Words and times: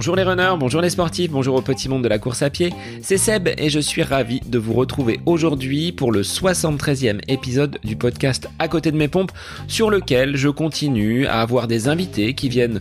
Bonjour 0.00 0.14
les 0.16 0.22
runners, 0.22 0.54
bonjour 0.58 0.80
les 0.80 0.88
sportifs, 0.88 1.30
bonjour 1.30 1.56
au 1.56 1.62
petit 1.62 1.88
monde 1.88 2.04
de 2.04 2.08
la 2.08 2.18
course 2.18 2.42
à 2.42 2.48
pied. 2.48 2.72
C'est 3.02 3.16
Seb 3.16 3.48
et 3.58 3.68
je 3.68 3.80
suis 3.80 4.02
ravi 4.02 4.40
de 4.46 4.58
vous 4.58 4.72
retrouver 4.72 5.20
aujourd'hui 5.26 5.92
pour 5.92 6.12
le 6.12 6.22
73e 6.22 7.20
épisode 7.28 7.78
du 7.82 7.96
podcast 7.96 8.48
À 8.58 8.68
côté 8.68 8.92
de 8.92 8.96
mes 8.96 9.08
pompes 9.08 9.32
sur 9.66 9.90
lequel 9.90 10.36
je 10.36 10.48
continue 10.48 11.26
à 11.26 11.40
avoir 11.40 11.66
des 11.66 11.88
invités 11.88 12.34
qui 12.34 12.48
viennent 12.48 12.80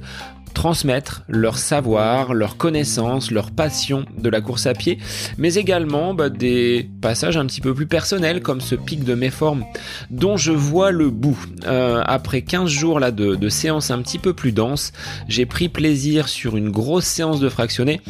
transmettre 0.53 1.23
leur 1.27 1.57
savoir, 1.57 2.33
leur 2.33 2.57
connaissance, 2.57 3.31
leur 3.31 3.51
passion 3.51 4.05
de 4.17 4.29
la 4.29 4.41
course 4.41 4.65
à 4.65 4.73
pied, 4.73 4.97
mais 5.37 5.55
également 5.55 6.13
bah, 6.13 6.29
des 6.29 6.89
passages 7.01 7.37
un 7.37 7.45
petit 7.45 7.61
peu 7.61 7.73
plus 7.73 7.87
personnels 7.87 8.41
comme 8.41 8.61
ce 8.61 8.75
pic 8.75 9.03
de 9.03 9.15
méforme 9.15 9.65
dont 10.09 10.37
je 10.37 10.51
vois 10.51 10.91
le 10.91 11.09
bout. 11.09 11.39
Euh, 11.65 12.01
après 12.05 12.41
15 12.41 12.69
jours 12.69 12.99
là 12.99 13.11
de, 13.11 13.35
de 13.35 13.49
séances 13.49 13.91
un 13.91 14.01
petit 14.01 14.19
peu 14.19 14.33
plus 14.33 14.51
denses, 14.51 14.91
j'ai 15.27 15.45
pris 15.45 15.69
plaisir 15.69 16.27
sur 16.27 16.57
une 16.57 16.69
grosse 16.69 17.05
séance 17.05 17.39
de 17.39 17.49
fractionné 17.49 18.01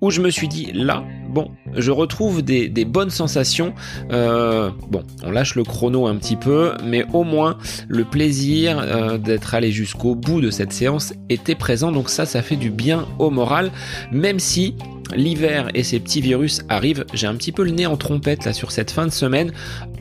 où 0.00 0.10
je 0.10 0.20
me 0.20 0.30
suis 0.30 0.48
dit 0.48 0.70
là, 0.72 1.04
bon, 1.28 1.50
je 1.74 1.90
retrouve 1.90 2.42
des, 2.42 2.68
bonnes 2.84 3.10
sensations. 3.10 3.74
Euh, 4.10 4.70
bon, 4.88 5.02
on 5.22 5.30
lâche 5.30 5.54
le 5.54 5.64
chrono 5.64 6.06
un 6.06 6.16
petit 6.16 6.36
peu, 6.36 6.72
mais 6.84 7.04
au 7.12 7.24
moins 7.24 7.58
le 7.88 8.04
plaisir 8.04 8.78
euh, 8.78 9.18
d'être 9.18 9.54
allé 9.54 9.72
jusqu'au 9.72 10.14
bout 10.14 10.40
de 10.40 10.50
cette 10.50 10.72
séance 10.72 11.12
était 11.28 11.54
présent. 11.54 11.85
Donc 11.92 12.08
ça, 12.08 12.26
ça 12.26 12.42
fait 12.42 12.56
du 12.56 12.70
bien 12.70 13.06
au 13.18 13.30
moral, 13.30 13.70
même 14.12 14.38
si 14.38 14.74
l'hiver 15.14 15.68
et 15.74 15.82
ces 15.82 16.00
petits 16.00 16.20
virus 16.20 16.62
arrivent. 16.68 17.04
J'ai 17.12 17.26
un 17.26 17.34
petit 17.34 17.52
peu 17.52 17.64
le 17.64 17.70
nez 17.70 17.86
en 17.86 17.96
trompette 17.96 18.44
là 18.44 18.52
sur 18.52 18.72
cette 18.72 18.90
fin 18.90 19.06
de 19.06 19.12
semaine. 19.12 19.52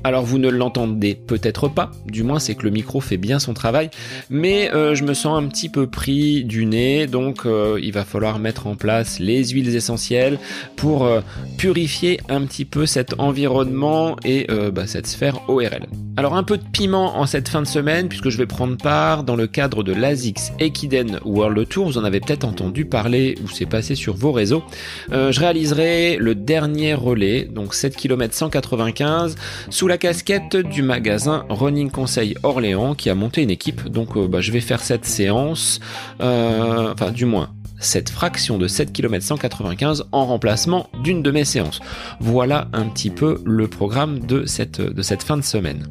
Alors 0.06 0.24
vous 0.24 0.38
ne 0.38 0.50
l'entendez 0.50 1.16
peut-être 1.16 1.68
pas, 1.68 1.90
du 2.06 2.22
moins 2.22 2.38
c'est 2.38 2.54
que 2.54 2.62
le 2.62 2.70
micro 2.70 3.02
fait 3.02 3.18
bien 3.18 3.40
son 3.40 3.56
travail, 3.56 3.90
mais 4.30 4.72
euh, 4.72 4.94
je 4.94 5.04
me 5.04 5.16
sens 5.16 5.36
un 5.36 5.48
petit 5.48 5.68
peu 5.68 5.88
pris 5.88 6.44
du 6.44 6.68
nez, 6.68 7.08
donc 7.08 7.48
euh, 7.48 7.80
il 7.82 7.92
va 7.92 8.06
falloir 8.06 8.38
mettre 8.38 8.68
en 8.68 8.76
place 8.76 9.18
les 9.18 9.44
huiles 9.48 9.76
essentielles 9.76 10.38
pour 10.76 11.06
euh, 11.06 11.22
purifier 11.58 12.20
un 12.30 12.46
petit 12.46 12.66
peu 12.66 12.86
cet 12.86 13.20
environnement 13.20 14.16
et 14.24 14.46
bah, 14.72 14.86
cette 14.86 15.08
sphère 15.08 15.50
ORL. 15.50 15.88
Alors 16.18 16.36
un 16.36 16.44
peu 16.44 16.58
de 16.58 16.64
piment 16.72 17.18
en 17.18 17.26
cette 17.26 17.50
fin 17.50 17.64
de 17.64 17.68
semaine 17.68 18.08
puisque 18.08 18.30
je 18.30 18.38
vais 18.38 18.46
prendre 18.46 18.78
part 18.78 19.24
dans 19.24 19.36
le 19.36 19.48
cadre 19.48 19.82
de 19.82 19.92
l'ASICS 19.92 20.52
Ekiden 20.60 21.20
World 21.26 21.68
Tour, 21.68 21.88
vous 21.88 21.98
en 21.98 22.04
avez 22.04 22.20
peut-être 22.20 22.46
entendu 22.46 22.86
parler 22.86 23.36
ou 23.44 23.50
c'est 23.50 23.66
passé 23.66 23.96
sur 23.96 24.16
vos 24.16 24.32
réseaux. 24.32 24.64
Je 25.12 25.40
réaliserai 25.40 26.18
le 26.20 26.36
dernier 26.36 26.94
relais, 26.94 27.46
donc 27.46 27.74
7 27.74 27.96
km 27.96 28.34
195, 28.36 29.36
sous 29.70 29.88
la 29.88 29.95
casquette 29.98 30.56
du 30.56 30.82
magasin 30.82 31.46
Running 31.50 31.90
Conseil 31.90 32.36
Orléans 32.44 32.96
qui 32.96 33.10
a 33.10 33.16
monté 33.16 33.42
une 33.42 33.50
équipe. 33.50 33.88
Donc 33.88 34.18
euh, 34.18 34.28
bah, 34.28 34.42
je 34.42 34.52
vais 34.52 34.62
faire 34.62 34.82
cette 34.82 35.06
séance, 35.06 35.80
euh, 36.22 36.94
enfin 36.94 37.12
du 37.12 37.26
moins 37.26 37.50
cette 37.78 38.10
fraction 38.10 38.58
de 38.58 38.68
7 38.68 38.94
km 38.94 39.24
195 39.24 40.06
en 40.12 40.26
remplacement 40.26 40.90
d'une 41.04 41.22
de 41.22 41.32
mes 41.32 41.46
séances. 41.46 41.82
Voilà 42.20 42.68
un 42.74 42.86
petit 42.86 43.10
peu 43.10 43.42
le 43.46 43.68
programme 43.68 44.20
de 44.20 44.46
cette, 44.46 44.82
de 44.82 45.02
cette 45.02 45.24
fin 45.24 45.38
de 45.38 45.44
semaine. 45.44 45.86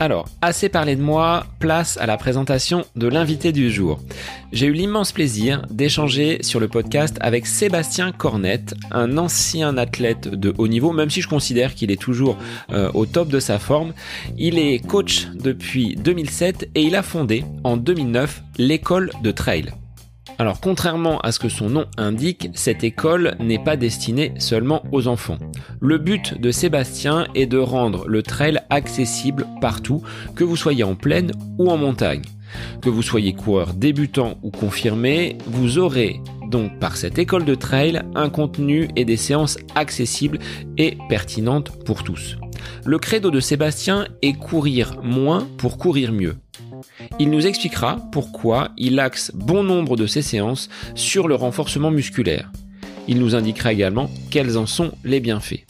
Alors, 0.00 0.28
assez 0.40 0.68
parlé 0.68 0.96
de 0.96 1.02
moi, 1.02 1.46
place 1.60 1.96
à 1.98 2.06
la 2.06 2.16
présentation 2.16 2.84
de 2.96 3.06
l'invité 3.06 3.52
du 3.52 3.70
jour. 3.70 4.00
J'ai 4.52 4.66
eu 4.66 4.72
l'immense 4.72 5.12
plaisir 5.12 5.62
d'échanger 5.70 6.42
sur 6.42 6.58
le 6.58 6.68
podcast 6.68 7.16
avec 7.20 7.46
Sébastien 7.46 8.10
Cornette, 8.10 8.74
un 8.90 9.16
ancien 9.16 9.76
athlète 9.76 10.28
de 10.28 10.54
haut 10.58 10.68
niveau, 10.68 10.92
même 10.92 11.10
si 11.10 11.20
je 11.20 11.28
considère 11.28 11.74
qu'il 11.74 11.90
est 11.90 12.00
toujours 12.00 12.36
euh, 12.72 12.90
au 12.94 13.06
top 13.06 13.28
de 13.28 13.38
sa 13.38 13.58
forme. 13.58 13.92
Il 14.38 14.58
est 14.58 14.84
coach 14.84 15.28
depuis 15.34 15.94
2007 15.96 16.70
et 16.74 16.82
il 16.82 16.96
a 16.96 17.02
fondé 17.02 17.44
en 17.62 17.76
2009 17.76 18.42
l'école 18.58 19.10
de 19.22 19.30
trail. 19.30 19.72
Alors 20.42 20.58
contrairement 20.58 21.20
à 21.20 21.30
ce 21.30 21.38
que 21.38 21.48
son 21.48 21.70
nom 21.70 21.84
indique, 21.96 22.48
cette 22.54 22.82
école 22.82 23.36
n'est 23.38 23.62
pas 23.62 23.76
destinée 23.76 24.34
seulement 24.38 24.82
aux 24.90 25.06
enfants. 25.06 25.38
Le 25.78 25.98
but 25.98 26.36
de 26.40 26.50
Sébastien 26.50 27.28
est 27.36 27.46
de 27.46 27.58
rendre 27.58 28.08
le 28.08 28.24
trail 28.24 28.58
accessible 28.68 29.46
partout, 29.60 30.02
que 30.34 30.42
vous 30.42 30.56
soyez 30.56 30.82
en 30.82 30.96
plaine 30.96 31.30
ou 31.60 31.70
en 31.70 31.76
montagne. 31.76 32.22
Que 32.80 32.90
vous 32.90 33.02
soyez 33.02 33.34
coureur 33.34 33.72
débutant 33.72 34.36
ou 34.42 34.50
confirmé, 34.50 35.38
vous 35.46 35.78
aurez 35.78 36.20
donc 36.50 36.76
par 36.80 36.96
cette 36.96 37.20
école 37.20 37.44
de 37.44 37.54
trail 37.54 38.02
un 38.16 38.28
contenu 38.28 38.88
et 38.96 39.04
des 39.04 39.16
séances 39.16 39.58
accessibles 39.76 40.40
et 40.76 40.98
pertinentes 41.08 41.70
pour 41.84 42.02
tous. 42.02 42.36
Le 42.84 42.98
credo 42.98 43.30
de 43.30 43.38
Sébastien 43.38 44.08
est 44.22 44.32
courir 44.32 45.00
moins 45.04 45.46
pour 45.56 45.78
courir 45.78 46.10
mieux. 46.10 46.34
Il 47.18 47.30
nous 47.30 47.46
expliquera 47.46 47.96
pourquoi 48.12 48.70
il 48.76 48.98
axe 49.00 49.32
bon 49.34 49.62
nombre 49.62 49.96
de 49.96 50.06
ses 50.06 50.22
séances 50.22 50.68
sur 50.94 51.28
le 51.28 51.34
renforcement 51.34 51.90
musculaire. 51.90 52.50
Il 53.08 53.18
nous 53.18 53.34
indiquera 53.34 53.72
également 53.72 54.10
quels 54.30 54.56
en 54.56 54.66
sont 54.66 54.92
les 55.04 55.20
bienfaits. 55.20 55.64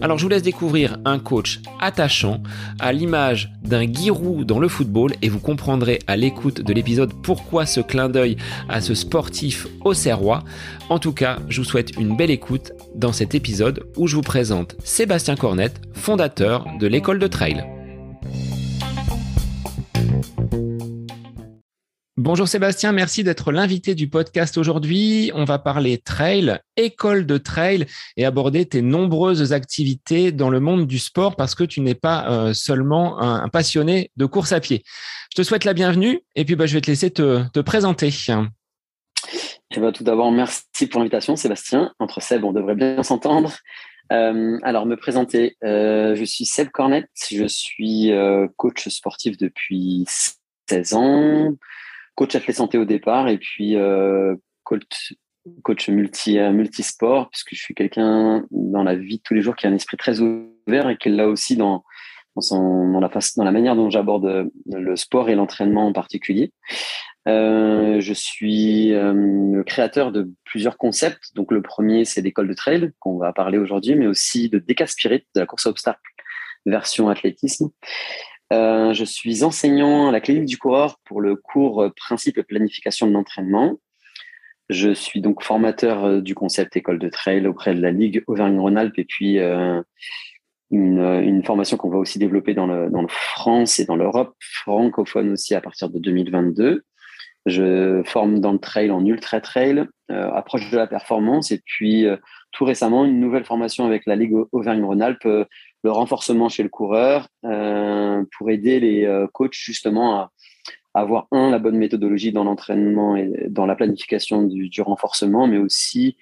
Alors 0.00 0.18
je 0.18 0.22
vous 0.22 0.28
laisse 0.28 0.42
découvrir 0.42 0.98
un 1.04 1.18
coach 1.18 1.60
attachant 1.80 2.42
à 2.78 2.92
l'image 2.92 3.52
d'un 3.62 3.92
Giroud 3.92 4.46
dans 4.46 4.60
le 4.60 4.68
football 4.68 5.14
et 5.20 5.28
vous 5.28 5.40
comprendrez 5.40 5.98
à 6.06 6.16
l'écoute 6.16 6.60
de 6.60 6.72
l'épisode 6.72 7.12
pourquoi 7.22 7.66
ce 7.66 7.80
clin 7.80 8.08
d'œil 8.08 8.36
à 8.68 8.80
ce 8.80 8.94
sportif 8.94 9.66
au 9.84 9.94
serrois. 9.94 10.44
En 10.88 10.98
tout 10.98 11.12
cas, 11.12 11.38
je 11.48 11.60
vous 11.60 11.66
souhaite 11.66 11.96
une 11.98 12.16
belle 12.16 12.30
écoute 12.30 12.72
dans 12.94 13.12
cet 13.12 13.34
épisode 13.34 13.84
où 13.96 14.06
je 14.06 14.16
vous 14.16 14.22
présente 14.22 14.76
Sébastien 14.84 15.34
Cornette, 15.34 15.80
fondateur 15.92 16.66
de 16.78 16.86
l'école 16.86 17.18
de 17.18 17.26
trail. 17.26 17.64
Bonjour 22.22 22.46
Sébastien, 22.46 22.92
merci 22.92 23.24
d'être 23.24 23.50
l'invité 23.50 23.94
du 23.94 24.06
podcast 24.06 24.58
aujourd'hui. 24.58 25.32
On 25.34 25.46
va 25.46 25.58
parler 25.58 25.96
trail, 25.96 26.58
école 26.76 27.24
de 27.24 27.38
trail 27.38 27.86
et 28.18 28.26
aborder 28.26 28.66
tes 28.66 28.82
nombreuses 28.82 29.54
activités 29.54 30.30
dans 30.30 30.50
le 30.50 30.60
monde 30.60 30.86
du 30.86 30.98
sport 30.98 31.34
parce 31.34 31.54
que 31.54 31.64
tu 31.64 31.80
n'es 31.80 31.94
pas 31.94 32.30
euh, 32.30 32.52
seulement 32.52 33.22
un, 33.22 33.48
passionné 33.48 34.10
de 34.18 34.26
course 34.26 34.52
à 34.52 34.60
pied. 34.60 34.82
Je 35.32 35.40
te 35.40 35.42
souhaite 35.42 35.64
la 35.64 35.72
bienvenue 35.72 36.20
et 36.34 36.44
puis 36.44 36.56
bah, 36.56 36.66
je 36.66 36.74
vais 36.74 36.82
te 36.82 36.90
laisser 36.90 37.10
te, 37.10 37.60
présenter. 37.60 38.10
Eh 39.74 39.80
ben, 39.80 39.90
tout 39.90 40.04
d'abord, 40.04 40.30
merci 40.30 40.88
pour 40.90 41.00
l'invitation 41.00 41.36
Sébastien. 41.36 41.94
Entre 42.00 42.20
Seb, 42.20 42.44
on 42.44 42.52
devrait 42.52 42.74
bien 42.74 43.02
s'entendre. 43.02 43.56
Euh, 44.12 44.58
alors, 44.62 44.84
me 44.84 44.96
présenter, 44.96 45.56
euh, 45.64 46.14
je 46.14 46.24
suis 46.24 46.44
Seb 46.44 46.68
Cornette, 46.68 47.08
je 47.30 47.46
suis 47.46 48.12
coach 48.58 48.88
sportif 48.88 49.38
depuis 49.38 50.04
16 50.68 50.92
ans 50.92 51.54
coach 52.20 52.34
athlète 52.34 52.56
santé 52.56 52.76
au 52.76 52.84
départ 52.84 53.28
et 53.28 53.38
puis 53.38 53.76
euh, 53.76 54.36
coach, 54.62 55.88
multi, 55.88 56.38
euh, 56.38 56.52
multisport, 56.52 57.30
puisque 57.30 57.54
je 57.54 57.62
suis 57.62 57.74
quelqu'un 57.74 58.44
dans 58.50 58.82
la 58.82 58.94
vie 58.94 59.16
de 59.16 59.22
tous 59.22 59.32
les 59.32 59.40
jours 59.40 59.56
qui 59.56 59.66
a 59.66 59.70
un 59.70 59.74
esprit 59.74 59.96
très 59.96 60.20
ouvert 60.20 60.90
et 60.90 60.98
qui 60.98 61.08
l'a 61.08 61.28
aussi 61.28 61.56
dans, 61.56 61.82
son, 62.36 62.90
dans, 62.90 63.00
la 63.00 63.52
manière 63.52 63.74
dont 63.74 63.88
j'aborde 63.88 64.50
le 64.66 64.96
sport 64.96 65.30
et 65.30 65.34
l'entraînement 65.34 65.86
en 65.86 65.94
particulier. 65.94 66.52
Euh, 67.26 68.00
je 68.00 68.12
suis 68.12 68.92
euh, 68.92 69.14
le 69.14 69.64
créateur 69.64 70.12
de 70.12 70.30
plusieurs 70.44 70.76
concepts. 70.76 71.34
Donc 71.34 71.50
le 71.50 71.62
premier, 71.62 72.04
c'est 72.04 72.20
l'école 72.20 72.48
de 72.48 72.54
trail 72.54 72.92
qu'on 72.98 73.16
va 73.16 73.32
parler 73.32 73.56
aujourd'hui, 73.56 73.94
mais 73.94 74.06
aussi 74.06 74.50
de 74.50 74.58
Décaspirit, 74.58 75.24
de 75.34 75.40
la 75.40 75.46
course 75.46 75.66
à 75.66 75.70
obstacles 75.70 76.02
version 76.66 77.08
athlétisme. 77.08 77.70
Euh, 78.52 78.92
je 78.92 79.04
suis 79.04 79.44
enseignant 79.44 80.08
à 80.08 80.12
la 80.12 80.20
clinique 80.20 80.46
du 80.46 80.58
coureur 80.58 80.98
pour 81.04 81.20
le 81.20 81.36
cours 81.36 81.82
euh, 81.82 81.90
principe 81.90 82.36
et 82.36 82.42
planification 82.42 83.06
de 83.06 83.12
l'entraînement. 83.12 83.78
Je 84.68 84.92
suis 84.92 85.20
donc 85.20 85.42
formateur 85.44 86.04
euh, 86.04 86.20
du 86.20 86.34
concept 86.34 86.76
école 86.76 86.98
de 86.98 87.08
trail 87.08 87.46
auprès 87.46 87.74
de 87.74 87.80
la 87.80 87.92
Ligue 87.92 88.24
Auvergne-Rhône-Alpes 88.26 88.98
et 88.98 89.04
puis 89.04 89.38
une, 90.70 91.42
formation 91.44 91.76
qu'on 91.76 91.90
va 91.90 91.98
aussi 91.98 92.18
développer 92.18 92.54
dans 92.54 92.66
le, 92.66 92.90
dans 92.90 93.02
le 93.02 93.08
France 93.08 93.78
et 93.78 93.84
dans 93.84 93.96
l'Europe 93.96 94.34
francophone 94.40 95.32
aussi 95.32 95.54
à 95.54 95.60
partir 95.60 95.88
de 95.88 95.98
2022. 95.98 96.82
Je 97.46 98.02
forme 98.04 98.40
dans 98.40 98.52
le 98.52 98.58
trail 98.58 98.90
en 98.90 99.04
ultra 99.04 99.40
trail, 99.40 99.86
approche 100.08 100.70
de 100.70 100.76
la 100.76 100.86
performance 100.86 101.50
et 101.50 101.60
puis 101.64 102.06
tout 102.52 102.64
récemment 102.64 103.04
une 103.04 103.18
nouvelle 103.18 103.44
formation 103.44 103.86
avec 103.86 104.04
la 104.06 104.14
Ligue 104.14 104.36
Auvergne-Rhône-Alpes 104.52 105.26
le 105.82 105.90
renforcement 105.90 106.48
chez 106.48 106.62
le 106.62 106.68
coureur 106.68 107.28
euh, 107.44 108.24
pour 108.36 108.50
aider 108.50 108.80
les 108.80 109.04
euh, 109.04 109.26
coachs 109.32 109.54
justement 109.54 110.18
à, 110.18 110.32
avoir 110.92 111.28
un 111.30 111.50
la 111.50 111.58
bonne 111.58 111.76
méthodologie 111.76 112.32
dans 112.32 112.44
l'entraînement 112.44 113.16
et 113.16 113.46
dans 113.48 113.64
la 113.64 113.76
planification 113.76 114.42
du, 114.42 114.68
du, 114.68 114.82
renforcement, 114.82 115.46
mais 115.46 115.58
aussi 115.58 116.16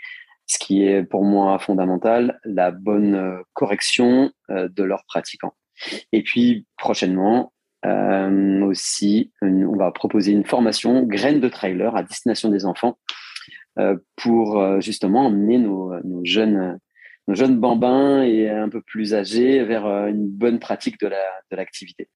ce 0.47 0.59
qui 0.59 0.85
est 0.85 1.05
pour 1.05 1.25
moi 1.25 1.59
fondamental, 1.59 2.39
la 2.45 2.71
bonne 2.71 3.15
euh, 3.15 3.43
correction 3.55 4.31
de 4.51 4.83
leurs 4.83 5.05
pratiquants. 5.05 5.55
Et 6.13 6.23
puis 6.23 6.67
prochainement 6.77 7.53
aussi, 7.85 9.33
on 9.41 9.77
va 9.77 9.91
proposer 9.93 10.33
une 10.33 10.45
formation 10.45 11.05
graines 11.05 11.41
de 11.41 11.49
trailer 11.49 11.97
à 11.97 12.03
destination 12.03 12.49
des 12.49 12.67
enfants 12.67 12.99
pour 14.17 14.81
justement 14.81 15.27
emmener 15.27 15.59
nos, 15.59 15.95
nos 16.03 16.25
jeunes 16.25 16.79
nos 17.29 17.35
jeunes 17.35 17.61
bambins 17.61 18.23
et 18.23 18.49
un 18.49 18.69
peu 18.69 18.81
plus 18.81 19.15
âgés 19.15 19.63
vers 19.63 19.87
euh, 19.87 20.09
une 20.09 20.27
bonne 20.27 20.59
pratique 20.59 20.99
de 21.01 21.09
l'activité. 21.53 22.09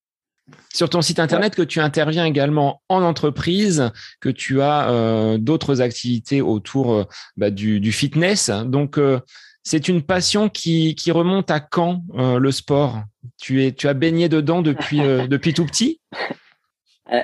sur 0.73 0.89
ton 0.89 1.03
site 1.03 1.19
internet 1.19 1.55
que 1.55 1.63
tu 1.63 1.81
interviens 1.81 2.25
également 2.25 2.83
en 2.89 3.03
entreprise, 3.03 3.91
que 4.21 4.31
tu 4.31 4.63
as 4.63 4.91
euh, 4.91 5.39
d'autres 5.39 5.83
activités 5.83 6.41
autour 6.41 6.95
euh, 6.95 7.05
bah, 7.37 7.51
du, 7.51 7.93
fitness. 7.93 8.51
Donc, 8.51 8.99
euh, 8.99 9.21
c'est 9.63 9.87
une 9.87 10.03
passion 10.03 10.49
qui, 10.49 10.97
remonte 11.09 11.51
à 11.51 11.61
quand 11.61 12.03
le 12.15 12.51
sport? 12.51 13.03
Tu, 13.41 13.65
es, 13.65 13.73
tu 13.73 13.87
as 13.87 13.95
baigné 13.95 14.29
dedans 14.29 14.63
depuis, 14.63 14.99
depuis 14.99 15.55
tout 15.55 15.67
petit? 15.67 16.01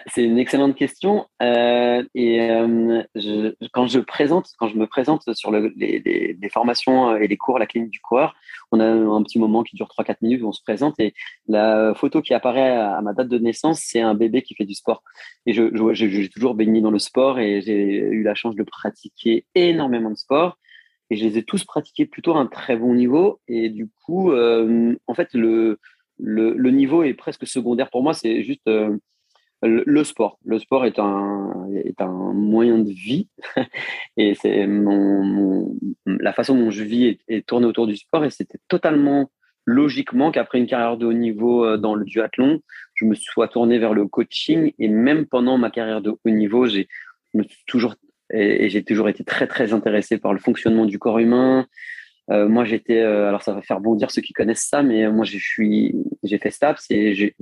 c'est 0.06 0.22
une 0.22 0.38
excellente 0.38 0.76
question. 0.76 1.26
Euh, 1.42 2.04
et 2.14 2.42
euh, 2.42 3.02
quand 3.72 3.86
je 3.86 4.00
présente, 4.00 4.50
quand 4.58 4.68
je 4.68 4.76
me 4.76 4.86
présente 4.86 5.34
sur 5.34 5.50
les, 5.50 6.36
formations 6.52 7.16
et 7.16 7.26
les 7.26 7.36
cours 7.36 7.56
à 7.56 7.58
la 7.58 7.66
clinique 7.66 7.90
du 7.90 8.00
coureur, 8.00 8.34
on 8.70 8.80
a 8.80 8.84
un 8.84 9.22
petit 9.22 9.38
moment 9.38 9.62
qui 9.62 9.76
dure 9.76 9.88
3-4 9.88 10.16
minutes 10.22 10.42
où 10.42 10.48
on 10.48 10.52
se 10.52 10.62
présente 10.62 10.98
et 11.00 11.14
la 11.46 11.94
photo 11.94 12.20
qui 12.20 12.34
apparaît 12.34 12.76
à, 12.76 13.00
ma 13.00 13.14
date 13.14 13.28
de 13.28 13.38
naissance, 13.38 13.80
c'est 13.82 14.00
un 14.00 14.14
bébé 14.14 14.42
qui 14.42 14.54
fait 14.54 14.66
du 14.66 14.74
sport. 14.74 15.02
Et 15.46 15.54
je, 15.54 15.70
j'ai 15.94 16.28
toujours 16.28 16.54
baigné 16.54 16.80
dans 16.80 16.90
le 16.90 16.98
sport 16.98 17.38
et 17.38 17.62
j'ai 17.62 17.98
eu 17.98 18.22
la 18.22 18.34
chance 18.34 18.56
de 18.56 18.64
pratiquer 18.64 19.46
énormément 19.54 20.10
de 20.10 20.16
sport. 20.16 20.58
Et 21.10 21.16
je 21.16 21.24
les 21.24 21.38
ai 21.38 21.42
tous 21.42 21.64
pratiqués 21.64 22.04
plutôt 22.04 22.34
à 22.34 22.40
un 22.40 22.46
très 22.46 22.76
bon 22.76 22.94
niveau. 22.94 23.40
Et 23.48 23.70
du 23.70 23.88
coup, 24.04 24.30
en 24.34 25.14
fait, 25.14 25.32
le, 25.32 25.78
le, 26.18 26.52
le, 26.52 26.70
niveau 26.70 27.02
est 27.02 27.14
presque 27.14 27.46
secondaire 27.46 27.88
pour 27.88 28.02
moi. 28.02 28.12
C'est 28.12 28.42
juste 28.42 28.68
le, 29.62 30.04
sport. 30.04 30.38
Le 30.44 30.58
sport 30.58 30.86
est 30.86 30.98
un, 30.98 31.66
est 31.84 32.00
un 32.00 32.32
moyen 32.32 32.78
de 32.78 32.90
vie. 32.90 33.28
Et 34.16 34.34
c'est 34.34 34.66
mon, 34.66 35.76
la 36.06 36.32
façon 36.32 36.56
dont 36.56 36.70
je 36.70 36.82
vis 36.82 37.18
est, 37.28 37.46
tournée 37.46 37.66
autour 37.66 37.86
du 37.86 37.96
sport. 37.96 38.24
Et 38.24 38.30
c'était 38.30 38.58
totalement 38.68 39.30
logiquement 39.64 40.30
qu'après 40.30 40.58
une 40.58 40.66
carrière 40.66 40.96
de 40.96 41.06
haut 41.06 41.12
niveau 41.12 41.64
euh, 41.64 41.76
dans 41.76 41.94
le 41.94 42.04
duathlon, 42.04 42.60
je 42.94 43.04
me 43.04 43.14
sois 43.14 43.48
tourné 43.48 43.78
vers 43.78 43.94
le 43.94 44.06
coaching. 44.06 44.72
Et 44.78 44.88
même 44.88 45.26
pendant 45.26 45.58
ma 45.58 45.70
carrière 45.70 46.00
de 46.00 46.10
haut 46.10 46.30
niveau, 46.30 46.66
j'ai 46.66 46.88
toujours 47.66 47.94
et 48.30 48.68
j'ai 48.68 48.84
toujours 48.84 49.08
été 49.08 49.24
très 49.24 49.46
très 49.46 49.72
intéressé 49.72 50.18
par 50.18 50.34
le 50.34 50.38
fonctionnement 50.38 50.84
du 50.84 50.98
corps 50.98 51.18
humain, 51.18 51.66
moi, 52.28 52.64
j'étais, 52.64 53.00
euh, 53.00 53.28
alors 53.28 53.42
ça 53.42 53.54
va 53.54 53.62
faire 53.62 53.80
bondir 53.80 54.10
ceux 54.10 54.20
qui 54.20 54.34
connaissent 54.34 54.66
ça, 54.68 54.82
mais 54.82 55.04
euh, 55.06 55.10
moi, 55.10 55.24
je 55.24 55.38
suis, 55.38 55.94
j'ai 56.22 56.38
fait 56.38 56.50
STAPS 56.50 56.84
et 56.90 57.14
j'ai, 57.14 57.34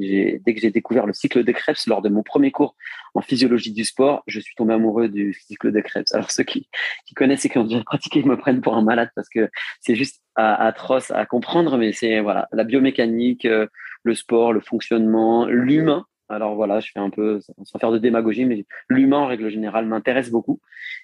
dès 0.45 0.55
que 0.55 0.61
j'ai 0.61 0.71
découvert 0.71 1.07
le 1.07 1.13
cycle 1.13 1.43
de 1.43 1.53
Krebs 1.53 1.87
lors 1.89 2.03
de 2.03 2.09
mon 2.09 2.23
premier 2.23 2.53
cours 2.53 2.77
en 3.15 3.21
physiologie 3.21 3.73
du 3.73 3.85
sport, 3.85 4.23
je 4.29 4.39
suis 4.39 4.55
tombé 4.55 4.75
amoureux 4.75 5.09
du 5.09 5.33
cycle 5.35 5.73
de 5.73 5.81
Krebs. 5.81 6.13
Alors 6.13 6.31
ceux 6.31 6.45
qui, 6.45 6.69
qui 7.05 7.15
connaissent 7.15 7.45
et 7.45 7.49
qui 7.49 7.59
ont 7.59 7.65
déjà 7.65 7.83
pratiqué 7.83 8.23
me 8.23 8.37
prennent 8.37 8.61
pour 8.61 8.77
un 8.77 8.83
malade 8.83 9.11
parce 9.17 9.29
que 9.29 9.51
c'est 9.81 9.97
juste 9.97 10.23
atroce 10.37 11.11
à 11.11 11.27
comprendre, 11.27 11.79
mais 11.79 11.93
c'est 11.93 12.21
voilà 12.21 12.47
la 12.53 12.63
biomécanique, 12.63 13.45
le 13.45 14.15
sport, 14.15 14.53
le 14.53 14.61
fonctionnement, 14.61 15.47
l'humain. 15.47 16.07
Alors 16.29 16.57
voilà, 16.57 16.81
je 16.81 16.91
fais 16.93 17.01
un 17.01 17.11
peu, 17.11 17.41
sans 17.65 17.79
faire 17.79 17.93
de 17.93 17.99
démagogie, 17.99 18.45
mais 18.45 18.67
l'humain 18.89 19.19
en 19.19 19.27
règle 19.27 19.49
générale 19.49 19.87
m'intéresse 19.87 20.31
beaucoup. 20.31 20.61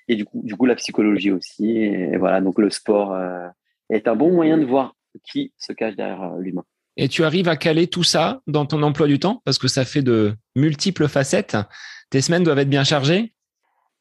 Et 0.09 0.17
du 0.17 0.25
coup, 0.25 0.41
du 0.45 0.57
coup, 0.57 0.67
la 0.67 0.75
psychologie 0.75 1.31
aussi. 1.31 1.79
Et 1.79 2.17
voilà, 2.17 2.41
donc 2.41 2.59
le 2.59 2.71
sport, 2.71 3.17
est 3.93 4.09
un 4.09 4.17
bon 4.17 4.33
moyen 4.33 4.59
de 4.59 4.65
voir 4.65 4.95
qui 5.25 5.53
se 5.59 5.73
cache 5.73 5.97
derrière 5.97 6.23
euh, 6.23 6.41
l'humain. 6.41 6.65
Et 6.97 7.09
tu 7.09 7.25
arrives 7.25 7.49
à 7.49 7.57
caler 7.57 7.87
tout 7.87 8.03
ça 8.03 8.43
dans 8.47 8.67
ton 8.67 8.83
emploi 8.83 9.07
du 9.07 9.19
temps? 9.19 9.41
Parce 9.45 9.59
que 9.59 9.69
ça 9.69 9.85
fait 9.85 10.03
de 10.03 10.35
multiples 10.57 11.09
facettes. 11.09 11.57
Tes 12.11 12.21
semaines 12.21 12.45
doivent 12.45 12.59
être 12.59 12.69
bien 12.69 12.85
chargées? 12.85 13.33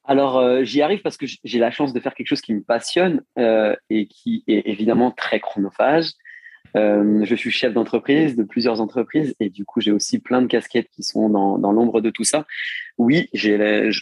Alors, 0.03 0.37
euh, 0.37 0.63
j'y 0.63 0.81
arrive 0.81 1.01
parce 1.01 1.15
que 1.15 1.25
j'ai 1.43 1.59
la 1.59 1.71
chance 1.71 1.93
de 1.93 1.99
faire 1.99 2.13
quelque 2.13 2.27
chose 2.27 2.41
qui 2.41 2.53
me 2.53 2.61
passionne 2.61 3.21
euh, 3.37 3.75
et 3.89 4.07
qui 4.07 4.43
est 4.47 4.63
évidemment 4.65 5.11
très 5.11 5.39
chronophage. 5.39 6.09
je 6.75 7.35
suis 7.37 7.51
chef 7.51 7.73
d'entreprise 7.73 8.35
de 8.35 8.43
plusieurs 8.43 8.81
entreprises 8.81 9.35
et 9.39 9.49
du 9.49 9.63
coup, 9.63 9.79
j'ai 9.79 9.91
aussi 9.91 10.19
plein 10.19 10.41
de 10.41 10.47
casquettes 10.47 10.89
qui 10.89 11.03
sont 11.03 11.29
dans, 11.29 11.57
dans 11.59 11.71
l'ombre 11.71 12.01
de 12.01 12.09
tout 12.09 12.25
ça. 12.25 12.45
Oui, 12.97 13.29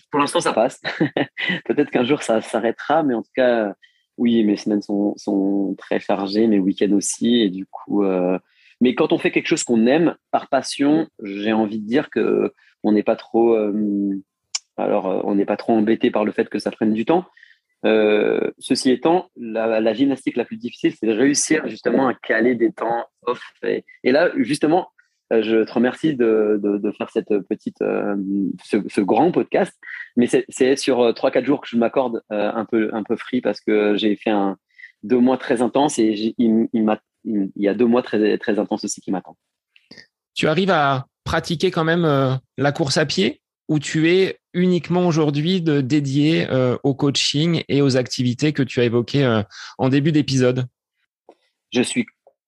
pour 0.10 0.20
l'instant, 0.20 0.40
ça 0.40 0.54
passe. 0.54 0.82
Peut-être 1.66 1.92
qu'un 1.92 2.06
jour, 2.06 2.24
ça 2.24 2.42
s'arrêtera, 2.42 3.04
mais 3.04 3.14
en 3.14 3.22
tout 3.22 3.32
cas, 3.36 3.76
oui, 4.20 4.44
mes 4.44 4.58
semaines 4.58 4.82
sont, 4.82 5.14
sont 5.18 5.76
très 5.78 6.00
chargées, 6.00 6.46
mes 6.46 6.60
week-ends 6.60 6.92
aussi. 6.92 7.42
Et 7.42 7.50
du 7.50 7.66
coup, 7.66 8.04
euh, 8.04 8.38
mais 8.82 8.94
quand 8.94 9.14
on 9.14 9.18
fait 9.18 9.32
quelque 9.32 9.48
chose 9.48 9.64
qu'on 9.64 9.88
aime 9.88 10.16
par 10.30 10.50
passion, 10.50 11.08
j'ai 11.24 11.54
envie 11.54 11.80
de 11.80 11.88
dire 11.88 12.10
que 12.10 12.54
on 12.84 12.92
n'est 12.92 13.04
pas 13.04 13.16
trop, 13.16 13.56
euh, 13.56 14.14
alors 14.78 15.08
euh, 15.08 15.22
on 15.24 15.36
n'est 15.36 15.46
pas 15.46 15.58
trop 15.58 15.74
embêté 15.74 16.12
par 16.12 16.26
le 16.26 16.34
fait 16.34 16.50
que 16.50 16.60
ça 16.60 16.70
prenne 16.70 16.94
du 16.94 17.06
temps. 17.06 17.26
ceci 17.84 18.92
étant, 18.92 19.30
la, 19.38 19.94
gymnastique 19.94 20.36
la 20.36 20.46
plus 20.46 20.58
difficile, 20.58 20.94
c'est 20.94 21.08
de 21.08 21.14
réussir 21.14 21.68
justement 21.68 22.10
à 22.10 22.14
caler 22.14 22.56
des 22.56 22.74
temps 22.74 23.06
off. 23.26 23.42
et 23.64 24.12
là, 24.12 24.32
justement, 24.36 24.90
je 25.32 25.64
te 25.64 25.72
remercie 25.72 26.16
de, 26.16 26.60
de, 26.62 26.92
faire 26.92 27.10
cette 27.12 27.38
petite, 27.48 27.82
euh, 27.82 28.16
ce, 28.64 29.02
grand 29.02 29.32
podcast. 29.32 29.74
Mais 30.16 30.28
c'est 30.28 30.76
sur 30.76 31.02
euh, 31.02 31.14
trois 31.14 31.32
quatre 31.32 31.46
jours 31.46 31.62
que 31.62 31.68
je 31.68 31.78
m'accorde 31.78 32.22
un 32.30 32.66
peu, 32.66 32.90
un 32.94 33.04
peu 33.04 33.16
free 33.16 33.42
parce 33.42 33.62
que 33.62 33.96
j'ai 33.96 34.16
fait 34.16 34.32
un 34.32 34.58
deux 35.04 35.20
mois 35.20 35.38
très 35.38 35.62
intense 35.62 35.98
et 36.00 36.34
il, 36.38 36.68
il, 36.74 37.52
y 37.56 37.68
a 37.68 37.74
deux 37.74 37.86
mois 37.86 38.02
très, 38.02 38.38
très 38.38 38.60
intenses 38.60 38.84
aussi 38.84 39.02
qui 39.02 39.12
m'attendent. 39.12 39.38
Tu 40.34 40.48
arrives 40.48 40.72
à 40.72 41.06
pratiquer 41.24 41.72
quand 41.72 41.84
même 41.84 42.40
la 42.58 42.72
course 42.72 42.98
à 42.98 43.06
pied 43.06 43.42
ou 43.68 43.80
tu 43.80 44.10
es 44.10 44.40
uniquement 44.54 45.08
aujourd'hui 45.08 45.62
dédié 45.62 46.48
au 46.84 46.96
coaching 46.96 47.64
et 47.70 47.82
aux 47.82 47.98
activités 47.98 48.52
que 48.52 48.64
tu 48.64 48.82
as 48.82 48.86
évoquées 48.86 49.44
en 49.78 49.90
début 49.90 50.12
d'épisode? 50.12 50.66
Je 51.72 51.82
suis 51.82 52.06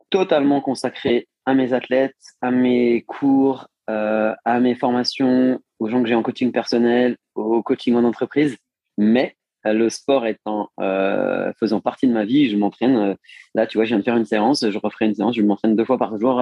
totalement 0.09 0.61
consacré 0.61 1.27
à 1.45 1.53
mes 1.53 1.73
athlètes, 1.73 2.15
à 2.41 2.51
mes 2.51 3.01
cours, 3.03 3.67
euh, 3.89 4.33
à 4.45 4.59
mes 4.59 4.75
formations, 4.75 5.59
aux 5.79 5.89
gens 5.89 6.01
que 6.01 6.07
j'ai 6.07 6.15
en 6.15 6.23
coaching 6.23 6.51
personnel, 6.51 7.17
au 7.35 7.61
coaching 7.63 7.95
en 7.95 8.03
entreprise. 8.03 8.57
Mais 8.97 9.35
euh, 9.65 9.73
le 9.73 9.89
sport 9.89 10.25
étant 10.25 10.69
euh, 10.79 11.51
faisant 11.59 11.81
partie 11.81 12.07
de 12.07 12.13
ma 12.13 12.25
vie, 12.25 12.49
je 12.49 12.57
m'entraîne. 12.57 13.15
là, 13.55 13.67
tu 13.67 13.77
vois, 13.77 13.85
je 13.85 13.89
viens 13.89 13.99
de 13.99 14.03
faire 14.03 14.17
une 14.17 14.25
séance, 14.25 14.69
je 14.69 14.77
referai 14.77 15.05
une 15.05 15.15
séance, 15.15 15.35
je 15.35 15.41
m'entraîne 15.41 15.75
deux 15.75 15.85
fois 15.85 15.97
par 15.97 16.17
jour 16.17 16.41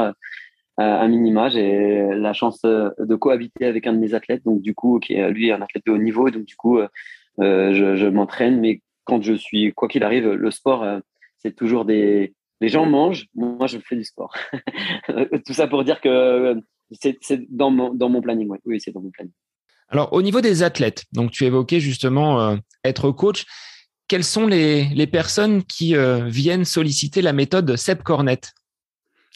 à 0.78 1.08
minima. 1.08 1.50
J'ai 1.50 2.08
la 2.14 2.34
chance 2.34 2.62
de 2.62 3.16
cohabiter 3.16 3.66
avec 3.66 3.86
un 3.88 3.94
de 3.94 4.00
mes 4.00 4.14
athlètes, 4.14 4.44
donc 4.46 4.62
du 4.62 4.74
coup, 4.74 5.00
qui 5.00 5.14
est 5.14 5.30
lui 5.30 5.52
un 5.52 5.62
athlète 5.62 5.86
de 5.86 5.92
haut 5.92 5.98
niveau, 5.98 6.30
donc 6.30 6.46
du 6.46 6.56
coup, 6.56 6.80
je, 7.40 7.96
je 7.98 8.08
m'entraîne. 8.08 8.60
Mais 8.62 8.82
quand 9.04 9.22
je 9.22 9.34
suis, 9.34 9.74
quoi 9.74 9.90
qu'il 9.90 10.04
arrive, 10.04 10.30
le 10.30 10.52
sport, 10.52 10.86
c'est 11.40 11.56
toujours 11.56 11.84
des 11.84 12.34
les 12.62 12.70
gens 12.70 12.86
mangent, 12.86 13.26
moi 13.36 13.68
je 13.68 13.78
fais 13.80 13.96
du 13.96 14.04
sport. 14.04 14.36
Tout 15.46 15.54
ça 15.54 15.68
pour 15.68 15.84
dire 15.84 16.02
que 16.02 16.10
euh, 16.10 16.56
c'est 16.92 17.42
dans 17.50 17.72
mon, 17.72 17.94
dans 17.94 18.10
mon 18.10 18.22
planning. 18.22 18.50
Oui, 18.66 18.80
c'est 18.80 18.92
dans 18.92 19.02
mon 19.02 19.12
planning. 19.12 19.34
Alors, 19.90 20.14
au 20.14 20.22
niveau 20.22 20.42
des 20.42 20.62
athlètes, 20.62 21.06
donc 21.14 21.32
tu 21.32 21.46
évoquais 21.46 21.80
justement 21.80 22.42
euh, 22.42 22.58
être 22.84 23.12
coach. 23.12 23.46
Quelles 24.08 24.24
sont 24.24 24.48
les, 24.48 24.86
les 24.86 25.08
personnes 25.08 25.64
qui 25.64 25.96
euh, 25.96 26.26
viennent 26.28 26.66
solliciter 26.66 27.22
la 27.22 27.34
méthode 27.34 27.76
Seb 27.76 28.02
Cornet 28.02 28.42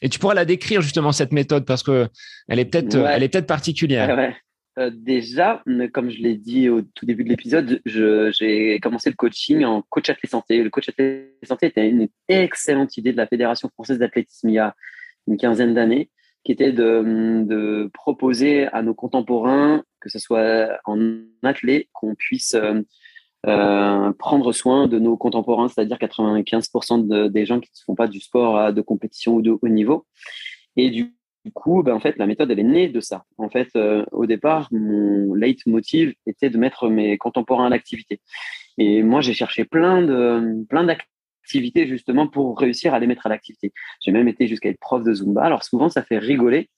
Et 0.01 0.09
tu 0.09 0.19
pourras 0.19 0.33
la 0.33 0.45
décrire 0.45 0.81
justement 0.81 1.11
cette 1.11 1.31
méthode 1.31 1.65
parce 1.65 1.83
que 1.83 2.07
elle 2.47 2.59
est 2.59 2.65
peut-être 2.65 2.95
elle 2.95 3.23
est 3.23 3.29
peut-être 3.29 3.47
particulière. 3.47 4.33
Euh, 4.79 4.89
déjà, 4.91 5.63
comme 5.93 6.09
je 6.09 6.21
l'ai 6.21 6.35
dit 6.35 6.67
au 6.69 6.81
tout 6.81 7.05
début 7.05 7.23
de 7.23 7.29
l'épisode, 7.29 7.79
j'ai 7.85 8.79
commencé 8.81 9.09
le 9.09 9.15
coaching 9.15 9.63
en 9.63 9.83
coach 9.83 10.09
athlète 10.09 10.31
santé. 10.31 10.63
Le 10.63 10.69
coach 10.69 10.89
athlète 10.89 11.37
santé 11.43 11.67
était 11.67 11.87
une 11.87 12.07
excellente 12.27 12.97
idée 12.97 13.11
de 13.11 13.17
la 13.17 13.27
Fédération 13.27 13.69
française 13.69 13.99
d'athlétisme 13.99 14.49
il 14.49 14.53
y 14.53 14.59
a 14.59 14.75
une 15.27 15.37
quinzaine 15.37 15.73
d'années, 15.73 16.09
qui 16.43 16.51
était 16.51 16.71
de, 16.71 17.43
de, 17.45 17.89
proposer 17.93 18.67
à 18.67 18.81
nos 18.81 18.95
contemporains, 18.95 19.83
que 20.01 20.09
ce 20.09 20.19
soit 20.19 20.69
en 20.85 20.97
athlète, 21.43 21.87
qu'on 21.93 22.15
puisse 22.15 22.55
euh, 22.55 22.81
euh, 23.45 24.11
prendre 24.13 24.51
soin 24.51 24.87
de 24.87 24.97
nos 24.99 25.17
contemporains, 25.17 25.69
c'est-à-dire 25.69 25.97
95% 25.97 27.29
des 27.29 27.45
gens 27.45 27.59
qui 27.59 27.69
ne 27.69 27.83
font 27.85 27.95
pas 27.95 28.07
du 28.07 28.19
sport 28.19 28.73
de 28.73 28.81
compétition 28.81 29.35
ou 29.35 29.41
de 29.41 29.51
haut 29.51 29.67
niveau. 29.67 30.05
Et 30.75 30.89
du 30.89 31.13
coup, 31.51 31.83
ben, 31.83 31.93
en 31.93 31.99
fait, 31.99 32.17
la 32.17 32.27
méthode, 32.27 32.51
elle 32.51 32.59
est 32.59 32.63
née 32.63 32.89
de 32.89 32.99
ça. 32.99 33.25
En 33.37 33.49
fait, 33.49 33.69
euh, 33.75 34.05
au 34.11 34.25
départ, 34.25 34.69
mon 34.71 35.33
leitmotiv 35.33 36.13
était 36.25 36.49
de 36.49 36.57
mettre 36.57 36.89
mes 36.89 37.17
contemporains 37.17 37.67
à 37.67 37.69
l'activité. 37.69 38.21
Et 38.77 39.03
moi, 39.03 39.21
j'ai 39.21 39.33
cherché 39.33 39.65
plein 39.65 40.01
d'activités 40.71 41.87
justement 41.87 42.27
pour 42.27 42.57
réussir 42.57 42.93
à 42.93 42.99
les 42.99 43.07
mettre 43.07 43.25
à 43.25 43.29
l'activité. 43.29 43.73
J'ai 44.01 44.11
même 44.11 44.27
été 44.27 44.47
jusqu'à 44.47 44.69
être 44.69 44.79
prof 44.79 45.03
de 45.03 45.13
Zumba. 45.13 45.43
Alors 45.43 45.63
souvent, 45.63 45.89
ça 45.89 46.03
fait 46.03 46.17
rigoler 46.17 46.69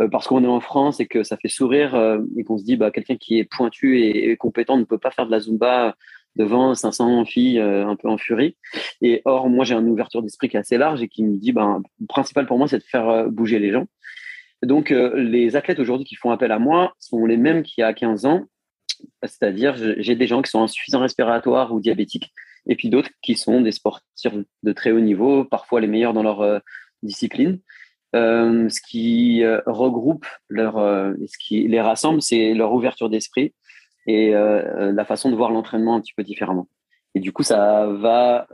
euh, 0.00 0.08
parce 0.08 0.26
qu'on 0.26 0.42
est 0.42 0.48
en 0.48 0.60
France 0.60 1.00
et 1.00 1.06
que 1.06 1.22
ça 1.22 1.36
fait 1.36 1.48
sourire 1.48 1.94
euh, 1.94 2.18
et 2.36 2.44
qu'on 2.44 2.58
se 2.58 2.64
dit, 2.64 2.76
bah, 2.76 2.90
quelqu'un 2.90 3.16
qui 3.16 3.38
est 3.38 3.44
pointu 3.44 4.00
et, 4.00 4.36
compétent 4.36 4.76
ne 4.76 4.84
peut 4.84 4.98
pas 4.98 5.10
faire 5.10 5.26
de 5.26 5.30
la 5.30 5.40
Zumba 5.40 5.96
devant 6.36 6.74
500 6.74 7.24
filles 7.24 7.60
un 7.60 7.96
peu 7.96 8.08
en 8.08 8.18
furie. 8.18 8.56
Et 9.02 9.22
or, 9.24 9.48
moi, 9.48 9.64
j'ai 9.64 9.74
une 9.74 9.88
ouverture 9.88 10.22
d'esprit 10.22 10.48
qui 10.48 10.56
est 10.56 10.60
assez 10.60 10.78
large 10.78 11.02
et 11.02 11.08
qui 11.08 11.22
me 11.22 11.36
dit, 11.36 11.52
ben, 11.52 11.82
le 12.00 12.06
principal 12.06 12.46
pour 12.46 12.58
moi, 12.58 12.68
c'est 12.68 12.78
de 12.78 12.84
faire 12.84 13.28
bouger 13.30 13.58
les 13.58 13.70
gens. 13.70 13.86
Donc, 14.64 14.90
euh, 14.90 15.14
les 15.16 15.56
athlètes 15.56 15.78
aujourd'hui 15.78 16.06
qui 16.06 16.16
font 16.16 16.30
appel 16.30 16.50
à 16.52 16.58
moi 16.58 16.94
sont 16.98 17.26
les 17.26 17.36
mêmes 17.36 17.62
qu'il 17.62 17.82
y 17.82 17.84
a 17.84 17.92
15 17.92 18.24
ans. 18.24 18.44
C'est-à-dire, 19.22 19.76
j'ai 19.76 20.14
des 20.14 20.26
gens 20.26 20.40
qui 20.40 20.50
sont 20.50 20.62
insuffisants 20.62 21.00
respiratoires 21.00 21.74
ou 21.74 21.80
diabétiques, 21.80 22.32
et 22.66 22.76
puis 22.76 22.88
d'autres 22.88 23.10
qui 23.22 23.34
sont 23.34 23.60
des 23.60 23.72
sportifs 23.72 24.32
de 24.62 24.72
très 24.72 24.92
haut 24.92 25.00
niveau, 25.00 25.44
parfois 25.44 25.80
les 25.80 25.86
meilleurs 25.86 26.14
dans 26.14 26.22
leur 26.22 26.40
euh, 26.40 26.58
discipline. 27.02 27.60
ce 28.14 28.80
qui 28.88 29.44
regroupe 29.66 30.26
leur, 30.48 30.74
ce 30.76 31.38
qui 31.38 31.66
les 31.68 31.80
rassemble, 31.80 32.22
c'est 32.22 32.54
leur 32.54 32.72
ouverture 32.72 33.10
d'esprit 33.10 33.52
et 34.06 34.32
la 34.32 35.04
façon 35.04 35.30
de 35.30 35.36
voir 35.36 35.50
l'entraînement 35.50 35.96
un 35.96 36.00
petit 36.00 36.14
peu 36.14 36.22
différemment. 36.22 36.68
Et 37.14 37.20
du 37.20 37.32
coup, 37.32 37.42
ça 37.42 37.86
va 37.86 38.46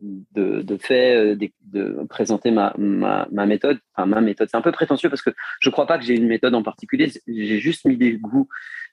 de, 0.00 0.62
de 0.62 0.76
fait 0.76 1.36
de, 1.36 2.06
présenter 2.08 2.50
ma, 2.50 2.74
ma, 2.78 3.46
méthode. 3.46 3.78
Enfin, 3.94 4.06
ma 4.06 4.20
méthode, 4.20 4.48
c'est 4.50 4.56
un 4.56 4.62
peu 4.62 4.72
prétentieux 4.72 5.08
parce 5.08 5.22
que 5.22 5.30
je 5.60 5.68
ne 5.68 5.72
crois 5.72 5.86
pas 5.86 5.98
que 5.98 6.04
j'ai 6.04 6.14
une 6.14 6.26
méthode 6.26 6.54
en 6.54 6.62
particulier. 6.62 7.10
J'ai 7.26 7.58
juste 7.58 7.84
mis 7.84 7.96
des 7.96 8.12
goûts, 8.12 8.48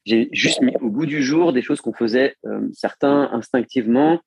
j'ai 0.05 0.29
juste 0.32 0.62
mis 0.62 0.75
au 0.82 0.89
goût 0.89 1.05
du 1.05 1.22
jour 1.22 1.53
des 1.53 1.62
choses 1.62 1.82
qu'on 1.82 1.93
faisait 1.93 2.36
certains 2.74 3.29
instinctivement 3.32 4.22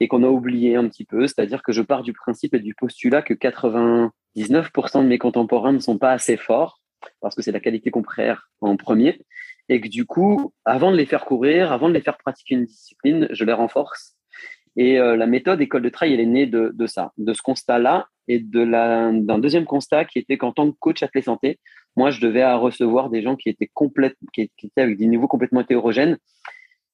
et 0.00 0.08
qu'on 0.08 0.24
a 0.24 0.28
oublié 0.28 0.76
un 0.76 0.88
petit 0.88 1.04
peu. 1.04 1.26
C'est-à-dire 1.26 1.62
que 1.62 1.72
je 1.72 1.82
pars 1.82 2.02
du 2.02 2.12
principe 2.12 2.54
et 2.54 2.60
du 2.60 2.74
postulat 2.74 3.22
que 3.22 3.34
99% 3.34 4.10
de 5.02 5.08
mes 5.08 5.18
contemporains 5.18 5.72
ne 5.72 5.78
sont 5.78 5.98
pas 5.98 6.12
assez 6.12 6.36
forts 6.36 6.80
parce 7.20 7.34
que 7.34 7.42
c'est 7.42 7.52
la 7.52 7.60
qualité 7.60 7.90
qu'on 7.90 8.04
en 8.60 8.76
premier. 8.76 9.24
Et 9.68 9.80
que 9.80 9.88
du 9.88 10.04
coup, 10.04 10.52
avant 10.64 10.92
de 10.92 10.96
les 10.96 11.06
faire 11.06 11.24
courir, 11.24 11.72
avant 11.72 11.88
de 11.88 11.94
les 11.94 12.00
faire 12.00 12.18
pratiquer 12.18 12.54
une 12.54 12.64
discipline, 12.64 13.28
je 13.30 13.44
les 13.44 13.52
renforce. 13.52 14.16
Et 14.76 14.98
euh, 14.98 15.16
la 15.16 15.26
méthode 15.26 15.60
école 15.60 15.82
de 15.82 15.88
trail, 15.88 16.12
elle 16.12 16.20
est 16.20 16.26
née 16.26 16.46
de, 16.46 16.86
ça, 16.86 17.12
de 17.16 17.32
ce 17.32 17.42
constat-là 17.42 18.08
et 18.26 18.40
d'un 18.40 19.38
deuxième 19.38 19.64
constat 19.64 20.04
qui 20.04 20.18
était 20.18 20.36
qu'en 20.36 20.52
tant 20.52 20.70
que 20.70 20.76
coach 20.78 21.02
athlète 21.02 21.24
santé, 21.24 21.58
moi, 21.96 22.10
je 22.10 22.20
devais 22.20 22.44
recevoir 22.54 23.08
des 23.08 23.22
gens 23.22 23.36
qui 23.36 23.48
étaient 23.48 23.70
complètes, 23.72 24.16
qui, 24.32 24.50
qui 24.56 24.66
étaient 24.66 24.82
avec 24.82 24.98
des 24.98 25.06
niveaux 25.06 25.28
complètement 25.28 25.60
hétérogènes. 25.60 26.18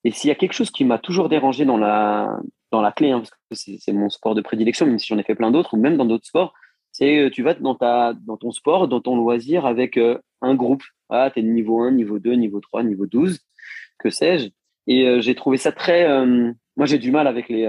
Et 0.05 0.11
s'il 0.11 0.29
y 0.29 0.31
a 0.31 0.35
quelque 0.35 0.53
chose 0.53 0.71
qui 0.71 0.85
m'a 0.85 0.99
toujours 0.99 1.29
dérangé 1.29 1.65
dans 1.65 1.77
la, 1.77 2.39
dans 2.71 2.83
la 2.83 2.93
clé, 2.93 3.11
hein, 3.11 3.23
parce 3.49 3.65
que 3.65 3.73
c'est 3.79 3.93
mon 3.93 4.09
sport 4.09 4.35
de 4.35 4.41
prédilection, 4.41 4.87
même 4.87 4.99
si 4.99 5.07
j'en 5.07 5.19
ai 5.19 5.23
fait 5.23 5.35
plein 5.35 5.51
d'autres, 5.51 5.75
ou 5.75 5.77
même 5.77 5.97
dans 5.97 6.05
d'autres 6.05 6.27
sports, 6.27 6.55
c'est 6.93 7.19
euh, 7.19 7.31
tu 7.31 7.43
vas 7.43 7.55
dans, 7.55 7.75
ta, 7.75 8.15
dans 8.15 8.37
ton 8.37 8.51
sport, 8.51 8.89
dans 8.89 9.01
ton 9.01 9.17
loisir 9.17 9.67
avec 9.67 9.97
euh, 9.97 10.19
un 10.41 10.55
groupe. 10.55 10.83
Ah, 11.11 11.31
tu 11.33 11.41
es 11.41 11.43
niveau 11.43 11.81
1, 11.81 11.93
niveau 11.93 12.19
2, 12.19 12.33
niveau 12.33 12.61
3, 12.61 12.83
niveau 12.85 13.07
12, 13.07 13.41
que 13.99 14.11
sais-je. 14.11 14.49
Et 14.87 15.07
euh, 15.07 15.21
j'ai 15.21 15.35
trouvé 15.35 15.57
ça 15.57 15.73
très. 15.73 16.09
moi, 16.77 16.87
j'ai 16.87 16.99
du 16.99 17.11
mal 17.11 17.27
avec 17.27 17.49
les, 17.49 17.69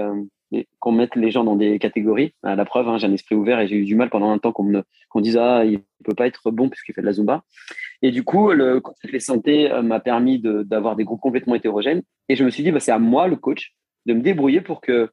qu'on 0.78 0.92
mette 0.92 1.16
les 1.16 1.30
gens 1.30 1.44
dans 1.44 1.56
des 1.56 1.78
catégories. 1.78 2.34
À 2.42 2.56
la 2.56 2.64
preuve, 2.64 2.88
hein, 2.88 2.98
j'ai 2.98 3.06
un 3.06 3.12
esprit 3.12 3.34
ouvert 3.34 3.60
et 3.60 3.68
j'ai 3.68 3.76
eu 3.76 3.84
du 3.84 3.94
mal 3.94 4.10
pendant 4.10 4.30
un 4.30 4.38
temps 4.38 4.52
qu'on 4.52 4.64
me 4.64 4.82
qu'on 5.08 5.20
dise 5.20 5.36
ah 5.36 5.64
il 5.64 5.80
peut 6.04 6.14
pas 6.14 6.26
être 6.26 6.50
bon 6.50 6.68
puisqu'il 6.68 6.94
fait 6.94 7.02
de 7.02 7.06
la 7.06 7.12
zumba. 7.12 7.44
Et 8.00 8.10
du 8.10 8.24
coup, 8.24 8.52
le 8.52 8.80
concept 8.80 9.12
de 9.12 9.18
santé 9.18 9.70
m'a 9.82 10.00
permis 10.00 10.40
d'avoir 10.40 10.96
des 10.96 11.04
groupes 11.04 11.20
complètement 11.20 11.54
hétérogènes. 11.54 12.02
Et 12.28 12.36
je 12.36 12.44
me 12.44 12.50
suis 12.50 12.62
dit 12.62 12.72
bah, 12.72 12.80
c'est 12.80 12.92
à 12.92 12.98
moi 12.98 13.28
le 13.28 13.36
coach 13.36 13.74
de 14.06 14.14
me 14.14 14.20
débrouiller 14.20 14.60
pour 14.60 14.80
que. 14.80 15.10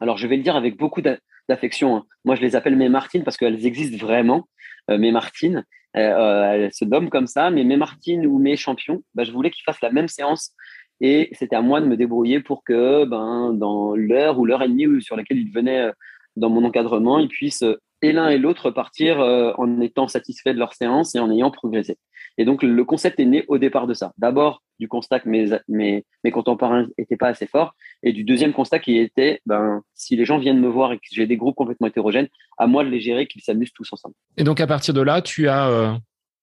Alors 0.00 0.18
je 0.18 0.26
vais 0.26 0.36
le 0.36 0.42
dire 0.42 0.56
avec 0.56 0.76
beaucoup 0.76 1.00
d'affection. 1.48 1.96
Hein. 1.96 2.04
Moi, 2.24 2.34
je 2.34 2.42
les 2.42 2.56
appelle 2.56 2.76
mes 2.76 2.88
Martines 2.88 3.24
parce 3.24 3.36
qu'elles 3.36 3.66
existent 3.66 4.04
vraiment. 4.04 4.48
Euh, 4.90 4.98
mes 4.98 5.10
Martines, 5.10 5.64
euh, 5.96 6.00
euh, 6.00 6.52
elles 6.52 6.72
se 6.72 6.84
nomment 6.84 7.10
comme 7.10 7.26
ça. 7.26 7.50
Mais 7.50 7.64
mes 7.64 7.76
Martines 7.76 8.26
ou 8.26 8.38
mes 8.38 8.56
champions, 8.56 9.02
bah, 9.14 9.24
je 9.24 9.32
voulais 9.32 9.50
qu'ils 9.50 9.64
fassent 9.64 9.82
la 9.82 9.92
même 9.92 10.08
séance. 10.08 10.52
Et 11.00 11.28
c'était 11.32 11.56
à 11.56 11.62
moi 11.62 11.80
de 11.80 11.86
me 11.86 11.96
débrouiller 11.96 12.40
pour 12.40 12.64
que, 12.64 13.04
ben, 13.04 13.52
dans 13.52 13.94
l'heure 13.94 14.38
ou 14.38 14.46
l'heure 14.46 14.62
et 14.62 14.68
demie 14.68 15.02
sur 15.02 15.16
laquelle 15.16 15.38
ils 15.38 15.52
venaient 15.52 15.90
dans 16.36 16.48
mon 16.48 16.64
encadrement, 16.64 17.18
ils 17.18 17.28
puissent 17.28 17.64
et 18.02 18.12
l'un 18.12 18.28
et 18.28 18.38
l'autre 18.38 18.70
partir 18.70 19.18
en 19.20 19.80
étant 19.80 20.08
satisfaits 20.08 20.50
de 20.50 20.58
leur 20.58 20.74
séance 20.74 21.14
et 21.14 21.18
en 21.18 21.30
ayant 21.30 21.50
progressé. 21.50 21.98
Et 22.38 22.44
donc, 22.44 22.62
le 22.62 22.84
concept 22.84 23.18
est 23.20 23.24
né 23.24 23.44
au 23.48 23.58
départ 23.58 23.86
de 23.86 23.94
ça. 23.94 24.12
D'abord, 24.18 24.62
du 24.78 24.88
constat 24.88 25.20
que 25.20 25.28
mes, 25.28 25.58
mes, 25.68 26.04
mes 26.22 26.30
contemporains 26.30 26.86
n'étaient 26.98 27.16
pas 27.16 27.28
assez 27.28 27.46
forts, 27.46 27.74
et 28.02 28.12
du 28.12 28.24
deuxième 28.24 28.52
constat 28.52 28.78
qui 28.78 28.98
était, 28.98 29.40
ben, 29.46 29.82
si 29.94 30.16
les 30.16 30.24
gens 30.24 30.38
viennent 30.38 30.60
me 30.60 30.68
voir 30.68 30.92
et 30.92 30.96
que 30.98 31.04
j'ai 31.10 31.26
des 31.26 31.36
groupes 31.36 31.56
complètement 31.56 31.86
hétérogènes, 31.86 32.28
à 32.58 32.66
moi 32.66 32.84
de 32.84 32.90
les 32.90 33.00
gérer, 33.00 33.26
qu'ils 33.26 33.42
s'amusent 33.42 33.72
tous 33.72 33.90
ensemble. 33.92 34.14
Et 34.36 34.44
donc, 34.44 34.60
à 34.60 34.66
partir 34.66 34.92
de 34.92 35.00
là, 35.00 35.22
tu 35.22 35.48
as 35.48 35.68
euh, 35.68 35.92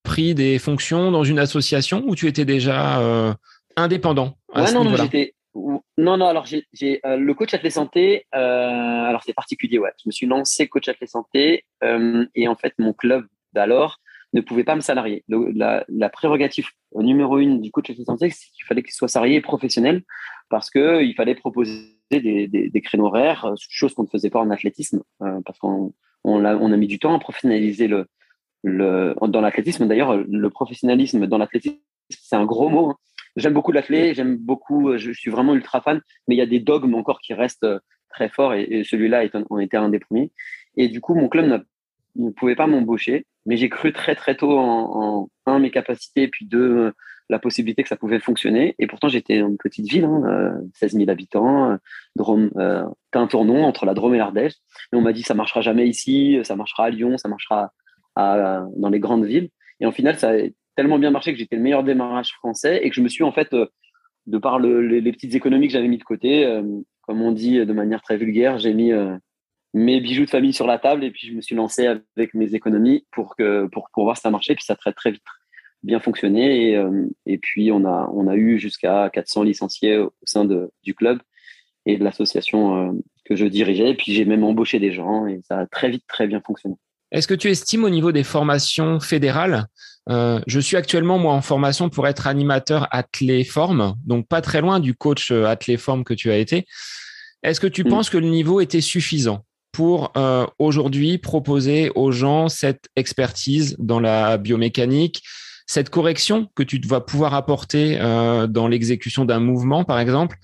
pris 0.02 0.34
des 0.34 0.58
fonctions 0.58 1.10
dans 1.12 1.24
une 1.24 1.38
association 1.38 2.04
ou 2.06 2.16
tu 2.16 2.26
étais 2.26 2.44
déjà 2.44 3.00
euh, 3.00 3.32
indépendant 3.76 4.36
ouais, 4.54 4.72
non, 4.72 4.84
non, 4.84 4.96
j'étais. 4.96 5.34
Non, 5.54 6.16
non, 6.16 6.26
alors 6.26 6.46
euh, 6.52 7.16
le 7.16 7.34
coach 7.34 7.54
athlète 7.54 7.72
santé. 7.72 8.26
alors 8.32 9.22
c'est 9.24 9.32
particulier, 9.32 9.78
ouais. 9.78 9.92
Je 10.02 10.08
me 10.08 10.12
suis 10.12 10.26
lancé 10.26 10.68
coach 10.68 10.88
athlète 10.88 11.10
santé 11.10 11.64
et 12.34 12.48
en 12.48 12.56
fait 12.56 12.74
mon 12.78 12.92
club 12.92 13.26
d'alors 13.52 14.00
ne 14.34 14.40
pouvait 14.40 14.64
pas 14.64 14.74
me 14.74 14.80
salarier. 14.80 15.24
la, 15.28 16.08
prérogative 16.10 16.66
numéro 16.96 17.38
une 17.38 17.60
du 17.60 17.70
coach 17.70 17.90
de 17.96 18.04
santé, 18.04 18.30
c'est 18.30 18.50
qu'il 18.50 18.64
fallait 18.64 18.82
qu'il 18.82 18.92
soit 18.92 19.08
salarié 19.08 19.36
et 19.36 19.40
professionnel 19.40 20.02
parce 20.50 20.70
qu'il 20.70 21.14
fallait 21.16 21.34
proposer 21.34 21.96
des, 22.10 22.82
créneaux 22.84 23.06
horaires, 23.06 23.46
euh, 23.46 23.54
chose 23.56 23.94
qu'on 23.94 24.02
ne 24.02 24.08
faisait 24.08 24.30
pas 24.30 24.40
en 24.40 24.50
athlétisme, 24.50 25.02
euh, 25.22 25.40
parce 25.44 25.58
qu'on 25.58 25.94
on 26.24 26.44
a, 26.44 26.76
mis 26.76 26.86
du 26.86 26.98
temps 26.98 27.14
à 27.14 27.18
professionnaliser 27.18 27.86
le, 27.88 28.06
le 28.62 29.14
dans 29.28 29.40
l'athlétisme. 29.40 29.86
D'ailleurs, 29.86 30.16
le 30.16 30.50
professionnalisme 30.50 31.26
dans 31.26 31.38
l'athlétisme, 31.38 31.78
c'est 32.10 32.36
un 32.36 32.44
gros 32.44 32.68
mot. 32.68 32.90
Hein. 32.90 32.96
J'aime 33.36 33.52
beaucoup 33.52 33.72
l'athlète, 33.72 34.16
j'aime 34.16 34.36
beaucoup, 34.36 34.96
je 34.96 35.10
suis 35.12 35.30
vraiment 35.30 35.54
ultra 35.54 35.80
fan, 35.80 36.00
mais 36.28 36.34
il 36.34 36.38
y 36.38 36.42
a 36.42 36.46
des 36.46 36.60
dogmes 36.60 36.94
encore 36.94 37.20
qui 37.20 37.34
restent 37.34 37.64
euh, 37.64 37.80
très 38.10 38.28
forts 38.28 38.54
et, 38.54 38.84
celui-là 38.84 39.24
en 39.50 39.58
était 39.58 39.76
un 39.76 39.88
des 39.88 39.98
premiers. 39.98 40.30
Et 40.76 40.88
du 40.88 41.00
coup, 41.00 41.14
mon 41.14 41.28
club 41.28 41.64
ne 42.16 42.30
pouvait 42.30 42.54
pas 42.54 42.66
m'embaucher 42.66 43.26
mais 43.46 43.56
j'ai 43.56 43.68
cru 43.68 43.92
très 43.92 44.14
très 44.14 44.36
tôt 44.36 44.58
en, 44.58 45.28
un 45.46 45.58
mes 45.58 45.70
capacités 45.70 46.28
puis 46.28 46.46
deux 46.46 46.92
la 47.30 47.38
possibilité 47.38 47.82
que 47.82 47.88
ça 47.88 47.96
pouvait 47.96 48.20
fonctionner. 48.20 48.74
Et 48.78 48.86
pourtant 48.86 49.08
j'étais 49.08 49.40
dans 49.40 49.48
une 49.48 49.56
petite 49.56 49.86
ville, 49.86 50.04
hein, 50.04 50.60
16 50.74 50.94
euh, 50.94 50.98
000 50.98 51.10
habitants, 51.10 51.70
euh, 51.70 51.76
Drôme, 52.16 52.50
euh, 52.56 52.84
un 53.14 53.26
tournon 53.26 53.64
entre 53.64 53.86
la 53.86 53.94
Drôme 53.94 54.14
et 54.14 54.18
l'Ardèche. 54.18 54.54
Et 54.92 54.96
on 54.96 55.00
m'a 55.00 55.12
dit 55.12 55.22
ça 55.22 55.34
marchera 55.34 55.60
jamais 55.60 55.88
ici, 55.88 56.38
ça 56.44 56.56
marchera 56.56 56.84
à 56.86 56.90
Lyon, 56.90 57.16
ça 57.18 57.28
marchera 57.28 57.72
dans 58.16 58.90
les 58.90 59.00
grandes 59.00 59.24
villes. 59.24 59.50
Et 59.80 59.86
en 59.86 59.92
final 59.92 60.18
ça 60.18 60.30
a 60.30 60.36
tellement 60.76 60.98
bien 60.98 61.10
marché 61.10 61.32
que 61.32 61.38
j'étais 61.38 61.56
le 61.56 61.62
meilleur 61.62 61.84
démarrage 61.84 62.32
français 62.32 62.80
et 62.82 62.90
que 62.90 62.96
je 62.96 63.00
me 63.00 63.08
suis 63.08 63.24
en 63.24 63.32
fait 63.32 63.52
euh, 63.52 63.66
de 64.26 64.38
par 64.38 64.58
le, 64.58 64.80
les, 64.80 65.12
petites 65.12 65.34
économies 65.34 65.66
que 65.66 65.72
j'avais 65.74 65.88
mis 65.88 65.98
de 65.98 66.02
côté, 66.02 66.50
comme 67.02 67.20
on 67.20 67.30
dit 67.30 67.58
de 67.58 67.72
manière 67.74 68.00
très 68.00 68.16
vulgaire, 68.16 68.56
j'ai 68.56 68.72
mis 68.72 68.90
mes 69.74 70.00
bijoux 70.00 70.24
de 70.24 70.30
famille 70.30 70.52
sur 70.52 70.66
la 70.66 70.78
table 70.78 71.04
et 71.04 71.10
puis 71.10 71.28
je 71.28 71.34
me 71.34 71.40
suis 71.40 71.56
lancé 71.56 71.86
avec 71.86 72.32
mes 72.32 72.54
économies 72.54 73.04
pour 73.10 73.34
que 73.36 73.66
pour, 73.66 73.88
pour 73.92 74.04
voir 74.04 74.16
si 74.16 74.22
ça 74.22 74.30
marchait 74.30 74.54
puis 74.54 74.64
ça 74.64 74.74
a 74.74 74.76
très 74.76 74.92
très 74.92 75.10
vite 75.10 75.22
bien 75.82 75.98
fonctionné 75.98 76.70
et, 76.70 76.76
euh, 76.76 77.06
et 77.26 77.38
puis 77.38 77.72
on 77.72 77.84
a 77.84 78.08
on 78.14 78.28
a 78.28 78.36
eu 78.36 78.58
jusqu'à 78.58 79.10
400 79.12 79.42
licenciés 79.42 79.98
au 79.98 80.14
sein 80.22 80.44
de, 80.44 80.70
du 80.84 80.94
club 80.94 81.18
et 81.86 81.98
de 81.98 82.04
l'association 82.04 82.76
euh, 82.76 82.92
que 83.24 83.34
je 83.34 83.46
dirigeais 83.46 83.90
et 83.90 83.94
puis 83.94 84.12
j'ai 84.12 84.24
même 84.24 84.44
embauché 84.44 84.78
des 84.78 84.92
gens 84.92 85.26
et 85.26 85.40
ça 85.42 85.58
a 85.58 85.66
très 85.66 85.90
vite 85.90 86.04
très 86.06 86.28
bien 86.28 86.40
fonctionné. 86.40 86.76
Est-ce 87.10 87.28
que 87.28 87.34
tu 87.34 87.48
estimes 87.50 87.84
au 87.84 87.90
niveau 87.90 88.12
des 88.12 88.24
formations 88.24 89.00
fédérales 89.00 89.66
euh, 90.10 90.40
je 90.46 90.60
suis 90.60 90.76
actuellement 90.76 91.18
moi 91.18 91.32
en 91.34 91.42
formation 91.42 91.88
pour 91.88 92.06
être 92.06 92.26
animateur 92.26 92.88
athlé-forme, 92.90 93.94
donc 94.04 94.28
pas 94.28 94.40
très 94.40 94.60
loin 94.60 94.80
du 94.80 94.94
coach 94.94 95.30
athlé-forme 95.30 96.04
que 96.04 96.14
tu 96.14 96.30
as 96.30 96.36
été. 96.36 96.66
Est-ce 97.44 97.60
que 97.60 97.66
tu 97.66 97.84
mm. 97.84 97.88
penses 97.88 98.10
que 98.10 98.18
le 98.18 98.28
niveau 98.28 98.60
était 98.60 98.80
suffisant 98.80 99.44
pour 99.70 100.12
euh, 100.16 100.46
aujourd'hui 100.58 101.18
proposer 101.18 101.90
aux 101.94 102.12
gens 102.12 102.48
cette 102.48 102.88
expertise 102.96 103.76
dans 103.78 104.00
la 104.00 104.38
biomécanique, 104.38 105.22
cette 105.66 105.90
correction 105.90 106.48
que 106.54 106.62
tu 106.62 106.80
vas 106.86 107.00
pouvoir 107.00 107.34
apporter 107.34 107.98
euh, 108.00 108.46
dans 108.46 108.68
l'exécution 108.68 109.24
d'un 109.24 109.40
mouvement, 109.40 109.84
par 109.84 109.98
exemple? 109.98 110.36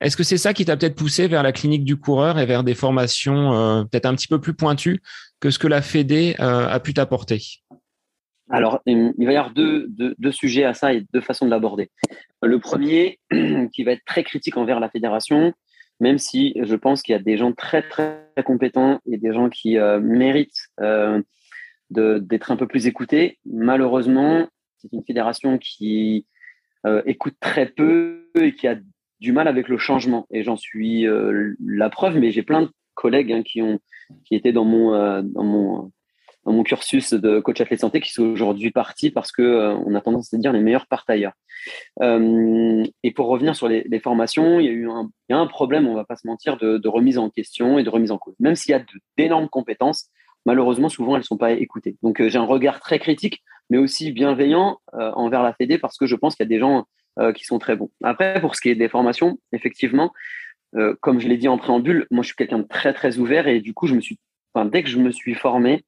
Est-ce 0.00 0.16
que 0.16 0.24
c'est 0.24 0.38
ça 0.38 0.52
qui 0.52 0.64
t'a 0.64 0.76
peut-être 0.76 0.96
poussé 0.96 1.28
vers 1.28 1.42
la 1.42 1.52
clinique 1.52 1.84
du 1.84 1.96
coureur 1.96 2.38
et 2.38 2.46
vers 2.46 2.64
des 2.64 2.74
formations 2.74 3.54
euh, 3.54 3.84
peut-être 3.84 4.06
un 4.06 4.14
petit 4.14 4.28
peu 4.28 4.40
plus 4.40 4.54
pointues 4.54 5.00
que 5.40 5.50
ce 5.50 5.58
que 5.58 5.68
la 5.68 5.80
Fédé 5.80 6.34
a 6.38 6.80
pu 6.80 6.94
t'apporter? 6.94 7.42
Alors, 8.50 8.82
il 8.86 9.12
va 9.18 9.32
y 9.32 9.36
avoir 9.36 9.52
deux, 9.52 9.86
deux, 9.88 10.32
sujets 10.32 10.64
à 10.64 10.74
ça 10.74 10.92
et 10.92 11.04
deux 11.12 11.20
façons 11.20 11.46
de 11.46 11.50
l'aborder. 11.50 11.90
Le 12.42 12.58
premier, 12.58 13.18
qui 13.72 13.84
va 13.84 13.92
être 13.92 14.04
très 14.04 14.22
critique 14.22 14.56
envers 14.56 14.80
la 14.80 14.90
fédération, 14.90 15.54
même 16.00 16.18
si 16.18 16.54
je 16.60 16.74
pense 16.74 17.02
qu'il 17.02 17.14
y 17.14 17.16
a 17.16 17.22
des 17.22 17.36
gens 17.36 17.52
très, 17.52 17.82
très, 17.82 18.20
compétents 18.44 19.00
et 19.06 19.16
des 19.16 19.32
gens 19.32 19.48
qui 19.48 19.78
euh, 19.78 20.00
méritent 20.00 20.68
euh, 20.80 21.22
d'être 21.90 22.50
un 22.50 22.56
peu 22.56 22.66
plus 22.66 22.86
écoutés. 22.88 23.38
Malheureusement, 23.46 24.48
c'est 24.78 24.92
une 24.92 25.04
fédération 25.04 25.56
qui 25.56 26.26
euh, 26.84 27.00
écoute 27.06 27.36
très 27.38 27.66
peu 27.66 28.28
et 28.34 28.54
qui 28.54 28.66
a 28.66 28.76
du 29.20 29.32
mal 29.32 29.46
avec 29.46 29.68
le 29.68 29.78
changement. 29.78 30.26
Et 30.30 30.42
j'en 30.42 30.56
suis 30.56 31.06
la 31.64 31.88
preuve, 31.90 32.18
mais 32.18 32.32
j'ai 32.32 32.42
plein 32.42 32.62
de 32.62 32.70
collègues 32.94 33.32
hein, 33.32 33.42
qui, 33.42 33.62
ont, 33.62 33.78
qui 34.24 34.34
étaient 34.34 34.52
dans 34.52 34.64
mon, 34.64 35.22
dans 35.22 35.44
mon 35.44 35.92
dans 36.44 36.52
mon 36.52 36.62
cursus 36.62 37.12
de 37.12 37.40
coach 37.40 37.60
athlète 37.60 37.80
santé 37.80 38.00
qui 38.00 38.12
sont 38.12 38.24
aujourd'hui 38.24 38.70
partis 38.70 39.10
parce 39.10 39.32
que 39.32 39.42
euh, 39.42 39.74
on 39.86 39.94
a 39.94 40.00
tendance 40.00 40.32
à 40.32 40.36
dire 40.36 40.52
les 40.52 40.60
meilleurs 40.60 40.86
partent 40.86 41.08
ailleurs. 41.08 41.32
Euh, 42.02 42.84
et 43.02 43.12
pour 43.12 43.28
revenir 43.28 43.56
sur 43.56 43.68
les, 43.68 44.00
formations, 44.00 44.60
il 44.60 44.66
y 44.66 44.68
a 44.68 44.72
eu 44.72 44.88
un, 44.88 45.10
il 45.28 45.32
y 45.32 45.36
a 45.36 45.38
un 45.38 45.46
problème, 45.46 45.88
on 45.88 45.94
va 45.94 46.04
pas 46.04 46.16
se 46.16 46.26
mentir, 46.26 46.58
de, 46.58 46.88
remise 46.88 47.18
en 47.18 47.30
question 47.30 47.78
et 47.78 47.82
de 47.82 47.88
remise 47.88 48.10
en 48.10 48.18
cause. 48.18 48.34
Même 48.38 48.54
s'il 48.54 48.72
y 48.72 48.74
a 48.74 48.84
d'énormes 49.16 49.48
compétences, 49.48 50.10
malheureusement 50.44 50.90
souvent 50.90 51.16
elles 51.16 51.24
sont 51.24 51.38
pas 51.38 51.52
écoutées. 51.52 51.96
Donc 52.02 52.20
euh, 52.20 52.28
j'ai 52.28 52.38
un 52.38 52.44
regard 52.44 52.80
très 52.80 52.98
critique, 52.98 53.42
mais 53.70 53.78
aussi 53.78 54.12
bienveillant 54.12 54.78
envers 54.92 55.42
la 55.42 55.54
Fédé 55.54 55.78
parce 55.78 55.96
que 55.96 56.04
je 56.04 56.16
pense 56.16 56.36
qu'il 56.36 56.44
y 56.44 56.48
a 56.48 56.54
des 56.54 56.58
gens 56.58 56.84
qui 57.34 57.44
sont 57.44 57.58
très 57.58 57.76
bons. 57.76 57.90
Après, 58.02 58.38
pour 58.40 58.56
ce 58.56 58.60
qui 58.60 58.68
est 58.68 58.74
des 58.74 58.90
formations, 58.90 59.38
effectivement, 59.52 60.12
comme 61.00 61.18
je 61.18 61.28
l'ai 61.28 61.38
dit 61.38 61.48
en 61.48 61.56
préambule, 61.56 62.06
moi 62.10 62.22
je 62.22 62.26
suis 62.26 62.36
quelqu'un 62.36 62.58
de 62.58 62.68
très 62.68 62.92
très 62.92 63.16
ouvert 63.16 63.48
et 63.48 63.60
du 63.60 63.72
coup 63.72 63.86
je 63.86 63.94
me 63.94 64.02
suis, 64.02 64.18
dès 64.66 64.82
que 64.82 64.90
je 64.90 64.98
me 64.98 65.10
suis 65.10 65.34
formé, 65.34 65.82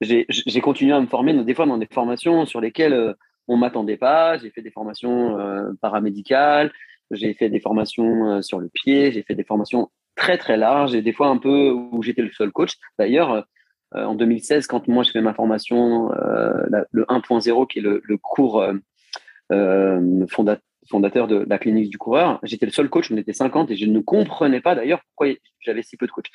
j'ai 0.00 0.60
continué 0.60 0.92
à 0.92 1.00
me 1.00 1.06
former 1.06 1.32
des 1.44 1.54
fois 1.54 1.66
dans 1.66 1.78
des 1.78 1.88
formations 1.90 2.46
sur 2.46 2.60
lesquelles 2.60 3.14
on 3.48 3.56
m'attendait 3.56 3.96
pas. 3.96 4.38
J'ai 4.38 4.50
fait 4.50 4.62
des 4.62 4.70
formations 4.70 5.36
paramédicales, 5.80 6.72
j'ai 7.10 7.34
fait 7.34 7.48
des 7.48 7.60
formations 7.60 8.42
sur 8.42 8.60
le 8.60 8.68
pied, 8.68 9.12
j'ai 9.12 9.22
fait 9.22 9.34
des 9.34 9.44
formations 9.44 9.90
très 10.16 10.38
très 10.38 10.56
larges 10.56 10.94
et 10.94 11.02
des 11.02 11.12
fois 11.12 11.28
un 11.28 11.38
peu 11.38 11.70
où 11.70 12.02
j'étais 12.02 12.22
le 12.22 12.30
seul 12.30 12.50
coach. 12.50 12.76
D'ailleurs, 12.98 13.46
en 13.92 14.14
2016, 14.14 14.66
quand 14.66 14.88
moi 14.88 15.02
je 15.02 15.10
fais 15.10 15.20
ma 15.20 15.34
formation, 15.34 16.10
le 16.10 17.04
1.0 17.04 17.66
qui 17.66 17.80
est 17.80 17.82
le, 17.82 18.00
le 18.04 18.16
cours 18.18 18.64
fondateur 20.28 20.64
fondateur 20.88 21.28
de 21.28 21.46
la 21.48 21.58
clinique 21.58 21.90
du 21.90 21.98
coureur. 21.98 22.40
J'étais 22.42 22.66
le 22.66 22.72
seul 22.72 22.88
coach, 22.88 23.10
on 23.10 23.16
était 23.16 23.32
50 23.32 23.70
et 23.70 23.76
je 23.76 23.86
ne 23.86 24.00
comprenais 24.00 24.60
pas 24.60 24.74
d'ailleurs 24.74 25.00
pourquoi 25.04 25.34
j'avais 25.60 25.82
si 25.82 25.96
peu 25.96 26.06
de 26.06 26.12
coachs. 26.12 26.30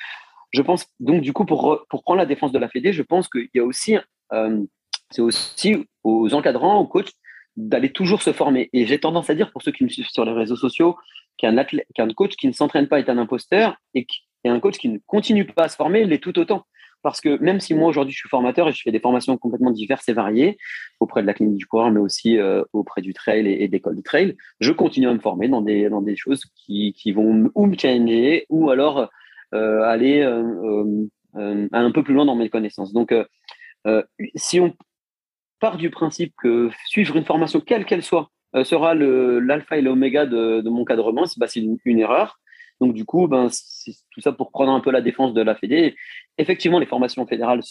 Je 0.56 0.62
pense 0.62 0.86
donc 1.00 1.20
du 1.20 1.34
coup 1.34 1.44
pour, 1.44 1.84
pour 1.90 2.02
prendre 2.02 2.16
la 2.16 2.24
défense 2.24 2.50
de 2.50 2.58
la 2.58 2.70
Fédé, 2.70 2.94
je 2.94 3.02
pense 3.02 3.28
qu'il 3.28 3.50
y 3.52 3.58
a 3.58 3.64
aussi 3.64 3.98
euh, 4.32 4.64
c'est 5.10 5.20
aussi 5.20 5.86
aux 6.02 6.32
encadrants, 6.32 6.80
aux 6.80 6.86
coachs 6.86 7.12
d'aller 7.58 7.92
toujours 7.92 8.22
se 8.22 8.32
former. 8.32 8.70
Et 8.72 8.86
j'ai 8.86 8.98
tendance 8.98 9.28
à 9.28 9.34
dire 9.34 9.52
pour 9.52 9.62
ceux 9.62 9.70
qui 9.70 9.84
me 9.84 9.90
suivent 9.90 10.08
sur 10.08 10.24
les 10.24 10.32
réseaux 10.32 10.56
sociaux 10.56 10.96
qu'un 11.36 11.54
qu'un 11.94 12.08
coach 12.08 12.36
qui 12.36 12.46
ne 12.46 12.52
s'entraîne 12.52 12.88
pas 12.88 12.98
est 12.98 13.10
un 13.10 13.18
imposteur 13.18 13.76
et, 13.92 14.06
un 14.46 14.60
coach 14.60 14.78
qui 14.78 14.88
ne 14.88 14.98
continue 15.06 15.44
pas 15.44 15.64
à 15.64 15.68
se 15.68 15.76
former 15.76 16.06
l'est 16.06 16.22
tout 16.22 16.38
autant. 16.38 16.64
Parce 17.02 17.20
que 17.20 17.38
même 17.42 17.60
si 17.60 17.74
moi 17.74 17.88
aujourd'hui 17.88 18.14
je 18.14 18.18
suis 18.20 18.28
formateur 18.28 18.68
et 18.68 18.72
je 18.72 18.80
fais 18.80 18.92
des 18.92 19.00
formations 19.00 19.36
complètement 19.36 19.72
diverses 19.72 20.08
et 20.08 20.14
variées 20.14 20.56
auprès 21.00 21.20
de 21.20 21.26
la 21.26 21.34
clinique 21.34 21.58
du 21.58 21.66
coureur, 21.66 21.90
mais 21.90 22.00
aussi 22.00 22.38
euh, 22.38 22.62
auprès 22.72 23.02
du 23.02 23.12
trail 23.12 23.46
et, 23.46 23.64
et 23.64 23.68
d'école 23.68 23.96
de 23.96 24.00
trail, 24.00 24.36
je 24.60 24.72
continue 24.72 25.08
à 25.08 25.12
me 25.12 25.18
former 25.18 25.48
dans 25.48 25.60
des, 25.60 25.90
dans 25.90 26.00
des 26.00 26.16
choses 26.16 26.44
qui, 26.54 26.94
qui 26.94 27.12
vont 27.12 27.50
ou 27.54 27.66
me 27.66 27.76
challenger 27.76 28.46
ou 28.48 28.70
alors 28.70 29.10
aller 29.52 30.22
euh, 30.22 31.68
un 31.72 31.90
peu 31.90 32.02
plus 32.02 32.14
loin 32.14 32.24
dans 32.24 32.36
mes 32.36 32.48
connaissances. 32.48 32.92
Donc, 32.92 33.14
si 34.34 34.60
on 34.60 34.74
part 35.60 35.76
du 35.76 35.90
principe 35.90 36.34
que 36.36 36.70
suivre 36.86 37.16
une 37.16 37.24
formation, 37.24 37.60
quelle 37.60 37.84
qu'elle 37.84 38.02
soit, 38.02 38.30
sera 38.62 38.94
l'alpha 38.94 39.76
et 39.76 39.82
l'oméga 39.82 40.26
de, 40.26 40.60
de, 40.60 40.70
mon 40.70 40.84
cadrement, 40.84 41.24
bah, 41.36 41.46
c'est 41.46 41.60
une, 41.60 41.98
erreur. 41.98 42.38
Donc, 42.80 42.94
du 42.94 43.04
coup, 43.04 43.26
ben, 43.26 43.48
c'est 43.50 43.92
tout 44.10 44.20
ça 44.20 44.32
pour 44.32 44.50
prendre 44.50 44.72
un 44.72 44.80
peu 44.80 44.90
la 44.90 45.00
défense 45.00 45.34
de 45.34 45.42
la 45.42 45.54
Fédé. 45.54 45.96
Effectivement, 46.38 46.78
les 46.78 46.86
formations 46.86 47.26
fédérales, 47.26 47.62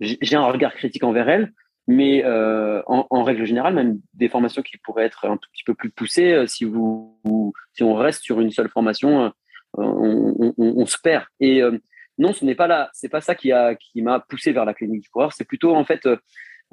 j'ai 0.00 0.36
un 0.36 0.46
regard 0.46 0.74
critique 0.74 1.04
envers 1.04 1.28
elles, 1.28 1.52
mais 1.86 2.24
euh, 2.24 2.82
en, 2.86 3.22
règle 3.24 3.44
générale, 3.44 3.74
même 3.74 4.00
des 4.14 4.28
formations 4.28 4.62
qui 4.62 4.78
pourraient 4.78 5.04
être 5.04 5.26
un 5.26 5.36
tout 5.36 5.50
petit 5.52 5.64
peu 5.64 5.74
plus 5.74 5.90
poussées, 5.90 6.32
euh, 6.32 6.46
si, 6.46 6.64
vous, 6.64 7.52
si 7.72 7.82
on 7.82 7.94
reste 7.94 8.22
sur 8.22 8.40
une 8.40 8.50
seule 8.50 8.70
formation, 8.70 9.32
euh, 9.78 10.52
on, 10.58 10.86
se 10.86 10.96
perd. 11.02 11.24
Et 11.40 11.62
non, 12.18 12.32
ce 12.32 12.44
n'est 12.44 12.54
pas 12.54 12.66
là, 12.66 12.90
c'est 12.92 13.08
pas 13.08 13.20
ça 13.20 13.34
qui 13.34 13.52
a 13.52 13.74
qui 13.74 14.02
m'a 14.02 14.20
poussé 14.20 14.52
vers 14.52 14.64
la 14.64 14.74
clinique 14.74 15.02
du 15.02 15.08
coureur. 15.08 15.32
C'est 15.32 15.44
plutôt 15.44 15.74
en 15.74 15.84
fait 15.84 16.06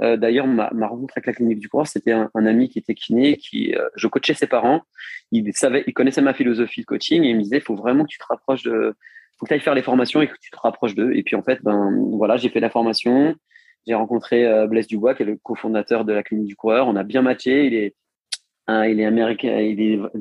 euh, 0.01 0.17
d'ailleurs, 0.17 0.47
ma, 0.47 0.69
rencontre 0.87 1.13
avec 1.17 1.27
la 1.27 1.33
clinique 1.33 1.59
du 1.59 1.69
coureur, 1.69 1.87
c'était 1.87 2.11
un, 2.11 2.29
ami 2.33 2.69
qui 2.69 2.79
était 2.79 2.95
kiné, 2.95 3.37
qui 3.37 3.75
euh, 3.75 3.87
je 3.95 4.07
coachais 4.07 4.33
ses 4.33 4.47
parents. 4.47 4.81
Il 5.31 5.53
savait, 5.53 5.83
il 5.85 5.93
connaissait 5.93 6.21
ma 6.21 6.33
philosophie 6.33 6.81
de 6.81 6.85
coaching 6.85 7.23
et 7.23 7.29
il 7.29 7.35
me 7.37 7.41
disait, 7.41 7.57
il 7.57 7.63
faut 7.63 7.75
vraiment 7.75 8.03
que 8.03 8.09
tu 8.09 8.17
te 8.17 8.25
rapproches 8.27 8.63
de, 8.63 8.95
faut 9.37 9.45
que 9.45 9.49
tu 9.49 9.53
ailles 9.53 9.61
faire 9.61 9.75
les 9.75 9.83
formations 9.83 10.21
et 10.21 10.27
que 10.27 10.37
tu 10.41 10.49
te 10.49 10.57
rapproches 10.57 10.95
d'eux. 10.95 11.13
Et 11.13 11.23
puis 11.23 11.35
en 11.35 11.43
fait, 11.43 11.59
ben 11.61 11.91
voilà, 12.13 12.37
j'ai 12.37 12.49
fait 12.49 12.59
la 12.59 12.69
formation. 12.69 13.35
J'ai 13.87 13.93
rencontré 13.93 14.45
euh, 14.45 14.67
Blaise 14.67 14.87
Dubois, 14.87 15.15
qui 15.15 15.23
est 15.23 15.25
le 15.25 15.37
cofondateur 15.37 16.05
de 16.05 16.13
la 16.13 16.23
clinique 16.23 16.47
du 16.47 16.55
coureur. 16.55 16.87
On 16.87 16.95
a 16.95 17.03
bien 17.03 17.21
matché. 17.21 17.65
Il 17.65 17.73
est, 17.73 17.95
il 18.69 18.99
est 18.99 19.05
américain, 19.05 19.49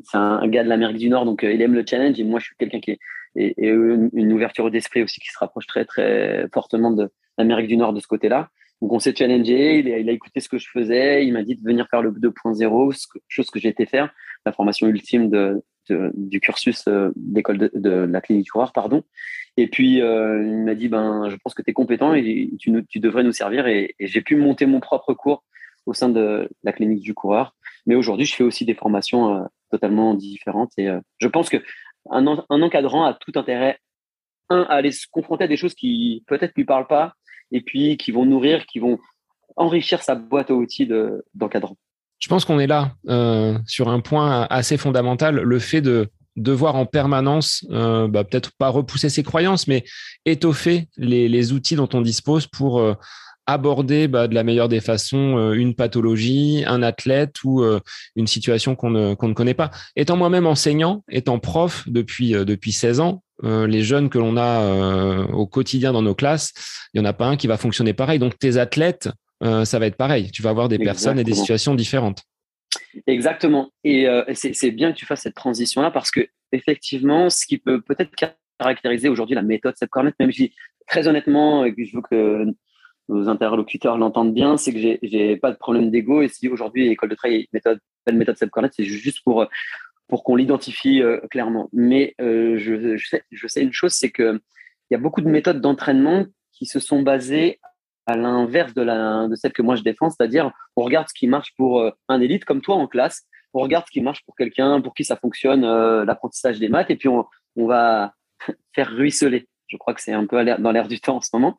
c'est 0.04 0.16
un, 0.16 0.47
gars 0.49 0.64
de 0.64 0.68
l'Amérique 0.68 0.99
du 0.99 1.09
Nord, 1.09 1.25
donc 1.25 1.42
il 1.42 1.61
aime 1.62 1.75
le 1.75 1.85
challenge. 1.87 2.18
Et 2.18 2.25
moi, 2.25 2.40
je 2.40 2.47
suis 2.47 2.56
quelqu'un 2.56 2.80
qui 2.80 2.92
est, 3.37 3.54
une, 3.59 4.32
ouverture 4.32 4.70
d'esprit 4.70 5.02
aussi 5.02 5.20
qui 5.20 5.28
se 5.28 5.38
rapproche 5.38 5.66
très 5.66 5.85
très 5.85 6.47
fortement 6.52 6.90
de 6.90 7.11
l'Amérique 7.38 7.68
du 7.68 7.76
Nord 7.76 7.92
de 7.92 8.00
ce 8.00 8.06
côté-là. 8.06 8.50
Donc 8.80 8.92
on 8.92 8.99
s'est 8.99 9.14
challengé, 9.14 9.80
il 9.80 10.09
a, 10.09 10.12
écouté 10.12 10.40
ce 10.40 10.49
que 10.49 10.59
je 10.59 10.68
faisais, 10.68 11.26
il 11.26 11.32
m'a 11.35 11.42
dit 11.42 11.54
de 11.54 11.62
venir 11.62 11.87
faire 11.90 12.00
le 12.00 12.12
2.0, 12.12 13.06
chose 13.28 13.50
que 13.50 13.61
j'ai 13.61 13.68
été 13.68 13.85
faire, 13.85 14.11
la 14.47 14.52
formation 14.52 14.87
ultime 14.87 15.61
du 16.14 16.40
cursus 16.40 16.85
euh, 16.88 17.11
d'école 17.16 17.59
de, 17.59 17.90
la 17.90 18.20
clinique 18.20 18.44
du 18.44 18.50
coureur, 18.50 18.72
pardon. 18.72 19.03
Et 19.57 19.66
puis 19.66 20.00
euh, 20.00 20.42
il 20.42 20.64
m'a 20.64 20.74
dit 20.74 20.88
ben 20.88 21.29
je 21.29 21.37
pense 21.37 21.53
que 21.53 21.62
tu 21.62 21.70
es 21.70 21.74
compétent 21.74 22.14
et 22.14 22.50
tu, 22.59 22.70
devrais 23.00 23.24
nous 23.24 23.33
servir 23.33 23.66
et 23.66 23.94
j'ai 23.98 24.22
pu 24.22 24.37
monter 24.37 24.64
mon 24.66 24.81
propre 24.81 25.12
cours 25.12 25.44
au 25.87 25.92
sein 25.92 26.09
de 26.09 26.48
la 26.62 26.72
clinique 26.72 27.03
du 27.03 27.14
coureur. 27.14 27.55
Mais 27.90 27.96
aujourd'hui, 27.96 28.24
je 28.24 28.37
fais 28.37 28.44
aussi 28.44 28.64
des 28.64 28.76
formations 28.76 29.35
euh, 29.35 29.44
totalement 29.68 30.14
différentes 30.14 30.70
et 30.79 30.88
je 31.18 31.26
pense 31.26 31.48
que 31.48 31.57
un, 32.09 32.24
un 32.26 32.62
encadrant 32.62 33.05
a 33.05 33.14
tout 33.14 33.33
intérêt 33.35 33.79
un 34.48 34.62
à 34.62 34.74
aller 34.74 34.92
se 34.92 35.07
confronter 35.11 35.44
à 35.44 35.48
des 35.48 35.57
choses 35.57 35.74
qui 35.74 36.22
peut-être 36.29 36.53
lui 36.55 36.64
parlent 36.64 36.87
pas 36.87 37.14
et 37.50 37.62
puis 37.62 37.96
qui 37.96 38.12
vont 38.12 38.24
nourrir, 38.24 38.64
qui 38.66 38.79
vont 38.79 39.00
enrichir 39.57 40.03
sa 40.03 40.14
boîte 40.14 40.50
à 40.50 40.55
outils 40.55 40.88
d'encadrant. 41.35 41.76
Je 42.20 42.29
pense 42.29 42.44
qu'on 42.44 42.61
est 42.61 42.68
là 42.68 42.92
euh, 43.09 43.59
sur 43.66 43.88
un 43.88 44.00
point 44.00 44.46
assez 44.50 44.76
fondamental, 44.76 45.40
le 45.40 45.59
fait 45.59 45.81
de 45.81 46.09
devoir 46.37 46.76
en 46.76 46.87
permanence, 46.87 47.66
euh, 47.70 48.09
bah, 48.09 48.24
peut-être 48.24 48.53
pas 48.57 48.68
repousser 48.68 49.09
ses 49.09 49.22
croyances, 49.22 49.66
mais 49.66 49.85
étoffer 50.26 50.88
les, 50.96 51.53
outils 51.53 51.76
dont 51.76 51.88
on 51.92 52.00
dispose 52.00 52.46
pour 52.46 52.79
euh, 52.79 52.94
aborder 53.52 54.08
bah, 54.08 54.28
de 54.28 54.34
la 54.34 54.42
meilleure 54.42 54.68
des 54.68 54.80
façons 54.80 55.36
euh, 55.38 55.52
une 55.52 55.74
pathologie, 55.74 56.64
un 56.66 56.82
athlète 56.82 57.36
ou 57.44 57.62
euh, 57.62 57.80
une 58.16 58.26
situation 58.26 58.74
qu'on 58.74 58.90
ne, 58.90 59.14
qu'on 59.14 59.28
ne 59.28 59.34
connaît 59.34 59.54
pas. 59.54 59.70
Étant 59.96 60.16
moi-même 60.16 60.46
enseignant, 60.46 61.04
étant 61.10 61.38
prof 61.38 61.84
depuis, 61.86 62.32
depuis 62.32 62.72
16 62.72 63.00
ans, 63.00 63.22
euh, 63.44 63.66
les 63.66 63.82
jeunes 63.82 64.10
que 64.10 64.18
l'on 64.18 64.36
a 64.36 64.62
euh, 64.62 65.26
au 65.28 65.46
quotidien 65.46 65.92
dans 65.92 66.02
nos 66.02 66.14
classes, 66.14 66.52
il 66.92 67.00
n'y 67.00 67.06
en 67.06 67.08
a 67.08 67.12
pas 67.12 67.26
un 67.26 67.36
qui 67.36 67.46
va 67.46 67.56
fonctionner 67.56 67.94
pareil. 67.94 68.18
Donc 68.18 68.38
tes 68.38 68.58
athlètes, 68.58 69.08
euh, 69.42 69.64
ça 69.64 69.78
va 69.78 69.86
être 69.86 69.96
pareil. 69.96 70.30
Tu 70.30 70.42
vas 70.42 70.50
avoir 70.50 70.68
des 70.68 70.78
personnes 70.78 71.18
et 71.18 71.24
des 71.24 71.34
situations 71.34 71.74
différentes. 71.74 72.22
Exactement. 73.06 73.70
Et 73.82 74.06
c'est 74.34 74.70
bien 74.70 74.92
que 74.92 74.96
tu 74.96 75.06
fasses 75.06 75.22
cette 75.22 75.34
transition-là 75.34 75.90
parce 75.90 76.10
que 76.10 76.28
effectivement, 76.52 77.30
ce 77.30 77.46
qui 77.46 77.58
peut 77.58 77.80
peut-être 77.80 78.12
caractériser 78.58 79.08
aujourd'hui 79.08 79.34
la 79.34 79.42
méthode 79.42 79.76
Seb 79.76 79.88
même 80.18 80.32
si 80.32 80.52
très 80.86 81.08
honnêtement, 81.08 81.66
je 81.66 81.96
veux 81.96 82.02
que 82.02 82.46
nos 83.11 83.29
interlocuteurs 83.29 83.99
l'entendent 83.99 84.33
bien, 84.33 84.57
c'est 84.57 84.73
que 84.73 84.79
j'ai 85.03 85.37
pas 85.37 85.51
de 85.51 85.57
problème 85.57 85.90
d'ego. 85.90 86.23
Et 86.23 86.29
si 86.29 86.49
aujourd'hui 86.49 86.88
l'école 86.88 87.11
de 87.11 87.14
travail 87.14 87.49
méthode, 87.53 87.81
méthode 88.12 88.37
Seb 88.37 88.51
c'est 88.73 88.85
juste 88.85 89.23
pour 89.25 89.46
pour 90.11 90.25
qu'on 90.25 90.37
l'identifie 90.37 91.03
euh, 91.03 91.20
clairement. 91.31 91.70
Mais 91.73 92.14
euh, 92.20 92.59
je, 92.59 92.96
sais, 93.46 93.62
une 93.62 93.73
chose, 93.73 93.92
c'est 93.92 94.11
qu'il 94.11 94.40
y 94.90 94.94
a 94.94 94.99
beaucoup 94.99 95.20
de 95.23 95.29
méthodes 95.29 95.61
d'entraînement 95.61 96.27
qui 96.53 96.66
se 96.66 96.81
sont 96.81 97.01
basées 97.01 97.61
à 98.07 98.16
l'inverse 98.16 98.75
de, 98.75 98.83
la, 98.83 99.29
de 99.29 99.37
celle 99.37 99.53
que 99.53 99.62
moi 99.62 99.77
je 99.77 99.83
défends, 99.83 100.11
c'est-à-dire 100.11 100.51
on 100.75 100.83
regarde 100.83 101.09
ce 101.09 101.14
qui 101.14 101.29
marche 101.29 101.55
pour 101.57 101.81
euh, 101.81 101.90
un 102.09 102.20
élite 102.20 102.44
comme 102.44 102.61
toi 102.61 102.75
en 102.75 102.88
classe, 102.88 103.23
on 103.55 103.61
regarde 103.61 103.87
ce 103.87 103.92
qui 103.92 104.01
marche 104.01 104.25
pour 104.25 104.35
quelqu'un 104.35 104.81
pour 104.81 104.94
qui 104.94 105.05
ça 105.05 105.16
fonctionne, 105.16 105.62
l'apprentissage 106.05 106.59
des 106.59 106.68
maths, 106.68 106.90
et 106.90 106.96
puis 106.96 107.09
on 107.09 107.27
va 107.57 108.12
faire 108.75 108.90
ruisseler. 108.90 109.46
Je 109.70 109.76
crois 109.76 109.94
que 109.94 110.02
c'est 110.02 110.12
un 110.12 110.26
peu 110.26 110.44
dans 110.44 110.72
l'air 110.72 110.88
du 110.88 111.00
temps 111.00 111.16
en 111.16 111.20
ce 111.20 111.30
moment. 111.33 111.56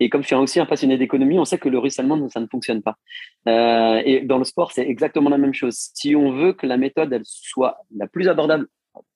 Et 0.00 0.08
comme 0.08 0.22
je 0.22 0.28
suis 0.28 0.36
aussi 0.36 0.60
un 0.60 0.66
passionné 0.66 0.96
d'économie, 0.96 1.38
on 1.38 1.44
sait 1.44 1.58
que 1.58 1.68
le 1.68 1.78
ruissellement, 1.78 2.28
ça 2.28 2.40
ne 2.40 2.46
fonctionne 2.46 2.82
pas. 2.82 2.96
Euh, 3.48 4.00
et 4.04 4.20
dans 4.20 4.38
le 4.38 4.44
sport, 4.44 4.72
c'est 4.72 4.86
exactement 4.88 5.28
la 5.28 5.38
même 5.38 5.54
chose. 5.54 5.76
Si 5.94 6.14
on 6.14 6.32
veut 6.32 6.52
que 6.52 6.66
la 6.66 6.76
méthode 6.76 7.12
elle 7.12 7.24
soit 7.24 7.78
la 7.96 8.06
plus 8.06 8.28
abordable 8.28 8.66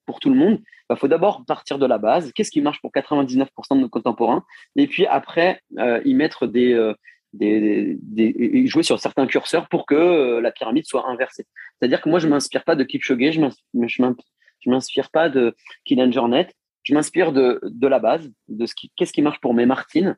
pour 0.05 0.19
tout 0.19 0.29
le 0.29 0.35
monde, 0.35 0.59
il 0.61 0.85
bah, 0.89 0.95
faut 0.95 1.07
d'abord 1.07 1.45
partir 1.45 1.79
de 1.79 1.85
la 1.85 1.97
base. 1.97 2.31
Qu'est-ce 2.33 2.51
qui 2.51 2.61
marche 2.61 2.81
pour 2.81 2.91
99% 2.91 3.47
de 3.71 3.75
nos 3.75 3.89
contemporains? 3.89 4.43
Et 4.75 4.87
puis 4.87 5.05
après, 5.05 5.61
euh, 5.77 6.01
y 6.03 6.13
mettre 6.13 6.45
des, 6.45 6.73
euh, 6.73 6.93
des, 7.33 8.67
jouer 8.67 8.83
sur 8.83 8.99
certains 8.99 9.27
curseurs 9.27 9.67
pour 9.69 9.85
que 9.85 9.95
euh, 9.95 10.41
la 10.41 10.51
pyramide 10.51 10.85
soit 10.85 11.07
inversée. 11.07 11.45
C'est-à-dire 11.79 12.01
que 12.01 12.09
moi, 12.09 12.19
je 12.19 12.27
m'inspire 12.27 12.63
pas 12.63 12.75
de 12.75 12.83
Kipchoge, 12.83 13.39
je 13.73 14.69
m'inspire 14.69 15.09
pas 15.09 15.29
de 15.29 15.55
Kylian 15.85 16.11
Jornet, 16.11 16.49
je 16.83 16.93
m'inspire 16.93 17.31
de, 17.31 17.59
la 17.81 17.99
base, 17.99 18.29
de 18.49 18.65
ce 18.65 18.73
qui, 18.75 19.21
marche 19.21 19.39
pour 19.39 19.53
mes 19.53 19.65
Martines. 19.65 20.17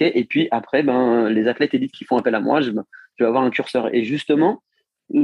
Et 0.00 0.24
puis 0.24 0.48
après, 0.50 0.82
ben 0.82 1.28
les 1.28 1.48
athlètes 1.48 1.74
élites 1.74 1.92
qui 1.92 2.04
font 2.04 2.16
appel 2.16 2.34
à 2.34 2.40
moi, 2.40 2.60
je, 2.60 2.70
vais 2.70 3.26
avoir 3.26 3.42
un 3.42 3.50
curseur. 3.50 3.94
Et 3.94 4.04
justement, 4.04 4.62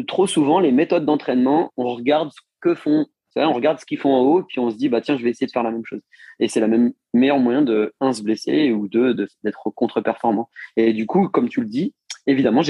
trop 0.06 0.26
souvent, 0.26 0.60
les 0.60 0.72
méthodes 0.72 1.04
d'entraînement, 1.04 1.72
on 1.76 1.88
regarde 1.88 2.30
ce 2.32 2.40
que 2.60 2.74
font, 2.74 3.06
on 3.36 3.52
regarde 3.52 3.78
ce 3.78 3.86
qu'ils 3.86 3.98
font 3.98 4.12
en 4.12 4.22
haut, 4.22 4.42
puis 4.42 4.58
on 4.58 4.70
se 4.70 4.76
dit 4.76 4.88
bah 4.88 5.00
tiens, 5.00 5.16
je 5.16 5.22
vais 5.22 5.30
essayer 5.30 5.46
de 5.46 5.52
faire 5.52 5.62
la 5.62 5.70
même 5.70 5.84
chose. 5.84 6.00
Et 6.40 6.48
c'est 6.48 6.60
la 6.60 6.68
même 6.68 6.92
meilleur 7.14 7.38
moyen 7.38 7.62
de 7.62 7.92
un 8.00 8.12
se 8.12 8.22
blesser 8.22 8.72
ou 8.72 8.88
deux 8.88 9.14
d'être 9.14 9.70
contre-performant. 9.70 10.50
Et 10.76 10.92
du 10.92 11.06
coup, 11.06 11.28
comme 11.28 11.48
tu 11.48 11.60
le 11.60 11.68
dis, 11.68 11.94
évidemment, 12.26 12.62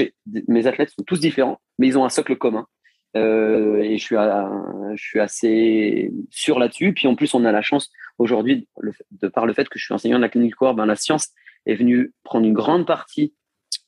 mes 0.47 0.67
athlètes 0.67 0.89
sont 0.89 1.03
tous 1.03 1.19
différents, 1.19 1.59
mais 1.79 1.87
ils 1.87 1.97
ont 1.97 2.05
un 2.05 2.09
socle 2.09 2.35
commun. 2.37 2.67
Euh, 3.17 3.77
et 3.77 3.97
je 3.97 4.03
suis, 4.03 4.15
je 4.15 5.03
suis 5.03 5.19
assez 5.19 6.11
sûr 6.29 6.59
là-dessus. 6.59 6.93
Puis 6.93 7.07
en 7.07 7.15
plus, 7.15 7.33
on 7.33 7.45
a 7.45 7.51
la 7.51 7.61
chance 7.61 7.89
aujourd'hui, 8.17 8.67
de 9.11 9.27
par 9.27 9.45
le 9.45 9.53
fait 9.53 9.67
que 9.67 9.77
je 9.77 9.85
suis 9.85 9.93
enseignant 9.93 10.17
de 10.17 10.21
la 10.21 10.29
clinique 10.29 10.55
corps, 10.55 10.75
ben, 10.75 10.85
la 10.85 10.95
science 10.95 11.29
est 11.65 11.75
venue 11.75 12.13
prendre 12.23 12.45
une 12.45 12.53
grande 12.53 12.85
partie 12.87 13.33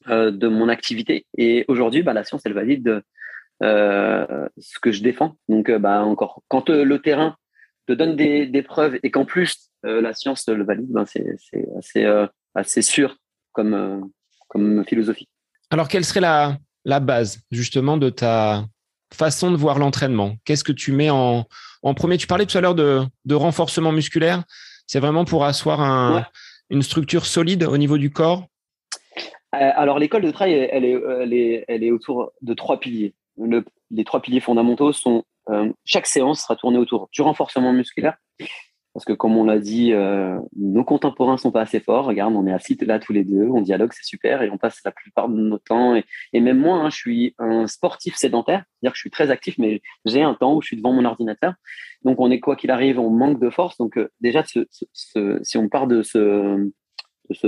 euh, 0.09 0.31
de 0.31 0.47
mon 0.47 0.69
activité. 0.69 1.25
Et 1.37 1.65
aujourd'hui, 1.67 2.03
ben, 2.03 2.13
la 2.13 2.23
science, 2.23 2.41
elle 2.45 2.53
valide 2.53 3.01
euh, 3.61 4.47
ce 4.57 4.79
que 4.79 4.91
je 4.91 5.01
défends. 5.01 5.37
Donc, 5.47 5.71
ben, 5.71 6.01
encore, 6.01 6.43
quand 6.47 6.69
le 6.69 6.99
terrain 6.99 7.37
te 7.87 7.93
donne 7.93 8.15
des, 8.15 8.45
des 8.45 8.61
preuves 8.61 8.99
et 9.03 9.11
qu'en 9.11 9.25
plus 9.25 9.69
la 9.83 10.13
science 10.13 10.47
le 10.47 10.63
valide, 10.63 10.89
ben, 10.89 11.05
c'est 11.05 11.35
assez, 11.77 12.05
assez 12.55 12.81
sûr 12.81 13.17
comme 13.51 14.09
comme 14.53 14.85
philosophie. 14.85 15.27
Alors, 15.71 15.87
quelle 15.87 16.05
serait 16.05 16.19
la, 16.21 16.57
la 16.85 16.99
base 16.99 17.41
justement 17.51 17.97
de 17.97 18.09
ta 18.09 18.65
façon 19.13 19.51
de 19.51 19.57
voir 19.57 19.79
l'entraînement 19.79 20.35
Qu'est-ce 20.45 20.63
que 20.63 20.71
tu 20.71 20.91
mets 20.91 21.09
en, 21.09 21.45
en, 21.81 21.93
premier? 21.93 22.17
Tu 22.17 22.27
parlais 22.27 22.45
tout 22.45 22.57
à 22.57 22.61
l'heure 22.61 22.75
de, 22.75 23.01
de 23.25 23.35
renforcement 23.35 23.91
musculaire. 23.91 24.43
C'est 24.87 24.99
vraiment 24.99 25.25
pour 25.25 25.45
asseoir 25.45 25.81
un, 25.81 26.25
une 26.69 26.81
structure 26.81 27.25
solide 27.25 27.63
au 27.63 27.77
niveau 27.77 27.97
du 27.97 28.11
corps? 28.11 28.45
Euh, 29.55 29.71
Alors, 29.75 29.99
l'école 29.99 30.23
de 30.23 30.31
trail, 30.31 30.53
elle 30.53 30.85
est, 30.85 30.99
elle, 31.21 31.33
est, 31.33 31.65
elle 31.67 31.83
est 31.83 31.91
autour 31.91 32.31
de 32.41 32.53
trois 32.53 32.79
piliers. 32.79 33.13
Le, 33.37 33.63
les 33.91 34.03
trois 34.03 34.21
piliers 34.21 34.39
fondamentaux 34.39 34.91
sont 34.91 35.23
euh, 35.49 35.71
chaque 35.85 36.07
séance 36.07 36.41
sera 36.41 36.55
tournée 36.55 36.77
autour 36.77 37.09
du 37.11 37.21
renforcement 37.21 37.73
musculaire, 37.73 38.17
parce 38.93 39.05
que 39.05 39.13
comme 39.13 39.35
on 39.35 39.43
l'a 39.43 39.57
dit, 39.57 39.91
euh, 39.91 40.37
nos 40.55 40.83
contemporains 40.83 41.37
sont 41.37 41.51
pas 41.51 41.61
assez 41.61 41.79
forts. 41.79 42.05
Regarde, 42.05 42.35
on 42.35 42.45
est 42.45 42.53
assis 42.53 42.77
là 42.81 42.99
tous 42.99 43.11
les 43.11 43.23
deux, 43.23 43.47
on 43.47 43.61
dialogue, 43.61 43.91
c'est 43.93 44.05
super, 44.05 44.43
et 44.43 44.51
on 44.51 44.57
passe 44.57 44.79
la 44.85 44.91
plupart 44.91 45.29
de 45.29 45.35
nos 45.35 45.57
temps. 45.57 45.95
Et, 46.33 46.39
même 46.39 46.59
moi, 46.59 46.77
hein, 46.77 46.89
je 46.89 46.95
suis 46.95 47.35
un 47.39 47.65
sportif 47.65 48.15
sédentaire, 48.15 48.63
c'est-à-dire 48.65 48.91
que 48.91 48.97
je 48.97 49.01
suis 49.01 49.09
très 49.09 49.31
actif, 49.31 49.57
mais 49.57 49.81
j'ai 50.05 50.21
un 50.21 50.35
temps 50.35 50.55
où 50.55 50.61
je 50.61 50.67
suis 50.67 50.77
devant 50.77 50.93
mon 50.93 51.05
ordinateur. 51.05 51.53
Donc 52.03 52.19
on 52.19 52.29
est 52.29 52.39
quoi 52.39 52.55
qu'il 52.55 52.69
arrive, 52.69 52.99
on 52.99 53.09
manque 53.09 53.39
de 53.39 53.49
force. 53.49 53.77
Donc 53.77 53.97
euh, 53.97 54.09
déjà, 54.21 54.43
si 54.43 55.57
on 55.57 55.69
part 55.69 55.87
de 55.87 56.03
ce, 56.03 56.71
de 57.29 57.33
ce, 57.33 57.47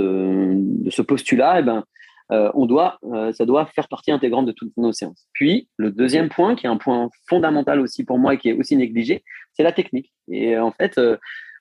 de 0.82 0.90
ce 0.90 1.02
postulat, 1.02 1.60
eh 1.60 1.62
ben, 1.62 1.84
euh, 2.32 2.50
on 2.54 2.66
doit, 2.66 2.98
euh, 3.04 3.32
ça 3.32 3.46
doit 3.46 3.66
faire 3.66 3.88
partie 3.88 4.10
intégrante 4.10 4.46
de 4.46 4.52
toutes 4.52 4.76
nos 4.76 4.92
séances. 4.92 5.28
Puis, 5.32 5.68
le 5.76 5.90
deuxième 5.90 6.28
point, 6.28 6.56
qui 6.56 6.66
est 6.66 6.68
un 6.68 6.76
point 6.76 7.08
fondamental 7.28 7.80
aussi 7.80 8.04
pour 8.04 8.18
moi 8.18 8.34
et 8.34 8.38
qui 8.38 8.48
est 8.48 8.52
aussi 8.52 8.76
négligé, 8.76 9.22
c'est 9.52 9.62
la 9.62 9.72
technique. 9.72 10.12
Et 10.28 10.58
en 10.58 10.72
fait, 10.72 10.98
euh, 10.98 11.16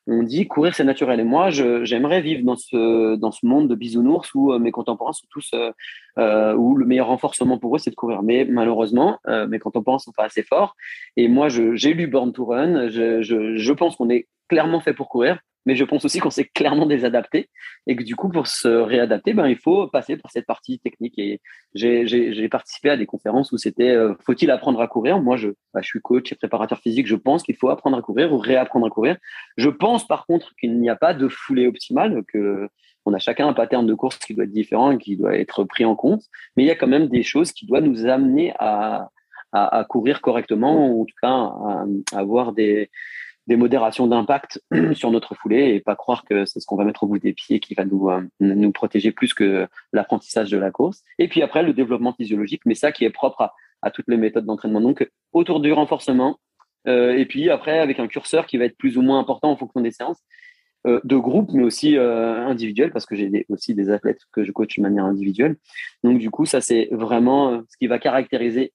on 0.08 0.22
dit 0.22 0.48
courir 0.48 0.76
c'est 0.76 0.84
naturel. 0.84 1.20
Et 1.20 1.24
moi, 1.24 1.50
j'aimerais 1.50 2.22
vivre 2.22 2.44
dans 2.44 2.56
ce 2.56 3.16
dans 3.16 3.32
ce 3.32 3.44
monde 3.44 3.68
de 3.68 3.74
bisounours 3.74 4.36
où 4.36 4.56
mes 4.60 4.70
contemporains 4.70 5.14
sont 5.14 5.26
tous 5.32 5.52
où 6.16 6.76
le 6.76 6.86
meilleur 6.86 7.08
renforcement 7.08 7.58
pour 7.58 7.76
eux 7.76 7.80
c'est 7.80 7.90
de 7.90 7.96
courir. 7.96 8.22
Mais 8.22 8.46
malheureusement, 8.46 9.18
mes 9.48 9.58
contemporains 9.58 9.98
sont 9.98 10.12
pas 10.12 10.26
assez 10.26 10.44
forts. 10.44 10.76
Et 11.18 11.28
moi, 11.28 11.48
j'ai 11.50 11.96
lu 11.96 12.06
Born 12.06 12.34
to 12.34 12.46
Run. 12.46 12.90
Je, 12.90 13.24
je 13.24 13.74
pense 13.74 13.96
qu'on 13.96 14.12
est 14.12 14.28
clairement 14.48 14.80
fait 14.80 14.94
pour 14.94 15.10
courir 15.10 15.40
mais 15.66 15.76
je 15.76 15.84
pense 15.84 16.06
aussi 16.06 16.20
qu'on 16.20 16.30
s'est 16.30 16.46
clairement 16.46 16.86
désadapté 16.86 17.50
et 17.88 17.96
que 17.96 18.04
du 18.04 18.16
coup, 18.16 18.30
pour 18.30 18.48
se 18.48 18.68
réadapter, 18.68 19.34
ben, 19.34 19.48
il 19.48 19.58
faut 19.58 19.88
passer 19.88 20.18
par 20.18 20.32
cette 20.32 20.46
partie 20.46 20.80
technique. 20.80 21.18
Et 21.18 21.42
j'ai 21.74 22.50
participé 22.50 22.90
à 22.90 22.98
des 22.98 23.06
conférences 23.06 23.52
où 23.52 23.58
c'était 23.58 23.90
euh, 23.90 24.14
faut-il 24.26 24.52
apprendre 24.52 24.80
à 24.82 24.88
courir? 24.88 25.20
Moi, 25.20 25.38
je, 25.38 25.50
bah, 25.74 25.82
je 25.82 25.88
suis 25.88 26.02
coach 26.02 26.32
et 26.32 26.36
préparateur 26.36 26.80
physique. 26.80 27.08
Je 27.08 27.16
pense 27.16 27.44
qu'il 27.44 27.56
faut 27.56 27.70
apprendre 27.70 27.98
à 27.98 28.02
courir 28.02 28.32
ou 28.34 28.38
réapprendre 28.38 28.86
à 28.86 28.90
courir. 28.90 29.18
Je 29.58 29.70
pense 29.70 30.08
par 30.08 30.26
contre 30.26 30.54
qu'il 30.60 30.80
n'y 30.80 30.90
a 30.90 30.96
pas 30.96 31.14
de 31.14 31.28
foulée 31.28 31.68
optimale, 31.68 32.24
que 32.28 32.70
on 33.08 33.14
a 33.14 33.20
chacun 33.20 33.48
un 33.48 33.54
pattern 33.54 33.86
de 33.86 33.94
course 33.94 34.18
qui 34.18 34.34
doit 34.34 34.46
être 34.46 34.52
différent 34.52 34.92
et 34.92 34.98
qui 34.98 35.16
doit 35.16 35.36
être 35.36 35.64
pris 35.64 35.86
en 35.86 35.96
compte. 35.96 36.24
Mais 36.58 36.64
il 36.64 36.66
y 36.66 36.72
a 36.72 36.76
quand 36.76 36.88
même 36.88 37.08
des 37.08 37.22
choses 37.22 37.52
qui 37.52 37.68
doivent 37.68 37.84
nous 37.84 38.08
amener 38.08 38.54
à, 38.58 39.10
à, 39.52 39.86
courir 39.88 40.22
correctement 40.22 40.90
ou 40.90 41.04
en 41.04 41.06
tout 41.06 41.16
cas 41.22 41.30
à 41.30 41.86
avoir 42.20 42.54
des 42.54 42.90
des 43.48 43.56
modérations 43.56 44.08
d'impact 44.08 44.62
sur 44.94 45.12
notre 45.12 45.36
foulée 45.36 45.76
et 45.76 45.80
pas 45.80 45.96
croire 45.96 46.24
que 46.26 46.46
c'est 46.46 46.60
ce 46.60 46.66
qu'on 46.66 46.76
va 46.76 46.84
mettre 46.84 47.04
au 47.04 47.08
bout 47.08 47.20
des 47.20 47.34
pieds 47.34 47.60
qui 47.60 47.74
va 47.76 47.86
nous, 47.86 48.10
euh, 48.10 48.22
nous 48.40 48.72
protéger 48.72 49.12
plus 49.12 49.34
que 49.34 49.68
l'apprentissage 49.94 50.50
de 50.50 50.58
la 50.58 50.72
course. 50.72 51.04
Et 51.20 51.28
puis 51.28 51.42
après, 51.42 51.64
le 51.64 51.74
développement 51.74 52.14
physiologique, 52.14 52.62
mais 52.66 52.76
ça 52.76 52.92
qui 52.92 53.06
est 53.06 53.10
propre 53.10 53.54
à, 53.82 53.92
toutes 53.92 54.08
les 54.08 54.18
méthodes 54.18 54.46
d'entraînement. 54.46 54.82
Donc, 54.82 55.08
autour 55.32 55.60
du 55.60 55.72
renforcement, 55.72 56.40
euh, 56.88 57.16
et 57.16 57.26
puis 57.26 57.52
après, 57.52 57.78
avec 57.80 58.00
un 58.00 58.08
curseur 58.08 58.48
qui 58.48 58.58
va 58.58 58.66
être 58.66 58.78
plus 58.78 58.98
ou 58.98 59.04
moins 59.04 59.20
important 59.20 59.52
en 59.52 59.58
fonction 59.58 59.80
des 59.82 59.92
séances, 59.92 60.22
euh, 60.88 61.00
de 61.04 61.16
groupe, 61.16 61.52
mais 61.54 61.64
aussi 61.64 61.96
individuel, 61.98 62.92
parce 62.92 63.06
que 63.06 63.16
j'ai 63.16 63.46
aussi 63.50 63.76
des 63.76 63.92
athlètes 63.92 64.22
que 64.32 64.44
je 64.44 64.52
coach 64.52 64.78
de 64.78 64.82
manière 64.82 65.06
individuelle. 65.06 65.58
Donc, 66.04 66.18
du 66.18 66.32
coup, 66.32 66.46
ça, 66.48 66.62
c'est 66.62 66.90
vraiment 66.92 67.62
ce 67.70 67.78
qui 67.78 67.86
va 67.86 68.00
caractériser 68.00 68.74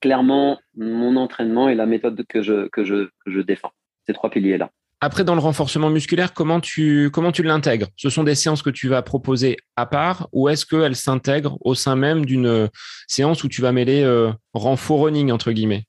clairement 0.00 0.60
mon 0.76 1.16
entraînement 1.16 1.68
et 1.68 1.74
la 1.74 1.86
méthode 1.86 2.24
que 2.28 2.42
je, 2.42 2.68
que 2.68 2.84
je 2.84 3.40
défends 3.40 3.72
ces 4.10 4.14
trois 4.14 4.30
piliers-là. 4.30 4.70
Après, 5.02 5.24
dans 5.24 5.34
le 5.34 5.40
renforcement 5.40 5.88
musculaire, 5.88 6.34
comment 6.34 6.60
tu, 6.60 7.10
comment 7.10 7.32
tu 7.32 7.42
l'intègres? 7.42 7.86
Ce 7.96 8.10
sont 8.10 8.22
des 8.22 8.34
séances 8.34 8.62
que 8.62 8.68
tu 8.68 8.88
vas 8.88 9.00
proposer 9.00 9.56
à 9.76 9.86
part 9.86 10.28
ou 10.32 10.50
est-ce 10.50 10.66
qu'elles 10.66 10.96
s'intègrent 10.96 11.56
au 11.62 11.74
sein 11.74 11.96
même 11.96 12.26
d'une 12.26 12.46
euh, 12.46 12.66
séance 13.06 13.42
où 13.42 13.48
tu 13.48 13.62
vas 13.62 13.72
mêler 13.72 14.02
euh, 14.02 14.30
renfort 14.52 15.04
running, 15.04 15.32
entre 15.32 15.52
guillemets? 15.52 15.84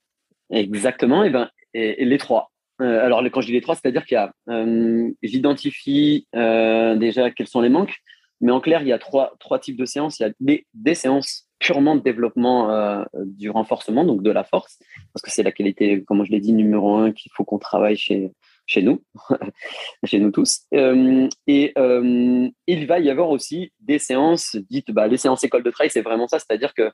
Exactement, 0.50 1.24
et 1.26 1.30
ben, 1.30 1.50
et, 1.74 2.06
les 2.06 2.18
trois. 2.18 2.52
Euh, 2.82 3.06
alors, 3.06 3.22
quand 3.32 3.42
je 3.42 3.48
dis 3.48 3.54
les 3.54 3.62
trois, 3.62 3.76
c'est-à-dire 3.76 4.06
qu'il 4.06 4.16
y 4.16 4.18
a, 4.18 4.32
euh, 4.50 5.10
j'identifie 5.22 6.28
déjà 6.34 7.32
quels 7.32 7.48
sont 7.48 7.62
les 7.62 7.70
manques, 7.70 7.98
mais 8.40 8.52
en 8.52 8.62
clair, 8.62 8.82
il 8.82 8.88
y 8.88 8.94
a 8.94 9.00
trois, 9.00 9.34
trois 9.40 9.60
types 9.60 9.78
de 9.78 9.86
séances. 9.86 10.20
Il 10.20 10.24
y 10.24 10.26
a 10.26 10.32
des, 10.40 10.66
des 10.74 10.96
séances 10.96 11.50
purement 11.62 11.96
de 11.96 12.02
développement 12.02 12.72
euh, 12.72 13.04
du 13.14 13.52
renforcement, 13.52 14.04
donc 14.04 14.24
de 14.24 14.32
la 14.32 14.44
force, 14.44 14.80
parce 15.14 15.22
que 15.22 15.30
c'est 15.30 15.44
la 15.44 15.52
qualité, 15.52 16.04
comme 16.04 16.26
je 16.26 16.32
l'ai 16.32 16.40
dit, 16.40 16.54
numéro 16.54 16.96
un 16.96 17.12
qu'il 17.12 17.32
faut 17.34 17.46
qu'on 17.46 17.60
travaille 17.60 17.96
chez, 17.96 18.32
chez 18.66 18.82
nous, 18.82 19.04
chez 20.04 20.20
nous 20.20 20.32
tous. 20.32 20.62
Euh, 20.74 21.30
et 21.46 21.72
euh, 21.78 22.50
il 22.66 22.88
va 22.88 23.00
y 23.00 23.12
avoir 23.12 23.30
aussi 23.30 23.72
des 23.80 24.00
séances 24.00 24.58
dites, 24.72 24.92
bah, 24.92 25.08
les 25.08 25.18
séances 25.18 25.44
école 25.44 25.62
de 25.62 25.70
trail, 25.70 25.92
c'est 25.92 26.02
vraiment 26.02 26.28
ça, 26.28 26.40
c'est-à-dire 26.40 26.74
que 26.74 26.92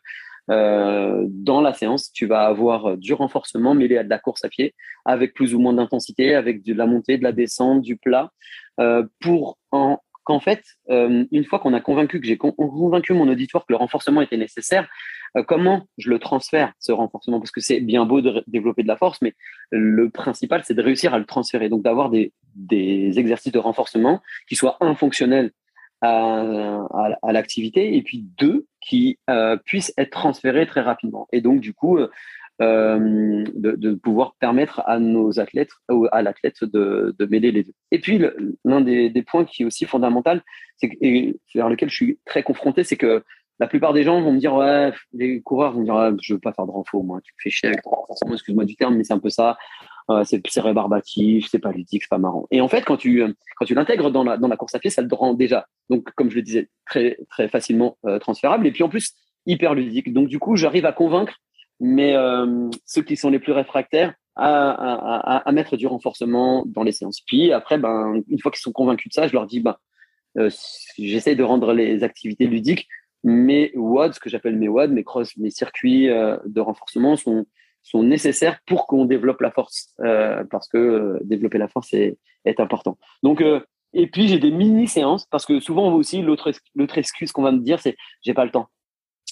dans 0.49 1.59
la 1.59 1.73
séance, 1.73 2.09
tu 2.13 2.25
vas 2.25 2.45
avoir 2.45 2.95
du 2.95 3.13
renforcement 3.13 3.73
mêlé 3.73 3.97
à 3.97 4.05
de 4.05 4.09
la 4.09 4.17
course 4.17 4.45
à 4.45 4.49
pied, 4.49 4.75
avec 5.03 5.33
plus 5.33 5.53
ou 5.53 5.59
moins 5.59 5.73
d'intensité, 5.73 6.35
avec 6.35 6.63
de 6.63 6.73
la 6.73 6.85
montée, 6.85 7.17
de 7.17 7.23
la 7.23 7.33
descente, 7.33 7.81
du 7.81 7.97
plat, 7.97 8.31
pour 9.19 9.57
en 9.71 9.99
qu'en 10.27 10.41
fait, 10.41 10.61
euh, 10.89 11.23
une 11.31 11.45
fois 11.45 11.59
qu'on 11.59 11.73
a 11.73 11.79
convaincu 11.79 12.19
que 12.19 12.27
j'ai 12.27 12.37
convaincu 12.37 13.13
mon 13.13 13.29
auditoire 13.29 13.65
que 13.65 13.71
le 13.71 13.77
renforcement 13.77 14.19
était 14.19 14.35
nécessaire, 14.35 14.89
euh, 15.37 15.43
comment 15.43 15.87
je 15.97 16.09
le 16.09 16.19
transfère, 16.19 16.73
ce 16.79 16.91
renforcement? 16.91 17.39
Parce 17.39 17.51
que 17.51 17.61
c'est 17.61 17.79
bien 17.79 18.05
beau 18.05 18.19
de 18.19 18.43
développer 18.45 18.83
de 18.83 18.89
la 18.89 18.97
force, 18.97 19.21
mais 19.21 19.33
le 19.71 20.09
principal, 20.09 20.63
c'est 20.65 20.73
de 20.73 20.81
réussir 20.81 21.13
à 21.13 21.19
le 21.19 21.23
transférer. 21.23 21.69
Donc, 21.69 21.81
d'avoir 21.81 22.09
des, 22.09 22.33
exercices 23.17 23.53
de 23.53 23.59
renforcement 23.59 24.21
qui 24.49 24.57
soient, 24.57 24.75
un, 24.81 24.95
fonctionnels 24.95 25.51
à, 26.01 26.83
à, 27.23 27.31
l'activité, 27.31 27.95
et 27.95 28.01
puis 28.01 28.25
deux, 28.37 28.65
qui 28.81 29.19
euh, 29.29 29.55
puissent 29.55 29.93
être 29.97 30.11
transférés 30.11 30.67
très 30.67 30.81
rapidement. 30.81 31.29
Et 31.31 31.39
donc, 31.39 31.61
du 31.61 31.73
coup, 31.73 31.99
euh, 32.61 33.43
de, 33.53 33.93
pouvoir 33.93 34.35
permettre 34.39 34.81
à 34.85 34.99
nos 34.99 35.39
athlètes 35.39 35.71
ou 35.91 36.07
à 36.11 36.21
l'athlète 36.21 36.63
de, 36.63 37.15
de 37.17 37.25
mêler 37.25 37.51
les 37.51 37.63
deux. 37.63 37.73
Et 37.91 37.99
puis 37.99 38.19
l'un 38.65 38.81
des, 38.81 39.21
points 39.21 39.45
qui 39.45 39.63
est 39.63 39.65
aussi 39.65 39.85
fondamental, 39.85 40.41
c'est 40.77 40.89
vers 41.53 41.69
lequel 41.69 41.89
je 41.89 41.95
suis 41.95 42.19
très 42.25 42.43
confronté, 42.43 42.83
c'est 42.83 42.97
que 42.97 43.23
la 43.59 43.67
plupart 43.67 43.93
des 43.93 44.03
gens 44.03 44.21
vont 44.21 44.31
me 44.31 44.39
dire 44.39 44.53
ouais, 44.53 44.91
les 45.13 45.41
coureurs 45.41 45.73
vont 45.73 45.81
me 45.81 45.85
dire 45.85 45.95
ouais, 45.95 46.11
je 46.21 46.33
veux 46.33 46.39
pas 46.39 46.53
faire 46.53 46.65
de 46.65 46.71
renfort, 46.71 47.03
moi, 47.03 47.19
tu 47.23 47.33
me 47.33 47.41
fais 47.41 47.49
chier 47.49 47.69
avec 47.69 47.81
excuse-moi 48.31 48.65
du 48.65 48.75
terme, 48.75 48.95
mais 48.95 49.03
c'est 49.03 49.13
un 49.13 49.19
peu 49.19 49.29
ça. 49.29 49.57
Euh, 50.09 50.23
c'est 50.23 50.61
rébarbatif, 50.61 51.47
c'est 51.51 51.59
pas 51.59 51.71
ludique, 51.71 52.03
c'est 52.03 52.09
pas 52.09 52.17
marrant. 52.17 52.47
Et 52.49 52.61
en 52.61 52.67
fait, 52.69 52.85
quand 52.85 52.95
tu 52.95 53.23
quand 53.57 53.65
tu 53.65 53.73
l'intègres 53.73 54.09
dans 54.09 54.23
la 54.23 54.37
dans 54.37 54.47
la 54.47 54.55
course 54.55 54.73
à 54.73 54.79
pied, 54.79 54.89
ça 54.89 55.01
le 55.01 55.09
rend 55.11 55.33
déjà. 55.33 55.67
Donc, 55.89 56.09
comme 56.15 56.29
je 56.29 56.35
le 56.35 56.43
disais, 56.43 56.69
très 56.85 57.17
très 57.29 57.49
facilement 57.49 57.97
euh, 58.05 58.17
transférable. 58.17 58.65
Et 58.67 58.71
puis 58.71 58.83
en 58.83 58.89
plus 58.89 59.13
hyper 59.45 59.73
ludique. 59.73 60.13
Donc 60.13 60.27
du 60.27 60.39
coup, 60.39 60.55
j'arrive 60.55 60.85
à 60.85 60.91
convaincre 60.91 61.33
mais 61.79 62.15
euh, 62.15 62.69
ceux 62.85 63.01
qui 63.01 63.15
sont 63.15 63.29
les 63.29 63.39
plus 63.39 63.53
réfractaires 63.53 64.13
à, 64.37 65.51
mettre 65.51 65.77
du 65.77 65.87
renforcement 65.87 66.63
dans 66.67 66.83
les 66.83 66.91
séances. 66.91 67.21
Puis 67.21 67.51
après, 67.51 67.77
ben, 67.77 68.21
une 68.27 68.39
fois 68.39 68.51
qu'ils 68.51 68.61
sont 68.61 68.71
convaincus 68.71 69.09
de 69.09 69.13
ça, 69.13 69.27
je 69.27 69.33
leur 69.33 69.47
dis, 69.47 69.59
ben, 69.59 69.75
euh, 70.37 70.49
j'essaie 70.97 71.35
de 71.35 71.43
rendre 71.43 71.73
les 71.73 72.03
activités 72.03 72.45
ludiques, 72.45 72.87
mes 73.23 73.71
WOD, 73.75 74.13
ce 74.13 74.19
que 74.19 74.29
j'appelle 74.29 74.55
mes 74.55 74.67
WOD, 74.67 74.91
mes 74.91 75.03
cross, 75.03 75.35
mes 75.37 75.49
circuits 75.49 76.09
euh, 76.09 76.37
de 76.45 76.61
renforcement 76.61 77.15
sont, 77.15 77.45
sont 77.81 78.03
nécessaires 78.03 78.59
pour 78.67 78.85
qu'on 78.85 79.05
développe 79.05 79.41
la 79.41 79.51
force, 79.51 79.93
euh, 80.01 80.43
parce 80.51 80.67
que 80.67 81.19
développer 81.23 81.57
la 81.57 81.67
force 81.67 81.93
est, 81.93 82.17
est 82.45 82.59
important. 82.59 82.97
Donc, 83.23 83.43
et 83.93 84.07
puis 84.07 84.27
j'ai 84.27 84.37
des 84.37 84.51
mini 84.51 84.87
séances, 84.87 85.25
parce 85.25 85.45
que 85.45 85.59
souvent 85.59 85.91
aussi 85.93 86.21
l'autre 86.21 86.51
l'autre 86.75 86.97
excuse 86.97 87.31
qu'on 87.31 87.41
va 87.41 87.51
me 87.51 87.59
dire, 87.59 87.79
c'est 87.79 87.97
j'ai 88.21 88.33
pas 88.33 88.45
le 88.45 88.51
temps. 88.51 88.67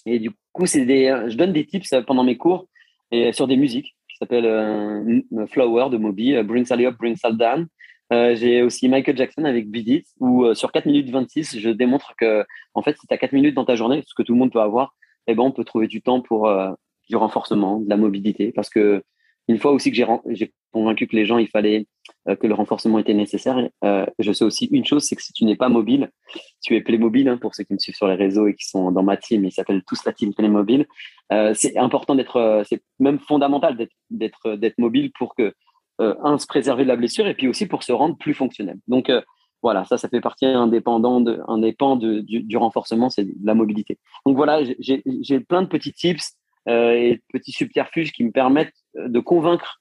Et 0.06 0.20
du 0.20 0.32
coup, 0.52 0.66
c'est 0.66 0.86
des, 0.86 1.26
je 1.28 1.36
donne 1.36 1.54
des 1.54 1.66
tips 1.66 1.94
pendant 2.06 2.24
mes 2.24 2.38
cours 2.38 2.68
et 3.12 3.34
sur 3.34 3.48
des 3.48 3.58
musiques 3.58 3.96
qui 4.16 4.18
s'appellent 4.18 4.46
euh, 4.46 5.48
Flower 5.48 5.90
de 5.90 5.98
Moby, 5.98 6.36
euh, 6.36 6.44
Bring 6.44 6.66
Sally 6.66 6.86
Up, 6.86 6.96
Bring 6.98 7.16
Sally 7.16 7.38
Down. 7.38 7.68
Euh, 8.14 8.36
j'ai 8.36 8.62
aussi 8.62 8.88
Michael 8.88 9.18
Jackson 9.18 9.44
avec 9.46 9.70
Beat 9.70 9.88
It, 9.88 10.06
où 10.20 10.54
sur 10.54 10.72
4 10.72 10.86
minutes 10.86 11.10
26, 11.10 11.60
je 11.60 11.70
démontre 11.70 12.14
que, 12.18 12.46
en 12.74 12.82
fait, 12.82 12.98
si 13.00 13.08
tu 13.08 13.14
as 13.14 13.18
4 13.18 13.34
minutes 13.34 13.56
dans 13.56 13.66
ta 13.66 13.76
journée, 13.76 14.04
ce 14.06 14.14
que 14.14 14.24
tout 14.24 14.34
le 14.34 14.40
monde 14.40 14.52
peut 14.52 14.62
avoir, 14.62 14.96
eh 15.28 15.36
ben, 15.36 15.44
on 15.44 15.52
peut 15.52 15.66
trouver 15.66 15.88
du 15.88 16.02
temps 16.02 16.22
pour 16.22 16.50
du 17.10 17.16
renforcement, 17.16 17.80
de 17.80 17.90
la 17.90 17.98
mobilité, 17.98 18.52
parce 18.52 18.70
que 18.70 19.04
une 19.48 19.58
fois 19.58 19.72
aussi 19.72 19.92
que 19.92 19.98
j'ai 19.98 20.54
convaincu 20.76 21.08
que 21.08 21.16
les 21.16 21.26
gens, 21.26 21.38
il 21.38 21.48
fallait 21.48 21.88
euh, 22.28 22.36
que 22.36 22.48
le 22.48 22.54
renforcement 22.54 23.00
était 23.00 23.14
nécessaire, 23.14 23.58
euh, 23.86 24.06
je 24.20 24.32
sais 24.34 24.44
aussi 24.44 24.66
une 24.66 24.86
chose, 24.86 25.04
c'est 25.04 25.16
que 25.16 25.24
si 25.24 25.32
tu 25.32 25.46
n'es 25.46 25.56
pas 25.56 25.70
mobile, 25.70 26.12
tu 26.62 26.76
es 26.76 26.82
Playmobil, 26.82 27.30
hein, 27.30 27.38
pour 27.38 27.56
ceux 27.56 27.64
qui 27.64 27.74
me 27.74 27.80
suivent 27.80 27.96
sur 27.96 28.10
les 28.10 28.16
réseaux 28.16 28.48
et 28.48 28.56
qui 28.56 28.68
sont 28.68 28.92
dans 28.92 29.04
ma 29.04 29.16
team, 29.16 29.46
ils 29.46 29.52
s'appellent 29.52 29.84
tous 29.88 30.04
la 30.06 30.12
team 30.12 30.34
Playmobil. 30.34 30.86
Euh, 31.32 31.54
c'est 31.56 31.78
important 31.78 32.14
d'être, 32.14 32.36
euh, 32.36 32.64
c'est 32.66 32.84
même 33.00 33.20
fondamental 33.20 33.78
d'être, 34.10 34.56
d'être 34.56 34.78
mobile 34.78 35.12
pour 35.18 35.34
que, 35.36 35.54
un, 35.98 36.38
se 36.38 36.46
préserver 36.46 36.84
de 36.84 36.90
la 36.90 36.98
blessure 36.98 37.26
et 37.26 37.36
puis 37.36 37.48
aussi 37.48 37.68
pour 37.68 37.84
se 37.84 37.94
rendre 37.94 38.18
plus 38.18 38.34
fonctionnel. 38.34 38.78
Donc, 38.90 39.10
voilà, 39.64 39.86
ça, 39.86 39.98
ça 39.98 40.10
fait 40.10 40.20
partie 40.20 40.46
indépendant 40.46 41.22
de, 41.22 41.40
indépendant 41.48 41.96
de, 41.96 42.20
du, 42.20 42.58
renforcement, 42.58 43.10
c'est 43.10 43.26
la 43.42 43.54
mobilité. 43.54 43.98
Donc 44.26 44.36
voilà, 44.36 44.60
j'ai 44.80 45.40
plein 45.40 45.62
de 45.62 45.68
petits 45.68 45.94
tips 45.94 46.34
et 46.68 47.22
petits 47.32 47.54
subterfuges 47.54 48.12
qui 48.12 48.26
me 48.26 48.32
permettent 48.32 48.76
de 48.96 49.20
convaincre 49.22 49.80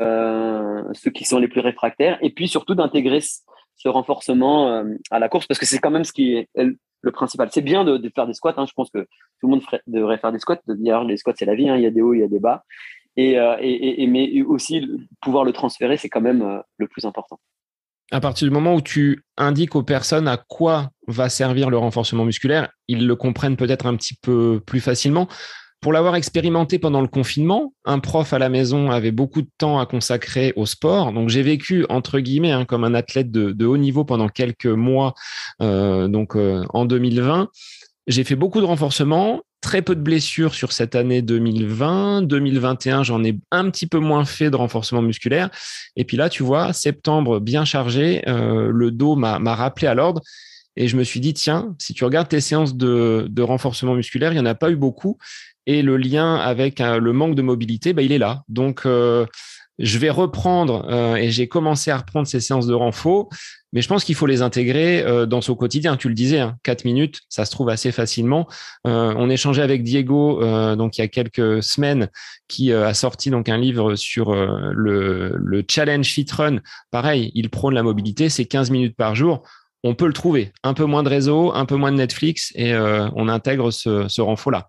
ceux 0.00 1.10
qui 1.10 1.24
sont 1.24 1.38
les 1.38 1.48
plus 1.48 1.60
réfractaires 1.60 2.18
et 2.22 2.30
puis 2.30 2.48
surtout 2.48 2.74
d'intégrer 2.74 3.20
ce 3.20 3.88
renforcement 3.88 4.68
euh, 4.68 4.84
à 5.10 5.18
la 5.18 5.28
course 5.28 5.46
parce 5.46 5.58
que 5.58 5.66
c'est 5.66 5.78
quand 5.78 5.90
même 5.90 6.04
ce 6.04 6.12
qui 6.12 6.34
est 6.34 6.48
le 6.54 7.10
principal. 7.12 7.48
C'est 7.50 7.62
bien 7.62 7.84
de, 7.84 8.10
faire 8.14 8.26
des 8.26 8.34
squats. 8.34 8.54
Hein. 8.56 8.66
Je 8.68 8.72
pense 8.74 8.90
que 8.90 9.00
tout 9.40 9.48
le 9.48 9.48
monde 9.48 9.62
devrait 9.86 10.18
faire 10.18 10.32
des 10.32 10.38
squats. 10.38 10.60
D'ailleurs, 10.66 11.04
les 11.04 11.16
squats, 11.16 11.34
c'est 11.36 11.44
la 11.44 11.54
vie. 11.54 11.68
Hein. 11.68 11.76
Il 11.76 11.82
y 11.82 11.86
a 11.86 11.90
des 11.90 12.00
hauts, 12.00 12.14
il 12.14 12.20
y 12.20 12.24
a 12.24 12.28
des 12.28 12.38
bas. 12.38 12.62
Et, 13.16 13.32
et, 13.32 14.02
et 14.02 14.06
mais 14.06 14.40
aussi 14.42 14.88
pouvoir 15.20 15.44
le 15.44 15.52
transférer, 15.52 15.98
c'est 15.98 16.08
quand 16.08 16.22
même 16.22 16.62
le 16.78 16.88
plus 16.88 17.04
important 17.04 17.38
à 18.12 18.20
partir 18.20 18.46
du 18.46 18.52
moment 18.52 18.74
où 18.74 18.82
tu 18.82 19.24
indiques 19.38 19.74
aux 19.74 19.82
personnes 19.82 20.28
à 20.28 20.36
quoi 20.36 20.90
va 21.08 21.30
servir 21.30 21.70
le 21.70 21.78
renforcement 21.78 22.24
musculaire, 22.24 22.68
ils 22.86 23.06
le 23.06 23.16
comprennent 23.16 23.56
peut-être 23.56 23.86
un 23.86 23.96
petit 23.96 24.14
peu 24.14 24.60
plus 24.64 24.80
facilement. 24.80 25.28
Pour 25.82 25.92
l'avoir 25.92 26.14
expérimenté 26.14 26.78
pendant 26.78 27.00
le 27.00 27.08
confinement, 27.08 27.74
un 27.84 27.98
prof 27.98 28.32
à 28.32 28.38
la 28.38 28.48
maison 28.48 28.92
avait 28.92 29.10
beaucoup 29.10 29.42
de 29.42 29.48
temps 29.58 29.80
à 29.80 29.84
consacrer 29.84 30.52
au 30.54 30.64
sport. 30.64 31.12
Donc 31.12 31.28
j'ai 31.28 31.42
vécu 31.42 31.84
entre 31.88 32.20
guillemets 32.20 32.52
hein, 32.52 32.64
comme 32.64 32.84
un 32.84 32.94
athlète 32.94 33.32
de, 33.32 33.66
haut 33.66 33.76
niveau 33.76 34.04
pendant 34.04 34.28
quelques 34.28 34.66
mois, 34.66 35.14
euh, 35.60 36.06
donc 36.06 36.36
euh, 36.36 36.64
en 36.68 36.84
2020. 36.84 37.48
J'ai 38.06 38.22
fait 38.22 38.36
beaucoup 38.36 38.60
de 38.60 38.64
renforcement 38.64 39.42
très 39.60 39.82
peu 39.82 39.96
de 39.96 40.00
blessures 40.00 40.54
sur 40.54 40.70
cette 40.70 40.94
année 40.94 41.20
2020. 41.20 42.22
2021, 42.22 43.02
j'en 43.02 43.24
ai 43.24 43.36
un 43.50 43.68
petit 43.68 43.88
peu 43.88 43.98
moins 43.98 44.24
fait 44.24 44.50
de 44.50 44.56
renforcement 44.56 45.02
musculaire. 45.02 45.50
Et 45.96 46.04
puis 46.04 46.16
là, 46.16 46.28
tu 46.28 46.44
vois, 46.44 46.72
septembre 46.72 47.40
bien 47.40 47.64
chargé, 47.64 48.22
euh, 48.28 48.70
le 48.72 48.92
dos 48.92 49.16
m'a 49.16 49.54
rappelé 49.56 49.88
à 49.88 49.94
l'ordre. 49.94 50.22
Et 50.76 50.88
je 50.88 50.96
me 50.96 51.04
suis 51.04 51.20
dit, 51.20 51.34
tiens, 51.34 51.74
si 51.78 51.92
tu 51.92 52.04
regardes 52.04 52.28
tes 52.28 52.40
séances 52.40 52.76
de, 52.76 53.26
de 53.28 53.42
renforcement 53.42 53.94
musculaire, 53.94 54.32
il 54.32 54.36
n'y 54.36 54.40
en 54.40 54.46
a 54.46 54.54
pas 54.54 54.70
eu 54.70 54.76
beaucoup. 54.76 55.18
Et 55.66 55.82
le 55.82 55.96
lien 55.96 56.36
avec 56.36 56.80
euh, 56.80 56.98
le 56.98 57.12
manque 57.12 57.34
de 57.34 57.42
mobilité, 57.42 57.92
bah, 57.92 58.02
il 58.02 58.12
est 58.12 58.18
là. 58.18 58.42
Donc, 58.48 58.82
euh, 58.84 59.26
je 59.78 59.98
vais 59.98 60.10
reprendre 60.10 60.86
euh, 60.90 61.14
et 61.16 61.30
j'ai 61.30 61.48
commencé 61.48 61.90
à 61.90 61.98
reprendre 61.98 62.26
ces 62.26 62.40
séances 62.40 62.66
de 62.66 62.74
renfort, 62.74 63.28
mais 63.72 63.80
je 63.80 63.88
pense 63.88 64.04
qu'il 64.04 64.14
faut 64.14 64.26
les 64.26 64.42
intégrer 64.42 65.02
dans 65.26 65.40
son 65.40 65.54
quotidien. 65.54 65.96
Tu 65.96 66.08
le 66.08 66.14
disais, 66.14 66.40
hein, 66.40 66.56
4 66.62 66.84
minutes, 66.84 67.20
ça 67.30 67.46
se 67.46 67.50
trouve 67.50 67.70
assez 67.70 67.90
facilement. 67.90 68.46
On 68.84 69.30
échangeait 69.30 69.62
avec 69.62 69.82
Diego 69.82 70.40
donc 70.76 70.98
il 70.98 71.00
y 71.00 71.04
a 71.04 71.08
quelques 71.08 71.62
semaines 71.62 72.10
qui 72.48 72.70
a 72.70 72.92
sorti 72.92 73.30
donc 73.30 73.48
un 73.48 73.56
livre 73.56 73.94
sur 73.94 74.34
le, 74.34 75.34
le 75.34 75.64
challenge 75.66 76.04
fit 76.08 76.26
run. 76.30 76.58
Pareil, 76.90 77.32
il 77.34 77.48
prône 77.48 77.72
la 77.72 77.82
mobilité, 77.82 78.28
c'est 78.28 78.44
15 78.44 78.70
minutes 78.70 78.94
par 78.94 79.14
jour. 79.14 79.42
On 79.84 79.94
peut 79.94 80.06
le 80.06 80.12
trouver. 80.12 80.52
Un 80.64 80.74
peu 80.74 80.84
moins 80.84 81.02
de 81.02 81.08
réseau, 81.08 81.50
un 81.54 81.64
peu 81.64 81.76
moins 81.76 81.92
de 81.92 81.96
Netflix 81.96 82.52
et 82.54 82.76
on 82.76 83.26
intègre 83.26 83.70
ce, 83.70 84.06
ce 84.06 84.20
renfort 84.20 84.52
là. 84.52 84.68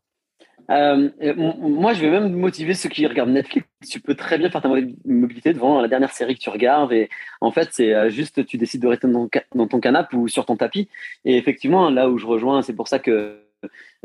Euh, 0.69 1.10
moi, 1.36 1.93
je 1.93 2.02
vais 2.02 2.10
même 2.10 2.34
motiver 2.34 2.73
ceux 2.73 2.89
qui 2.89 3.06
regardent 3.06 3.32
Netflix. 3.32 3.67
Tu 3.89 3.99
peux 3.99 4.15
très 4.15 4.38
bien 4.38 4.49
faire 4.49 4.62
ta 4.62 4.69
mobilité 4.69 5.54
devant 5.54 5.82
la 5.82 5.88
dernière 5.88 6.12
série 6.12 6.36
que 6.36 6.39
tu 6.39 6.49
regardes. 6.49 6.93
Et 6.93 7.10
en 7.41 7.52
fait, 7.52 7.69
c'est 7.71 7.93
euh, 7.93 8.10
juste, 8.10 8.45
tu 8.45 8.58
décides 8.58 8.82
de 8.82 8.88
rester 8.88 9.08
dans, 9.08 9.67
ton 9.67 9.80
canapé 9.80 10.15
ou 10.15 10.28
sur 10.28 10.45
ton 10.45 10.56
tapis. 10.56 10.88
Et 11.26 11.38
effectivement, 11.38 11.89
là 11.89 12.10
où 12.10 12.17
je 12.17 12.26
rejoins, 12.26 12.62
c'est 12.62 12.73
pour 12.73 12.88
ça 12.88 12.99
que 12.99 13.39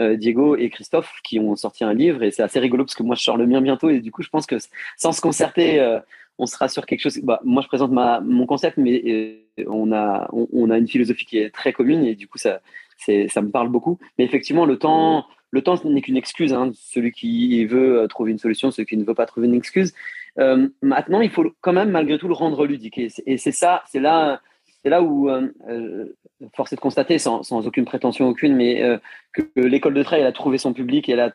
euh, 0.01 0.16
Diego 0.16 0.57
et 0.57 0.71
Christophe 0.71 1.12
qui 1.23 1.38
ont 1.38 1.57
sorti 1.57 1.85
un 1.85 1.94
livre. 1.94 2.23
Et 2.23 2.31
c'est 2.31 2.42
assez 2.42 2.61
rigolo 2.61 2.85
parce 2.85 2.94
que 2.94 3.03
moi, 3.03 3.14
je 3.14 3.23
sors 3.23 3.37
le 3.37 3.47
mien 3.47 3.61
bientôt. 3.61 3.90
Et 3.90 4.01
du 4.01 4.11
coup, 4.11 4.23
je 4.23 4.29
pense 4.29 4.47
que 4.47 4.57
sans 4.97 5.12
se 5.12 5.21
concerter, 5.21 5.99
on 6.38 6.47
sera 6.47 6.68
sur 6.68 6.87
quelque 6.87 7.01
chose. 7.01 7.18
Bah, 7.23 7.40
moi, 7.44 7.62
je 7.62 7.68
présente 7.68 7.92
mon 7.92 8.47
concept, 8.47 8.79
mais 8.79 9.44
on 9.66 9.92
a, 9.92 10.29
une 10.53 10.88
philosophie 10.88 11.25
qui 11.25 11.38
est 11.38 11.51
très 11.51 11.73
commune. 11.73 12.05
Et 12.05 12.14
du 12.16 12.27
coup, 12.27 12.38
ça 12.38 12.61
me 13.07 13.51
parle 13.51 13.68
beaucoup. 13.68 13.99
Mais 14.18 14.25
effectivement, 14.25 14.64
le 14.64 14.77
temps 14.77 15.27
le 15.50 15.62
temps 15.62 15.82
n'est 15.84 16.02
qu'une 16.02 16.16
excuse. 16.16 16.52
Hein, 16.52 16.72
celui 16.74 17.12
qui 17.12 17.64
veut 17.64 18.00
euh, 18.00 18.06
trouver 18.06 18.32
une 18.32 18.38
solution, 18.38 18.70
celui 18.70 18.87
qui 18.87 18.96
ne 18.96 19.04
veut 19.04 19.14
pas 19.14 19.26
trouver 19.26 19.46
une 19.46 19.54
excuse. 19.54 19.94
Euh, 20.38 20.68
maintenant, 20.82 21.20
il 21.20 21.30
faut 21.30 21.52
quand 21.61 21.72
même 21.72 21.90
malgré 21.90 22.18
tout 22.18 22.28
le 22.28 22.34
rendre 22.34 22.66
ludique. 22.66 22.98
Et 22.98 23.38
c'est 23.38 23.52
ça, 23.52 23.82
c'est 23.88 24.00
là, 24.00 24.40
c'est 24.82 24.90
là 24.90 25.02
où 25.02 25.28
euh, 25.28 25.48
euh, 25.68 26.16
force 26.54 26.72
est 26.72 26.76
de 26.76 26.80
constater, 26.80 27.18
sans, 27.18 27.66
aucune 27.66 27.84
prétention 27.84 28.28
aucune, 28.28 28.54
mais 28.54 28.98
que, 29.32 29.42
l'école 29.56 29.94
de 29.94 30.02
trail 30.02 30.22
a 30.22 30.32
trouvé 30.32 30.58
son 30.58 30.72
public 30.72 31.08
et 31.08 31.12
elle, 31.12 31.32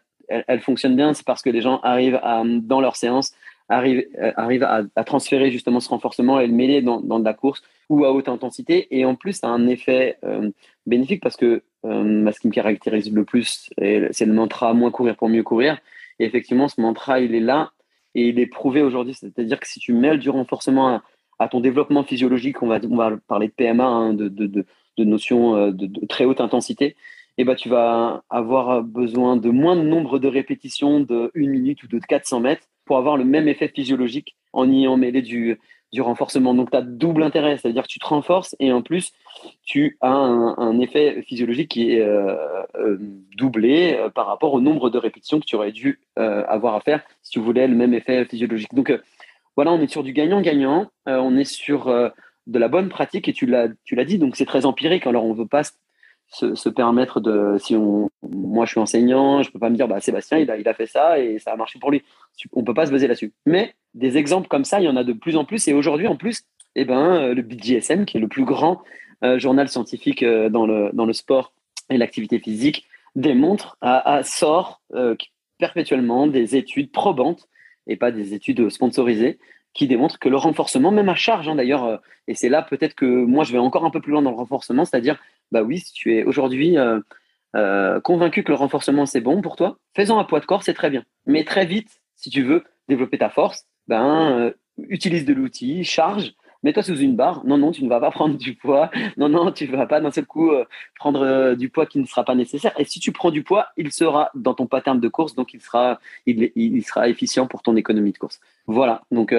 elle, 0.47 0.61
fonctionne 0.61 0.95
bien. 0.95 1.13
C'est 1.13 1.25
parce 1.25 1.41
que 1.41 1.49
les 1.49 1.61
gens 1.61 1.79
arrivent 1.81 2.19
dans 2.61 2.79
leur 2.79 2.95
séance 2.95 3.33
arrivent, 3.69 4.05
arrivent 4.35 4.63
à, 4.63 4.83
à, 4.95 5.03
transférer 5.03 5.51
justement 5.51 5.79
ce 5.79 5.89
renforcement 5.89 6.39
et 6.39 6.47
le 6.47 6.53
mêler 6.53 6.81
dans, 6.81 6.99
de 6.99 7.23
la 7.23 7.33
course 7.33 7.61
ou 7.89 8.05
à 8.05 8.11
haute 8.11 8.29
intensité. 8.29 8.87
Et 8.97 9.05
en 9.05 9.15
plus, 9.15 9.33
ça 9.33 9.47
a 9.47 9.51
un 9.51 9.67
effet 9.67 10.17
bénéfique 10.85 11.21
parce 11.21 11.37
que 11.37 11.63
euh, 11.85 12.31
ce 12.31 12.39
qui 12.39 12.47
me 12.47 12.53
caractérise 12.53 13.11
le 13.11 13.25
plus, 13.25 13.69
c'est 13.77 14.25
le 14.25 14.33
mantra 14.33 14.73
moins 14.73 14.91
courir 14.91 15.15
pour 15.15 15.29
mieux 15.29 15.43
courir. 15.43 15.77
Et 16.19 16.25
effectivement, 16.25 16.67
ce 16.67 16.79
mantra, 16.79 17.19
il 17.19 17.35
est 17.35 17.39
là 17.41 17.71
et 18.15 18.29
il 18.29 18.39
est 18.39 18.47
prouvé 18.47 18.81
aujourd'hui. 18.81 19.13
C'est-à-dire 19.13 19.59
que 19.59 19.67
si 19.67 19.79
tu 19.79 19.93
mêles 19.93 20.19
du 20.19 20.29
renforcement 20.29 21.01
à, 21.39 21.47
ton 21.49 21.59
développement 21.59 22.03
physiologique, 22.03 22.61
on 22.63 22.67
va, 22.67 22.79
on 22.89 23.17
parler 23.27 23.47
de 23.47 23.53
PMA, 23.53 23.85
hein, 23.85 24.13
de, 24.13 24.29
de, 24.29 24.65
de, 24.97 25.03
notions 25.03 25.55
euh, 25.55 25.71
de, 25.71 26.05
très 26.05 26.23
haute 26.23 26.39
intensité, 26.39 26.95
eh 27.37 27.43
ben, 27.43 27.55
tu 27.55 27.67
vas 27.67 28.23
avoir 28.29 28.83
besoin 28.83 29.35
de 29.35 29.49
moins 29.49 29.75
de 29.75 29.81
nombre 29.81 30.19
de 30.19 30.27
répétitions 30.27 30.99
de 31.01 31.31
1 31.35 31.47
minute 31.47 31.83
ou 31.83 31.87
de 31.87 31.99
400 31.99 32.39
mètres 32.39 32.67
pour 32.85 32.97
avoir 32.97 33.17
le 33.17 33.23
même 33.23 33.47
effet 33.47 33.67
physiologique 33.67 34.35
en 34.51 34.69
y 34.69 34.87
en 34.87 34.97
mêler 34.97 35.21
du, 35.21 35.57
du 35.93 36.01
renforcement. 36.01 36.55
Donc, 36.55 36.71
tu 36.71 36.77
as 36.77 36.81
double 36.81 37.23
intérêt, 37.23 37.57
c'est-à-dire 37.57 37.83
que 37.83 37.87
tu 37.87 37.99
te 37.99 38.05
renforces 38.05 38.55
et 38.59 38.73
en 38.73 38.81
plus, 38.81 39.13
tu 39.63 39.97
as 40.01 40.09
un, 40.09 40.79
effet 40.79 41.21
physiologique 41.21 41.69
qui 41.69 41.91
est 41.91 42.01
euh, 42.01 42.35
euh, 42.75 42.97
doublé 43.37 43.93
euh, 43.93 44.09
par 44.09 44.25
rapport 44.25 44.53
au 44.53 44.59
nombre 44.59 44.89
de 44.89 44.97
répétitions 44.97 45.39
que 45.39 45.45
tu 45.45 45.55
aurais 45.55 45.71
dû 45.71 46.01
avoir 46.17 46.75
à 46.75 46.81
faire 46.81 47.03
si 47.21 47.31
tu 47.31 47.39
voulais 47.39 47.67
le 47.67 47.75
même 47.75 47.93
effet 47.93 48.25
physiologique. 48.25 48.73
Donc, 48.73 48.91
voilà, 49.55 49.71
on 49.71 49.79
est 49.81 49.87
sur 49.87 50.03
du 50.03 50.13
gagnant-gagnant, 50.13 50.89
on 51.05 51.37
est 51.37 51.43
sur 51.43 51.85
de 51.85 52.59
la 52.59 52.67
bonne 52.67 52.89
pratique 52.89 53.27
et 53.27 53.33
tu 53.33 53.45
l'as 53.45 54.05
dit, 54.05 54.17
donc 54.17 54.35
c'est 54.35 54.45
très 54.45 54.65
empirique. 54.65 55.05
Alors, 55.05 55.25
on 55.25 55.33
ne 55.33 55.37
veut 55.37 55.47
pas 55.47 55.63
se, 56.27 56.69
permettre 56.69 57.19
de. 57.19 57.57
Si 57.59 57.75
on, 57.75 58.09
moi, 58.23 58.65
je 58.65 58.71
suis 58.71 58.79
enseignant, 58.79 59.43
je 59.43 59.51
peux 59.51 59.59
pas 59.59 59.69
me 59.69 59.75
dire, 59.75 59.87
bah, 59.87 59.99
Sébastien, 59.99 60.39
il 60.39 60.49
a, 60.49 60.57
il 60.57 60.67
a 60.67 60.73
fait 60.73 60.87
ça 60.87 61.19
et 61.19 61.37
ça 61.39 61.51
a 61.51 61.55
marché 61.55 61.79
pour 61.79 61.91
lui. 61.91 62.03
On 62.53 62.63
peut 62.63 62.73
pas 62.73 62.87
se 62.87 62.91
baser 62.91 63.07
là-dessus. 63.07 63.33
Mais 63.45 63.75
des 63.93 64.17
exemples 64.17 64.47
comme 64.47 64.65
ça, 64.65 64.79
il 64.79 64.85
y 64.85 64.89
en 64.89 64.95
a 64.95 65.03
de 65.03 65.13
plus 65.13 65.35
en 65.37 65.45
plus. 65.45 65.67
Et 65.67 65.73
aujourd'hui, 65.73 66.07
en 66.07 66.15
plus, 66.15 66.43
eh 66.75 66.85
ben, 66.85 67.15
euh, 67.15 67.33
le 67.33 67.41
BDSM, 67.41 68.05
qui 68.05 68.17
est 68.17 68.19
le 68.19 68.27
plus 68.27 68.45
grand 68.45 68.81
euh, 69.23 69.37
journal 69.39 69.69
scientifique 69.69 70.23
euh, 70.23 70.49
dans, 70.49 70.65
le, 70.65 70.89
dans 70.93 71.05
le 71.05 71.13
sport 71.13 71.53
et 71.89 71.97
l'activité 71.97 72.39
physique, 72.39 72.87
démontre, 73.15 73.77
à, 73.81 74.23
sort 74.23 74.81
perpétuellement 75.59 76.25
des 76.25 76.55
études 76.55 76.91
probantes 76.91 77.47
et 77.85 77.95
pas 77.95 78.11
des 78.11 78.33
études 78.33 78.69
sponsorisées 78.69 79.37
qui 79.73 79.87
démontrent 79.87 80.17
que 80.17 80.29
le 80.29 80.37
renforcement, 80.37 80.89
même 80.89 81.09
à 81.09 81.15
charge 81.15 81.47
hein, 81.47 81.55
d'ailleurs, 81.55 82.01
et 82.27 82.33
c'est 82.33 82.49
là 82.49 82.63
peut-être 82.63 82.95
que 82.95 83.05
moi 83.05 83.43
je 83.43 83.51
vais 83.51 83.59
encore 83.59 83.85
un 83.85 83.91
peu 83.91 84.01
plus 84.01 84.11
loin 84.11 84.23
dans 84.23 84.31
le 84.31 84.35
renforcement, 84.35 84.85
c'est-à-dire 84.85 85.19
bah 85.53 85.61
oui, 85.61 85.79
si 85.79 85.93
tu 85.93 86.17
es 86.17 86.23
aujourd'hui 86.23 86.77
euh, 86.77 86.99
euh, 87.55 88.01
convaincu 88.01 88.43
que 88.43 88.51
le 88.51 88.57
renforcement 88.57 89.05
c'est 89.05 89.21
bon 89.21 89.41
pour 89.41 89.55
toi, 89.55 89.77
fais-en 89.95 90.19
un 90.19 90.23
poids 90.23 90.39
de 90.39 90.45
corps, 90.45 90.63
c'est 90.63 90.73
très 90.73 90.89
bien. 90.89 91.03
Mais 91.27 91.45
très 91.45 91.65
vite, 91.65 92.01
si 92.15 92.31
tu 92.31 92.41
veux 92.41 92.63
développer 92.89 93.19
ta 93.19 93.29
force, 93.29 93.65
ben 93.87 94.31
euh, 94.31 94.51
utilise 94.89 95.25
de 95.25 95.33
l'outil, 95.33 95.83
charge, 95.83 96.33
mets-toi 96.63 96.81
sous 96.81 96.97
une 96.97 97.15
barre. 97.15 97.45
Non, 97.45 97.59
non, 97.59 97.71
tu 97.71 97.83
ne 97.83 97.89
vas 97.89 97.99
pas 97.99 98.09
prendre 98.19 98.35
du 98.35 98.55
poids. 98.55 98.89
Non, 99.15 99.29
non, 99.29 99.51
tu 99.51 99.69
ne 99.69 99.77
vas 99.77 99.85
pas 99.85 100.01
d'un 100.01 100.09
seul 100.09 100.25
coup 100.25 100.51
prendre 100.97 101.53
du 101.53 101.69
poids 101.69 101.85
qui 101.85 101.99
ne 101.99 102.05
sera 102.07 102.25
pas 102.25 102.33
nécessaire. 102.33 102.73
Et 102.79 102.85
si 102.85 102.99
tu 102.99 103.11
prends 103.11 103.29
du 103.29 103.43
poids, 103.43 103.67
il 103.77 103.91
sera 103.91 104.31
dans 104.33 104.55
ton 104.55 104.65
pattern 104.65 104.99
de 104.99 105.07
course, 105.07 105.35
donc 105.35 105.53
il 105.53 105.61
sera, 105.61 105.99
il, 106.25 106.51
il 106.55 106.83
sera 106.83 107.07
efficient 107.07 107.45
pour 107.45 107.61
ton 107.61 107.75
économie 107.75 108.13
de 108.13 108.17
course. 108.17 108.39
Voilà, 108.65 109.03
donc 109.11 109.33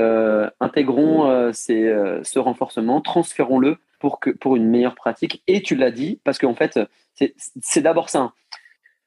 intégrons 0.60 1.52
ce 1.52 2.38
renforcement, 2.38 3.00
transférons-le 3.00 3.78
pour, 4.04 4.20
que, 4.20 4.28
pour 4.28 4.54
une 4.54 4.68
meilleure 4.68 4.96
pratique. 4.96 5.42
Et 5.46 5.62
tu 5.62 5.76
l'as 5.76 5.90
dit, 5.90 6.20
parce 6.24 6.36
qu'en 6.36 6.54
fait, 6.54 6.78
c'est 7.14 7.80
d'abord 7.80 8.10
ça. 8.10 8.34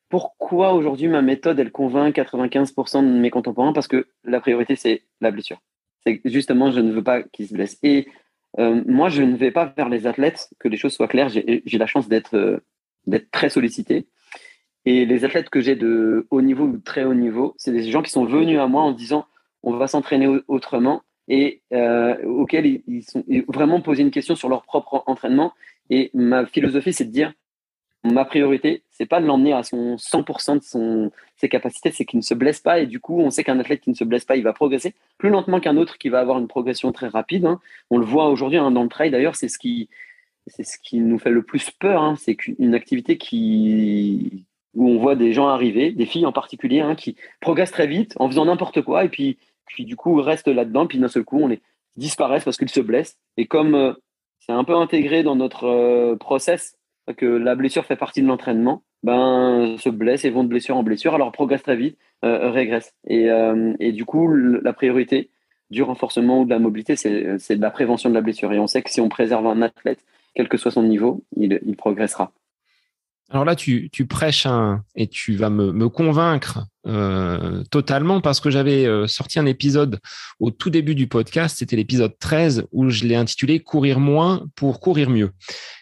Pourquoi 0.10 0.74
aujourd'hui 0.74 1.08
ma 1.08 1.22
méthode, 1.22 1.60
elle 1.60 1.72
convainc 1.72 2.16
95% 2.16 3.04
de 3.04 3.20
mes 3.20 3.30
contemporains? 3.30 3.74
Parce 3.74 3.88
que 3.88 4.08
la 4.24 4.40
priorité, 4.40 4.76
c'est 4.76 5.04
la 5.22 5.30
blessure. 5.30 5.62
C'est 6.04 6.20
justement, 6.26 6.72
je 6.72 6.80
ne 6.80 6.92
veux 6.92 7.04
pas 7.04 7.22
qu'ils 7.22 7.48
se 7.48 7.54
blessent. 7.54 7.78
Et 7.84 8.08
euh, 8.58 8.82
moi, 8.88 9.10
je 9.10 9.22
ne 9.22 9.36
vais 9.36 9.52
pas 9.52 9.72
vers 9.78 9.88
les 9.88 10.08
athlètes, 10.08 10.50
que 10.58 10.68
les 10.68 10.78
choses 10.78 10.94
soient 10.94 11.08
claires. 11.08 11.30
J'ai 11.30 11.78
la 11.78 11.86
chance 11.86 12.08
d'être 12.08 12.36
euh, 12.36 12.58
d'être 13.06 13.30
très 13.30 13.50
sollicité. 13.50 14.08
Et 14.86 15.06
les 15.06 15.26
athlètes 15.26 15.52
que 15.52 15.62
j'ai 15.62 15.76
de 15.76 16.26
haut 16.32 16.42
niveau 16.42 16.64
ou 16.64 16.80
très 16.80 17.04
haut 17.04 17.14
niveau, 17.14 17.54
c'est 17.58 17.72
des 17.72 17.84
gens 17.92 18.02
qui 18.02 18.10
sont 18.10 18.26
venus 18.26 18.58
à 18.58 18.66
moi 18.66 18.82
en 18.82 18.94
disant 18.94 19.28
on 19.62 19.78
va 19.78 19.86
s'entraîner 19.86 20.28
autrement 20.48 21.04
et 21.28 21.62
euh, 21.74 22.24
auxquels 22.26 22.82
ils, 22.88 23.04
sont 23.04 23.24
vraiment 23.48 23.82
poser 23.82 24.04
une 24.04 24.12
question 24.12 24.36
sur 24.36 24.50
leur 24.50 24.64
propre 24.64 25.04
entraînement. 25.08 25.54
Et 25.90 26.10
ma 26.14 26.46
philosophie, 26.46 26.94
c'est 26.94 27.06
de 27.06 27.12
dire 27.12 27.34
ma 28.04 28.26
priorité, 28.26 28.84
c'est 28.90 29.06
pas 29.06 29.20
de 29.20 29.26
l'emmener 29.26 29.54
à 29.54 29.64
son 29.64 29.96
100% 29.96 30.60
de 30.60 30.64
son, 30.64 31.12
ses 31.36 31.50
capacités, 31.50 31.92
c'est 31.92 32.06
qu'il 32.06 32.18
ne 32.18 32.24
se 32.24 32.34
blesse 32.34 32.60
pas. 32.60 32.80
Et 32.80 32.86
du 32.86 33.00
coup, 33.00 33.20
on 33.20 33.30
sait 33.30 33.44
qu'un 33.44 33.60
athlète 33.60 33.82
qui 33.82 33.90
ne 33.90 33.96
se 33.96 34.04
blesse 34.04 34.26
pas, 34.26 34.38
il 34.38 34.44
va 34.44 34.54
progresser 34.54 34.94
plus 35.18 35.30
lentement 35.30 35.60
qu'un 35.60 35.78
autre 35.78 35.98
qui 35.98 36.10
va 36.10 36.20
avoir 36.20 36.40
une 36.40 36.48
progression 36.48 36.92
très 36.92 37.08
rapide. 37.08 37.46
Hein. 37.46 37.60
On 37.90 37.98
le 37.98 38.06
voit 38.06 38.30
aujourd'hui 38.30 38.58
hein, 38.58 38.72
dans 38.72 38.84
le 38.84 38.90
trail. 38.90 39.12
D'ailleurs, 39.12 39.36
c'est 39.36 39.50
ce 39.50 39.58
qui, 39.58 39.90
c'est 40.48 40.64
ce 40.64 40.78
qui 40.80 41.00
nous 41.00 41.20
fait 41.20 41.32
le 41.32 41.44
plus 41.44 41.70
peur. 41.72 42.02
Hein. 42.02 42.16
C'est 42.18 42.36
qu'une 42.36 42.76
activité 42.76 43.18
qui, 43.18 44.46
où 44.74 44.90
on 44.90 45.00
voit 45.00 45.16
des 45.16 45.34
gens 45.34 45.48
arriver, 45.48 45.92
des 45.92 46.06
filles 46.06 46.26
en 46.26 46.32
particulier, 46.32 46.86
qui 46.98 47.16
progressent 47.42 47.72
très 47.72 47.88
vite 47.88 48.14
en 48.18 48.30
faisant 48.30 48.46
n'importe 48.46 48.82
quoi 48.82 49.04
et 49.04 49.10
puis, 49.10 49.38
puis 49.68 49.86
du 49.86 49.96
coup 49.96 50.16
restent 50.22 50.48
là-dedans, 50.48 50.88
puis 50.88 50.98
d'un 50.98 51.08
seul 51.08 51.24
coup 51.24 51.40
on 51.40 51.48
les 51.48 51.62
disparaissent 51.96 52.44
parce 52.44 52.58
qu'ils 52.58 52.70
se 52.70 52.80
blessent. 52.80 53.18
Et 53.38 53.46
comme 53.46 53.76
euh, 53.76 53.94
c'est 54.40 54.52
un 54.52 54.64
peu 54.64 54.76
intégré 54.76 55.24
dans 55.24 55.36
notre 55.36 55.66
euh, 55.66 56.16
process 56.16 56.76
que 57.16 57.26
la 57.26 57.56
blessure 57.56 57.86
fait 57.86 57.96
partie 57.96 58.22
de 58.22 58.28
l'entraînement, 58.28 58.84
ben 59.04 59.78
se 59.78 59.90
blessent 59.90 60.26
et 60.26 60.30
vont 60.30 60.44
de 60.44 60.50
blessure 60.50 60.76
en 60.76 60.84
blessure, 60.84 61.16
alors 61.16 61.32
progressent 61.32 61.64
très 61.64 61.78
vite, 61.78 61.98
euh, 62.26 62.50
régressent. 62.50 62.94
Et, 63.08 63.92
du 63.92 64.06
coup 64.06 64.28
la 64.28 64.74
priorité 64.74 65.30
du 65.70 65.84
renforcement 65.84 66.42
ou 66.42 66.46
de 66.46 66.50
la 66.50 66.60
mobilité, 66.60 66.96
c'est 66.96 67.56
de 67.56 67.62
la 67.62 67.72
prévention 67.72 68.10
de 68.10 68.16
la 68.16 68.22
blessure. 68.22 68.52
Et 68.54 68.60
on 68.60 68.68
sait 68.68 68.82
que 68.82 68.90
si 68.90 69.02
on 69.02 69.10
préserve 69.10 69.48
un 69.48 69.62
athlète, 69.62 70.04
quel 70.36 70.50
que 70.50 70.58
soit 70.58 70.72
son 70.72 70.84
niveau, 70.84 71.24
il 71.36 71.76
progressera. 71.78 72.32
Alors 73.30 73.44
là, 73.44 73.56
tu, 73.56 73.90
prêches 74.08 74.48
et 74.96 75.08
tu 75.08 75.36
vas 75.36 75.50
me, 75.50 75.74
me 75.74 75.90
convaincre 75.90 76.66
euh, 76.88 77.64
totalement 77.70 78.22
parce 78.22 78.40
que 78.40 78.50
j'avais 78.50 78.86
euh, 78.86 79.08
sorti 79.08 79.40
un 79.40 79.46
épisode 79.46 80.00
au 80.40 80.52
tout 80.52 80.70
début 80.70 80.96
du 80.96 81.08
podcast, 81.08 81.58
c'était 81.60 81.76
l'épisode 81.76 82.18
13 82.18 82.68
où 82.72 82.90
je 82.90 83.04
l'ai 83.04 83.16
intitulé 83.16 83.60
Courir 83.60 84.00
moins 84.00 84.46
pour 84.56 84.80
courir 84.80 85.10
mieux. 85.10 85.32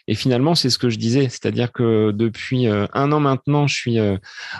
Et 0.07 0.15
finalement, 0.15 0.55
c'est 0.55 0.71
ce 0.71 0.79
que 0.79 0.89
je 0.89 0.97
disais, 0.97 1.29
c'est-à-dire 1.29 1.71
que 1.71 2.11
depuis 2.11 2.67
euh, 2.67 2.87
un 2.93 3.11
an 3.11 3.19
maintenant, 3.19 3.67
je 3.67 3.75
suis 3.75 3.97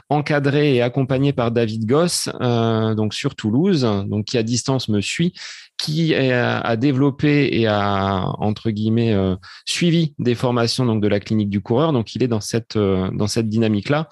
encadré 0.10 0.76
et 0.76 0.82
accompagné 0.84 1.34
par 1.34 1.52
David 1.52 1.88
Goss, 1.88 2.30
donc 2.40 3.14
sur 3.16 3.36
Toulouse, 3.36 3.82
donc 4.08 4.26
qui 4.26 4.38
à 4.38 4.44
distance 4.44 4.90
me 4.90 5.02
suit 5.02 5.34
qui 5.78 6.16
a, 6.16 6.76
développé 6.78 7.50
et 7.52 7.68
a 7.68 8.32
entre 8.40 8.72
guillemets 8.72 9.14
euh, 9.14 9.36
suivi 9.66 10.14
des 10.20 10.36
formations 10.36 10.86
donc 10.86 11.02
de 11.02 11.08
la 11.08 11.20
clinique 11.20 11.50
du 11.50 11.62
coureur. 11.62 11.94
Donc 11.94 12.16
il 12.16 12.24
est 12.24 12.28
dans 12.28 12.42
cette 12.42 12.76
euh, 12.76 13.10
dans 13.12 13.28
cette 13.28 13.50
dynamique 13.50 13.90
là. 13.90 14.08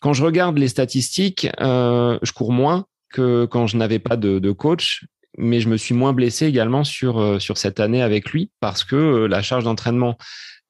Quand 0.00 0.12
je 0.12 0.24
regarde 0.24 0.56
les 0.58 0.68
statistiques, 0.68 1.48
euh, 1.60 2.18
je 2.22 2.32
cours 2.32 2.52
moins 2.52 2.86
que 3.12 3.46
quand 3.46 3.66
je 3.66 3.76
n'avais 3.76 3.98
pas 3.98 4.16
de, 4.16 4.52
coach, 4.52 5.04
mais 5.36 5.60
je 5.60 5.68
me 5.68 5.76
suis 5.76 5.94
moins 5.94 6.12
blessé 6.12 6.46
également 6.46 6.84
sur 6.84 7.40
sur 7.40 7.58
cette 7.58 7.80
année 7.80 8.02
avec 8.02 8.30
lui 8.30 8.50
parce 8.60 8.84
que 8.84 9.26
la 9.26 9.42
charge 9.42 9.64
d'entraînement 9.64 10.16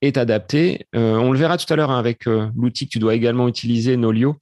est 0.01 0.17
adaptée. 0.17 0.87
on 0.95 1.33
le 1.33 1.39
verra 1.39 1.59
tout 1.59 1.71
à 1.73 1.77
l'heure 1.77 1.91
hein, 1.91 1.99
avec 1.99 2.25
l'outil 2.25 2.87
que 2.87 2.93
tu 2.93 3.01
dois 3.01 3.17
également 3.17 3.49
utiliser, 3.49 3.97
Nolio. 3.97 4.37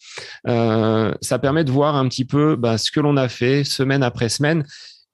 ça 0.47 1.39
permet 1.41 1.65
de 1.65 1.71
voir 1.71 1.97
un 1.97 2.07
petit 2.09 2.27
peu 2.27 2.55
bah, 2.55 2.77
ce 2.77 2.93
que 2.93 3.01
l'on 3.01 3.17
a 3.17 3.29
fait 3.29 3.65
semaine 3.65 4.03
après 4.03 4.29
semaine 4.29 4.65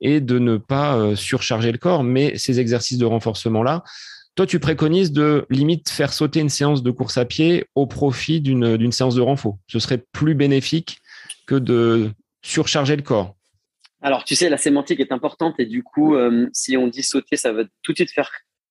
et 0.02 0.20
de 0.20 0.38
ne 0.38 0.58
pas 0.58 0.96
euh, 0.96 1.16
surcharger 1.16 1.72
le 1.72 1.78
corps. 1.78 2.04
Mais 2.04 2.36
ces 2.36 2.60
exercices 2.60 2.98
de 2.98 3.06
renforcement-là, 3.06 3.82
toi, 4.34 4.46
tu 4.46 4.60
préconises 4.60 5.12
de 5.12 5.46
limite 5.50 5.88
faire 5.88 6.12
sauter 6.12 6.40
une 6.40 6.48
séance 6.48 6.82
de 6.82 6.90
course 6.90 7.18
à 7.18 7.24
pied 7.24 7.66
au 7.74 7.86
profit 7.86 8.40
d'une 8.40 8.92
séance 8.92 9.14
de 9.14 9.20
renfort. 9.20 9.58
Ce 9.68 9.78
serait 9.78 10.02
plus 10.12 10.34
bénéfique 10.34 10.98
que 11.46 11.54
de 11.54 12.10
surcharger 12.42 12.96
le 12.96 13.02
corps. 13.02 13.34
Alors, 14.00 14.24
tu 14.24 14.34
sais, 14.34 14.48
la 14.48 14.56
sémantique 14.56 15.00
est 15.00 15.12
importante 15.12 15.54
et 15.58 15.66
du 15.66 15.82
coup, 15.82 16.16
euh, 16.16 16.48
si 16.52 16.76
on 16.76 16.88
dit 16.88 17.02
sauter, 17.02 17.36
ça 17.36 17.52
va 17.52 17.62
tout 17.82 17.92
de 17.92 17.96
suite 17.96 18.10
faire 18.10 18.30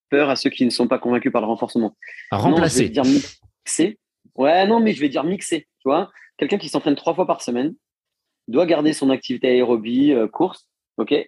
peur 0.09 0.29
à 0.29 0.35
ceux 0.35 0.49
qui 0.49 0.65
ne 0.65 0.69
sont 0.69 0.87
pas 0.87 0.99
convaincus 0.99 1.31
par 1.31 1.41
le 1.41 1.47
renforcement. 1.47 1.95
À 2.31 2.37
remplacer. 2.37 2.89
dire 2.89 3.05
mixer. 3.05 3.97
Ouais, 4.35 4.67
non, 4.67 4.79
mais 4.81 4.93
je 4.93 4.99
vais 4.99 5.09
dire 5.09 5.23
mixer. 5.23 5.67
Tu 5.79 5.89
vois, 5.89 6.11
quelqu'un 6.37 6.57
qui 6.57 6.69
s'entraîne 6.69 6.95
trois 6.95 7.15
fois 7.15 7.25
par 7.25 7.41
semaine 7.41 7.73
doit 8.47 8.65
garder 8.65 8.91
son 8.91 9.09
activité 9.09 9.47
aérobie, 9.47 10.11
euh, 10.11 10.27
course, 10.27 10.67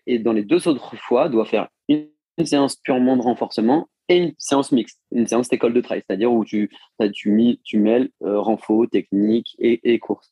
et 0.06 0.20
dans 0.20 0.34
les 0.34 0.44
deux 0.44 0.68
autres 0.68 0.96
fois, 0.98 1.30
doit 1.30 1.46
faire 1.46 1.68
une, 1.88 2.08
séance 2.46 2.76
purement 2.78 3.16
de 3.16 3.22
renforcement 3.22 3.88
et 4.10 4.18
une 4.18 4.34
séance 4.40 4.72
mixte, 4.72 5.00
une 5.12 5.28
séance 5.28 5.50
d'école 5.50 5.74
de 5.74 5.82
trail, 5.82 6.02
c'est-à-dire 6.06 6.34
où 6.34 6.44
tu, 6.44 6.72
tu, 7.14 7.60
tu 7.64 7.78
mêles 7.78 8.10
euh, 8.24 8.40
renfort, 8.40 8.88
technique 8.92 9.56
et, 9.60 9.80
et 9.84 10.00
course. 10.00 10.32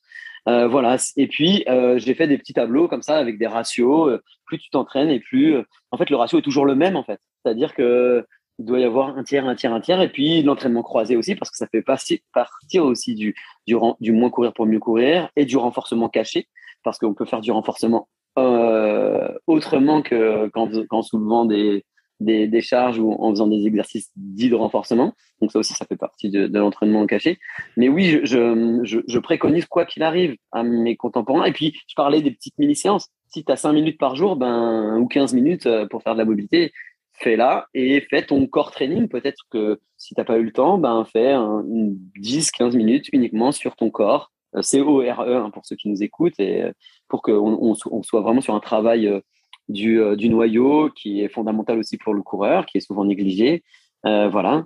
Euh, 0.50 0.68
voilà. 0.68 0.98
Et 1.16 1.28
puis, 1.28 1.64
euh, 1.70 2.00
j'ai 2.00 2.16
fait 2.16 2.28
des 2.28 2.40
petits 2.40 2.54
tableaux 2.54 2.88
comme 2.88 3.04
ça 3.04 3.18
avec 3.18 3.38
des 3.38 3.46
ratios. 3.46 4.20
plus 4.46 4.58
tu 4.58 4.72
t'entraînes 4.72 5.10
et 5.10 5.20
plus, 5.20 5.58
en 5.92 5.98
fait, 5.98 6.10
le 6.10 6.16
ratio 6.16 6.40
est 6.40 6.42
toujours 6.42 6.66
le 6.66 6.74
même, 6.74 6.96
en 6.96 7.04
fait. 7.04 7.20
C'est-à-dire 7.44 7.76
que 7.76 8.26
il 8.62 8.66
doit 8.66 8.80
y 8.80 8.84
avoir 8.84 9.18
un 9.18 9.24
tiers, 9.24 9.48
un 9.48 9.56
tiers, 9.56 9.74
un 9.74 9.82
tiers, 9.82 10.02
et 10.02 10.10
puis 10.10 10.44
l'entraînement 10.44 10.84
croisé 10.84 11.16
aussi, 11.16 11.36
parce 11.36 11.50
que 11.50 11.58
ça 11.58 11.68
fait 11.68 11.82
partir 11.82 12.86
aussi 12.86 13.16
du, 13.16 13.36
du, 13.66 14.12
moins 14.12 14.30
courir 14.30 14.54
pour 14.54 14.68
mieux 14.68 14.80
courir 14.80 15.30
et 15.36 15.46
du 15.46 15.58
renforcement 15.58 16.10
caché, 16.10 16.48
parce 16.84 17.00
qu'on 17.00 17.16
peut 17.16 17.26
faire 17.26 17.42
du 17.42 17.52
renforcement 17.52 18.08
euh, 18.08 18.21
autrement 18.36 20.02
qu'en 20.02 21.02
soulevant 21.02 21.46
des, 21.46 21.84
des, 22.22 22.62
charges 22.62 23.00
ou 23.00 23.14
en 23.14 23.32
faisant 23.32 23.48
des 23.48 23.66
exercices 23.66 24.12
dits 24.16 24.50
de 24.50 24.56
renforcement. 24.56 25.14
Donc 25.42 25.52
ça 25.52 25.60
aussi, 25.60 25.74
ça 25.74 25.86
fait 25.86 25.98
partie 25.98 26.30
de, 26.30 26.48
l'entraînement 26.58 27.06
caché. 27.06 27.40
Mais 27.78 27.90
oui, 27.90 28.20
je, 28.24 29.02
je, 29.08 29.20
préconise 29.20 29.66
quoi 29.66 29.86
qu'il 29.86 30.04
arrive 30.04 30.36
à 30.52 30.64
mes 30.64 30.96
contemporains. 30.96 31.46
Et 31.46 31.54
puis, 31.54 31.78
je 31.88 31.96
parlais 31.96 32.22
des 32.22 32.32
petites 32.32 32.58
mini-séances. 32.58 33.10
Si 33.28 33.44
tu 33.44 33.52
as 33.52 33.56
5 33.56 33.74
minutes 33.74 33.98
par 33.98 34.16
jour 34.16 34.36
ben, 34.36 34.98
ou 34.98 35.08
15 35.08 35.34
minutes 35.34 35.66
euh, 35.66 35.88
pour 35.88 36.04
faire 36.04 36.14
de 36.14 36.20
la 36.20 36.26
mobilité, 36.26 36.72
fais-la 37.14 37.68
et 37.74 38.02
fais 38.02 38.24
ton 38.24 38.46
corps 38.48 38.72
training. 38.72 39.08
Peut-être 39.08 39.44
que 39.50 39.80
si 39.98 40.14
tu 40.14 40.20
n'as 40.20 40.26
pas 40.26 40.38
eu 40.38 40.44
le 40.44 40.52
temps, 40.52 40.78
ben, 40.78 41.06
fais 41.12 41.34
10-15 41.34 42.76
minutes 42.76 43.08
uniquement 43.14 43.52
sur 43.52 43.76
ton 43.76 43.90
corps 43.90 44.32
euh, 44.56 44.62
C-O-R-E 44.62 45.36
hein, 45.36 45.50
pour 45.50 45.66
ceux 45.66 45.76
qui 45.76 45.90
nous 45.90 46.04
écoutent 46.04 46.40
et 46.40 46.64
euh, 46.64 46.72
pour 47.12 47.22
qu'on 47.22 47.76
on, 47.92 48.04
soit 48.04 48.22
vraiment 48.22 48.40
sur 48.40 48.56
un 48.56 48.62
travail 48.62 49.06
euh, 49.06 49.20
du, 49.68 50.02
du, 50.16 50.30
noyau 50.30 50.90
qui 50.90 51.22
est 51.22 51.28
fondamental 51.28 51.78
aussi 51.78 51.98
pour 51.98 52.14
le 52.14 52.22
coureur, 52.22 52.66
qui 52.66 52.78
est 52.78 52.82
souvent 52.82 53.04
négligé. 53.04 53.64
voilà, 54.04 54.64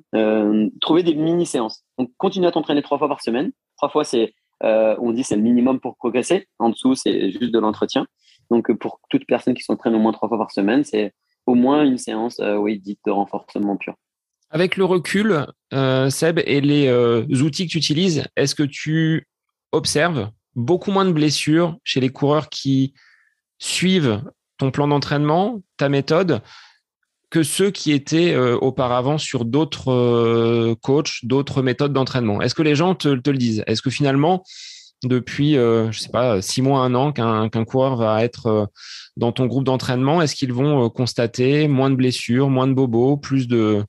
trouver 0.79 1.03
des 1.03 1.15
mini-séances. 1.15 1.83
Donc, 1.97 2.11
continue 2.17 2.45
à 2.45 2.51
t'entraîner 2.51 2.83
trois 2.83 2.99
fois 2.99 3.07
par 3.07 3.21
semaine. 3.21 3.51
Trois 3.77 3.89
fois, 3.89 4.03
c'est, 4.03 4.33
on 4.61 5.11
dit, 5.11 5.23
c'est 5.23 5.35
le 5.35 5.41
minimum 5.41 5.79
pour 5.79 5.97
progresser. 5.97 6.47
En 6.59 6.69
dessous, 6.69 6.95
c'est 6.95 7.31
juste 7.31 7.51
de 7.51 7.59
l'entretien. 7.59 8.07
Donc, 8.49 8.71
pour 8.77 8.99
toute 9.09 9.25
personne 9.27 9.53
qui 9.53 9.63
s'entraîne 9.63 9.95
au 9.95 9.99
moins 9.99 10.13
trois 10.13 10.29
fois 10.29 10.37
par 10.37 10.51
semaine, 10.51 10.83
c'est 10.83 11.13
au 11.45 11.55
moins 11.55 11.83
une 11.83 11.97
séance, 11.97 12.39
oui, 12.59 12.79
dite 12.79 12.99
de 13.05 13.11
renforcement 13.11 13.77
pur. 13.77 13.95
Avec 14.49 14.77
le 14.77 14.85
recul, 14.85 15.45
Seb, 16.09 16.39
et 16.45 16.61
les 16.61 17.41
outils 17.41 17.67
que 17.67 17.71
tu 17.71 17.77
utilises, 17.77 18.23
est-ce 18.35 18.55
que 18.55 18.63
tu 18.63 19.27
observe 19.71 20.29
beaucoup 20.55 20.91
moins 20.91 21.05
de 21.05 21.11
blessures 21.11 21.77
chez 21.83 21.99
les 21.99 22.09
coureurs 22.09 22.49
qui 22.49 22.93
suivent 23.59 24.21
ton 24.57 24.71
plan 24.71 24.87
d'entraînement, 24.87 25.61
ta 25.77 25.89
méthode, 25.89 26.41
que 27.29 27.43
ceux 27.43 27.71
qui 27.71 27.91
étaient 27.91 28.33
euh, 28.33 28.57
auparavant 28.57 29.17
sur 29.17 29.45
d'autres 29.45 29.91
euh, 29.91 30.75
coachs, 30.81 31.23
d'autres 31.23 31.61
méthodes 31.61 31.91
d'entraînement. 31.91 32.41
Est-ce 32.41 32.55
que 32.55 32.61
les 32.61 32.75
gens 32.75 32.95
te, 32.95 33.09
le 33.09 33.37
disent? 33.37 33.63
Est-ce 33.67 33.81
que 33.81 33.89
finalement, 33.89 34.43
depuis, 35.03 35.57
euh, 35.57 35.91
je 35.91 35.99
sais 35.99 36.09
pas, 36.09 36.41
six 36.41 36.61
mois, 36.61 36.81
un 36.81 36.95
an, 36.95 37.11
qu'un 37.11 37.65
coureur 37.65 37.97
va 37.97 38.23
être 38.23 38.69
dans 39.17 39.31
ton 39.31 39.47
groupe 39.47 39.65
d'entraînement, 39.65 40.21
est-ce 40.21 40.35
qu'ils 40.35 40.53
vont 40.53 40.89
constater 40.89 41.67
moins 41.67 41.89
de 41.89 41.95
blessures, 41.95 42.49
moins 42.49 42.67
de 42.67 42.73
bobos, 42.73 43.17
plus 43.17 43.47
de, 43.47 43.83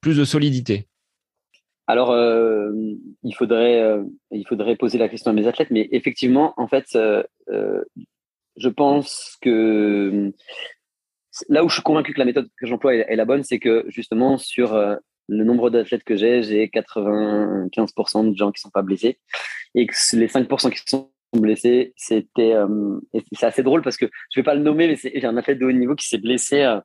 plus 0.00 0.16
de 0.16 0.24
solidité? 0.24 0.86
Alors, 1.86 2.12
euh, 2.12 2.70
il, 3.24 3.34
faudrait, 3.34 3.80
euh, 3.80 4.04
il 4.30 4.46
faudrait 4.46 4.76
poser 4.76 4.98
la 4.98 5.08
question 5.08 5.30
à 5.30 5.34
mes 5.34 5.46
athlètes, 5.46 5.70
mais 5.70 5.88
effectivement, 5.90 6.54
en 6.56 6.68
fait, 6.68 6.94
euh, 6.94 7.24
je 8.56 8.68
pense 8.68 9.36
que 9.42 10.32
là 11.48 11.64
où 11.64 11.68
je 11.68 11.74
suis 11.74 11.82
convaincu 11.82 12.12
que 12.12 12.18
la 12.18 12.24
méthode 12.24 12.48
que 12.58 12.66
j'emploie 12.66 12.94
est, 12.94 13.16
la 13.16 13.24
bonne, 13.24 13.42
c'est 13.42 13.58
que 13.58 13.84
justement, 13.88 14.38
sur 14.38 14.74
le 15.28 15.44
nombre 15.44 15.70
d'athlètes 15.70 16.04
que 16.04 16.16
j'ai, 16.16 16.42
j'ai 16.42 16.66
95% 16.68 18.30
de 18.30 18.36
gens 18.36 18.52
qui 18.52 18.58
ne 18.58 18.62
sont 18.62 18.70
pas 18.70 18.82
blessés 18.82 19.18
et 19.74 19.86
que 19.86 19.94
les 20.16 20.28
5% 20.28 20.70
qui 20.70 20.82
sont 20.86 21.10
blessés, 21.32 21.94
c'était 21.96 22.54
c'est 23.32 23.46
assez 23.46 23.62
drôle 23.62 23.82
parce 23.82 23.96
que 23.96 24.06
je 24.30 24.38
ne 24.38 24.42
vais 24.42 24.44
pas 24.44 24.54
le 24.54 24.60
nommer, 24.62 24.86
mais 24.86 24.96
j'ai 24.96 25.24
un 25.24 25.36
athlète 25.38 25.58
de 25.58 25.64
haut 25.64 25.72
niveau 25.72 25.94
qui 25.94 26.06
s'est 26.06 26.18
blessé. 26.18 26.78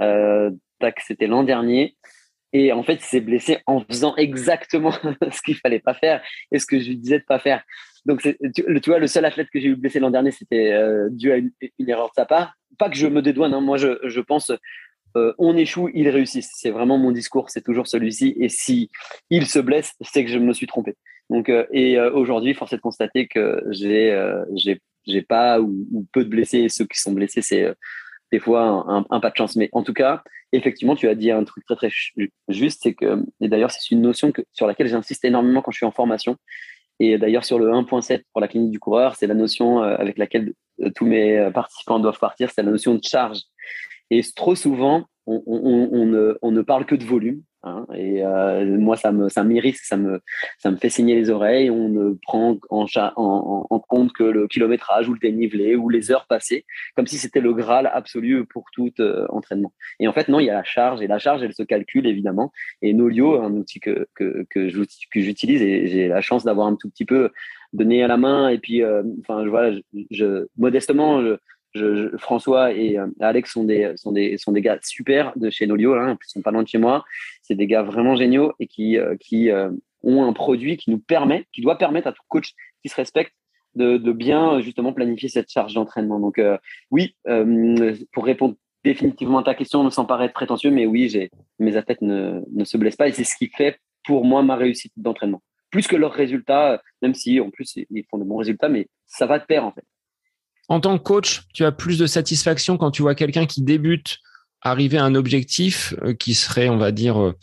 c'était 0.00 1.28
l'an 1.28 1.44
dernier 1.44 1.96
et 2.54 2.72
en 2.72 2.84
fait, 2.84 2.94
il 2.94 3.02
s'est 3.02 3.20
blessé 3.20 3.58
en 3.66 3.80
faisant 3.80 4.14
exactement 4.16 4.92
ce 5.32 5.42
qu'il 5.42 5.56
fallait 5.56 5.80
pas 5.80 5.92
faire 5.92 6.22
et 6.52 6.60
ce 6.60 6.66
que 6.66 6.78
je 6.78 6.88
lui 6.88 6.96
disais 6.96 7.18
de 7.18 7.24
pas 7.24 7.40
faire. 7.40 7.64
Donc, 8.06 8.22
tu, 8.22 8.62
vois, 8.86 9.00
le 9.00 9.08
seul 9.08 9.24
athlète 9.24 9.48
que 9.52 9.58
j'ai 9.58 9.68
eu 9.68 9.76
blessé 9.76 9.98
l'an 9.98 10.10
dernier, 10.10 10.30
c'était 10.30 10.72
euh, 10.72 11.08
dû 11.10 11.32
à 11.32 11.36
une, 11.36 11.50
erreur 11.88 12.08
de 12.08 12.14
sa 12.14 12.26
part. 12.26 12.54
Pas 12.78 12.88
que 12.88 12.96
je 12.96 13.08
me 13.08 13.22
dédouane, 13.22 13.52
hein. 13.54 13.60
moi, 13.60 13.76
je, 13.76 14.20
pense, 14.20 14.52
euh, 15.16 15.32
on 15.38 15.56
échoue, 15.56 15.90
il 15.94 16.08
réussit. 16.08 16.44
C'est 16.44 16.70
vraiment 16.70 16.96
mon 16.96 17.10
discours, 17.10 17.50
c'est 17.50 17.64
toujours 17.64 17.88
celui-ci. 17.88 18.36
Et 18.38 18.48
si 18.48 18.88
il 19.30 19.46
se 19.46 19.58
blesse, 19.58 19.94
c'est 20.02 20.24
que 20.24 20.30
je 20.30 20.38
me 20.38 20.52
suis 20.52 20.68
trompé. 20.68 20.94
Donc, 21.30 21.48
euh, 21.48 21.66
et 21.72 21.98
aujourd'hui, 21.98 22.54
force 22.54 22.72
est 22.72 22.76
de 22.76 22.82
constater 22.82 23.26
que 23.26 23.64
j'ai, 23.70 24.16
j'ai, 24.54 25.22
pas 25.22 25.60
ou, 25.60 25.86
ou, 25.92 26.06
peu 26.12 26.22
de 26.22 26.28
blessés. 26.28 26.58
Et 26.58 26.68
ceux 26.68 26.84
qui 26.84 27.00
sont 27.00 27.12
blessés, 27.12 27.42
c'est 27.42 27.74
des 28.34 28.40
fois 28.40 28.84
un, 29.10 29.20
pas 29.20 29.30
de 29.30 29.36
chance. 29.36 29.54
Mais 29.54 29.68
en 29.72 29.84
tout 29.84 29.92
cas, 29.92 30.22
effectivement, 30.50 30.96
tu 30.96 31.08
as 31.08 31.14
dit 31.14 31.30
un 31.30 31.44
truc 31.44 31.64
très 31.64 31.76
très 31.76 31.90
juste, 32.48 32.80
c'est 32.82 32.94
que, 32.94 33.24
et 33.40 33.48
d'ailleurs, 33.48 33.70
c'est 33.70 33.92
une 33.92 34.00
notion 34.00 34.32
sur 34.52 34.66
laquelle 34.66 34.88
j'insiste 34.88 35.24
énormément 35.24 35.62
quand 35.62 35.70
je 35.70 35.76
suis 35.76 35.86
en 35.86 35.92
formation. 35.92 36.36
Et 36.98 37.16
d'ailleurs, 37.16 37.44
sur 37.44 37.60
le 37.60 37.66
1.7 37.70 38.22
pour 38.32 38.40
la 38.40 38.48
clinique 38.48 38.72
du 38.72 38.80
coureur, 38.80 39.14
c'est 39.14 39.28
la 39.28 39.34
notion 39.34 39.82
euh, 39.82 39.96
avec 39.96 40.18
laquelle 40.18 40.52
euh, 40.80 40.90
tous 40.96 41.06
mes 41.06 41.48
participants 41.54 42.00
doivent 42.00 42.18
partir, 42.18 42.50
c'est 42.50 42.62
la 42.62 42.70
notion 42.70 42.94
de 42.94 43.02
charge. 43.04 43.38
Et 44.10 44.22
trop 44.34 44.54
souvent, 44.54 45.06
on, 45.26 46.50
ne, 46.50 46.62
parle 46.62 46.86
que 46.86 46.94
de 46.94 47.04
volume. 47.04 47.42
Hein, 47.66 47.86
et 47.94 48.22
euh, 48.22 48.78
moi, 48.78 48.94
ça 48.94 49.10
me, 49.10 49.30
ça 49.30 49.42
m'irrite, 49.42 49.78
ça 49.82 49.96
me, 49.96 50.20
ça 50.58 50.70
me 50.70 50.76
fait 50.76 50.90
saigner 50.90 51.14
les 51.14 51.30
oreilles. 51.30 51.70
On 51.70 51.88
ne 51.88 52.12
prend 52.22 52.58
en, 52.68 52.84
en, 53.16 53.66
en, 53.70 53.80
compte 53.80 54.12
que 54.12 54.22
le 54.22 54.46
kilométrage 54.48 55.08
ou 55.08 55.14
le 55.14 55.18
dénivelé 55.18 55.74
ou 55.74 55.88
les 55.88 56.12
heures 56.12 56.26
passées, 56.26 56.66
comme 56.94 57.06
si 57.06 57.16
c'était 57.16 57.40
le 57.40 57.54
graal 57.54 57.86
absolu 57.86 58.44
pour 58.44 58.64
tout 58.74 58.92
euh, 59.00 59.24
entraînement. 59.30 59.72
Et 59.98 60.08
en 60.08 60.12
fait, 60.12 60.28
non, 60.28 60.40
il 60.40 60.46
y 60.46 60.50
a 60.50 60.54
la 60.54 60.64
charge 60.64 61.00
et 61.00 61.06
la 61.06 61.18
charge, 61.18 61.42
elle 61.42 61.54
se 61.54 61.62
calcule 61.62 62.06
évidemment. 62.06 62.52
Et 62.82 62.92
Nolio, 62.92 63.40
un 63.40 63.52
outil 63.54 63.80
que, 63.80 64.06
que, 64.14 64.44
que 64.50 64.68
j'utilise 64.68 65.62
et 65.62 65.86
j'ai 65.86 66.08
la 66.08 66.20
chance 66.20 66.44
d'avoir 66.44 66.66
un 66.66 66.76
tout 66.76 66.90
petit 66.90 67.06
peu 67.06 67.30
donné 67.72 68.02
à 68.02 68.08
la 68.08 68.18
main. 68.18 68.48
Et 68.48 68.58
puis, 68.58 68.82
euh, 68.82 69.02
enfin, 69.20 69.46
voilà, 69.46 69.76
je, 70.10 70.46
modestement, 70.56 71.22
je, 71.22 71.36
François 72.18 72.72
et 72.72 72.98
euh, 72.98 73.06
Alex 73.20 73.52
sont 73.52 73.64
des, 73.64 73.92
sont, 73.96 74.12
des, 74.12 74.38
sont 74.38 74.52
des 74.52 74.60
gars 74.60 74.78
super 74.82 75.32
de 75.36 75.50
chez 75.50 75.66
Nolio, 75.66 75.94
hein, 75.94 76.16
ils 76.20 76.30
sont 76.30 76.42
pas 76.42 76.50
loin 76.50 76.62
de 76.62 76.68
chez 76.68 76.78
moi. 76.78 77.04
C'est 77.42 77.54
des 77.54 77.66
gars 77.66 77.82
vraiment 77.82 78.16
géniaux 78.16 78.52
et 78.60 78.66
qui, 78.66 78.98
euh, 78.98 79.16
euh, 79.32 79.70
ont 80.02 80.24
un 80.24 80.32
produit 80.32 80.76
qui 80.76 80.90
nous 80.90 80.98
permet, 80.98 81.46
qui 81.52 81.62
doit 81.62 81.78
permettre 81.78 82.08
à 82.08 82.12
tout 82.12 82.22
coach 82.28 82.52
qui 82.82 82.88
se 82.88 82.96
respecte 82.96 83.32
de, 83.74 83.96
de 83.96 84.12
bien 84.12 84.60
justement 84.60 84.92
planifier 84.92 85.28
cette 85.28 85.50
charge 85.50 85.74
d'entraînement. 85.74 86.20
Donc 86.20 86.38
oui, 86.90 87.16
pour 88.12 88.26
répondre 88.26 88.54
définitivement 88.84 89.38
à 89.38 89.42
ta 89.42 89.54
question, 89.54 89.88
sans 89.88 90.04
paraître 90.04 90.34
prétentieux, 90.34 90.70
mais 90.70 90.84
oui, 90.84 91.08
j'ai 91.08 91.30
mes 91.58 91.76
athlètes 91.78 92.02
ne, 92.02 92.42
ne 92.52 92.64
se 92.64 92.76
blessent 92.76 92.96
pas 92.96 93.08
et 93.08 93.12
c'est 93.12 93.24
ce 93.24 93.34
qui 93.34 93.48
fait 93.48 93.78
pour 94.04 94.26
moi 94.26 94.42
ma 94.42 94.56
réussite 94.56 94.92
d'entraînement. 94.96 95.42
Plus 95.70 95.88
que 95.88 95.96
leurs 95.96 96.12
résultats, 96.12 96.82
même 97.00 97.14
si 97.14 97.40
en 97.40 97.50
plus 97.50 97.74
ils 97.76 98.04
font 98.10 98.18
de 98.18 98.24
bons 98.24 98.36
résultats, 98.36 98.68
mais 98.68 98.88
ça 99.06 99.24
va 99.24 99.38
de 99.38 99.44
pair 99.44 99.64
en 99.64 99.72
fait. 99.72 99.84
En 100.68 100.80
tant 100.80 100.96
que 100.98 101.02
coach, 101.02 101.42
tu 101.52 101.64
as 101.64 101.72
plus 101.72 101.98
de 101.98 102.06
satisfaction 102.06 102.76
quand 102.76 102.90
tu 102.90 103.02
vois 103.02 103.14
quelqu'un 103.14 103.46
qui 103.46 103.62
débute 103.62 104.18
arriver 104.64 104.96
à 104.98 105.04
un 105.04 105.14
objectif 105.14 105.94
euh, 106.02 106.14
qui 106.14 106.34
serait, 106.34 106.68
on 106.68 106.78
va 106.78 106.90
dire, 106.90 107.20
euh, 107.20 107.34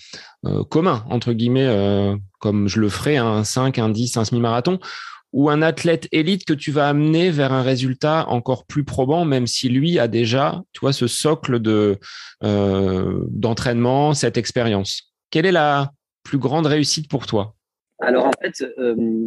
euh, 0.46 0.64
commun, 0.64 1.06
entre 1.10 1.34
guillemets, 1.34 2.18
comme 2.40 2.68
je 2.68 2.80
le 2.80 2.90
ferais, 2.90 3.18
un 3.18 3.44
5, 3.44 3.78
un 3.78 3.90
10, 3.90 4.18
un 4.18 4.26
semi-marathon, 4.26 4.80
ou 5.32 5.50
un 5.50 5.62
athlète 5.62 6.10
élite 6.12 6.46
que 6.46 6.54
tu 6.54 6.72
vas 6.72 6.90
amener 6.90 7.30
vers 7.30 7.54
un 7.54 7.62
résultat 7.62 8.28
encore 8.28 8.66
plus 8.66 8.84
probant, 8.84 9.24
même 9.24 9.48
si 9.48 9.70
lui 9.70 10.00
a 10.00 10.08
déjà, 10.08 10.62
tu 10.74 10.80
vois, 10.82 10.94
ce 10.94 11.08
socle 11.08 11.60
de 11.60 12.00
d'entraînement, 12.42 14.14
cette 14.14 14.38
expérience. 14.38 15.14
Quelle 15.30 15.46
est 15.46 15.52
la 15.52 15.92
plus 16.24 16.40
grande 16.40 16.66
réussite 16.66 17.08
pour 17.08 17.28
toi? 17.28 17.54
Alors 18.00 18.26
en 18.26 18.32
fait, 18.42 18.66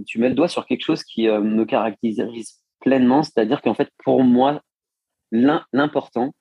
tu 0.04 0.18
mets 0.18 0.28
le 0.28 0.34
doigt 0.34 0.48
sur 0.48 0.66
quelque 0.66 0.84
chose 0.84 1.04
qui 1.04 1.28
me 1.28 1.64
caractérise 1.64 2.58
pleinement. 2.84 3.22
C'est-à-dire 3.22 3.62
qu'en 3.62 3.74
fait, 3.74 3.90
pour 4.04 4.22
moi, 4.22 4.62
l'important, 5.32 6.34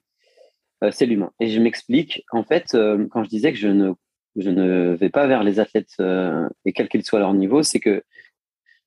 euh, 0.83 0.91
c'est 0.91 1.05
l'humain. 1.05 1.31
Et 1.39 1.47
je 1.47 1.59
m'explique. 1.59 2.23
En 2.31 2.43
fait, 2.43 2.75
euh, 2.75 3.07
quand 3.09 3.23
je 3.23 3.29
disais 3.29 3.51
que 3.53 3.57
je 3.57 3.69
ne, 3.69 3.93
je 4.35 4.49
ne 4.49 4.93
vais 4.93 5.09
pas 5.09 5.25
vers 5.25 5.43
les 5.43 5.59
athlètes, 5.59 5.93
euh, 5.99 6.47
et 6.65 6.73
quel 6.73 6.89
qu'il 6.89 7.03
soit 7.03 7.19
leur 7.19 7.33
niveau, 7.33 7.63
c'est 7.63 7.79
que, 7.79 8.03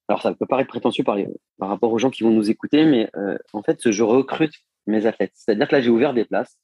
alors 0.09 0.23
ça 0.23 0.35
peut 0.35 0.47
paraître 0.47 0.69
prétentieux 0.69 1.03
par, 1.03 1.17
rapport 1.59 1.93
aux 1.93 1.99
gens 1.99 2.11
qui 2.11 2.23
vont 2.23 2.31
nous 2.31 2.51
écouter, 2.51 2.85
mais 2.85 3.11
en 3.53 3.63
fait, 3.63 3.91
je 3.91 4.03
recrute 4.05 4.55
mes 4.87 5.07
athlètes. 5.07 5.33
C'est-à-dire 5.35 5.67
que 5.67 5.75
là, 5.75 5.81
j'ai 5.81 5.91
ouvert 5.91 6.15
des 6.15 6.25
places. 6.25 6.59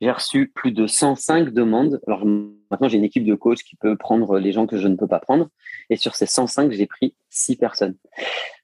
J'ai 0.00 0.10
reçu 0.10 0.48
plus 0.48 0.72
de 0.72 0.86
105 0.86 1.50
demandes. 1.50 2.00
Alors 2.08 2.24
maintenant, 2.24 2.88
j'ai 2.88 2.98
une 2.98 3.04
équipe 3.04 3.24
de 3.24 3.34
coach 3.36 3.62
qui 3.62 3.76
peut 3.76 3.96
prendre 3.96 4.38
les 4.40 4.50
gens 4.50 4.66
que 4.66 4.78
je 4.78 4.88
ne 4.88 4.96
peux 4.96 5.06
pas 5.06 5.20
prendre. 5.20 5.48
Et 5.90 5.96
sur 5.96 6.16
ces 6.16 6.26
105, 6.26 6.72
j'ai 6.72 6.86
pris 6.86 7.14
6 7.30 7.56
personnes. 7.56 7.96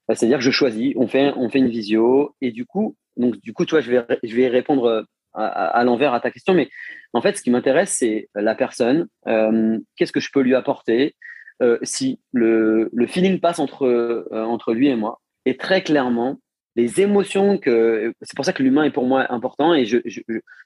Bah, 0.07 0.15
c'est-à-dire 0.15 0.37
que 0.37 0.43
je 0.43 0.51
choisis, 0.51 0.93
on 0.97 1.07
fait, 1.07 1.33
on 1.35 1.49
fait 1.49 1.59
une 1.59 1.69
visio, 1.69 2.35
et 2.41 2.51
du 2.51 2.65
coup, 2.65 2.95
donc 3.17 3.39
du 3.41 3.53
coup, 3.53 3.65
je 3.67 3.91
vais, 3.91 4.05
je 4.23 4.35
vais 4.35 4.47
répondre 4.47 4.85
euh, 4.85 5.01
à, 5.33 5.83
l'envers 5.83 6.13
à 6.13 6.19
ta 6.19 6.31
question, 6.31 6.53
mais 6.53 6.69
en 7.13 7.21
fait, 7.21 7.37
ce 7.37 7.41
qui 7.41 7.51
m'intéresse, 7.51 7.91
c'est 7.91 8.29
la 8.35 8.55
personne. 8.55 9.07
Euh, 9.27 9.77
qu'est-ce 9.95 10.11
que 10.11 10.19
je 10.19 10.29
peux 10.31 10.41
lui 10.41 10.55
apporter 10.55 11.15
euh, 11.61 11.77
si 11.83 12.19
le, 12.31 12.89
le, 12.93 13.07
feeling 13.07 13.39
passe 13.39 13.59
entre 13.59 14.27
entre 14.31 14.73
lui 14.73 14.87
et 14.87 14.95
moi 14.95 15.19
Et 15.45 15.57
très 15.57 15.81
clairement, 15.81 16.39
les 16.75 17.01
émotions 17.01 17.57
que 17.57 18.13
c'est 18.21 18.35
pour 18.35 18.45
ça 18.45 18.53
que 18.53 18.63
l'humain 18.63 18.83
est 18.83 18.91
pour 18.91 19.05
moi 19.07 19.31
important. 19.31 19.73
Et 19.73 19.85
je, 19.85 19.97
je, 20.05 20.21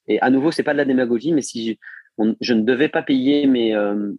et 0.08 0.20
à 0.22 0.30
nouveau, 0.30 0.52
c'est 0.52 0.64
pas 0.64 0.74
de 0.74 0.78
la 0.78 0.86
démagogie, 0.86 1.34
mais 1.34 1.42
si 1.42 1.80
je, 2.20 2.34
je 2.42 2.54
ne 2.54 2.62
devais 2.62 2.90
pas 2.90 3.02
payer 3.02 3.48
mes 3.48 3.76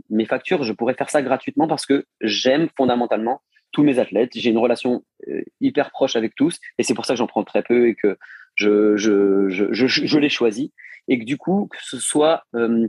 mes 0.08 0.24
factures, 0.24 0.64
je 0.64 0.72
pourrais 0.72 0.94
faire 0.94 1.10
ça 1.10 1.22
gratuitement 1.22 1.68
parce 1.68 1.86
que 1.86 2.04
j'aime 2.20 2.68
fondamentalement 2.76 3.40
tous 3.72 3.82
mes 3.82 3.98
athlètes. 3.98 4.30
J'ai 4.34 4.50
une 4.50 4.58
relation 4.58 5.04
euh, 5.28 5.42
hyper 5.60 5.90
proche 5.90 6.16
avec 6.16 6.34
tous 6.34 6.58
et 6.78 6.82
c'est 6.82 6.94
pour 6.94 7.06
ça 7.06 7.14
que 7.14 7.18
j'en 7.18 7.26
prends 7.26 7.44
très 7.44 7.62
peu 7.62 7.88
et 7.88 7.94
que 7.94 8.18
je, 8.54 8.96
je, 8.96 9.48
je, 9.48 10.18
les 10.18 10.28
choisis. 10.28 10.70
Et 11.08 11.18
que 11.18 11.24
du 11.24 11.36
coup, 11.36 11.68
que 11.70 11.78
ce 11.80 11.98
soit 11.98 12.44
euh, 12.54 12.88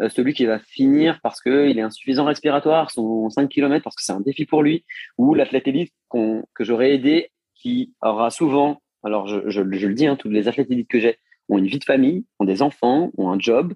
euh, 0.00 0.08
celui 0.08 0.34
qui 0.34 0.46
va 0.46 0.58
finir 0.58 1.20
parce 1.22 1.40
qu'il 1.40 1.78
est 1.78 1.82
insuffisant 1.82 2.24
respiratoire, 2.24 2.90
son 2.90 3.28
5 3.28 3.48
km 3.48 3.82
parce 3.82 3.96
que 3.96 4.02
c'est 4.02 4.12
un 4.12 4.20
défi 4.20 4.46
pour 4.46 4.62
lui, 4.62 4.84
ou 5.18 5.34
l'athlète 5.34 5.68
élite 5.68 5.92
que 6.12 6.64
j'aurais 6.64 6.94
aidé 6.94 7.30
qui 7.54 7.92
aura 8.00 8.30
souvent, 8.30 8.80
alors 9.02 9.26
je, 9.26 9.60
le 9.60 9.94
dis, 9.94 10.06
hein, 10.06 10.16
tous 10.16 10.30
les 10.30 10.48
athlètes 10.48 10.70
élites 10.70 10.88
que 10.88 11.00
j'ai 11.00 11.18
ont 11.48 11.58
une 11.58 11.66
vie 11.66 11.78
de 11.78 11.84
famille, 11.84 12.24
ont 12.38 12.44
des 12.44 12.62
enfants, 12.62 13.10
ont 13.18 13.30
un 13.30 13.38
job, 13.38 13.74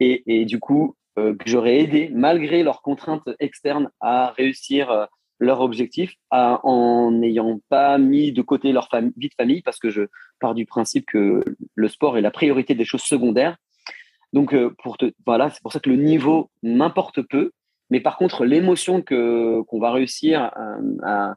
et, 0.00 0.22
et 0.26 0.44
du 0.44 0.58
coup, 0.58 0.96
que 1.16 1.34
j'aurais 1.46 1.78
aidé, 1.78 2.10
malgré 2.12 2.62
leurs 2.62 2.82
contraintes 2.82 3.28
externes, 3.38 3.90
à 4.00 4.32
réussir 4.32 5.08
leur 5.42 5.60
objectif 5.60 6.14
en 6.30 7.10
n'ayant 7.10 7.60
pas 7.68 7.98
mis 7.98 8.30
de 8.32 8.42
côté 8.42 8.70
leur 8.70 8.88
vie 9.16 9.28
de 9.28 9.34
famille 9.34 9.60
parce 9.60 9.80
que 9.80 9.90
je 9.90 10.02
pars 10.38 10.54
du 10.54 10.66
principe 10.66 11.04
que 11.06 11.42
le 11.74 11.88
sport 11.88 12.16
est 12.16 12.20
la 12.20 12.30
priorité 12.30 12.74
des 12.74 12.84
choses 12.84 13.02
secondaires. 13.02 13.56
Donc, 14.32 14.54
euh, 14.54 14.74
pour 14.82 14.96
te, 14.96 15.12
voilà, 15.26 15.50
c'est 15.50 15.60
pour 15.60 15.72
ça 15.72 15.80
que 15.80 15.90
le 15.90 15.96
niveau 15.96 16.50
m'importe 16.62 17.22
peu. 17.22 17.50
Mais 17.90 18.00
par 18.00 18.16
contre, 18.16 18.44
l'émotion 18.44 19.02
que 19.02 19.60
qu'on 19.62 19.80
va 19.80 19.90
réussir 19.90 20.50
à, 21.02 21.34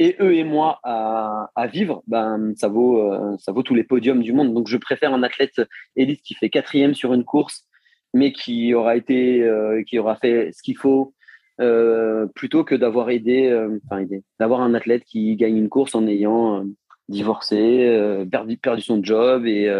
et 0.00 0.16
eux 0.20 0.34
et 0.34 0.42
moi 0.42 0.80
à, 0.82 1.66
vivre, 1.70 2.02
ben 2.06 2.52
ça 2.56 2.68
vaut 2.68 2.98
euh, 3.12 3.36
ça 3.38 3.52
vaut 3.52 3.62
tous 3.62 3.74
les 3.74 3.84
podiums 3.84 4.22
du 4.22 4.32
monde. 4.32 4.54
Donc, 4.54 4.68
je 4.68 4.78
préfère 4.78 5.12
un 5.12 5.22
athlète 5.22 5.60
élite 5.96 6.22
qui 6.22 6.34
fait 6.34 6.48
quatrième 6.48 6.94
sur 6.94 7.12
une 7.12 7.24
course, 7.24 7.66
mais 8.14 8.32
qui 8.32 8.72
aura 8.72 8.96
été, 8.96 9.42
euh, 9.42 9.82
qui 9.86 9.98
aura 9.98 10.16
fait 10.16 10.50
ce 10.52 10.62
qu'il 10.62 10.78
faut, 10.78 11.14
euh, 11.60 12.26
plutôt 12.34 12.64
que 12.64 12.74
d'avoir 12.74 13.10
aidé, 13.10 13.46
euh, 13.46 13.78
aidé, 13.96 14.24
d'avoir 14.40 14.60
un 14.60 14.74
athlète 14.74 15.04
qui 15.04 15.36
gagne 15.36 15.56
une 15.56 15.68
course 15.68 15.94
en 15.94 16.06
ayant 16.08 16.60
euh, 16.60 16.64
divorcé, 17.08 18.26
perdu, 18.30 18.56
perdu 18.56 18.82
son 18.82 19.02
job 19.04 19.46
et, 19.46 19.70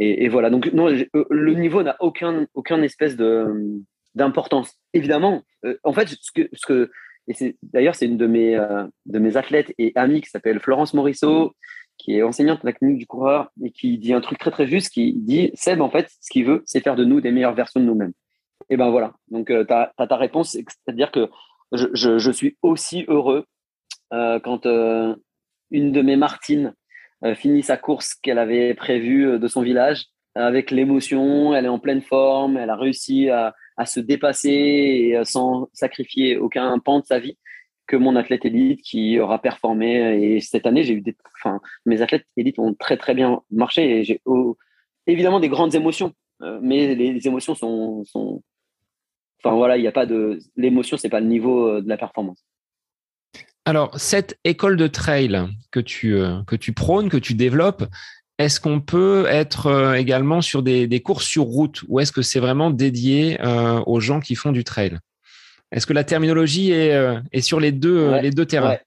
et, 0.00 0.24
et, 0.24 0.28
voilà. 0.28 0.50
Donc 0.50 0.70
non, 0.72 0.88
le 0.88 1.54
niveau 1.54 1.82
n'a 1.82 1.96
aucun 2.00 2.46
aucun 2.54 2.82
espèce 2.82 3.16
de 3.16 3.80
d'importance. 4.14 4.74
Évidemment, 4.92 5.44
en 5.84 5.92
fait, 5.92 6.08
ce 6.08 6.32
que 6.32 6.48
ce 6.52 6.66
que 6.66 6.90
et 7.28 7.32
c'est 7.32 7.56
d'ailleurs 7.62 7.94
c'est 7.94 8.06
une 8.06 8.18
de 8.18 8.26
mes 8.26 8.60
de 9.06 9.18
mes 9.18 9.36
athlètes 9.36 9.72
et 9.78 9.92
amies 9.94 10.20
qui 10.20 10.30
s'appelle 10.30 10.60
Florence 10.60 10.94
Morisseau 10.94 11.54
qui 11.96 12.16
est 12.16 12.22
enseignante 12.22 12.60
de 12.62 12.66
la 12.66 12.72
clinique 12.72 12.98
du 12.98 13.06
coureur 13.06 13.50
et 13.64 13.70
qui 13.70 13.96
dit 13.98 14.12
un 14.12 14.20
truc 14.20 14.38
très 14.38 14.50
très 14.50 14.66
juste 14.66 14.90
qui 14.90 15.14
dit 15.14 15.50
Seb 15.54 15.80
en 15.80 15.90
fait 15.90 16.08
ce 16.20 16.30
qu'il 16.30 16.44
veut 16.44 16.62
c'est 16.66 16.80
faire 16.80 16.96
de 16.96 17.04
nous 17.04 17.20
des 17.20 17.32
meilleures 17.32 17.54
versions 17.54 17.80
de 17.80 17.86
nous-mêmes 17.86 18.12
et 18.70 18.76
ben 18.76 18.90
voilà. 18.90 19.14
Donc, 19.28 19.50
euh, 19.50 19.64
tu 19.64 19.72
as, 19.72 19.92
ta 20.06 20.16
réponse, 20.16 20.50
c'est-à-dire 20.50 21.10
que 21.10 21.30
je, 21.72 22.30
suis 22.30 22.56
aussi 22.62 23.04
heureux 23.08 23.44
euh, 24.12 24.40
quand 24.40 24.66
euh, 24.66 25.14
une 25.70 25.92
de 25.92 26.02
mes 26.02 26.16
Martines 26.16 26.74
finit 27.34 27.62
sa 27.62 27.76
course 27.76 28.14
qu'elle 28.14 28.38
avait 28.38 28.74
prévue 28.74 29.38
de 29.38 29.48
son 29.48 29.62
village 29.62 30.06
avec 30.34 30.70
l'émotion, 30.70 31.54
elle 31.54 31.64
est 31.64 31.68
en 31.68 31.78
pleine 31.78 32.02
forme, 32.02 32.58
elle 32.58 32.68
a 32.68 32.76
réussi 32.76 33.30
à, 33.30 33.54
se 33.86 34.00
dépasser 34.00 35.18
sans 35.24 35.68
sacrifier 35.72 36.36
aucun 36.36 36.78
pan 36.78 37.00
de 37.00 37.06
sa 37.06 37.18
vie 37.18 37.38
que 37.86 37.96
mon 37.96 38.16
athlète 38.16 38.44
élite 38.44 38.82
qui 38.82 39.18
aura 39.18 39.40
performé. 39.40 40.22
Et 40.22 40.40
cette 40.40 40.66
année, 40.66 40.82
j'ai 40.82 40.92
eu 40.92 41.00
des, 41.00 41.16
enfin, 41.36 41.60
mes 41.86 42.02
athlètes 42.02 42.26
élites 42.36 42.58
ont 42.58 42.74
très 42.74 42.98
très 42.98 43.14
bien 43.14 43.40
marché 43.50 43.98
et 43.98 44.04
j'ai 44.04 44.20
oh, 44.26 44.58
évidemment 45.06 45.40
des 45.40 45.48
grandes 45.48 45.74
émotions, 45.74 46.12
mais 46.40 46.94
les, 46.94 47.26
émotions 47.26 47.54
sont, 47.54 48.04
sont, 48.04 48.42
Enfin 49.42 49.54
voilà, 49.54 49.76
il 49.76 49.82
n'y 49.82 49.88
a 49.88 49.92
pas 49.92 50.06
de 50.06 50.38
l'émotion, 50.56 50.96
c'est 50.96 51.08
pas 51.08 51.20
le 51.20 51.26
niveau 51.26 51.68
euh, 51.68 51.80
de 51.80 51.88
la 51.88 51.96
performance. 51.96 52.44
Alors 53.64 53.98
cette 53.98 54.38
école 54.44 54.76
de 54.76 54.86
trail 54.86 55.46
que 55.70 55.80
tu 55.80 56.14
euh, 56.14 56.42
que 56.46 56.56
tu 56.56 56.72
prônes, 56.72 57.08
que 57.08 57.16
tu 57.16 57.34
développes, 57.34 57.84
est-ce 58.38 58.60
qu'on 58.60 58.80
peut 58.80 59.26
être 59.28 59.66
euh, 59.66 59.94
également 59.94 60.40
sur 60.40 60.62
des, 60.62 60.86
des 60.86 61.00
courses 61.00 61.26
sur 61.26 61.44
route 61.44 61.82
ou 61.88 62.00
est-ce 62.00 62.12
que 62.12 62.22
c'est 62.22 62.40
vraiment 62.40 62.70
dédié 62.70 63.38
aux 63.86 64.00
gens 64.00 64.20
qui 64.20 64.34
font 64.34 64.52
du 64.52 64.64
trail? 64.64 64.98
Est-ce 65.72 65.86
que 65.86 65.92
la 65.92 66.04
terminologie 66.04 66.70
est, 66.70 66.96
est 67.32 67.40
sur 67.40 67.60
les 67.60 67.72
deux 67.72 68.20
les 68.20 68.30
deux 68.30 68.46
terrains? 68.46 68.78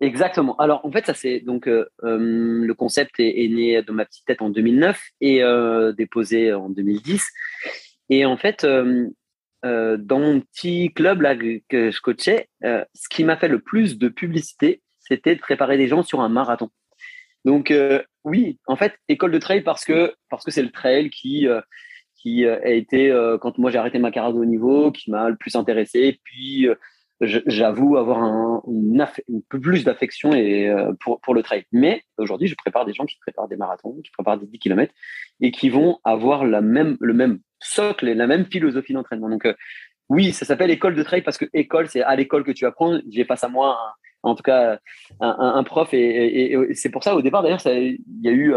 Exactement. 0.00 0.56
Alors 0.56 0.84
en 0.84 0.92
fait, 0.92 1.06
ça 1.06 1.14
c'est 1.14 1.40
donc 1.40 1.66
le 1.66 2.72
concept 2.72 3.14
est, 3.18 3.48
né 3.48 3.82
de 3.82 3.92
ma 3.92 4.04
petite 4.04 4.24
tête 4.26 4.42
en 4.42 4.50
2009 4.50 5.00
et 5.20 5.42
déposé 5.96 6.52
en 6.52 6.68
2010. 6.68 7.26
Et 8.10 8.24
en 8.24 8.36
fait, 8.36 8.64
euh, 9.64 9.96
dans 9.96 10.20
mon 10.20 10.40
petit 10.40 10.92
club 10.94 11.22
là 11.22 11.34
que 11.34 11.90
je 11.90 12.00
coachais, 12.00 12.48
euh, 12.64 12.84
ce 12.94 13.08
qui 13.08 13.24
m'a 13.24 13.36
fait 13.36 13.48
le 13.48 13.58
plus 13.58 13.98
de 13.98 14.08
publicité, 14.08 14.82
c'était 15.00 15.34
de 15.34 15.40
préparer 15.40 15.76
des 15.76 15.88
gens 15.88 16.04
sur 16.04 16.20
un 16.20 16.28
marathon. 16.28 16.70
Donc 17.44 17.72
euh, 17.72 18.00
oui, 18.22 18.60
en 18.68 18.76
fait, 18.76 18.94
école 19.08 19.32
de 19.32 19.38
trail 19.38 19.62
parce 19.62 19.84
que 19.84 20.14
parce 20.30 20.44
que 20.44 20.52
c'est 20.52 20.62
le 20.62 20.70
trail 20.70 21.10
qui 21.10 21.48
qui 22.14 22.46
a 22.46 22.70
été 22.70 23.12
quand 23.40 23.58
moi 23.58 23.70
j'ai 23.70 23.78
arrêté 23.78 23.98
ma 23.98 24.10
carrière 24.10 24.32
de 24.32 24.38
haut 24.38 24.44
niveau, 24.44 24.92
qui 24.92 25.10
m'a 25.10 25.28
le 25.28 25.36
plus 25.36 25.56
intéressé. 25.56 26.20
Puis 26.24 26.68
j'avoue 27.20 27.96
avoir 27.96 28.22
un, 28.22 28.62
une, 28.68 29.06
peu 29.48 29.60
plus 29.60 29.84
d'affection 29.84 30.32
et 30.32 30.72
pour, 31.00 31.20
pour 31.20 31.34
le 31.34 31.42
trail. 31.42 31.64
Mais 31.72 32.02
aujourd'hui, 32.16 32.48
je 32.48 32.54
prépare 32.54 32.84
des 32.84 32.92
gens 32.92 33.06
qui 33.06 33.16
préparent 33.18 33.48
des 33.48 33.56
marathons, 33.56 33.96
qui 34.04 34.10
préparent 34.10 34.38
des 34.38 34.46
10 34.46 34.58
km 34.58 34.92
et 35.40 35.50
qui 35.50 35.68
vont 35.68 35.98
avoir 36.04 36.44
la 36.44 36.60
même, 36.60 36.96
le 37.00 37.14
même 37.14 37.40
socle 37.60 38.08
et 38.08 38.14
la 38.14 38.26
même 38.26 38.46
philosophie 38.46 38.92
d'entraînement. 38.92 39.28
Donc, 39.28 39.46
oui, 40.08 40.32
ça 40.32 40.44
s'appelle 40.44 40.70
école 40.70 40.94
de 40.94 41.02
trail 41.02 41.22
parce 41.22 41.38
que 41.38 41.46
école, 41.52 41.88
c'est 41.88 42.02
à 42.02 42.16
l'école 42.16 42.44
que 42.44 42.52
tu 42.52 42.66
apprends. 42.66 42.98
J'ai 43.10 43.24
face 43.24 43.44
à 43.44 43.48
moi, 43.48 43.78
en 44.22 44.34
tout 44.34 44.42
cas, 44.42 44.78
un, 45.20 45.36
un, 45.38 45.64
prof 45.64 45.92
et, 45.92 46.52
et, 46.52 46.74
c'est 46.74 46.90
pour 46.90 47.04
ça 47.04 47.14
au 47.14 47.22
départ 47.22 47.42
d'ailleurs, 47.42 47.60
il 47.66 47.98
y 48.22 48.28
a 48.28 48.32
eu 48.32 48.54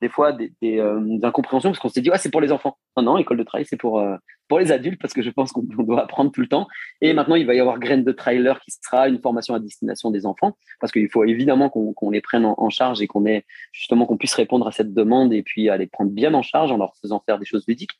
des 0.00 0.08
fois 0.08 0.32
des, 0.32 0.52
des, 0.62 0.78
euh, 0.78 1.18
incompréhensions 1.22 1.70
parce 1.70 1.78
qu'on 1.78 1.88
s'est 1.88 2.00
dit 2.00 2.10
ah 2.12 2.18
c'est 2.18 2.30
pour 2.30 2.40
les 2.40 2.52
enfants. 2.52 2.78
Non 2.96 3.02
non, 3.02 3.18
école 3.18 3.38
de 3.38 3.42
trail 3.42 3.64
c'est 3.64 3.76
pour 3.76 4.00
euh, 4.00 4.16
pour 4.48 4.58
les 4.58 4.72
adultes 4.72 5.00
parce 5.00 5.12
que 5.12 5.22
je 5.22 5.30
pense 5.30 5.52
qu'on 5.52 5.62
doit 5.62 6.02
apprendre 6.02 6.32
tout 6.32 6.40
le 6.40 6.48
temps. 6.48 6.66
Et 7.00 7.12
maintenant 7.12 7.36
il 7.36 7.46
va 7.46 7.54
y 7.54 7.60
avoir 7.60 7.78
graine 7.78 8.04
de 8.04 8.12
trailer 8.12 8.60
qui 8.60 8.70
sera 8.70 9.08
une 9.08 9.20
formation 9.20 9.54
à 9.54 9.60
destination 9.60 10.10
des 10.10 10.26
enfants 10.26 10.56
parce 10.80 10.92
qu'il 10.92 11.08
faut 11.08 11.24
évidemment 11.24 11.70
qu'on 11.70 12.10
les 12.10 12.20
prenne 12.20 12.44
en, 12.44 12.70
charge 12.70 13.02
et 13.02 13.06
qu'on 13.06 13.26
ait 13.26 13.44
justement 13.72 14.06
qu'on 14.06 14.16
puisse 14.16 14.34
répondre 14.34 14.66
à 14.66 14.72
cette 14.72 14.94
demande 14.94 15.32
et 15.32 15.42
puis 15.42 15.68
à 15.68 15.76
les 15.76 15.86
prendre 15.86 16.10
bien 16.10 16.32
en 16.34 16.42
charge 16.42 16.72
en 16.72 16.78
leur 16.78 16.94
faisant 17.00 17.22
faire 17.24 17.38
des 17.38 17.46
choses 17.46 17.64
ludiques. 17.68 17.98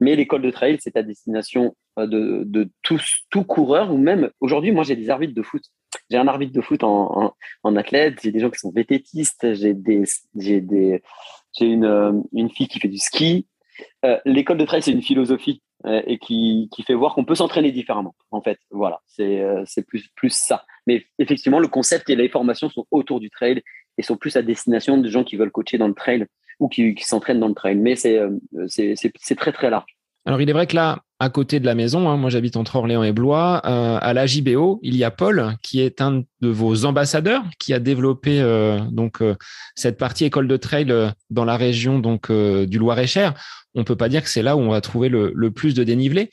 Mais 0.00 0.16
l'école 0.16 0.42
de 0.42 0.50
trail 0.50 0.78
c'est 0.80 0.96
à 0.96 1.02
destination 1.02 1.76
euh, 1.98 2.06
de, 2.06 2.42
de 2.46 2.70
tous 2.82 3.24
tout 3.30 3.44
coureur 3.44 3.92
ou 3.92 3.98
même 3.98 4.30
aujourd'hui 4.40 4.72
moi 4.72 4.84
j'ai 4.84 4.96
des 4.96 5.10
arbitres 5.10 5.34
de 5.34 5.42
foot 5.42 5.62
j'ai 6.10 6.18
un 6.18 6.28
arbitre 6.28 6.52
de 6.52 6.60
foot 6.60 6.84
en, 6.84 7.34
en, 7.62 7.76
athlète, 7.76 8.18
j'ai 8.22 8.32
des 8.32 8.40
gens 8.40 8.50
qui 8.50 8.58
sont 8.58 8.70
vététistes, 8.70 9.54
j'ai 9.54 9.74
des, 9.74 10.04
j'ai 10.36 10.60
des, 10.60 11.02
j'ai 11.58 11.66
une, 11.66 11.84
euh, 11.84 12.12
une 12.32 12.50
fille 12.50 12.68
qui 12.68 12.80
fait 12.80 12.88
du 12.88 12.98
ski. 12.98 13.46
Euh, 14.04 14.18
l'école 14.24 14.58
de 14.58 14.64
trail, 14.64 14.82
c'est 14.82 14.92
une 14.92 15.02
philosophie 15.02 15.62
euh, 15.86 16.02
et 16.06 16.18
qui, 16.18 16.68
fait 16.86 16.94
voir 16.94 17.14
qu'on 17.14 17.24
peut 17.24 17.34
s'entraîner 17.34 17.72
différemment. 17.72 18.14
En 18.30 18.42
fait, 18.42 18.58
voilà, 18.70 19.00
c'est, 19.06 19.44
plus, 19.86 20.30
ça. 20.30 20.64
Mais 20.86 21.06
effectivement, 21.18 21.58
le 21.58 21.68
concept 21.68 22.10
et 22.10 22.16
les 22.16 22.28
formations 22.28 22.70
sont 22.70 22.86
autour 22.90 23.20
du 23.20 23.30
trail 23.30 23.62
et 23.98 24.02
sont 24.02 24.16
plus 24.16 24.36
à 24.36 24.42
destination 24.42 24.98
de 24.98 25.08
gens 25.08 25.24
qui 25.24 25.36
veulent 25.36 25.50
coacher 25.50 25.78
dans 25.78 25.88
le 25.88 25.94
trail 25.94 26.26
ou 26.60 26.68
qui, 26.68 26.94
s'entraînent 27.00 27.40
dans 27.40 27.48
le 27.48 27.54
trail. 27.54 27.76
Mais 27.76 27.96
c'est, 27.96 28.20
c'est 28.68 29.36
très 29.36 29.52
très 29.52 29.70
large. 29.70 29.96
Alors, 30.24 30.40
il 30.40 30.48
est 30.48 30.52
vrai 30.52 30.66
que 30.66 30.76
là, 30.76 31.00
à 31.22 31.30
côté 31.30 31.60
de 31.60 31.66
la 31.66 31.76
maison, 31.76 32.08
hein, 32.08 32.16
moi 32.16 32.30
j'habite 32.30 32.56
entre 32.56 32.74
Orléans 32.74 33.04
et 33.04 33.12
Blois, 33.12 33.62
euh, 33.64 33.98
à 34.00 34.12
la 34.12 34.26
JBO, 34.26 34.80
il 34.82 34.96
y 34.96 35.04
a 35.04 35.12
Paul, 35.12 35.54
qui 35.62 35.80
est 35.80 36.00
un 36.00 36.24
de 36.40 36.48
vos 36.48 36.84
ambassadeurs, 36.84 37.44
qui 37.60 37.72
a 37.72 37.78
développé 37.78 38.40
euh, 38.40 38.80
donc 38.90 39.22
euh, 39.22 39.36
cette 39.76 39.98
partie 39.98 40.24
école 40.24 40.48
de 40.48 40.56
trail 40.56 40.92
dans 41.30 41.44
la 41.44 41.56
région 41.56 42.00
donc 42.00 42.30
du 42.30 42.78
Loir-et-Cher. 42.78 43.34
On 43.74 43.84
peut 43.84 43.96
pas 43.96 44.08
dire 44.08 44.22
que 44.22 44.28
c'est 44.28 44.42
là 44.42 44.56
où 44.56 44.60
on 44.60 44.70
va 44.70 44.80
trouver 44.80 45.08
le, 45.08 45.32
le 45.34 45.50
plus 45.52 45.74
de 45.74 45.84
dénivelé. 45.84 46.30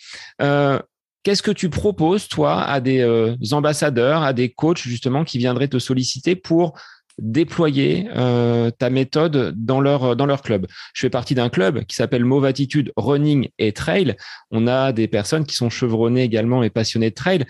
Qu'est-ce 1.23 1.43
que 1.43 1.51
tu 1.51 1.69
proposes, 1.69 2.27
toi, 2.27 2.63
à 2.63 2.79
des 2.79 3.03
ambassadeurs, 3.51 4.23
à 4.23 4.33
des 4.33 4.49
coachs, 4.49 4.79
justement, 4.79 5.23
qui 5.23 5.37
viendraient 5.37 5.67
te 5.67 5.77
solliciter 5.77 6.35
pour 6.35 6.79
déployer 7.21 8.07
euh, 8.15 8.69
ta 8.71 8.89
méthode 8.89 9.53
dans 9.55 9.81
leur, 9.81 10.15
dans 10.15 10.25
leur 10.25 10.41
club. 10.41 10.67
Je 10.93 11.01
fais 11.01 11.09
partie 11.09 11.35
d'un 11.35 11.49
club 11.49 11.83
qui 11.85 11.95
s'appelle 11.95 12.25
Mauve 12.25 12.45
Attitude 12.45 12.91
Running 12.95 13.49
et 13.57 13.71
Trail. 13.71 14.15
On 14.51 14.67
a 14.67 14.91
des 14.91 15.07
personnes 15.07 15.45
qui 15.45 15.55
sont 15.55 15.69
chevronnées 15.69 16.23
également 16.23 16.63
et 16.63 16.69
passionnées 16.69 17.09
de 17.09 17.15
trail. 17.15 17.45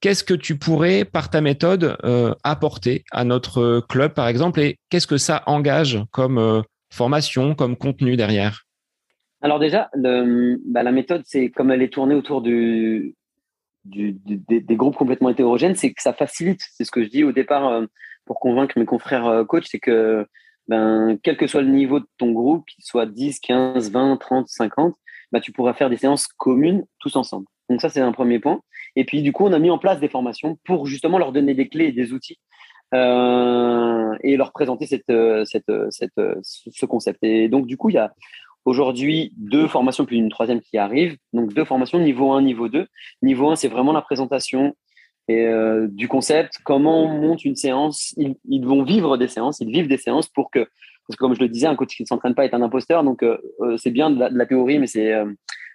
Qu'est-ce 0.00 0.24
que 0.24 0.34
tu 0.34 0.58
pourrais, 0.58 1.04
par 1.04 1.30
ta 1.30 1.40
méthode, 1.40 1.96
euh, 2.04 2.34
apporter 2.42 3.04
à 3.12 3.24
notre 3.24 3.80
club, 3.88 4.14
par 4.14 4.26
exemple, 4.26 4.60
et 4.60 4.78
qu'est-ce 4.90 5.06
que 5.06 5.16
ça 5.16 5.44
engage 5.46 6.00
comme 6.10 6.38
euh, 6.38 6.60
formation, 6.92 7.54
comme 7.54 7.76
contenu 7.76 8.16
derrière? 8.16 8.64
Alors 9.42 9.58
déjà, 9.58 9.90
bah, 9.94 10.82
la 10.82 10.92
méthode, 10.92 11.22
c'est 11.24 11.50
comme 11.50 11.70
elle 11.70 11.82
est 11.82 11.92
tournée 11.92 12.14
autour 12.14 12.42
du, 12.42 13.14
des, 13.84 14.76
groupes 14.76 14.96
complètement 14.96 15.30
hétérogènes, 15.30 15.74
c'est 15.74 15.92
que 15.92 16.02
ça 16.02 16.12
facilite. 16.12 16.62
C'est 16.72 16.84
ce 16.84 16.90
que 16.90 17.02
je 17.02 17.08
dis 17.08 17.24
au 17.24 17.32
départ 17.32 17.82
pour 18.24 18.40
convaincre 18.40 18.78
mes 18.78 18.84
confrères 18.84 19.26
euh, 19.26 19.44
coachs, 19.44 19.66
c'est 19.66 19.78
que 19.78 20.26
ben, 20.68 21.18
quel 21.22 21.36
que 21.36 21.46
soit 21.46 21.62
le 21.62 21.70
niveau 21.70 22.00
de 22.00 22.06
ton 22.18 22.32
groupe, 22.32 22.64
qu'il 22.66 22.84
soit 22.84 23.06
10, 23.06 23.40
15, 23.40 23.90
20, 23.90 24.16
30, 24.16 24.48
50, 24.48 24.94
ben, 25.32 25.40
tu 25.40 25.52
pourras 25.52 25.74
faire 25.74 25.90
des 25.90 25.96
séances 25.96 26.26
communes 26.26 26.84
tous 27.00 27.16
ensemble. 27.16 27.46
Donc 27.68 27.80
ça, 27.80 27.88
c'est 27.88 28.00
un 28.00 28.12
premier 28.12 28.38
point. 28.38 28.60
Et 28.96 29.04
puis, 29.04 29.22
du 29.22 29.32
coup, 29.32 29.44
on 29.44 29.52
a 29.52 29.58
mis 29.58 29.70
en 29.70 29.78
place 29.78 30.00
des 30.00 30.08
formations 30.08 30.58
pour 30.64 30.86
justement 30.86 31.18
leur 31.18 31.32
donner 31.32 31.54
des 31.54 31.68
clés 31.68 31.86
et 31.86 31.92
des 31.92 32.12
outils 32.12 32.38
euh, 32.94 34.14
et 34.22 34.36
leur 34.36 34.52
présenter 34.52 34.86
cette, 34.86 35.10
cette, 35.46 35.72
cette, 35.90 36.20
ce 36.42 36.86
concept. 36.86 37.22
Et 37.22 37.48
donc, 37.48 37.66
du 37.66 37.76
coup, 37.76 37.88
il 37.88 37.94
y 37.94 37.98
a 37.98 38.12
aujourd'hui 38.64 39.32
deux 39.36 39.66
formations, 39.66 40.04
puis 40.04 40.18
une 40.18 40.28
troisième 40.28 40.60
qui 40.60 40.78
arrive. 40.78 41.16
Donc, 41.32 41.54
deux 41.54 41.64
formations, 41.64 41.98
niveau 41.98 42.32
1, 42.32 42.42
niveau 42.42 42.68
2. 42.68 42.86
Niveau 43.22 43.50
1, 43.50 43.56
c'est 43.56 43.68
vraiment 43.68 43.92
la 43.92 44.02
présentation 44.02 44.74
euh, 45.40 45.88
du 45.88 46.08
concept, 46.08 46.58
comment 46.64 47.04
on 47.04 47.08
monte 47.08 47.44
une 47.44 47.56
séance? 47.56 48.14
Ils, 48.16 48.64
vont 48.64 48.82
vivre 48.82 49.16
des 49.16 49.28
séances, 49.28 49.60
ils 49.60 49.70
vivent 49.70 49.88
des 49.88 49.98
séances 49.98 50.28
pour 50.28 50.50
que, 50.50 50.60
parce 50.60 51.16
que 51.16 51.20
comme 51.20 51.34
je 51.34 51.40
le 51.40 51.48
disais, 51.48 51.66
un 51.66 51.76
coach 51.76 51.96
qui 51.96 52.02
ne 52.02 52.06
s'entraîne 52.06 52.34
pas 52.34 52.44
est 52.44 52.54
un 52.54 52.62
imposteur, 52.62 53.04
donc 53.04 53.22
euh, 53.22 53.38
euh, 53.60 53.76
c'est 53.76 53.90
bien 53.90 54.10
de 54.10 54.18
la, 54.30 54.46
théorie, 54.46 54.78
mais 54.78 54.86
c'est 54.86 55.12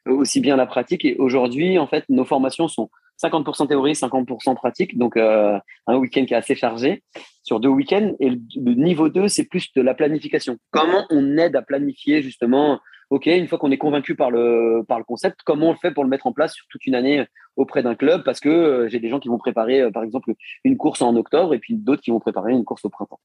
aussi 0.05 0.39
bien 0.39 0.55
la 0.55 0.65
pratique. 0.65 1.03
Et 1.05 1.15
aujourd'hui, 1.17 1.77
en 1.79 1.87
fait, 1.87 2.05
nos 2.09 2.25
formations 2.25 2.67
sont 2.67 2.89
50% 3.21 3.67
théorie, 3.67 3.93
50% 3.93 4.55
pratique, 4.55 4.97
donc 4.97 5.17
un 5.17 5.61
week-end 5.89 6.25
qui 6.25 6.33
est 6.33 6.37
assez 6.37 6.55
chargé 6.55 7.03
sur 7.43 7.59
deux 7.59 7.69
week-ends. 7.69 8.13
Et 8.19 8.29
le, 8.29 8.39
le 8.55 8.73
niveau 8.75 9.09
2, 9.09 9.27
c'est 9.27 9.45
plus 9.45 9.73
de 9.75 9.81
la 9.81 9.93
planification. 9.93 10.57
Comment 10.71 11.05
on 11.09 11.37
aide 11.37 11.55
à 11.55 11.61
planifier 11.61 12.21
justement 12.21 12.79
OK, 13.09 13.27
une 13.27 13.47
fois 13.47 13.57
qu'on 13.57 13.71
est 13.71 13.77
convaincu 13.77 14.15
par 14.15 14.31
le, 14.31 14.83
par 14.87 14.97
le 14.97 15.05
concept, 15.05 15.39
comment 15.45 15.69
on 15.69 15.71
le 15.71 15.77
fait 15.77 15.91
pour 15.91 16.03
le 16.03 16.09
mettre 16.09 16.27
en 16.27 16.33
place 16.33 16.53
sur 16.53 16.65
toute 16.67 16.85
une 16.85 16.95
année 16.95 17.25
auprès 17.55 17.81
d'un 17.81 17.95
club? 17.95 18.23
Parce 18.23 18.41
que 18.41 18.49
euh, 18.49 18.89
j'ai 18.89 18.99
des 18.99 19.09
gens 19.09 19.19
qui 19.19 19.29
vont 19.29 19.37
préparer, 19.37 19.81
euh, 19.81 19.91
par 19.91 20.03
exemple, 20.03 20.33
une 20.65 20.75
course 20.75 21.01
en 21.01 21.15
octobre 21.15 21.53
et 21.53 21.59
puis 21.59 21.75
d'autres 21.75 22.01
qui 22.01 22.11
vont 22.11 22.19
préparer 22.19 22.51
une 22.51 22.65
course 22.65 22.83
au 22.83 22.89
printemps. 22.89 23.21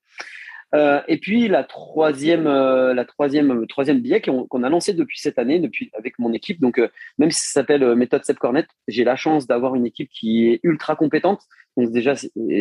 Euh, 0.74 1.02
et 1.06 1.18
puis 1.18 1.48
la 1.48 1.64
troisième, 1.64 2.44
la 2.44 3.04
troisième, 3.04 3.66
troisième 3.66 4.00
billet 4.00 4.22
qu'on 4.22 4.62
a 4.62 4.70
lancé 4.70 4.94
depuis 4.94 5.18
cette 5.18 5.38
année, 5.38 5.58
depuis 5.58 5.90
avec 5.98 6.18
mon 6.18 6.32
équipe. 6.32 6.60
Donc 6.60 6.80
même 7.18 7.30
si 7.30 7.40
ça 7.40 7.60
s'appelle 7.60 7.94
méthode 7.94 8.24
Seb 8.24 8.38
Cornet, 8.38 8.66
j'ai 8.88 9.04
la 9.04 9.16
chance 9.16 9.46
d'avoir 9.46 9.74
une 9.74 9.84
équipe 9.84 10.08
qui 10.08 10.48
est 10.48 10.60
ultra 10.62 10.96
compétente. 10.96 11.42
Donc 11.76 11.90
déjà 11.90 12.14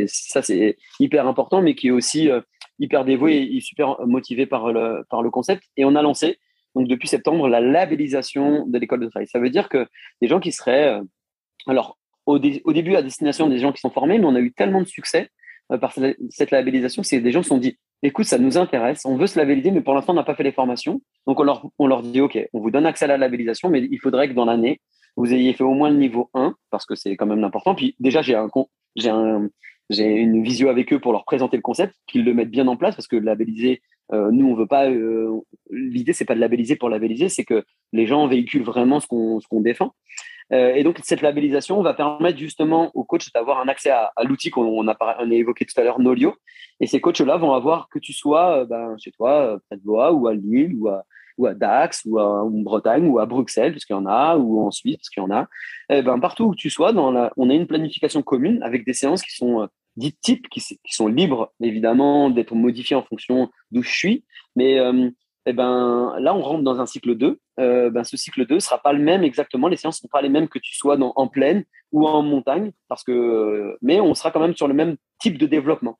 ça 0.08 0.42
c'est 0.42 0.76
hyper 1.00 1.26
important, 1.26 1.62
mais 1.62 1.74
qui 1.74 1.88
est 1.88 1.92
aussi 1.92 2.30
hyper 2.80 3.06
dévouée 3.06 3.50
et 3.50 3.62
super 3.62 4.06
motivée 4.06 4.46
par 4.46 4.74
le 4.74 5.06
par 5.10 5.22
le 5.24 5.30
concept. 5.30 5.64
Et 5.78 5.86
on 5.86 5.96
a 5.96 6.02
lancé 6.02 6.38
donc 6.76 6.88
depuis 6.88 7.08
septembre, 7.08 7.48
la 7.48 7.62
labellisation 7.62 8.66
de 8.68 8.78
l'école 8.78 9.02
de 9.02 9.08
travail. 9.08 9.28
Ça 9.28 9.40
veut 9.40 9.50
dire 9.50 9.70
que 9.70 9.88
des 10.22 10.28
gens 10.28 10.40
qui 10.40 10.52
seraient, 10.52 11.00
euh, 11.00 11.02
alors 11.68 11.98
au, 12.26 12.40
début 12.40 12.96
à 12.96 13.02
destination 13.02 13.50
des 13.50 13.60
gens 13.60 13.72
qui 13.72 13.82
sont 13.82 13.90
formés, 13.90 14.20
mais 14.20 14.26
on 14.26 14.36
a 14.36 14.40
eu 14.40 14.54
tellement 14.54 14.82
de 14.82 14.88
succès 14.88 15.30
euh, 15.72 15.78
par 15.78 15.94
cette 15.94 16.52
labellisation, 16.52 17.04
c'est 17.04 17.20
des 17.20 17.32
gens 17.32 17.44
se 17.44 17.50
sont 17.50 17.58
dit, 17.58 17.78
écoute, 18.04 18.26
ça 18.26 18.38
nous 18.38 18.58
intéresse, 18.58 19.06
on 19.06 19.18
veut 19.18 19.28
se 19.28 19.38
labelliser, 19.38 19.72
mais 19.72 19.82
pour 19.82 19.94
l'instant, 19.94 20.14
on 20.14 20.16
n'a 20.16 20.24
pas 20.24 20.36
fait 20.36 20.44
les 20.44 20.52
formations. 20.52 21.02
Donc 21.28 21.40
on 21.40 21.44
leur, 21.44 21.68
on 21.78 21.88
leur 21.88 22.04
dit, 22.04 22.22
OK, 22.22 22.38
on 22.54 22.60
vous 22.60 22.72
donne 22.72 22.86
accès 22.86 23.06
à 23.06 23.10
la 23.10 23.18
labellisation, 23.18 23.70
mais 23.70 23.82
il 23.82 24.00
faudrait 24.00 24.30
que 24.30 24.34
dans 24.34 24.46
l'année, 24.46 24.82
vous 25.18 25.34
ayez 25.34 25.54
fait 25.54 25.64
au 25.64 25.74
moins 25.74 25.90
le 25.90 25.98
niveau 25.98 26.30
1, 26.34 26.56
parce 26.70 26.86
que 26.86 26.96
c'est 26.96 27.16
quand 27.18 27.26
même 27.26 27.44
important. 27.44 27.76
Puis 27.76 27.96
déjà, 28.00 28.22
j'ai 28.22 28.36
un, 28.36 28.48
j'ai 28.96 29.10
un, 29.10 29.50
j'ai 29.90 30.06
une 30.06 30.42
visio 30.42 30.70
avec 30.70 30.92
eux 30.94 31.00
pour 31.00 31.12
leur 31.12 31.26
présenter 31.26 31.58
le 31.58 31.62
concept, 31.62 31.96
qu'ils 32.08 32.24
le 32.24 32.34
mettent 32.34 32.50
bien 32.50 32.68
en 32.68 32.78
place, 32.78 32.96
parce 32.96 33.08
que 33.08 33.18
labelliser, 33.18 33.82
nous, 34.12 34.48
on 34.48 34.56
veut 34.56 34.68
pas. 34.68 34.90
Euh, 34.90 35.40
L'idée, 35.70 36.14
c'est 36.14 36.26
pas 36.26 36.36
de 36.36 36.40
labelliser 36.40 36.76
pour 36.76 36.90
labelliser, 36.90 37.30
c'est 37.30 37.46
que 37.46 37.64
les 37.94 38.06
gens 38.06 38.28
véhiculent 38.28 38.64
vraiment 38.64 39.00
ce 39.00 39.08
qu'on 39.08 39.62
défend. 39.62 39.94
Euh, 40.52 40.74
et 40.74 40.84
donc, 40.84 41.00
cette 41.04 41.22
labellisation 41.22 41.82
va 41.82 41.94
permettre 41.94 42.38
justement 42.38 42.92
aux 42.94 43.06
coachs 43.06 43.32
d'avoir 43.34 43.62
un 43.62 43.70
accès 43.70 43.90
à, 43.90 44.12
l'outil 44.24 44.50
qu'on 44.50 44.88
a, 44.88 45.26
évoqué 45.32 45.66
tout 45.66 45.80
à 45.80 45.84
l'heure, 45.84 46.00
Nolio. 46.00 46.36
Et 46.82 46.88
ces 46.88 47.00
coachs-là 47.00 47.38
vont 47.38 47.54
avoir, 47.54 47.88
que 47.90 48.00
tu 48.00 48.12
sois 48.12 48.60
euh, 48.60 48.66
ben, 48.66 48.96
chez 48.98 49.12
toi, 49.12 49.58
près 49.68 49.78
de 49.78 49.82
Blois, 49.82 50.12
ou 50.12 50.28
à 50.28 50.34
Lille, 50.34 50.76
ou 50.76 50.90
à, 50.90 51.54
Dax, 51.54 52.04
ou 52.06 52.20
à, 52.20 52.44
en 52.44 52.50
Bretagne, 52.50 53.08
ou 53.08 53.20
à 53.20 53.26
Bruxelles, 53.26 53.72
parce 53.72 53.86
qu'il 53.86 53.96
y 53.96 54.00
en 54.00 54.06
a, 54.06 54.36
ou 54.36 54.62
en 54.62 54.72
Suisse, 54.72 54.98
parce 54.98 55.10
qu'il 55.10 55.24
y 55.24 55.26
en 55.26 55.32
a. 55.32 55.48
Eh 55.90 56.02
ben, 56.02 56.20
partout 56.20 56.46
où 56.48 56.56
tu 56.56 56.70
sois, 56.70 56.94
on 56.94 57.16
a 57.16 57.54
une 57.54 57.68
planification 57.68 58.22
commune 58.22 58.62
avec 58.62 58.86
des 58.86 58.94
séances 58.94 59.22
qui 59.22 59.34
sont 59.34 59.70
dix 59.98 60.14
types 60.20 60.48
qui, 60.50 60.62
sont 60.90 61.08
libres, 61.08 61.52
évidemment, 61.62 62.30
d'être 62.30 62.56
modifiés 62.56 62.96
en 62.96 63.04
fonction 63.04 63.50
d'où 63.72 63.84
je 63.84 63.92
suis. 63.92 64.26
Mais 64.56 64.80
euh, 64.80 65.10
eh 65.46 65.54
ben, 65.54 66.16
là, 66.20 66.36
on 66.36 66.42
rentre 66.42 66.64
dans 66.64 66.80
un 66.80 66.86
cycle 66.86 67.16
2. 67.16 67.40
Euh, 67.60 67.90
ben, 67.90 68.04
ce 68.04 68.18
cycle 68.18 68.46
2 68.46 68.60
sera 68.60 68.78
pas 68.80 68.94
le 68.94 69.00
même 69.00 69.24
exactement. 69.24 69.68
Les 69.68 69.78
séances 69.78 69.98
ne 69.98 70.08
seront 70.08 70.12
pas 70.12 70.22
les 70.22 70.30
mêmes 70.30 70.48
que 70.48 70.60
tu 70.60 70.76
sois 70.76 70.98
dans, 70.98 71.14
en 71.16 71.28
plaine 71.28 71.64
ou 71.92 72.08
en 72.08 72.22
montagne, 72.22 72.72
parce 72.88 73.04
que, 73.04 73.78
mais 73.82 74.00
on 74.00 74.14
sera 74.14 74.32
quand 74.32 74.40
même 74.40 74.56
sur 74.56 74.68
le 74.68 74.74
même 74.74 74.96
type 75.20 75.38
de 75.38 75.46
développement. 75.46 75.98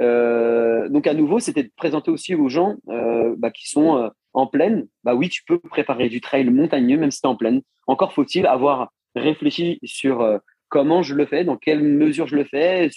Euh, 0.00 0.88
donc, 0.88 1.06
à 1.06 1.14
nouveau, 1.14 1.38
c'était 1.38 1.62
de 1.62 1.70
présenter 1.76 2.10
aussi 2.10 2.34
aux 2.34 2.48
gens 2.48 2.76
euh, 2.88 3.34
bah, 3.38 3.50
qui 3.50 3.68
sont 3.68 3.96
euh, 3.96 4.08
en 4.32 4.46
plaine. 4.46 4.86
Bah 5.04 5.14
oui, 5.14 5.28
tu 5.28 5.42
peux 5.44 5.58
préparer 5.58 6.08
du 6.08 6.20
trail 6.20 6.44
montagneux, 6.44 6.98
même 6.98 7.10
si 7.10 7.20
tu 7.20 7.26
es 7.26 7.30
en 7.30 7.36
plaine. 7.36 7.62
Encore 7.86 8.12
faut-il 8.12 8.46
avoir 8.46 8.90
réfléchi 9.14 9.78
sur 9.84 10.20
euh, 10.22 10.38
comment 10.72 11.02
je 11.02 11.14
le 11.14 11.26
fais, 11.26 11.44
dans 11.44 11.58
quelle 11.58 11.82
mesure 11.82 12.26
je 12.26 12.34
le 12.34 12.44
fais, 12.44 12.88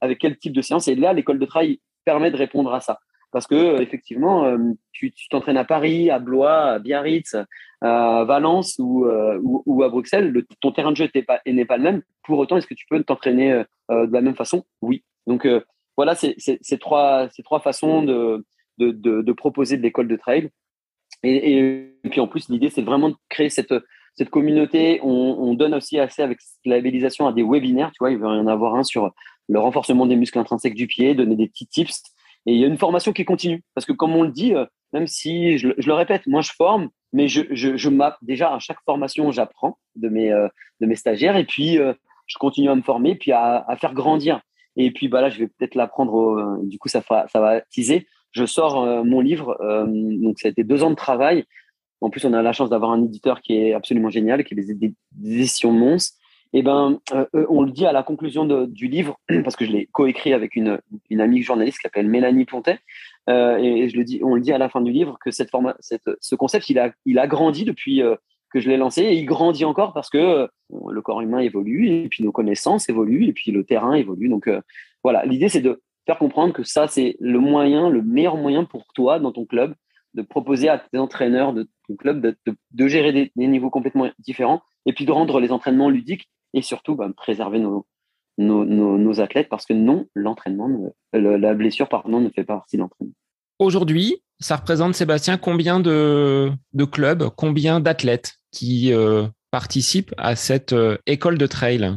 avec 0.00 0.18
quel 0.18 0.38
type 0.38 0.54
de 0.54 0.62
séance. 0.62 0.88
Et 0.88 0.94
là, 0.94 1.12
l'école 1.12 1.38
de 1.38 1.44
travail 1.44 1.78
permet 2.06 2.30
de 2.30 2.38
répondre 2.38 2.72
à 2.72 2.80
ça. 2.80 3.00
parce 3.32 3.46
que 3.46 3.82
effectivement, 3.82 4.56
tu 4.92 5.12
t'entraînes 5.28 5.58
à 5.58 5.64
Paris, 5.64 6.10
à 6.10 6.18
Blois, 6.18 6.72
à 6.72 6.78
Biarritz, 6.78 7.36
à 7.82 8.24
Valence 8.24 8.76
ou, 8.78 9.06
ou, 9.42 9.82
à 9.82 9.90
Bruxelles, 9.90 10.32
ton 10.62 10.72
terrain 10.72 10.92
de 10.92 10.96
jeu 10.96 11.10
n'est 11.14 11.22
pas, 11.22 11.42
pas 11.68 11.76
le 11.76 11.82
même. 11.82 12.02
Pour 12.22 12.38
autant, 12.38 12.56
est-ce 12.56 12.66
que 12.66 12.74
tu 12.74 12.86
peux 12.88 13.02
t'entraîner 13.04 13.62
de 13.90 14.12
la 14.12 14.22
même 14.22 14.34
façon? 14.34 14.64
Oui. 14.80 15.04
Donc 15.26 15.46
voilà, 15.98 16.14
c'est 16.14 16.78
trois, 16.80 17.28
trois 17.44 17.60
façons 17.60 18.02
de, 18.02 18.42
de, 18.78 18.90
de, 18.90 19.32
proposer 19.32 19.76
de 19.76 19.82
l'école 19.82 20.08
de 20.08 20.16
trail. 20.16 20.48
Et, 21.22 21.58
et, 22.04 22.08
puis 22.10 22.20
en 22.20 22.26
plus, 22.26 22.48
l'idée, 22.48 22.70
c'est 22.70 22.80
vraiment 22.80 23.10
de 23.10 23.16
créer 23.28 23.50
cette, 23.50 23.74
cette 24.16 24.30
communauté. 24.30 25.00
On, 25.02 25.08
on, 25.08 25.54
donne 25.54 25.74
aussi 25.74 25.98
accès 25.98 26.22
avec 26.22 26.38
la 26.64 26.76
labellisation 26.76 27.26
à 27.26 27.32
des 27.32 27.42
webinaires. 27.42 27.90
Tu 27.92 27.98
vois, 28.00 28.10
il 28.10 28.18
va 28.18 28.28
y 28.28 28.38
en 28.38 28.46
avoir 28.46 28.74
un 28.74 28.82
sur 28.82 29.10
le 29.48 29.58
renforcement 29.58 30.06
des 30.06 30.16
muscles 30.16 30.38
intrinsèques 30.38 30.74
du 30.74 30.86
pied, 30.86 31.14
donner 31.14 31.36
des 31.36 31.48
petits 31.48 31.66
tips. 31.66 32.02
Et 32.46 32.54
il 32.54 32.60
y 32.60 32.64
a 32.64 32.66
une 32.66 32.78
formation 32.78 33.12
qui 33.12 33.24
continue. 33.24 33.62
Parce 33.74 33.86
que 33.86 33.92
comme 33.92 34.14
on 34.14 34.22
le 34.22 34.30
dit, 34.30 34.54
euh, 34.54 34.66
même 34.92 35.06
si 35.06 35.58
je, 35.58 35.68
le 35.68 35.94
répète, 35.94 36.26
moi 36.26 36.40
je 36.40 36.52
forme, 36.52 36.88
mais 37.12 37.28
je, 37.28 37.42
je, 37.50 37.76
je 37.76 37.90
déjà 38.22 38.54
à 38.54 38.58
chaque 38.58 38.80
formation, 38.84 39.30
j'apprends 39.30 39.78
de 39.96 40.08
mes, 40.08 40.32
euh, 40.32 40.48
stagiaires. 40.94 41.36
Et 41.36 41.44
puis, 41.44 41.78
euh, 41.78 41.92
je 42.26 42.38
continue 42.38 42.68
à 42.68 42.74
me 42.74 42.82
former, 42.82 43.14
puis 43.14 43.32
à, 43.32 43.64
faire 43.80 43.94
grandir. 43.94 44.40
Et 44.76 44.90
puis 44.90 45.08
bah 45.08 45.20
là, 45.20 45.28
je 45.28 45.38
vais 45.38 45.48
peut-être 45.48 45.74
l'apprendre. 45.74 46.58
du 46.62 46.78
coup, 46.78 46.88
ça, 46.88 47.02
ça 47.02 47.40
va 47.40 47.60
teaser 47.60 48.06
je 48.32 48.46
sors 48.46 49.04
mon 49.04 49.20
livre. 49.20 49.58
Donc, 49.86 50.38
ça 50.38 50.48
a 50.48 50.50
été 50.50 50.64
deux 50.64 50.82
ans 50.82 50.88
de 50.88 50.96
travail. 50.96 51.44
En 52.02 52.10
plus, 52.10 52.24
on 52.24 52.32
a 52.32 52.42
la 52.42 52.52
chance 52.52 52.70
d'avoir 52.70 52.90
un 52.90 53.02
éditeur 53.02 53.40
qui 53.40 53.56
est 53.56 53.72
absolument 53.72 54.10
génial, 54.10 54.44
qui 54.44 54.54
est 54.54 54.56
des, 54.56 54.94
éditions 55.24 55.72
Mons. 55.72 56.18
Et 56.54 56.58
eh 56.58 56.62
ben, 56.62 56.98
euh, 57.14 57.46
on 57.48 57.62
le 57.62 57.70
dit 57.70 57.86
à 57.86 57.92
la 57.92 58.02
conclusion 58.02 58.44
du 58.66 58.86
livre, 58.86 59.18
parce 59.44 59.56
que 59.56 59.64
je 59.64 59.72
l'ai 59.72 59.86
coécrit 59.86 60.34
avec 60.34 60.54
une, 60.54 60.78
amie 61.18 61.42
journaliste 61.42 61.78
qui 61.78 61.82
s'appelle 61.82 62.08
Mélanie 62.08 62.44
Pontet. 62.44 62.78
et, 63.28 63.88
je 63.88 63.96
le 63.96 64.04
dis, 64.04 64.20
on 64.22 64.34
le 64.34 64.42
dit 64.42 64.52
à 64.52 64.58
la 64.58 64.68
fin 64.68 64.82
du 64.82 64.92
livre 64.92 65.16
que 65.24 65.30
cette 65.30 65.50
cette, 65.80 66.10
ce 66.20 66.34
concept, 66.34 66.68
il 66.68 66.78
a, 66.78 67.26
grandi 67.26 67.64
depuis 67.64 68.02
que 68.52 68.60
je 68.60 68.68
l'ai 68.68 68.76
lancé 68.76 69.00
et 69.00 69.14
il 69.14 69.24
grandit 69.24 69.64
encore 69.64 69.94
parce 69.94 70.10
que 70.10 70.46
le 70.70 71.00
corps 71.00 71.22
humain 71.22 71.38
évolue 71.38 71.88
et 71.88 72.08
puis 72.10 72.22
nos 72.22 72.32
connaissances 72.32 72.86
évoluent 72.90 73.28
et 73.28 73.32
puis 73.32 73.50
le 73.50 73.64
terrain 73.64 73.94
évolue. 73.94 74.28
Donc 74.28 74.50
voilà, 75.02 75.24
l'idée 75.24 75.48
c'est 75.48 75.62
de 75.62 75.80
faire 76.06 76.18
comprendre 76.18 76.52
que 76.52 76.64
ça, 76.64 76.86
c'est 76.86 77.16
le 77.20 77.38
moyen, 77.38 77.88
le 77.88 78.02
meilleur 78.02 78.36
moyen 78.36 78.64
pour 78.64 78.84
toi 78.94 79.18
dans 79.18 79.32
ton 79.32 79.46
club 79.46 79.74
de 80.14 80.22
proposer 80.22 80.68
à 80.68 80.78
tes 80.78 80.98
entraîneurs 80.98 81.52
de 81.52 81.68
ton 81.88 81.96
club 81.96 82.20
de, 82.20 82.36
de, 82.70 82.88
gérer 82.88 83.12
des, 83.12 83.30
niveaux 83.36 83.70
complètement 83.70 84.10
différents 84.18 84.62
et 84.86 84.92
puis 84.92 85.06
de 85.06 85.12
rendre 85.12 85.40
les 85.40 85.52
entraînements 85.52 85.88
ludiques 85.88 86.28
et 86.54 86.62
surtout 86.62 86.94
bah, 86.94 87.08
préserver 87.16 87.58
nos, 87.58 87.86
nos, 88.38 88.64
nos, 88.64 89.20
athlètes 89.20 89.48
parce 89.48 89.66
que 89.66 89.72
non, 89.72 90.06
l'entraînement, 90.14 90.68
la 91.12 91.54
blessure, 91.54 91.88
pardon, 91.88 92.20
ne 92.20 92.28
fait 92.28 92.44
pas 92.44 92.56
partie 92.56 92.76
de 92.76 92.82
l'entraînement. 92.82 93.14
Aujourd'hui, 93.58 94.22
ça 94.40 94.56
représente, 94.56 94.94
Sébastien, 94.94 95.38
combien 95.38 95.80
de, 95.80 96.50
de 96.72 96.84
clubs, 96.84 97.28
combien 97.36 97.80
d'athlètes 97.80 98.34
qui 98.50 98.92
euh, 98.92 99.26
participent 99.50 100.14
à 100.18 100.36
cette 100.36 100.72
euh, 100.72 100.98
école 101.06 101.38
de 101.38 101.46
trail? 101.46 101.96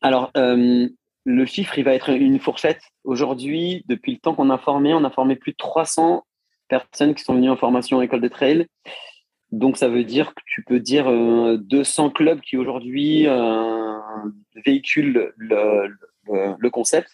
Alors, 0.00 0.30
euh, 0.36 0.88
le 1.24 1.46
chiffre, 1.46 1.78
il 1.78 1.84
va 1.84 1.94
être 1.94 2.10
une 2.10 2.40
fourchette. 2.40 2.80
Aujourd'hui, 3.04 3.84
depuis 3.88 4.12
le 4.12 4.18
temps 4.18 4.34
qu'on 4.34 4.50
a 4.50 4.58
formé, 4.58 4.94
on 4.94 5.04
a 5.04 5.10
formé 5.10 5.36
plus 5.36 5.52
de 5.52 5.56
300 5.56 6.24
personnes 6.72 7.14
qui 7.14 7.22
sont 7.22 7.34
venues 7.34 7.50
en 7.50 7.56
formation 7.56 7.98
en 7.98 8.00
école 8.00 8.22
de 8.22 8.28
trail. 8.28 8.66
Donc, 9.50 9.76
ça 9.76 9.88
veut 9.88 10.04
dire 10.04 10.34
que 10.34 10.40
tu 10.46 10.64
peux 10.64 10.80
dire 10.80 11.04
200 11.04 12.06
euh, 12.06 12.10
clubs 12.10 12.40
qui 12.40 12.56
aujourd'hui 12.56 13.26
euh, 13.26 13.98
véhiculent 14.64 15.34
le, 15.36 16.70
concept. 16.70 17.10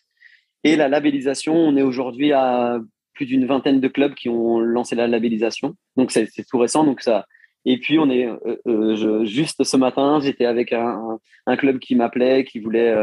Et 0.63 0.77
la 0.77 0.89
labellisation, 0.89 1.55
on 1.55 1.77
est 1.77 1.83
aujourd'hui 1.83 2.33
à 2.33 2.79
plus 3.15 3.27
d'une 3.27 3.47
vingtaine 3.47 3.81
de 3.81 3.89
clubs 3.89 4.15
qui 4.15 4.29
ont 4.29 4.61
lancé 4.61 4.95
la 4.95 5.09
labellisation. 5.09 5.75
Donc, 5.97 6.13
c'est 6.13 6.29
tout 6.49 6.59
récent. 6.59 6.85
Donc, 6.85 7.01
ça. 7.01 7.27
Et 7.65 7.79
puis, 7.79 7.99
on 7.99 8.09
est 8.09 8.29
euh, 8.69 9.25
juste 9.25 9.65
ce 9.65 9.77
matin, 9.77 10.21
j'étais 10.23 10.47
avec 10.47 10.73
un, 10.73 11.19
club 11.57 11.81
qui 11.81 11.97
m'appelait, 11.97 12.45
qui 12.45 12.61
voulait 12.61 12.95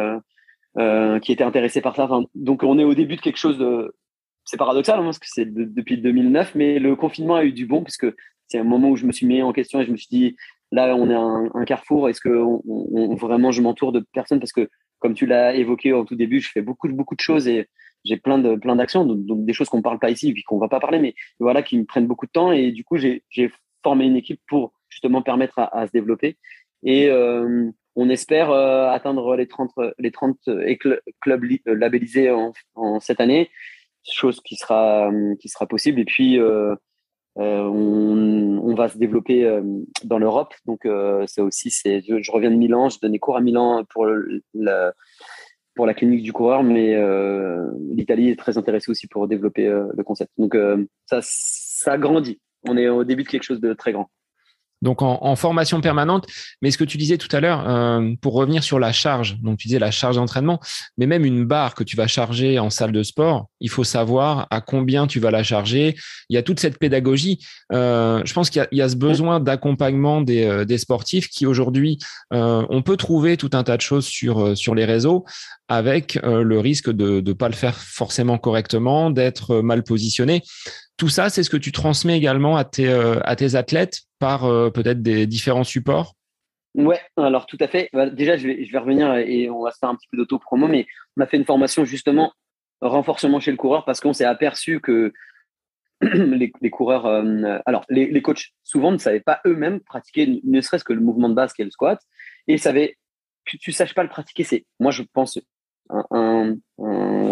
qui 1.22 1.32
était 1.34 1.44
intéressé 1.44 1.82
par 1.82 1.96
ça. 1.96 2.10
donc 2.36 2.64
on 2.64 2.78
est 2.78 2.84
au 2.84 2.94
début 2.94 3.16
de 3.16 3.22
quelque 3.22 3.38
chose 3.38 3.58
de... 3.58 3.94
C'est 4.46 4.58
paradoxal 4.58 5.00
hein, 5.00 5.04
parce 5.04 5.20
que 5.20 5.28
c'est 5.28 5.52
depuis 5.52 5.98
2009, 5.98 6.56
mais 6.56 6.80
le 6.80 6.96
confinement 6.96 7.36
a 7.36 7.44
eu 7.44 7.52
du 7.52 7.66
bon 7.66 7.84
puisque 7.84 8.08
c'est 8.48 8.60
un 8.60 8.64
moment 8.64 8.90
où 8.90 8.96
je 8.96 9.06
me 9.06 9.12
suis 9.12 9.26
mis 9.26 9.42
en 9.42 9.54
question 9.54 9.82
et 9.82 9.86
je 9.86 9.92
me 9.92 9.98
suis 9.98 10.08
dit, 10.10 10.36
là 10.72 10.96
on 10.96 11.10
est 11.10 11.60
un, 11.60 11.66
carrefour, 11.66 12.10
est-ce 12.10 12.22
que 12.22 12.30
vraiment 13.16 13.52
je 13.52 13.62
m'entoure 13.62 13.92
de 13.92 14.06
personnes? 14.14 14.40
Parce 14.40 14.54
que 14.54 14.70
comme 15.00 15.16
tu 15.16 15.26
l'as 15.26 15.56
évoqué 15.56 15.94
au 15.94 16.06
tout 16.06 16.16
début, 16.16 16.40
je 16.40 16.52
fais 16.52 16.62
beaucoup, 16.62 16.88
beaucoup 16.90 17.16
de 17.16 17.22
choses 17.22 17.48
et 17.48 17.68
j'ai 18.04 18.18
plein 18.18 18.38
de 18.38 18.56
plein 18.56 18.76
d'actions, 18.76 19.04
donc, 19.04 19.46
des 19.46 19.54
choses 19.54 19.70
qu'on 19.70 19.78
ne 19.78 19.84
parle 19.84 20.00
pas 20.00 20.12
ici 20.12 20.32
puis 20.32 20.44
qu'on 20.44 20.60
va 20.60 20.68
pas 20.68 20.80
parler, 20.80 21.00
mais 21.00 21.16
voilà 21.40 21.64
qui 21.64 21.78
me 21.78 21.86
prennent 21.86 22.08
beaucoup 22.08 22.28
de 22.28 22.32
temps 22.32 22.52
et 22.52 22.72
du 22.72 22.84
coup 22.84 22.98
j'ai 22.98 23.24
formé 23.84 24.06
une 24.06 24.16
équipe 24.16 24.42
pour 24.48 24.74
justement 24.90 25.22
permettre 25.22 25.60
à, 25.60 25.86
se 25.88 25.92
développer. 25.92 26.38
Et 26.84 27.10
euh, 27.10 27.70
on 27.96 28.10
espère 28.10 28.52
euh, 28.52 28.90
atteindre 28.90 29.36
les 29.36 29.48
30, 29.48 29.72
les 30.00 30.12
30 30.12 30.38
clubs 31.22 31.44
euh, 31.68 31.76
labellisés 31.76 32.32
en, 32.32 33.00
cette 33.00 33.20
année, 33.20 33.50
chose 34.14 34.42
qui 34.42 34.56
sera, 34.56 35.12
qui 35.40 35.50
sera 35.50 35.66
possible. 35.68 36.00
Et 36.00 36.06
puis, 36.06 36.40
euh, 36.40 36.76
on, 37.38 38.74
va 38.76 38.90
se 38.90 38.98
développer 38.98 39.62
dans 40.04 40.18
l'Europe. 40.18 40.54
Donc, 40.66 40.88
c'est 41.28 41.42
aussi, 41.42 41.72
c'est, 41.72 42.02
je, 42.02 42.32
reviens 42.32 42.52
de 42.52 42.56
Milan, 42.56 42.90
je 42.90 43.00
donnais 43.02 43.20
cours 43.20 43.38
à 43.38 43.42
Milan 43.42 43.86
pour 43.90 44.06
la, 44.54 44.94
pour 45.76 45.86
la 45.86 45.94
clinique 45.94 46.24
du 46.24 46.34
coureur, 46.34 46.62
mais 46.64 46.94
l'Italie 47.94 48.30
est 48.30 48.40
très 48.40 48.58
intéressée 48.58 48.92
aussi 48.92 49.08
pour 49.08 49.28
développer 49.30 49.68
le 49.68 50.04
concept. 50.04 50.32
Donc, 50.38 50.58
ça, 51.06 51.20
ça 51.22 51.98
grandit. 51.98 52.42
On 52.68 52.76
est 52.76 52.90
au 52.90 53.06
début 53.06 53.24
de 53.24 53.30
quelque 53.30 53.44
chose 53.44 53.62
de 53.62 53.74
très 53.74 53.94
grand 53.94 54.10
donc 54.82 55.02
en, 55.02 55.36
formation 55.36 55.82
permanente. 55.82 56.28
Mais 56.62 56.72
ce 56.72 56.78
que 56.78 56.84
tu 56.84 56.98
disais 56.98 57.18
tout 57.18 57.34
à 57.36 57.40
l'heure, 57.40 57.68
euh, 57.68 58.14
pour 58.22 58.34
revenir 58.34 58.64
sur 58.64 58.80
la 58.80 58.92
charge, 58.92 59.38
donc 59.42 59.58
tu 59.58 59.68
disais 59.68 59.80
la 59.80 59.92
charge 59.92 60.16
d'entraînement, 60.16 60.60
mais 60.98 61.08
même 61.08 61.26
une 61.26 61.46
barre 61.46 61.76
que 61.76 61.84
tu 61.84 61.96
vas 61.96 62.08
charger 62.08 62.60
en 62.60 62.70
salle 62.70 62.92
de 62.92 63.04
sport, 63.04 63.48
il 63.60 63.70
faut 63.70 63.84
savoir 63.84 64.48
à 64.52 64.62
combien 64.62 65.08
tu 65.08 65.20
vas 65.20 65.32
la 65.32 65.44
charger. 65.44 65.96
Il 66.30 66.36
y 66.36 66.38
a 66.38 66.44
toute 66.44 66.60
cette 66.60 66.78
pédagogie. 66.78 67.46
Euh, 67.72 68.22
je 68.26 68.34
pense 68.34 68.50
qu'il 68.50 68.68
y, 68.72 68.82
a 68.82 68.90
ce 68.90 68.96
besoin 68.96 69.40
d'accompagnement 69.40 70.22
des, 70.22 70.46
euh, 70.46 70.78
sportifs 70.78 71.30
qui 71.30 71.46
aujourd'hui, 71.46 71.98
on 72.32 72.82
peut 72.82 72.98
trouver 72.98 73.38
tout 73.38 73.50
un 73.54 73.64
tas 73.64 73.78
de 73.78 73.82
choses 73.82 74.06
sur 74.06 74.76
les 74.76 74.86
réseaux 74.86 75.26
avec 75.68 76.20
le 76.24 76.60
risque 76.60 76.92
de 76.92 77.22
ne 77.22 77.34
pas 77.34 77.50
le 77.50 77.56
faire 77.56 77.76
forcément 77.76 78.38
correctement, 78.38 79.10
d'être 79.10 79.62
mal 79.62 79.84
positionné. 79.84 80.44
Tout 80.98 81.10
ça, 81.10 81.30
c'est 81.30 81.44
ce 81.44 81.50
que 81.50 81.58
tu 81.58 81.72
transmets 81.72 82.18
également 82.18 82.56
à 82.56 82.64
tes, 82.64 82.88
euh, 82.88 83.20
à 83.24 83.36
tes 83.36 83.56
athlètes 83.56 84.04
par 84.20 84.46
euh, 84.46 84.70
peut-être 84.70 85.02
des 85.02 85.28
différents 85.28 85.66
supports? 85.66 86.16
Ouais, 86.74 87.02
alors 87.18 87.46
tout 87.46 87.58
à 87.60 87.68
fait. 87.68 87.90
Bah, 87.92 88.10
déjà, 88.10 88.38
je 88.38 88.48
vais, 88.48 88.66
je 88.66 88.72
vais 88.72 88.78
revenir 88.78 89.14
et 89.18 89.50
on 89.50 89.64
va 89.64 89.72
se 89.72 89.78
faire 89.78 89.90
un 89.90 89.96
petit 89.96 90.08
peu 90.10 90.18
d'auto-promo, 90.18 90.68
mais 90.68 90.88
on 91.18 91.22
a 91.22 91.28
fait 91.28 91.38
une 91.38 91.46
formation 91.46 91.84
justement 91.84 92.34
renforcement 92.82 93.40
chez 93.40 93.52
le 93.52 93.58
coureur 93.58 93.84
parce 93.86 94.00
qu'on 94.00 94.14
s'est 94.14 94.26
aperçu 94.26 94.80
que 94.80 95.14
les, 96.02 96.70
coureurs, 96.70 97.06
euh, 97.06 97.60
alors 97.66 97.86
les, 97.90 98.08
les, 98.08 98.22
coachs 98.22 98.52
souvent 98.64 98.92
ne 98.92 98.98
savaient 98.98 99.22
pas 99.22 99.40
eux-mêmes 99.46 99.80
pratiquer 99.80 100.42
ne 100.44 100.62
serait-ce 100.62 100.84
que 100.84 100.92
le 100.92 101.00
mouvement 101.00 101.30
de 101.30 101.34
base 101.34 101.54
qui 101.54 101.62
est 101.62 101.66
le 101.66 101.72
squat 101.72 102.00
et 102.48 102.58
savaient 102.58 102.98
que 103.46 103.58
tu 103.58 103.70
ne 103.70 103.76
saches 103.76 103.94
pas 103.94 104.04
le 104.04 104.10
pratiquer, 104.10 104.44
c'est 104.44 104.66
moi 104.80 104.92
je 104.92 105.04
pense 105.14 105.40
un, 105.90 106.58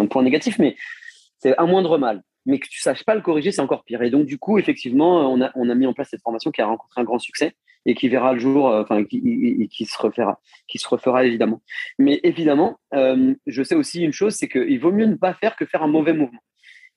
point 0.10 0.24
négatif, 0.24 0.60
mais 0.60 0.76
c'est 1.40 1.58
un 1.58 1.66
moindre 1.66 1.98
mal 1.98 2.24
mais 2.46 2.60
que 2.60 2.68
tu 2.68 2.82
saches 2.82 3.04
pas 3.04 3.16
le 3.16 3.22
corriger, 3.22 3.52
c'est 3.52 3.62
encore 3.62 3.84
pire. 3.84 4.02
Et 4.02 4.10
donc, 4.10 4.26
du 4.26 4.38
coup, 4.38 4.58
effectivement, 4.58 5.32
on 5.32 5.42
a, 5.42 5.52
on 5.56 5.70
a 5.70 5.76
mis 5.76 5.88
en 5.88 5.94
place 5.94 6.10
cette 6.10 6.22
formation 6.22 6.52
qui 6.52 6.62
a 6.62 6.66
rencontré 6.66 7.00
un 7.00 7.04
grand 7.04 7.20
succès 7.20 7.56
et 7.86 7.96
qui 7.96 8.10
verra 8.10 8.34
le 8.34 8.40
jour, 8.40 8.70
euh, 8.70 8.82
enfin, 8.82 9.04
qui, 9.04 9.68
qui, 9.70 9.86
se 9.86 9.98
refera, 9.98 10.40
qui 10.68 10.78
se 10.78 10.88
refera 10.88 11.26
évidemment. 11.26 11.62
Mais 12.00 12.20
évidemment, 12.24 12.80
euh, 12.94 13.34
je 13.46 13.64
sais 13.64 13.76
aussi 13.76 14.04
une 14.04 14.14
chose, 14.14 14.36
c'est 14.36 14.48
qu'il 14.48 14.80
vaut 14.80 14.92
mieux 14.92 15.06
ne 15.06 15.16
pas 15.16 15.34
faire 15.34 15.56
que 15.56 15.66
faire 15.66 15.84
un 15.84 15.88
mauvais 15.88 16.14
mouvement. 16.14 16.40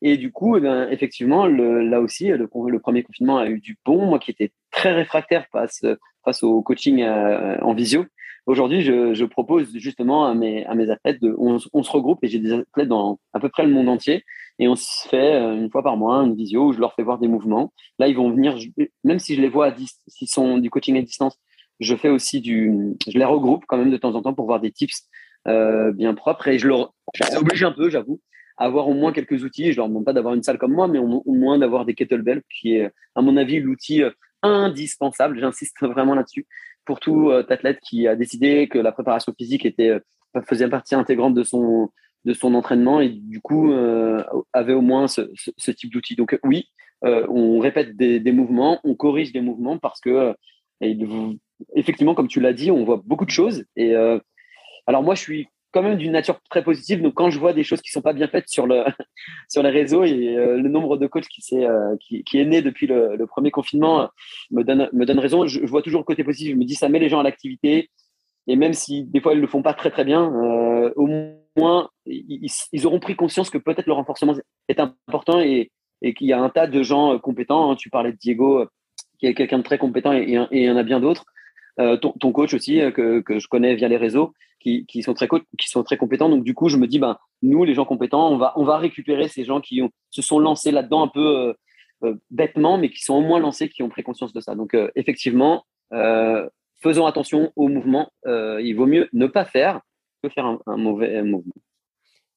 Et 0.03 0.19
du 0.19 0.31
coup, 0.31 0.59
eh 0.59 0.87
effectivement, 0.91 1.47
là 1.47 2.01
aussi, 2.01 2.29
le, 2.29 2.49
le, 2.69 2.79
premier 2.81 3.03
confinement 3.03 3.39
a 3.39 3.49
eu 3.49 3.61
du 3.61 3.79
bon. 3.85 4.05
Moi 4.05 4.19
qui 4.19 4.31
étais 4.31 4.53
très 4.71 4.93
réfractaire 4.93 5.47
face, 5.51 5.85
face 6.27 6.43
au 6.43 6.61
coaching 6.61 7.03
euh, 7.03 7.57
en 7.63 7.73
visio, 7.73 8.05
aujourd'hui, 8.47 8.83
je, 8.83 9.25
propose 9.25 9.77
justement 9.77 10.27
à 10.27 10.35
mes, 10.35 10.67
à 10.67 10.75
mes 10.75 10.91
athlètes, 10.91 11.21
de, 11.23 11.35
on, 11.39 11.59
se 11.59 11.91
regroupe 11.91 12.19
et 12.23 12.29
j'ai 12.29 12.39
des 12.39 12.53
athlètes 12.53 12.89
dans 12.89 13.19
à 13.33 13.41
peu 13.41 13.49
près 13.49 13.65
le 13.65 13.73
monde 13.73 13.89
entier 13.89 14.25
et 14.59 14.69
on 14.69 14.77
se 14.77 15.09
fait 15.09 15.35
euh, 15.35 15.57
une 15.57 15.71
fois 15.71 15.83
par 15.83 15.97
mois 15.97 16.19
une 16.19 16.35
visio 16.35 16.69
où 16.69 16.73
je 16.73 16.81
leur 16.81 16.95
fais 16.95 17.03
voir 17.03 17.19
des 17.19 17.29
mouvements. 17.29 17.73
Là, 17.99 18.09
ils 18.09 18.17
vont 18.17 18.31
venir, 18.31 18.57
même 19.05 19.19
si 19.19 19.35
je 19.35 19.41
les 19.41 19.49
vois 19.49 19.69
à 19.69 19.75
s'ils 20.09 20.29
sont 20.29 20.59
du 20.59 20.71
coaching 20.71 20.97
à 20.99 21.03
distance, 21.03 21.39
je 21.81 21.95
fais 21.95 22.09
aussi 22.09 22.41
du, 22.41 22.95
je 23.07 23.19
les 23.19 23.25
regroupe 23.25 23.65
quand 23.67 23.77
même 23.77 23.91
de 23.91 23.97
temps 23.97 24.15
en 24.15 24.23
temps 24.23 24.35
pour 24.35 24.47
voir 24.47 24.61
des 24.61 24.73
tips 24.73 25.09
euh, 25.47 25.93
bien 25.93 26.15
propres 26.15 26.49
et 26.49 26.59
je 26.59 26.67
leur, 26.67 26.95
oblige 27.37 27.63
un 27.63 27.73
peu, 27.73 27.91
j'avoue, 27.91 28.21
à 28.57 28.65
avoir 28.65 28.89
au 28.89 28.95
moins 28.95 29.13
quelques 29.13 29.45
outils. 29.45 29.73
Je 29.73 29.77
leur 29.77 29.89
demande 29.89 30.05
pas 30.05 30.13
d'avoir 30.15 30.35
une 30.35 30.43
salle 30.43 30.59
comme 30.59 30.73
moi, 30.73 30.89
mais 30.89 30.99
au, 30.99 31.23
moins 31.27 31.59
d'avoir 31.59 31.85
des 31.85 31.95
kettlebells, 31.95 32.43
qui 32.51 32.77
est, 32.77 32.91
à 33.15 33.23
mon 33.23 33.37
avis, 33.37 33.61
l'outil 33.61 34.03
indispensable. 34.43 35.39
J'insiste 35.41 35.77
vraiment 35.83 36.15
là-dessus 36.15 36.47
pour 36.85 37.01
tout 37.01 37.31
athlète 37.31 37.81
qui 37.81 38.07
a 38.07 38.15
décidé 38.15 38.69
que 38.69 38.79
la 38.79 38.93
préparation 38.93 39.35
physique 39.37 39.67
était 39.67 39.99
faisait 40.47 40.69
partie 40.69 40.95
intégrante 40.95 41.35
de 41.35 41.43
son 41.43 41.91
de 42.25 42.33
son 42.33 42.55
entraînement 42.55 43.01
et 43.01 43.09
du 43.09 43.41
coup 43.41 43.73
avait 44.53 44.73
au 44.73 44.83
moins 44.83 45.09
ce, 45.09 45.71
type 45.73 45.93
d'outil. 45.93 46.15
Donc 46.15 46.39
oui, 46.45 46.69
on 47.03 47.59
répète 47.59 47.97
des, 47.97 48.21
des, 48.21 48.33
mouvements, 48.33 48.81
on 48.85 48.95
corrige 48.95 49.33
des 49.33 49.41
mouvements 49.41 49.79
parce 49.79 50.01
que 50.01 50.35
effectivement, 51.75 52.15
comme 52.15 52.29
tu 52.29 52.41
l'as 52.41 52.53
dit, 52.53 52.71
on 52.71 52.85
voit 52.85 53.03
beaucoup 53.05 53.25
de 53.25 53.31
choses. 53.31 53.65
Et 53.75 53.95
alors 54.87 55.03
moi, 55.03 55.17
je 55.17 55.21
suis 55.21 55.49
quand 55.77 55.83
même 55.83 55.99
d'une 55.99 56.13
nature 56.13 56.41
très 56.49 56.65
positive. 56.65 57.03
Donc, 57.03 57.13
quand 57.13 57.29
je 57.29 57.39
vois 57.39 57.53
des 57.53 57.63
choses 57.63 57.83
qui 57.83 57.91
sont 57.91 58.01
pas 58.01 58.15
bien 58.15 58.29
faites 58.29 58.49
sur 58.49 58.67
le 58.67 58.85
sur 59.51 59.63
les 59.63 59.69
réseaux 59.69 60.05
et 60.05 60.35
euh, 60.35 60.57
le 60.57 60.69
nombre 60.71 60.97
de 60.97 61.07
coachs 61.07 61.29
qui, 61.29 61.43
est, 61.55 61.67
euh, 61.67 61.95
qui, 62.01 62.39
est 62.39 62.47
né 62.47 62.63
depuis 62.63 62.87
le, 62.87 63.23
premier 63.27 63.51
confinement 63.51 64.01
euh, 64.01 64.07
me 64.51 64.63
donne 64.63 64.89
me 64.95 65.05
donne 65.05 65.19
raison. 65.19 65.47
Je, 65.47 65.67
vois 65.67 65.83
toujours 65.83 66.01
le 66.01 66.07
côté 66.07 66.25
positif. 66.25 66.53
Je 66.53 66.59
me 66.59 66.65
dis 66.65 66.75
ça 66.75 66.89
met 66.89 66.99
les 66.99 67.11
gens 67.11 67.21
à 67.21 67.23
l'activité 67.23 67.91
et 68.47 68.57
même 68.57 68.73
si 68.73 69.05
des 69.05 69.21
fois 69.21 69.35
ils 69.35 69.41
le 69.41 69.47
font 69.47 69.61
pas 69.61 69.75
très 69.75 69.91
très 69.91 70.05
bien, 70.05 70.25
au 70.97 71.09
moins 71.59 71.91
ils, 72.07 72.87
auront 72.87 73.01
pris 73.01 73.17
conscience 73.17 73.51
que 73.51 73.59
peut-être 73.59 73.87
le 73.87 73.93
renforcement 73.93 74.35
est 74.69 74.81
important 74.81 75.41
et, 75.41 75.71
et 76.01 76.15
qu'il 76.15 76.27
y 76.27 76.33
a 76.33 76.41
un 76.41 76.49
tas 76.49 76.67
de 76.67 76.83
gens 76.83 77.19
compétents. 77.19 77.71
Hein. 77.71 77.77
Tu 77.77 77.91
parlais 77.91 78.13
de 78.13 78.17
Diego, 78.17 78.65
qui 79.19 79.27
est 79.27 79.35
quelqu'un 79.35 79.59
de 79.59 79.65
très 79.65 79.77
compétent 79.77 80.15
et 80.15 80.39
il 80.53 80.63
y 80.63 80.71
en 80.71 80.77
a 80.77 80.83
bien 80.85 81.01
d'autres. 81.01 81.27
Ton, 81.79 82.13
ton, 82.13 82.33
coach 82.33 82.55
aussi 82.55 82.81
que, 82.95 83.21
que 83.21 83.39
je 83.39 83.49
connais 83.49 83.75
via 83.75 83.87
les 83.87 83.99
réseaux 83.99 84.33
qui, 84.87 85.03
sont 85.03 85.15
très 85.15 85.29
qui 85.59 85.69
sont 85.69 85.83
très 85.85 85.97
compétents. 85.97 86.29
Donc 86.29 86.45
du 86.45 86.55
coup, 86.55 86.69
je 86.69 86.77
me 86.77 86.87
dis, 86.87 86.99
ben 86.99 87.19
nous, 87.43 87.65
les 87.65 87.75
gens 87.75 87.85
compétents, 87.85 88.31
on 88.31 88.37
va 88.37 88.53
on 88.57 88.65
va 88.65 88.79
récupérer 88.79 89.29
ces 89.29 89.45
gens 89.45 89.61
qui 89.61 89.83
ont, 89.83 89.91
se 90.11 90.23
sont 90.23 90.39
lancés 90.39 90.73
là-dedans 90.73 91.03
un 91.05 91.09
peu 91.09 91.39
euh, 91.39 91.53
euh, 92.05 92.15
bêtement, 92.31 92.79
mais 92.79 92.91
qui 92.91 93.03
sont 93.03 93.15
au 93.15 93.21
moins 93.21 93.39
lancés, 93.39 93.69
qui 93.69 93.83
ont 93.83 93.89
pris 93.89 94.03
conscience 94.03 94.33
de 94.33 94.41
ça. 94.41 94.55
Donc 94.55 94.75
euh, 94.75 94.91
effectivement, 94.97 95.65
faisons 96.83 97.07
attention 97.07 97.53
au 97.57 97.69
mouvement. 97.69 98.11
il 98.27 98.75
vaut 98.75 98.87
mieux 98.87 99.09
ne 99.13 99.27
pas 99.27 99.45
faire 99.45 99.81
que 100.23 100.29
faire 100.29 100.47
un, 100.67 100.77
mauvais 100.77 101.23
mouvement. 101.23 101.55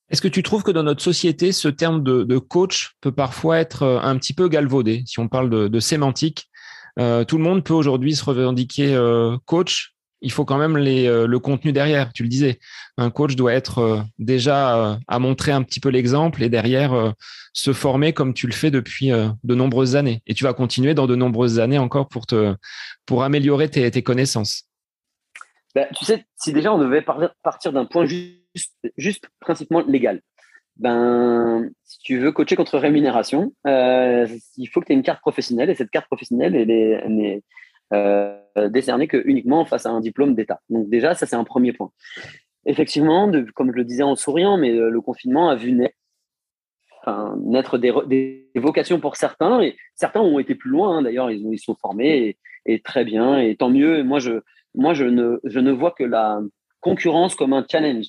Est-ce 0.10 0.22
que 0.22 0.28
tu 0.28 0.44
trouves 0.44 0.64
que 0.64 0.72
dans 0.72 0.84
notre 0.84 1.02
société, 1.02 1.52
ce 1.52 1.68
terme 1.68 2.04
de, 2.04 2.38
coach 2.38 2.96
peut 3.02 3.12
parfois 3.12 3.60
être 3.60 3.84
un 3.84 4.18
petit 4.18 4.34
peu 4.34 4.48
galvaudé? 4.48 5.04
Si 5.06 5.20
on 5.20 5.28
parle 5.28 5.50
de 5.50 5.80
sémantique, 5.80 6.49
tout 7.00 7.38
le 7.38 7.44
monde 7.44 7.64
peut 7.64 7.74
aujourd'hui 7.74 8.16
se 8.16 8.26
revendiquer 8.26 8.96
coach, 9.46 9.96
il 10.22 10.32
faut 10.32 10.46
quand 10.46 10.58
même 10.58 10.78
euh, 10.78 11.28
le 11.28 11.40
contenu 11.40 11.72
derrière. 11.72 12.12
Tu 12.14 12.24
le 12.24 12.30
disais, 12.30 12.60
un 12.98 13.10
coach 13.10 13.36
doit 13.36 13.54
être 13.54 13.80
euh, 13.80 14.02
déjà 14.18 14.78
euh, 14.78 14.96
à 15.08 15.20
montrer 15.20 15.52
un 15.52 15.64
petit 15.64 15.80
peu 15.80 15.90
l'exemple 15.90 16.44
et 16.44 16.50
derrière 16.50 17.14
se 17.54 17.74
former 17.74 18.14
comme 18.14 18.34
tu 18.34 18.48
le 18.48 18.54
fais 18.54 18.72
depuis 18.72 19.10
de 19.10 19.56
nombreuses 19.56 19.96
années. 19.96 20.22
Et 20.28 20.34
tu 20.34 20.44
vas 20.44 20.54
continuer 20.54 20.94
dans 20.94 21.08
de 21.08 21.16
nombreuses 21.16 21.60
années 21.60 21.78
encore 21.78 22.10
pour 23.06 23.24
améliorer 23.24 23.70
tes, 23.70 23.90
tes 23.90 24.04
connaissances. 24.04 24.66
Ben, 25.76 25.88
tu 25.96 26.06
sais, 26.06 26.26
si 26.36 26.54
déjà 26.54 26.74
on 26.74 26.80
devait 26.80 27.04
partir 27.44 27.72
d'un 27.72 27.86
point 27.86 28.06
juste, 28.06 28.74
juste 28.98 29.26
principalement 29.40 29.86
légal, 29.88 30.22
ben, 30.80 31.70
si 31.84 32.00
tu 32.00 32.20
veux 32.20 32.32
coacher 32.32 32.56
contre 32.56 32.78
rémunération, 32.78 33.54
il 33.66 34.70
faut 34.72 34.80
que 34.80 34.86
tu 34.86 34.94
aies 34.94 34.96
une 34.96 35.04
carte 35.04 35.22
professionnelle 35.22 35.70
et 35.70 35.76
cette 35.76 35.92
carte 35.92 36.08
professionnelle, 36.08 36.56
elle 36.56 36.72
est, 36.72 37.44
euh, 37.94 38.70
décerné 38.70 39.08
que 39.08 39.22
uniquement 39.26 39.66
face 39.66 39.86
à 39.86 39.90
un 39.90 40.00
diplôme 40.00 40.36
d'État. 40.36 40.62
Donc 40.70 40.90
déjà, 40.90 41.16
ça 41.16 41.26
c'est 41.26 41.36
un 41.36 41.44
premier 41.44 41.74
point. 41.74 41.92
Effectivement, 42.66 43.32
comme 43.56 43.72
je 43.72 43.78
le 43.78 43.84
disais 43.84 44.04
en 44.04 44.16
souriant, 44.16 44.58
mais 44.58 44.72
euh, 44.72 44.90
le 44.90 45.02
confinement 45.02 45.50
a 45.50 45.56
vu 45.56 45.74
naître, 45.74 47.78
des, 47.78 48.50
vocations 48.56 49.00
pour 49.00 49.16
certains, 49.16 49.62
et 49.62 49.76
certains 49.96 50.22
ont 50.22 50.40
été 50.40 50.56
plus 50.56 50.70
loin. 50.70 50.98
Hein. 50.98 51.02
D'ailleurs, 51.04 51.32
ils, 51.32 51.48
ils 51.52 51.60
sont 51.60 51.76
formés 51.76 52.38
et, 52.66 52.82
très 52.82 53.06
bien, 53.06 53.40
et 53.40 53.56
tant 53.56 53.70
mieux. 53.70 54.04
Moi, 54.04 54.20
je, 54.20 54.42
moi, 54.76 54.94
je 54.94 55.06
ne, 55.06 55.40
je 55.44 55.60
ne 55.60 55.72
vois 55.72 55.92
que 55.92 56.04
la 56.04 56.42
concurrence 56.82 57.36
comme 57.36 57.54
un 57.54 57.66
challenge. 57.70 58.08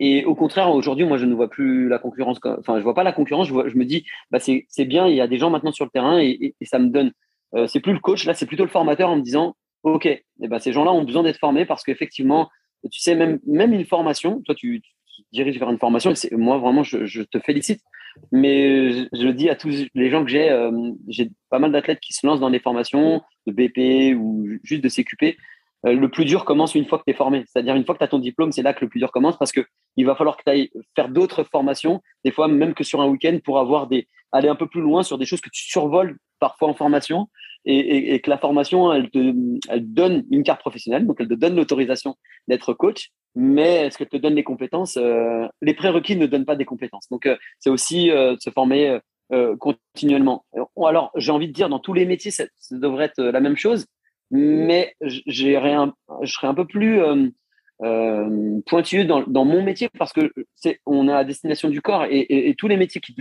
Et 0.00 0.24
au 0.24 0.34
contraire, 0.34 0.70
aujourd'hui, 0.70 1.04
moi, 1.04 1.18
je 1.18 1.26
ne 1.26 1.34
vois 1.34 1.48
plus 1.48 1.88
la 1.88 1.98
concurrence. 1.98 2.38
enfin, 2.44 2.78
je 2.78 2.84
vois 2.84 2.94
pas 2.94 3.02
la 3.02 3.12
concurrence. 3.12 3.48
Je, 3.48 3.68
je 3.68 3.76
me 3.76 3.84
dis, 3.84 4.06
bah, 4.30 4.38
c'est 4.38 4.84
bien. 4.84 5.06
Il 5.08 5.16
y 5.16 5.20
a 5.20 5.26
des 5.26 5.38
gens 5.38 5.50
maintenant 5.50 5.72
sur 5.72 5.84
le 5.84 5.90
terrain, 5.90 6.20
et, 6.20 6.54
et 6.60 6.64
ça 6.64 6.78
me 6.78 6.88
donne 6.88 7.12
euh, 7.54 7.66
c'est 7.66 7.80
plus 7.80 7.92
le 7.92 7.98
coach, 7.98 8.24
là, 8.26 8.34
c'est 8.34 8.46
plutôt 8.46 8.64
le 8.64 8.70
formateur 8.70 9.08
en 9.08 9.16
me 9.16 9.22
disant, 9.22 9.56
OK, 9.82 10.06
eh 10.06 10.22
ben, 10.48 10.58
ces 10.58 10.72
gens-là 10.72 10.92
ont 10.92 11.04
besoin 11.04 11.22
d'être 11.22 11.38
formés 11.38 11.64
parce 11.64 11.82
qu'effectivement, 11.82 12.48
tu 12.90 13.00
sais, 13.00 13.14
même, 13.14 13.38
même 13.46 13.72
une 13.72 13.86
formation, 13.86 14.42
toi, 14.42 14.54
tu, 14.54 14.82
diriges 15.32 15.58
vers 15.58 15.70
une 15.70 15.78
formation, 15.78 16.12
et 16.12 16.36
moi, 16.36 16.58
vraiment, 16.58 16.82
je, 16.82 17.22
te 17.22 17.38
félicite. 17.40 17.80
Mais 18.32 18.92
je, 18.92 19.24
le 19.24 19.32
dis 19.32 19.48
à 19.48 19.56
tous 19.56 19.86
les 19.94 20.10
gens 20.10 20.24
que 20.24 20.30
j'ai, 20.30 20.50
euh, 20.50 20.70
j'ai 21.08 21.30
pas 21.50 21.58
mal 21.58 21.72
d'athlètes 21.72 22.00
qui 22.00 22.12
se 22.12 22.26
lancent 22.26 22.40
dans 22.40 22.50
des 22.50 22.60
formations 22.60 23.22
de 23.46 23.52
BP 23.52 24.16
ou 24.16 24.46
juste 24.62 24.82
de 24.82 24.88
CQP. 24.88 25.36
Euh, 25.86 25.92
le 25.92 26.08
plus 26.08 26.24
dur 26.24 26.44
commence 26.44 26.74
une 26.74 26.86
fois 26.86 26.98
que 26.98 27.04
tu 27.06 27.12
es 27.12 27.16
formé. 27.16 27.44
C'est-à-dire, 27.46 27.74
une 27.74 27.84
fois 27.84 27.94
que 27.94 28.00
tu 28.00 28.04
as 28.04 28.08
ton 28.08 28.18
diplôme, 28.18 28.52
c'est 28.52 28.62
là 28.62 28.74
que 28.74 28.84
le 28.84 28.88
plus 28.88 28.98
dur 28.98 29.12
commence 29.12 29.36
parce 29.36 29.52
qu'il 29.52 30.06
va 30.06 30.14
falloir 30.14 30.36
que 30.36 30.42
tu 30.44 30.50
ailles 30.50 30.70
faire 30.96 31.08
d'autres 31.08 31.44
formations, 31.44 32.02
des 32.24 32.32
fois 32.32 32.48
même 32.48 32.74
que 32.74 32.84
sur 32.84 33.00
un 33.00 33.06
week-end, 33.06 33.38
pour 33.44 33.58
avoir 33.58 33.86
des, 33.86 34.08
aller 34.32 34.48
un 34.48 34.56
peu 34.56 34.66
plus 34.66 34.80
loin 34.80 35.02
sur 35.02 35.18
des 35.18 35.24
choses 35.24 35.40
que 35.40 35.50
tu 35.50 35.64
survoles 35.64 36.16
parfois 36.40 36.68
en 36.68 36.74
formation 36.74 37.28
et, 37.64 38.20
que 38.20 38.30
la 38.30 38.38
formation, 38.38 38.92
elle 38.92 39.10
te 39.10 39.34
elle 39.68 39.92
donne 39.92 40.24
une 40.30 40.42
carte 40.42 40.60
professionnelle, 40.60 41.06
donc 41.06 41.16
elle 41.20 41.28
te 41.28 41.34
donne 41.34 41.56
l'autorisation 41.56 42.16
d'être 42.46 42.72
coach, 42.72 43.10
mais 43.34 43.86
est-ce 43.86 43.98
qu'elle 43.98 44.08
te 44.08 44.16
donne 44.16 44.34
les 44.34 44.44
compétences 44.44 44.96
euh, 44.96 45.46
Les 45.60 45.74
prérequis 45.74 46.16
ne 46.16 46.26
donnent 46.26 46.46
pas 46.46 46.56
des 46.56 46.64
compétences. 46.64 47.08
Donc, 47.10 47.26
euh, 47.26 47.36
c'est 47.58 47.70
aussi 47.70 48.10
euh, 48.10 48.36
se 48.38 48.50
former 48.50 48.98
continuellement. 49.58 50.46
Alors, 50.82 51.10
j'ai 51.14 51.32
envie 51.32 51.48
de 51.48 51.52
dire, 51.52 51.68
dans 51.68 51.80
tous 51.80 51.92
les 51.92 52.06
métiers, 52.06 52.30
ça, 52.30 52.44
devrait 52.70 53.04
être 53.04 53.22
la 53.22 53.40
même 53.40 53.58
chose, 53.58 53.84
mais 54.30 54.94
rien, 54.98 55.94
je 56.22 56.32
serais 56.32 56.46
un 56.46 56.54
peu 56.54 56.66
plus 56.66 57.00
pointueux 58.66 59.04
dans, 59.04 59.22
dans, 59.22 59.44
mon 59.44 59.62
métier 59.62 59.88
parce 59.98 60.12
que 60.12 60.32
c'est 60.56 60.80
on 60.84 61.08
a 61.08 61.14
la 61.14 61.24
destination 61.24 61.68
du 61.68 61.80
corps 61.80 62.04
et, 62.10 62.54
tous 62.58 62.68
les 62.68 62.76
métiers 62.76 63.00
qui, 63.00 63.14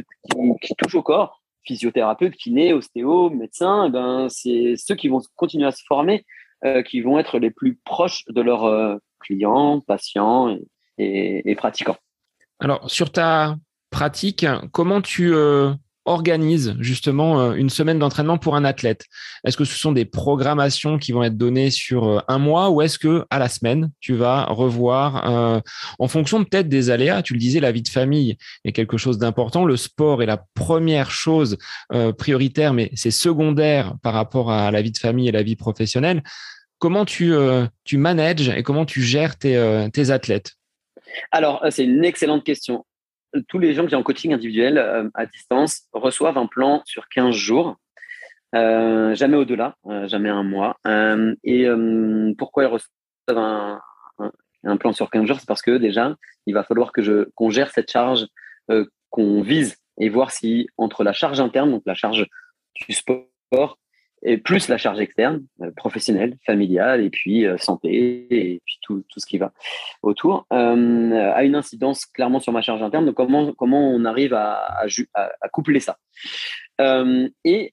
touchent 0.77 0.95
au 0.95 1.03
corps 1.03 1.41
physiothérapeute, 1.67 2.35
kiné, 2.35 2.73
ostéo, 2.73 3.29
médecin, 3.29 3.87
eh 3.87 3.91
ben, 3.91 4.27
c'est 4.29 4.75
ceux 4.77 4.95
qui 4.95 5.09
vont 5.09 5.21
continuer 5.35 5.67
à 5.67 5.71
se 5.71 5.83
former, 5.85 6.25
euh, 6.65 6.81
qui 6.81 7.01
vont 7.01 7.19
être 7.19 7.37
les 7.37 7.51
plus 7.51 7.75
proches 7.83 8.23
de 8.29 8.41
leurs 8.41 8.63
euh, 8.63 8.95
clients, 9.19 9.81
patients 9.81 10.57
et, 10.97 11.55
pratiquants. 11.55 11.97
Alors, 12.59 12.89
sur 12.89 13.11
ta 13.11 13.57
pratique, 13.91 14.45
comment 14.71 15.01
tu 15.01 15.33
euh, 15.33 15.73
organise 16.07 16.75
justement 16.79 17.39
euh, 17.39 17.53
une 17.53 17.69
semaine 17.69 17.99
d'entraînement 17.99 18.37
pour 18.37 18.55
un 18.55 18.63
athlète 18.63 19.05
Est-ce 19.45 19.57
que 19.57 19.65
ce 19.65 19.77
sont 19.77 19.91
des 19.91 20.05
programmations 20.05 20.97
qui 20.97 21.11
vont 21.11 21.23
être 21.23 21.37
données 21.37 21.69
sur 21.69 22.05
euh, 22.05 22.19
un 22.27 22.39
mois 22.39 22.69
ou 22.69 22.81
est-ce 22.81 22.97
que 22.97 23.25
à 23.29 23.37
la 23.37 23.49
semaine 23.49 23.91
tu 23.99 24.15
vas 24.15 24.45
revoir 24.45 25.29
euh, 25.29 25.59
en 25.99 26.07
fonction 26.07 26.43
peut-être 26.43 26.69
des 26.69 26.89
aléas 26.89 27.21
Tu 27.21 27.33
le 27.33 27.39
disais, 27.39 27.59
la 27.59 27.71
vie 27.71 27.81
de 27.81 27.89
famille 27.89 28.37
est 28.63 28.71
quelque 28.71 28.97
chose 28.97 29.17
d'important. 29.17 29.65
Le 29.65 29.77
sport 29.77 30.23
est 30.23 30.25
la 30.25 30.43
première 30.55 31.11
chose 31.11 31.57
prioritaire, 32.17 32.73
mais 32.73 32.89
c'est 32.95 33.11
secondaire 33.11 33.95
par 34.01 34.13
rapport 34.13 34.51
à 34.51 34.71
la 34.71 34.81
vie 34.81 34.91
de 34.91 34.97
famille 34.97 35.27
et 35.27 35.31
la 35.31 35.43
vie 35.43 35.55
professionnelle. 35.55 36.23
Comment 36.79 37.05
tu, 37.05 37.33
tu 37.83 37.97
manages 37.97 38.49
et 38.49 38.63
comment 38.63 38.85
tu 38.85 39.01
gères 39.01 39.37
tes, 39.37 39.87
tes 39.93 40.09
athlètes? 40.09 40.53
Alors, 41.31 41.63
c'est 41.69 41.83
une 41.83 42.05
excellente 42.05 42.43
question 42.43 42.85
tous 43.47 43.59
les 43.59 43.73
gens 43.73 43.85
qui 43.85 43.95
ont 43.95 43.99
en 43.99 44.03
coaching 44.03 44.33
individuel 44.33 44.77
euh, 44.77 45.09
à 45.13 45.25
distance 45.25 45.83
reçoivent 45.93 46.37
un 46.37 46.47
plan 46.47 46.81
sur 46.85 47.07
15 47.09 47.35
jours, 47.35 47.77
euh, 48.55 49.15
jamais 49.15 49.37
au-delà, 49.37 49.75
euh, 49.87 50.07
jamais 50.07 50.29
un 50.29 50.43
mois. 50.43 50.77
et 51.43 51.67
pourquoi 52.37 52.63
ils 52.63 52.67
reçoivent 52.67 53.79
un, 54.63 54.77
plan 54.77 54.91
sur 54.91 55.09
15 55.09 55.25
jours? 55.25 55.39
C'est 55.39 55.47
parce 55.47 55.61
que 55.61 55.77
déjà, 55.77 56.15
il 56.45 56.53
va 56.53 56.63
falloir 56.63 56.91
que 56.91 57.01
je 57.01 57.29
qu'on 57.35 57.49
gère 57.49 57.71
cette 57.71 57.91
charge 57.91 58.27
qu'on 59.09 59.41
vise 59.41 59.77
et 59.99 60.09
voir 60.09 60.31
si 60.31 60.67
entre 60.77 61.03
la 61.03 61.13
charge 61.13 61.39
interne, 61.39 61.71
donc 61.71 61.83
la 61.85 61.95
charge 61.95 62.25
du 62.75 62.93
sport, 62.93 63.79
et 64.27 64.37
plus 64.37 64.67
la 64.67 64.77
charge 64.77 64.99
externe, 64.99 65.45
euh, 65.61 65.71
professionnelle, 65.71 66.37
familiale, 66.45 67.01
et 67.01 67.09
puis 67.09 67.45
euh, 67.45 67.57
santé, 67.57 68.27
et 68.29 68.61
puis 68.65 68.77
tout, 68.81 69.03
tout, 69.09 69.21
ce 69.21 69.25
qui 69.25 69.37
va 69.37 69.53
autour, 70.03 70.45
euh, 70.51 71.31
a 71.33 71.43
une 71.43 71.55
incidence 71.55 72.05
clairement 72.05 72.41
sur 72.41 72.51
ma 72.51 72.61
charge 72.61 72.83
interne. 72.83 73.05
Donc, 73.05 73.15
comment, 73.15 73.53
comment 73.53 73.89
on 73.89 74.03
arrive 74.03 74.33
à, 74.33 74.83
à, 75.13 75.49
coupler 75.49 75.79
ça 75.79 75.97
Et 77.45 77.71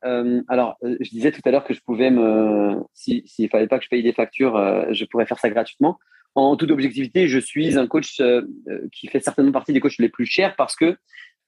alors, 0.49 0.77
je 0.83 1.11
disais 1.11 1.33
tout 1.33 1.41
à 1.45 1.51
l'heure 1.51 1.65
que 1.65 1.75
je 1.75 1.81
pouvais 1.81 2.11
me, 2.11 2.77
s'il 2.95 3.25
ne 3.39 3.49
fallait 3.49 3.67
pas 3.67 3.79
que 3.79 3.85
je 3.85 3.91
paye 3.91 4.03
des 4.03 4.13
factures, 4.13 4.55
je 4.93 5.05
pourrais 5.07 5.27
faire 5.27 5.39
ça 5.39 5.51
gratuitement. 5.51 5.99
En 6.37 6.57
toute 6.57 6.71
objectivité, 6.71 7.29
je 7.29 7.39
suis 7.39 7.77
un 7.79 7.87
coach 7.87 8.23
qui 8.93 9.09
fait 9.09 9.21
certainement 9.21 9.53
partie 9.53 9.73
des 9.73 9.81
coachs 9.81 9.99
les 9.99 10.09
plus 10.09 10.27
chers 10.27 10.55
parce 10.57 10.77
que 10.77 10.97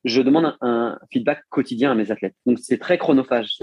je 0.05 0.21
demande 0.21 0.57
un 0.61 0.99
feedback 1.13 1.43
quotidien 1.49 1.93
à 1.93 1.95
mes 1.95 2.11
athlètes. 2.11 2.35
Donc, 2.45 2.59
c'est 2.61 2.79
très 2.79 2.99
chronophage. 2.99 3.59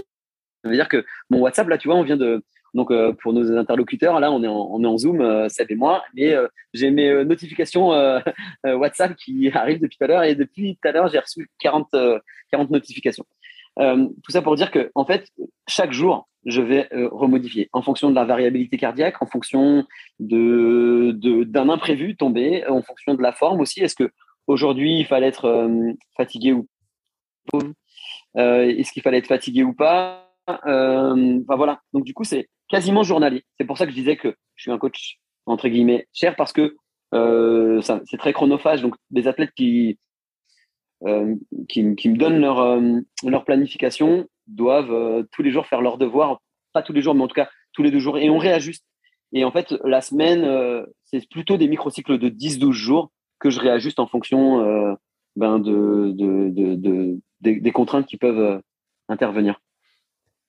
Ça 0.64 0.70
veut 0.70 0.76
dire 0.76 0.88
que 0.88 1.04
mon 1.28 1.40
WhatsApp, 1.40 1.68
là, 1.68 1.76
tu 1.76 1.88
vois, 1.88 1.96
on 1.96 2.02
vient 2.02 2.16
de. 2.16 2.42
Donc, 2.72 2.90
euh, 2.90 3.12
pour 3.12 3.32
nos 3.32 3.56
interlocuteurs, 3.56 4.18
là, 4.18 4.32
on 4.32 4.42
est 4.42 4.48
en, 4.48 4.68
on 4.72 4.82
est 4.82 4.86
en 4.86 4.98
Zoom, 4.98 5.20
euh, 5.20 5.48
Seb 5.48 5.70
et 5.70 5.76
moi, 5.76 6.02
et 6.16 6.34
euh, 6.34 6.48
j'ai 6.72 6.90
mes 6.90 7.24
notifications 7.24 7.90
WhatsApp 8.64 9.14
qui 9.14 9.50
arrivent 9.54 9.80
depuis 9.80 9.96
tout 9.98 10.04
à 10.04 10.08
l'heure, 10.08 10.24
et 10.24 10.34
depuis 10.34 10.76
tout 10.76 10.88
à 10.88 10.92
l'heure, 10.92 11.08
j'ai 11.08 11.18
reçu 11.18 11.48
40, 11.60 11.94
40 12.50 12.70
notifications. 12.70 13.24
tout 13.76 14.30
ça 14.30 14.42
pour 14.42 14.56
dire 14.56 14.70
que, 14.70 14.90
en 14.94 15.04
fait, 15.04 15.28
chaque 15.68 15.92
jour, 15.92 16.28
je 16.46 16.62
vais 16.62 16.88
remodifier 17.12 17.68
en 17.72 17.82
fonction 17.82 18.10
de 18.10 18.14
la 18.14 18.24
variabilité 18.24 18.76
cardiaque, 18.76 19.22
en 19.22 19.26
fonction 19.26 19.86
de 20.18 21.12
d'un 21.44 21.68
imprévu 21.68 22.16
tombé, 22.16 22.66
en 22.66 22.82
fonction 22.82 23.14
de 23.14 23.22
la 23.22 23.32
forme 23.32 23.60
aussi. 23.60 23.80
Est-ce 23.80 23.94
que 23.94 24.10
aujourd'hui 24.46 24.98
il 24.98 25.06
fallait 25.06 25.28
être 25.28 25.68
fatigué 26.16 26.52
ou 26.52 26.66
est-ce 28.34 28.92
qu'il 28.92 29.02
fallait 29.02 29.18
être 29.18 29.28
fatigué 29.28 29.62
ou 29.62 29.74
pas? 29.74 30.23
Enfin 30.46 31.56
voilà. 31.56 31.80
Donc 31.92 32.04
du 32.04 32.14
coup, 32.14 32.24
c'est 32.24 32.48
quasiment 32.68 33.02
journalier. 33.02 33.44
C'est 33.58 33.66
pour 33.66 33.78
ça 33.78 33.86
que 33.86 33.92
je 33.92 33.96
disais 33.96 34.16
que 34.16 34.34
je 34.56 34.62
suis 34.62 34.70
un 34.70 34.78
coach 34.78 35.18
entre 35.46 35.68
guillemets 35.68 36.06
cher 36.12 36.36
parce 36.36 36.52
que 36.52 36.76
c'est 37.12 38.18
très 38.18 38.32
chronophage. 38.32 38.82
Donc 38.82 38.94
des 39.10 39.26
athlètes 39.28 39.52
qui 39.56 39.98
qui, 41.68 41.94
qui, 41.96 42.08
me 42.08 42.16
donnent 42.16 42.40
leur, 42.40 42.80
leur 43.26 43.44
planification 43.44 44.26
doivent 44.46 45.26
tous 45.32 45.42
les 45.42 45.50
jours 45.50 45.66
faire 45.66 45.82
leurs 45.82 45.98
devoirs, 45.98 46.40
pas 46.72 46.82
tous 46.82 46.94
les 46.94 47.02
jours, 47.02 47.14
mais 47.14 47.22
en 47.22 47.28
tout 47.28 47.34
cas 47.34 47.50
tous 47.74 47.82
les 47.82 47.90
deux 47.90 47.98
jours, 47.98 48.16
et 48.16 48.30
on 48.30 48.38
réajuste. 48.38 48.84
Et 49.34 49.44
en 49.44 49.50
fait, 49.50 49.74
la 49.84 50.00
semaine, 50.00 50.44
euh, 50.44 50.86
c'est 51.02 51.28
plutôt 51.28 51.56
des 51.56 51.68
microcycles 51.68 52.18
de 52.18 52.28
10-12 52.28 52.72
jours 52.72 53.10
que 53.40 53.50
je 53.50 53.60
réajuste 53.60 53.98
en 53.98 54.06
fonction 54.06 54.60
euh, 54.60 54.94
ben 55.36 55.58
de, 55.58 56.12
de, 56.12 56.50
de, 56.76 57.18
des, 57.40 57.72
contraintes 57.72 58.06
qui 58.06 58.16
peuvent 58.16 58.38
euh, 58.38 58.60
intervenir. 59.08 59.60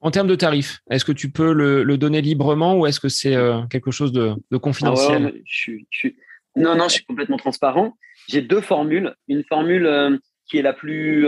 En 0.02 0.12
termes 0.12 0.28
de 0.28 0.36
tarifs, 0.36 0.82
est-ce 0.89 1.06
que 1.06 1.12
tu 1.12 1.32
peux 1.32 1.54
le, 1.54 1.98
donner 1.98 2.22
librement 2.22 2.78
ou 2.78 2.86
est-ce 2.86 3.00
que 3.00 3.10
c'est 3.10 3.36
quelque 3.70 3.91
chose 3.91 4.12
de, 4.12 4.58
confidentiel? 4.58 5.34
Ah 5.36 5.39
je 5.46 6.10
Non, 6.56 6.76
non, 6.76 6.88
je 6.88 6.96
suis 6.96 7.06
complètement 7.06 7.38
transparent. 7.38 7.98
J'ai 8.28 8.41
deux 8.41 8.62
formules. 8.62 9.16
Une 9.28 9.43
formule 9.43 10.20
qui 10.48 10.58
est 10.58 10.62
la 10.62 10.74
plus 10.74 11.26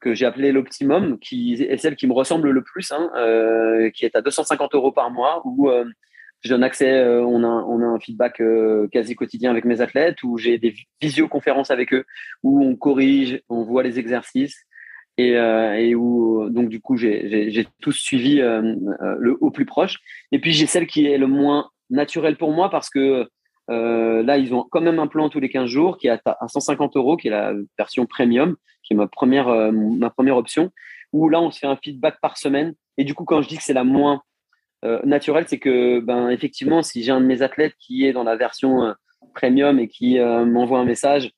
que 0.00 0.14
j'ai 0.14 0.24
appelée 0.24 0.52
l'optimum, 0.52 1.18
qui 1.18 1.54
est 1.54 1.76
celle 1.76 1.96
qui 1.96 2.06
me 2.06 2.12
ressemble 2.12 2.50
le 2.50 2.62
plus, 2.62 2.90
hein, 2.92 3.10
qui 3.94 4.06
est 4.06 4.16
à 4.16 4.22
250 4.22 4.74
euros 4.74 4.92
par 4.92 5.10
mois, 5.10 5.42
où 5.44 5.70
je 6.42 6.48
donne 6.50 6.62
accès, 6.62 6.92
euh, 6.92 7.22
on, 7.22 7.42
a, 7.42 7.46
on 7.46 7.82
a 7.82 7.86
un 7.86 7.98
feedback 7.98 8.40
euh, 8.40 8.88
quasi 8.92 9.16
quotidien 9.16 9.50
avec 9.50 9.64
mes 9.64 9.80
athlètes, 9.80 10.22
où 10.22 10.38
j'ai 10.38 10.58
des 10.58 10.74
visioconférences 11.00 11.70
avec 11.70 11.92
eux, 11.92 12.04
où 12.42 12.64
on 12.64 12.76
corrige, 12.76 13.40
on 13.48 13.64
voit 13.64 13.82
les 13.82 13.98
exercices, 13.98 14.64
et, 15.18 15.36
euh, 15.36 15.74
et 15.74 15.94
où 15.94 16.48
donc 16.48 16.68
du 16.68 16.80
coup 16.80 16.96
j'ai 16.96 17.66
tous 17.82 17.92
suivi 17.92 18.36
le 18.36 19.36
au 19.40 19.50
plus 19.50 19.66
proche. 19.66 19.98
Et 20.32 20.38
puis 20.38 20.52
j'ai 20.52 20.66
celle 20.66 20.86
qui 20.86 21.06
est 21.06 21.18
le 21.18 21.26
moins 21.26 21.68
naturel 21.90 22.36
pour 22.36 22.52
moi 22.52 22.70
parce 22.70 22.88
que 22.88 23.28
là 23.68 24.38
ils 24.38 24.54
ont 24.54 24.64
quand 24.70 24.80
même 24.80 24.98
un 24.98 25.06
plan 25.06 25.28
tous 25.28 25.40
les 25.40 25.50
15 25.50 25.68
jours 25.68 25.98
qui 25.98 26.08
est 26.08 26.20
à, 26.24 26.48
150 26.48 26.96
euros, 26.96 27.16
qui 27.16 27.28
est 27.28 27.32
la 27.32 27.52
version 27.76 28.06
premium, 28.06 28.56
qui 28.82 28.94
est 28.94 28.96
ma 28.96 29.06
première 29.06 29.48
ma 29.72 30.08
première 30.08 30.36
option. 30.36 30.70
Où 31.12 31.28
là 31.28 31.40
on 31.40 31.50
se 31.50 31.58
fait 31.58 31.66
un 31.66 31.76
feedback 31.76 32.16
par 32.22 32.38
semaine. 32.38 32.74
Et 32.96 33.04
du 33.04 33.14
coup 33.14 33.24
quand 33.24 33.42
je 33.42 33.48
dis 33.48 33.56
que 33.56 33.62
c'est 33.62 33.74
la 33.74 33.84
moins 33.84 34.22
euh, 34.84 35.00
naturel, 35.04 35.44
c'est 35.48 35.58
que, 35.58 36.00
ben, 36.00 36.30
effectivement, 36.30 36.82
si 36.82 37.02
j'ai 37.02 37.10
un 37.10 37.20
de 37.20 37.26
mes 37.26 37.42
athlètes 37.42 37.74
qui 37.78 38.06
est 38.06 38.12
dans 38.12 38.24
la 38.24 38.36
version 38.36 38.84
euh, 38.84 38.92
premium 39.34 39.78
et 39.78 39.88
qui 39.88 40.18
euh, 40.18 40.44
m'envoie 40.44 40.78
un 40.78 40.84
message, 40.84 41.32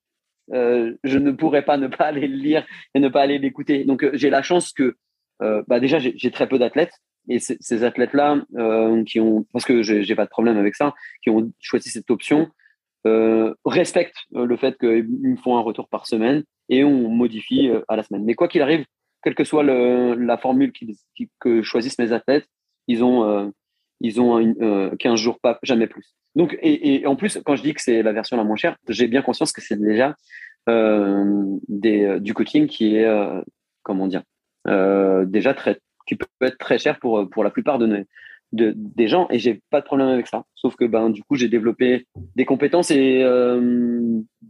je 0.52 1.18
ne 1.18 1.30
pourrais 1.32 1.62
pas 1.62 1.76
ne 1.76 1.88
pas 1.88 2.06
aller 2.06 2.26
le 2.26 2.36
lire 2.36 2.66
et 2.94 3.00
ne 3.00 3.08
pas 3.08 3.22
aller 3.22 3.38
l'écouter. 3.38 3.84
Donc, 3.84 4.08
j'ai 4.12 4.30
la 4.30 4.42
chance 4.42 4.72
que, 4.72 4.96
bah, 5.40 5.80
déjà, 5.80 5.98
j'ai 5.98 6.30
très 6.30 6.48
peu 6.48 6.58
d'athlètes 6.58 6.92
et 7.28 7.38
ces 7.38 7.84
athlètes-là, 7.84 8.42
qui 9.06 9.20
ont, 9.20 9.46
parce 9.52 9.64
que 9.64 9.82
j'ai 9.82 10.14
pas 10.14 10.24
de 10.24 10.30
problème 10.30 10.56
avec 10.56 10.74
ça, 10.74 10.94
qui 11.22 11.30
ont 11.30 11.52
choisi 11.60 11.90
cette 11.90 12.10
option, 12.10 12.48
respectent 13.64 14.24
le 14.32 14.56
fait 14.56 14.76
qu'ils 14.78 15.08
me 15.08 15.36
font 15.36 15.56
un 15.56 15.62
retour 15.62 15.88
par 15.88 16.06
semaine 16.06 16.44
et 16.68 16.84
on 16.84 17.08
modifie 17.08 17.70
à 17.88 17.96
la 17.96 18.02
semaine. 18.02 18.24
Mais 18.24 18.34
quoi 18.34 18.48
qu'il 18.48 18.62
arrive, 18.62 18.84
quelle 19.22 19.34
que 19.34 19.44
soit 19.44 19.62
la 19.62 20.38
formule 20.38 20.72
que 21.40 21.62
choisissent 21.62 21.98
mes 21.98 22.12
athlètes, 22.12 22.46
ils 22.86 23.04
ont, 23.04 23.24
euh, 23.24 23.48
ils 24.00 24.20
ont 24.20 24.38
15 24.98 25.12
euh, 25.12 25.16
jours, 25.16 25.38
pas, 25.40 25.58
jamais 25.62 25.86
plus. 25.86 26.14
Donc, 26.36 26.56
et, 26.62 27.06
en 27.06 27.16
plus, 27.16 27.40
quand 27.44 27.56
je 27.56 27.62
dis 27.62 27.74
que 27.74 27.82
c'est 27.82 28.02
la 28.02 28.12
version 28.12 28.36
la 28.36 28.44
moins 28.44 28.56
chère, 28.56 28.76
j'ai 28.88 29.08
bien 29.08 29.22
conscience 29.22 29.52
que 29.52 29.60
c'est 29.60 29.80
déjà 29.80 30.14
euh, 30.68 31.56
des, 31.68 32.20
du 32.20 32.34
coaching 32.34 32.66
qui 32.66 32.96
est, 32.96 33.08
comment 33.82 34.06
dire, 34.06 34.22
déjà 34.66 35.54
très, 35.54 35.80
qui 36.06 36.16
peut 36.16 36.26
être 36.42 36.58
très 36.58 36.78
cher 36.78 36.98
pour, 36.98 37.28
pour 37.30 37.44
la 37.44 37.50
plupart 37.50 37.78
de 37.78 38.06
des 38.52 39.06
gens 39.06 39.28
et 39.30 39.38
j'ai 39.38 39.62
pas 39.70 39.80
de 39.80 39.86
problème 39.86 40.08
avec 40.08 40.26
ça. 40.26 40.44
Sauf 40.56 40.74
que 40.74 40.84
ben 40.84 41.10
du 41.10 41.22
coup 41.22 41.36
j'ai 41.36 41.46
développé 41.46 42.08
des 42.34 42.44
compétences 42.44 42.90
et 42.90 43.24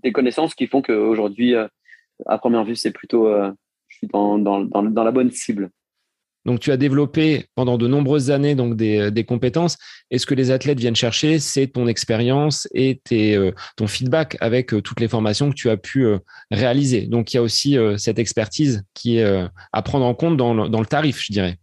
des 0.03 0.13
connaissances 0.13 0.55
qui 0.55 0.67
font 0.67 0.81
qu'aujourd'hui, 0.81 1.55
à 2.27 2.39
première 2.39 2.65
vue, 2.65 2.77
c'est 2.77 2.93
plutôt, 2.93 3.31
je 3.89 3.97
suis 3.97 4.07
dans, 4.07 4.39
dans, 4.39 4.61
dans 4.61 5.05
la 5.05 5.11
bonne 5.11 5.31
cible. 5.31 5.71
Donc, 6.51 6.59
tu 6.59 6.73
as 6.73 6.77
développé 6.77 7.47
pendant 7.55 7.79
de 7.79 7.87
nombreuses 7.87 8.33
années 8.33 8.57
donc 8.57 8.75
des, 8.75 9.13
des 9.13 9.23
compétences. 9.23 9.79
Et 10.11 10.19
ce 10.19 10.27
que 10.27 10.35
les 10.35 10.51
athlètes 10.51 10.81
viennent 10.81 10.97
chercher, 10.97 11.39
c'est 11.39 11.69
ton 11.69 11.87
expérience 11.87 12.67
et 12.75 13.01
tes, 13.05 13.37
euh, 13.37 13.53
ton 13.77 13.87
feedback 13.87 14.37
avec 14.41 14.75
euh, 14.75 14.83
toutes 14.83 14.99
les 14.99 15.07
formations 15.07 15.51
que 15.51 15.55
tu 15.55 15.71
as 15.71 15.77
pu 15.77 16.07
euh, 16.07 16.19
réaliser. 16.51 17.07
Donc, 17.07 17.33
il 17.33 17.37
y 17.37 17.39
a 17.39 17.43
aussi 17.43 17.79
cette 17.99 18.19
expertise 18.19 18.83
qui 18.95 19.19
est 19.19 19.49
à 19.73 19.83
prendre 19.83 20.05
en 20.05 20.15
compte 20.15 20.37
dans 20.37 20.53
le, 20.53 20.69
dans 20.69 20.81
le, 20.81 20.87
tarif, 20.87 21.23
je 21.25 21.33
dirais. 21.33 21.57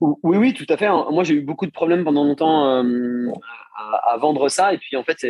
Oui, 0.00 0.36
oui, 0.36 0.54
tout 0.54 0.66
à 0.68 0.76
fait. 0.76 0.88
Moi, 0.88 1.22
j'ai 1.22 1.34
eu 1.34 1.42
beaucoup 1.42 1.66
de 1.66 1.70
problèmes 1.70 2.02
pendant 2.02 2.24
longtemps 2.24 2.64
à, 3.76 4.16
vendre 4.18 4.48
ça. 4.48 4.74
Et 4.74 4.78
puis, 4.78 4.96
en 4.96 5.04
fait, 5.04 5.24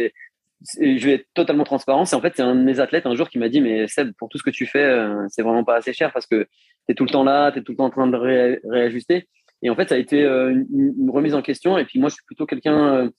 je 0.80 1.06
vais 1.06 1.14
être 1.14 1.26
totalement 1.34 1.64
transparent. 1.64 2.04
C'est 2.04 2.16
en 2.16 2.20
fait, 2.20 2.32
c'est 2.36 2.42
un 2.42 2.54
de 2.54 2.62
mes 2.62 2.80
athlètes 2.80 3.06
un 3.06 3.14
jour 3.14 3.28
qui 3.28 3.38
m'a 3.38 3.48
dit, 3.48 3.60
mais 3.60 3.86
Seb, 3.88 4.12
pour 4.18 4.28
tout 4.28 4.38
ce 4.38 4.42
que 4.42 4.50
tu 4.50 4.66
fais, 4.66 4.82
euh, 4.82 5.26
c'est 5.28 5.42
vraiment 5.42 5.64
pas 5.64 5.76
assez 5.76 5.92
cher 5.92 6.12
parce 6.12 6.26
que 6.26 6.46
tu 6.86 6.92
es 6.92 6.94
tout 6.94 7.04
le 7.04 7.10
temps 7.10 7.24
là, 7.24 7.52
tu 7.52 7.58
es 7.58 7.62
tout 7.62 7.72
le 7.72 7.76
temps 7.76 7.86
en 7.86 7.90
train 7.90 8.06
de 8.06 8.16
réajuster. 8.64 9.28
Et 9.62 9.70
en 9.70 9.74
fait, 9.76 9.88
ça 9.88 9.94
a 9.94 9.98
été 9.98 10.22
euh, 10.22 10.50
une, 10.72 11.10
remise 11.10 11.34
en 11.34 11.42
question. 11.42 11.78
Et 11.78 11.84
puis 11.84 11.98
moi, 11.98 12.08
je 12.08 12.14
suis 12.14 12.24
plutôt 12.24 12.46
quelqu'un, 12.46 13.10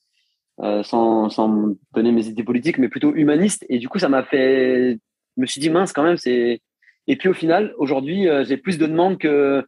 euh, 0.62 0.84
sans, 0.84 1.30
sans 1.30 1.76
donner 1.94 2.12
mes 2.12 2.28
idées 2.28 2.44
politiques, 2.44 2.78
mais 2.78 2.90
plutôt 2.90 3.14
humaniste. 3.16 3.66
Et 3.70 3.80
du 3.80 3.90
coup, 3.90 4.00
ça 4.00 4.10
m'a 4.10 4.24
fait, 4.24 4.94
je 5.36 5.42
me 5.42 5.46
suis 5.46 5.62
dit, 5.62 5.70
mince, 5.70 5.94
quand 5.94 6.04
même, 6.04 6.18
c'est. 6.18 6.62
Et 7.08 7.16
puis 7.16 7.30
au 7.30 7.34
final, 7.34 7.74
aujourd'hui, 7.78 8.28
j'ai 8.44 8.58
plus 8.58 8.78
de 8.78 8.86
demandes 8.86 9.18
que. 9.18 9.66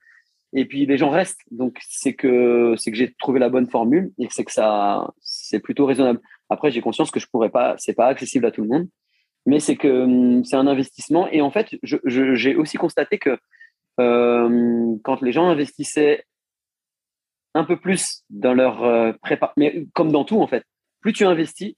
Et 0.52 0.66
puis 0.66 0.88
les 0.88 0.98
gens 0.98 1.12
restent. 1.12 1.42
Donc 1.52 1.78
c'est 1.88 2.14
que 2.14 2.74
que 2.74 2.96
j'ai 2.96 3.14
trouvé 3.20 3.40
la 3.40 3.50
bonne 3.50 3.70
formule 3.70 4.12
et 4.18 4.28
c'est 4.32 4.44
que 4.44 4.52
ça 4.52 5.08
c'est 5.22 5.60
plutôt 5.60 5.86
raisonnable. 5.86 6.20
Après, 6.50 6.72
j'ai 6.72 6.82
conscience 6.82 7.12
que 7.12 7.20
je 7.20 7.28
pourrais 7.28 7.52
pas, 7.52 7.76
c'est 7.78 7.94
pas 7.94 8.08
accessible 8.08 8.48
à 8.48 8.52
tout 8.52 8.64
le 8.64 8.68
monde, 8.68 8.90
mais 9.46 9.60
c'est 9.60 9.76
que 9.76 9.88
hum, 9.88 10.44
c'est 10.44 10.56
un 10.56 10.68
investissement. 10.68 11.28
Et 11.32 11.42
en 11.42 11.52
fait, 11.52 11.76
j'ai 11.84 12.56
aussi 12.56 12.78
constaté 12.78 13.20
que 13.20 13.32
euh, 13.32 13.38
quand 14.00 15.22
les 15.22 15.32
gens 15.32 15.48
investissaient 15.48 16.24
un 17.54 17.64
peu 17.64 17.78
plus 17.78 18.24
dans 18.30 18.54
leur 18.54 18.84
euh, 18.84 19.12
prépa, 19.22 19.54
mais 19.58 19.86
comme 19.94 20.12
dans 20.12 20.24
tout 20.24 20.42
en 20.42 20.48
fait, 20.48 20.64
plus 21.02 21.14
tu 21.14 21.26
investis, 21.26 21.76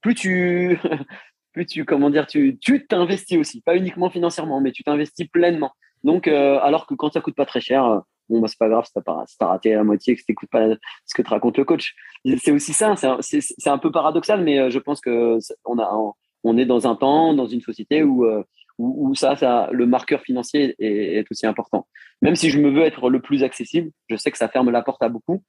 plus 0.00 0.14
tu, 0.14 0.78
plus 1.52 1.66
tu, 1.66 1.84
comment 1.84 2.10
dire, 2.10 2.26
tu, 2.26 2.58
tu 2.58 2.86
t'investis 2.86 3.38
aussi, 3.38 3.60
pas 3.60 3.76
uniquement 3.76 4.10
financièrement, 4.10 4.60
mais 4.60 4.72
tu 4.72 4.82
t'investis 4.82 5.28
pleinement. 5.28 5.72
Donc, 6.04 6.28
euh, 6.28 6.58
alors 6.60 6.86
que 6.86 6.94
quand 6.94 7.12
ça 7.12 7.20
coûte 7.20 7.34
pas 7.34 7.46
très 7.46 7.60
cher, 7.60 8.02
bon, 8.28 8.40
bah, 8.40 8.48
c'est 8.48 8.58
pas 8.58 8.68
grave 8.68 8.84
si 8.86 8.92
t'as, 8.92 9.26
si 9.26 9.36
raté 9.40 9.74
la 9.74 9.84
moitié, 9.84 10.16
que 10.16 10.22
t'écoutes 10.24 10.50
pas 10.50 10.66
ce 11.06 11.14
que 11.14 11.22
te 11.22 11.30
raconte 11.30 11.58
le 11.58 11.64
coach. 11.64 11.94
C'est 12.42 12.52
aussi 12.52 12.72
ça, 12.72 12.94
c'est 12.96 13.68
un, 13.68 13.78
peu 13.78 13.90
paradoxal, 13.90 14.42
mais 14.42 14.58
euh, 14.58 14.70
je 14.70 14.78
pense 14.78 15.00
que 15.00 15.38
on, 15.64 15.78
a, 15.78 16.14
on 16.44 16.58
est 16.58 16.66
dans 16.66 16.86
un 16.86 16.96
temps, 16.96 17.34
dans 17.34 17.46
une 17.46 17.60
société 17.60 18.02
où, 18.02 18.24
euh, 18.24 18.44
où, 18.78 19.14
ça, 19.14 19.36
ça, 19.36 19.68
le 19.72 19.86
marqueur 19.86 20.22
financier 20.22 20.74
est, 20.78 21.24
aussi 21.30 21.46
important. 21.46 21.86
Même 22.22 22.36
si 22.36 22.48
je 22.50 22.58
me 22.60 22.70
veux 22.70 22.82
être 22.82 23.10
le 23.10 23.20
plus 23.20 23.42
accessible, 23.42 23.90
je 24.08 24.16
sais 24.16 24.30
que 24.30 24.38
ça 24.38 24.48
ferme 24.48 24.70
la 24.70 24.82
porte 24.82 25.02
à 25.02 25.08
beaucoup, 25.08 25.42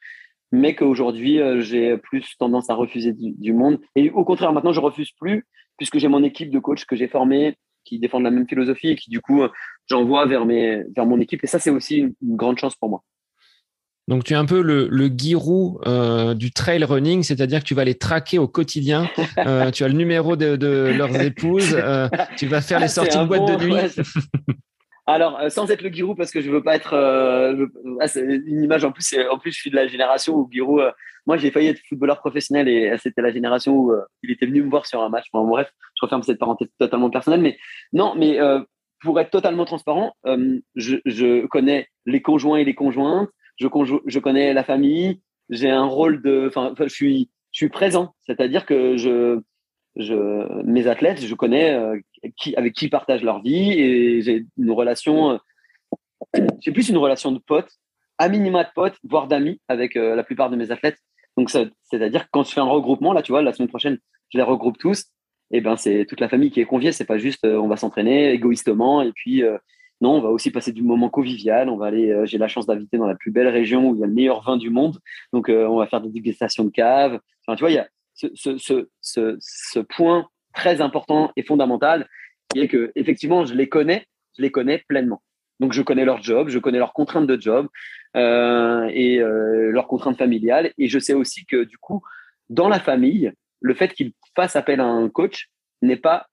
mais 0.51 0.75
qu'aujourd'hui, 0.75 1.39
euh, 1.39 1.61
j'ai 1.61 1.97
plus 1.97 2.35
tendance 2.37 2.69
à 2.69 2.73
refuser 2.73 3.13
du, 3.13 3.53
monde. 3.53 3.79
Et 3.95 4.09
au 4.09 4.25
contraire, 4.25 4.51
maintenant, 4.51 4.73
je 4.73 4.79
refuse 4.79 5.11
plus, 5.11 5.45
puisque 5.77 5.99
j'ai 5.99 6.07
mon 6.07 6.23
équipe 6.23 6.49
de 6.49 6.59
coachs 6.59 6.85
que 6.85 6.95
j'ai 6.95 7.07
formés, 7.07 7.55
qui 7.85 7.99
défendent 7.99 8.23
la 8.23 8.31
même 8.31 8.47
philosophie 8.47 8.89
et 8.89 8.95
qui, 8.95 9.09
du 9.09 9.21
coup, 9.21 9.41
j'envoie 9.87 10.25
vers, 10.25 10.45
mes, 10.45 10.83
vers 10.95 11.05
mon 11.05 11.19
équipe. 11.19 11.43
Et 11.43 11.47
ça, 11.47 11.59
c'est 11.59 11.69
aussi 11.69 11.97
une, 11.97 12.13
grande 12.21 12.57
chance 12.57 12.75
pour 12.75 12.89
moi. 12.89 13.03
Donc, 14.09 14.23
tu 14.23 14.33
es 14.33 14.35
un 14.35 14.45
peu 14.45 14.63
le, 14.63 14.87
le 14.89 15.07
guirou 15.07 15.79
euh, 15.85 16.33
du 16.33 16.51
trail 16.51 16.83
running, 16.83 17.21
c'est-à-dire 17.21 17.59
que 17.59 17.65
tu 17.65 17.75
vas 17.75 17.83
les 17.83 17.93
traquer 17.93 18.39
au 18.39 18.47
quotidien. 18.47 19.07
Euh, 19.37 19.71
tu 19.71 19.83
as 19.83 19.87
le 19.87 19.93
numéro 19.93 20.35
de, 20.35 20.55
de 20.55 20.91
leurs 20.97 21.15
épouses. 21.21 21.73
Euh, 21.73 22.09
tu 22.35 22.47
vas 22.47 22.61
faire 22.61 22.79
les 22.79 22.87
sorties 22.87 23.17
de 23.17 23.23
boîte 23.23 23.47
de 23.47 23.63
nuit. 23.63 23.75
Alors, 25.05 25.39
sans 25.49 25.69
être 25.71 25.81
le 25.81 25.89
guirou, 25.89 26.15
parce 26.15 26.31
que 26.31 26.41
je 26.41 26.49
veux 26.49 26.63
pas 26.63 26.75
être. 26.75 26.93
Ah, 28.01 28.07
une 28.15 28.63
image 28.63 28.83
en 28.83 28.91
plus. 28.91 29.15
En 29.31 29.37
plus, 29.37 29.51
je 29.51 29.59
suis 29.59 29.69
de 29.69 29.75
la 29.75 29.87
génération 29.87 30.35
où 30.35 30.47
guirou. 30.47 30.81
moi, 31.25 31.37
j'ai 31.37 31.51
failli 31.51 31.67
être 31.67 31.79
footballeur 31.87 32.19
professionnel 32.19 32.67
et 32.67 32.93
c'était 33.01 33.21
la 33.21 33.31
génération 33.31 33.75
où 33.75 33.93
il 34.23 34.31
était 34.31 34.45
venu 34.45 34.63
me 34.63 34.69
voir 34.69 34.85
sur 34.85 35.01
un 35.01 35.09
match. 35.09 35.27
bref, 35.31 35.71
je 35.95 36.05
referme 36.05 36.23
cette 36.23 36.39
parenthèse 36.39 36.69
totalement 36.79 37.09
personnelle. 37.09 37.41
Mais 37.41 37.57
non, 37.93 38.15
mais 38.17 38.39
pour 39.01 39.19
être 39.19 39.31
totalement 39.31 39.65
transparent, 39.65 40.15
je, 40.75 41.45
connais 41.47 41.87
les 42.05 42.21
conjoints 42.21 42.57
et 42.57 42.65
les 42.65 42.75
conjointes, 42.75 43.29
je, 43.59 44.19
connais 44.19 44.53
la 44.53 44.63
famille, 44.63 45.21
j'ai 45.49 45.69
un 45.69 45.85
rôle 45.85 46.21
de, 46.21 46.47
enfin, 46.47 46.73
je 46.77 46.87
suis, 46.87 47.29
je 47.51 47.57
suis 47.57 47.69
présent, 47.69 48.15
c'est-à-dire 48.25 48.65
que 48.65 48.97
je, 48.97 49.39
je, 49.95 50.63
mes 50.63 50.87
athlètes, 50.87 51.25
je 51.25 51.35
connais 51.35 51.73
euh, 51.73 51.99
avec 52.55 52.73
qui 52.73 52.85
ils 52.85 52.89
partagent 52.89 53.23
leur 53.23 53.41
vie 53.41 53.71
et 53.71 54.21
j'ai 54.21 54.45
une 54.57 54.71
relation, 54.71 55.31
euh, 55.31 56.41
j'ai 56.61 56.71
plus 56.71 56.89
une 56.89 56.97
relation 56.97 57.31
de 57.31 57.39
pote, 57.39 57.69
à 58.17 58.29
minima 58.29 58.63
de 58.63 58.69
pote, 58.73 58.97
voire 59.03 59.27
d'amis 59.27 59.61
avec 59.67 59.95
la 59.95 60.23
plupart 60.23 60.49
de 60.49 60.57
mes 60.57 60.71
athlètes. 60.71 60.97
Donc, 61.37 61.49
c'est-à-dire 61.49 62.25
que 62.25 62.29
quand 62.31 62.43
je 62.43 62.51
fais 62.51 62.59
un 62.59 62.65
regroupement, 62.65 63.13
là, 63.13 63.21
tu 63.21 63.31
vois, 63.31 63.41
la 63.41 63.53
semaine 63.53 63.69
prochaine, 63.69 63.97
je 64.33 64.37
les 64.37 64.43
regroupe 64.43 64.77
tous 64.77 65.05
et 65.51 65.61
ben 65.61 65.77
c'est 65.77 66.05
toute 66.05 66.19
la 66.19 66.27
famille 66.27 66.51
qui 66.51 66.59
est 66.59 66.65
conviée. 66.65 66.91
C'est 66.91 67.05
pas 67.05 67.17
juste 67.17 67.45
on 67.45 67.69
va 67.69 67.77
s'entraîner 67.77 68.33
égoïstement 68.33 69.01
et 69.01 69.13
puis 69.13 69.41
non, 70.01 70.15
on 70.15 70.21
va 70.21 70.29
aussi 70.29 70.49
passer 70.51 70.71
du 70.71 70.81
moment 70.81 71.09
convivial. 71.09 71.69
On 71.69 71.77
va 71.77 71.87
aller. 71.87 72.15
J'ai 72.25 72.37
la 72.37 72.47
chance 72.47 72.65
d'inviter 72.65 72.97
dans 72.97 73.07
la 73.07 73.15
plus 73.15 73.31
belle 73.31 73.49
région 73.49 73.89
où 73.89 73.95
il 73.95 73.99
y 73.99 74.03
a 74.03 74.07
le 74.07 74.13
meilleur 74.13 74.41
vin 74.43 74.55
du 74.55 74.69
monde. 74.69 74.99
Donc 75.33 75.49
on 75.49 75.77
va 75.77 75.87
faire 75.87 76.01
des 76.01 76.09
dégustations 76.09 76.63
de 76.63 76.69
cave. 76.69 77.19
Enfin, 77.45 77.55
tu 77.55 77.61
vois, 77.61 77.71
il 77.71 77.75
y 77.75 77.79
a 77.79 77.87
ce, 78.33 79.79
point 79.79 80.27
très 80.53 80.81
important 80.81 81.31
et 81.35 81.43
fondamental 81.43 82.07
qui 82.49 82.59
est 82.59 82.67
que 82.67 82.91
effectivement 82.95 83.45
je 83.45 83.53
les 83.53 83.69
connais, 83.69 84.05
je 84.37 84.41
les 84.41 84.51
connais 84.51 84.83
pleinement. 84.87 85.21
Donc 85.59 85.73
je 85.73 85.81
connais 85.81 86.05
leur 86.05 86.21
job, 86.23 86.49
je 86.49 86.59
connais 86.59 86.79
leurs 86.79 86.93
contraintes 86.93 87.27
de 87.27 87.39
job 87.39 87.67
euh, 88.15 88.89
et 88.93 89.19
euh, 89.19 89.71
leurs 89.71 89.87
contraintes 89.87 90.17
familiales 90.17 90.73
et 90.77 90.87
je 90.87 90.99
sais 90.99 91.13
aussi 91.13 91.45
que 91.45 91.63
du 91.63 91.77
coup 91.77 92.01
dans 92.49 92.69
la 92.69 92.79
famille, 92.79 93.31
le 93.61 93.73
fait 93.73 93.93
qu'ils 93.93 94.13
fassent 94.35 94.55
appel 94.55 94.79
à 94.79 94.85
un 94.85 95.09
coach 95.09 95.49
n'est 95.81 95.97
pas 95.97 96.27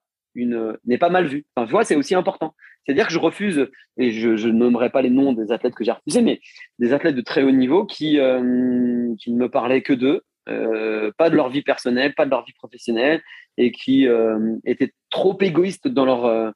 n'est 0.45 0.99
pas 0.99 1.09
mal 1.09 1.27
vu. 1.27 1.45
Enfin, 1.55 1.67
tu 1.67 1.73
vois, 1.73 1.85
c'est 1.85 1.97
aussi 1.97 2.15
important. 2.15 2.55
C'est-à-dire 2.87 3.09
que 3.09 3.13
je 3.13 3.19
refuse, 3.19 3.69
et 3.99 4.13
je, 4.13 4.37
je 4.37 4.49
nommerai 4.49 4.91
pas 4.91 5.03
les 5.03 5.11
noms 5.11 5.33
des 5.33 5.51
athlètes 5.51 5.75
que 5.75 5.83
j'ai 5.83 5.91
refusés, 5.91 6.23
mais 6.23 6.41
des 6.79 6.93
athlètes 6.93 7.17
de 7.17 7.21
très 7.21 7.43
haut 7.43 7.51
niveau 7.51 7.85
qui, 7.85 8.21
euh, 8.21 9.13
qui 9.19 9.33
ne 9.33 9.39
me 9.39 9.51
parlaient 9.51 9.83
que 9.83 9.93
d'eux, 9.93 10.23
euh, 10.49 11.11
pas 11.19 11.29
de 11.29 11.35
leur 11.35 11.49
vie 11.49 11.63
personnelle, 11.63 12.15
pas 12.15 12.27
de 12.27 12.31
leur 12.31 12.45
vie 12.45 12.53
professionnelle, 12.53 13.23
et 13.57 13.73
qui 13.73 14.07
euh, 14.07 14.55
étaient 14.65 14.93
trop 15.11 15.37
égoïstes 15.41 15.89
dans 15.89 16.05
leur 16.05 16.53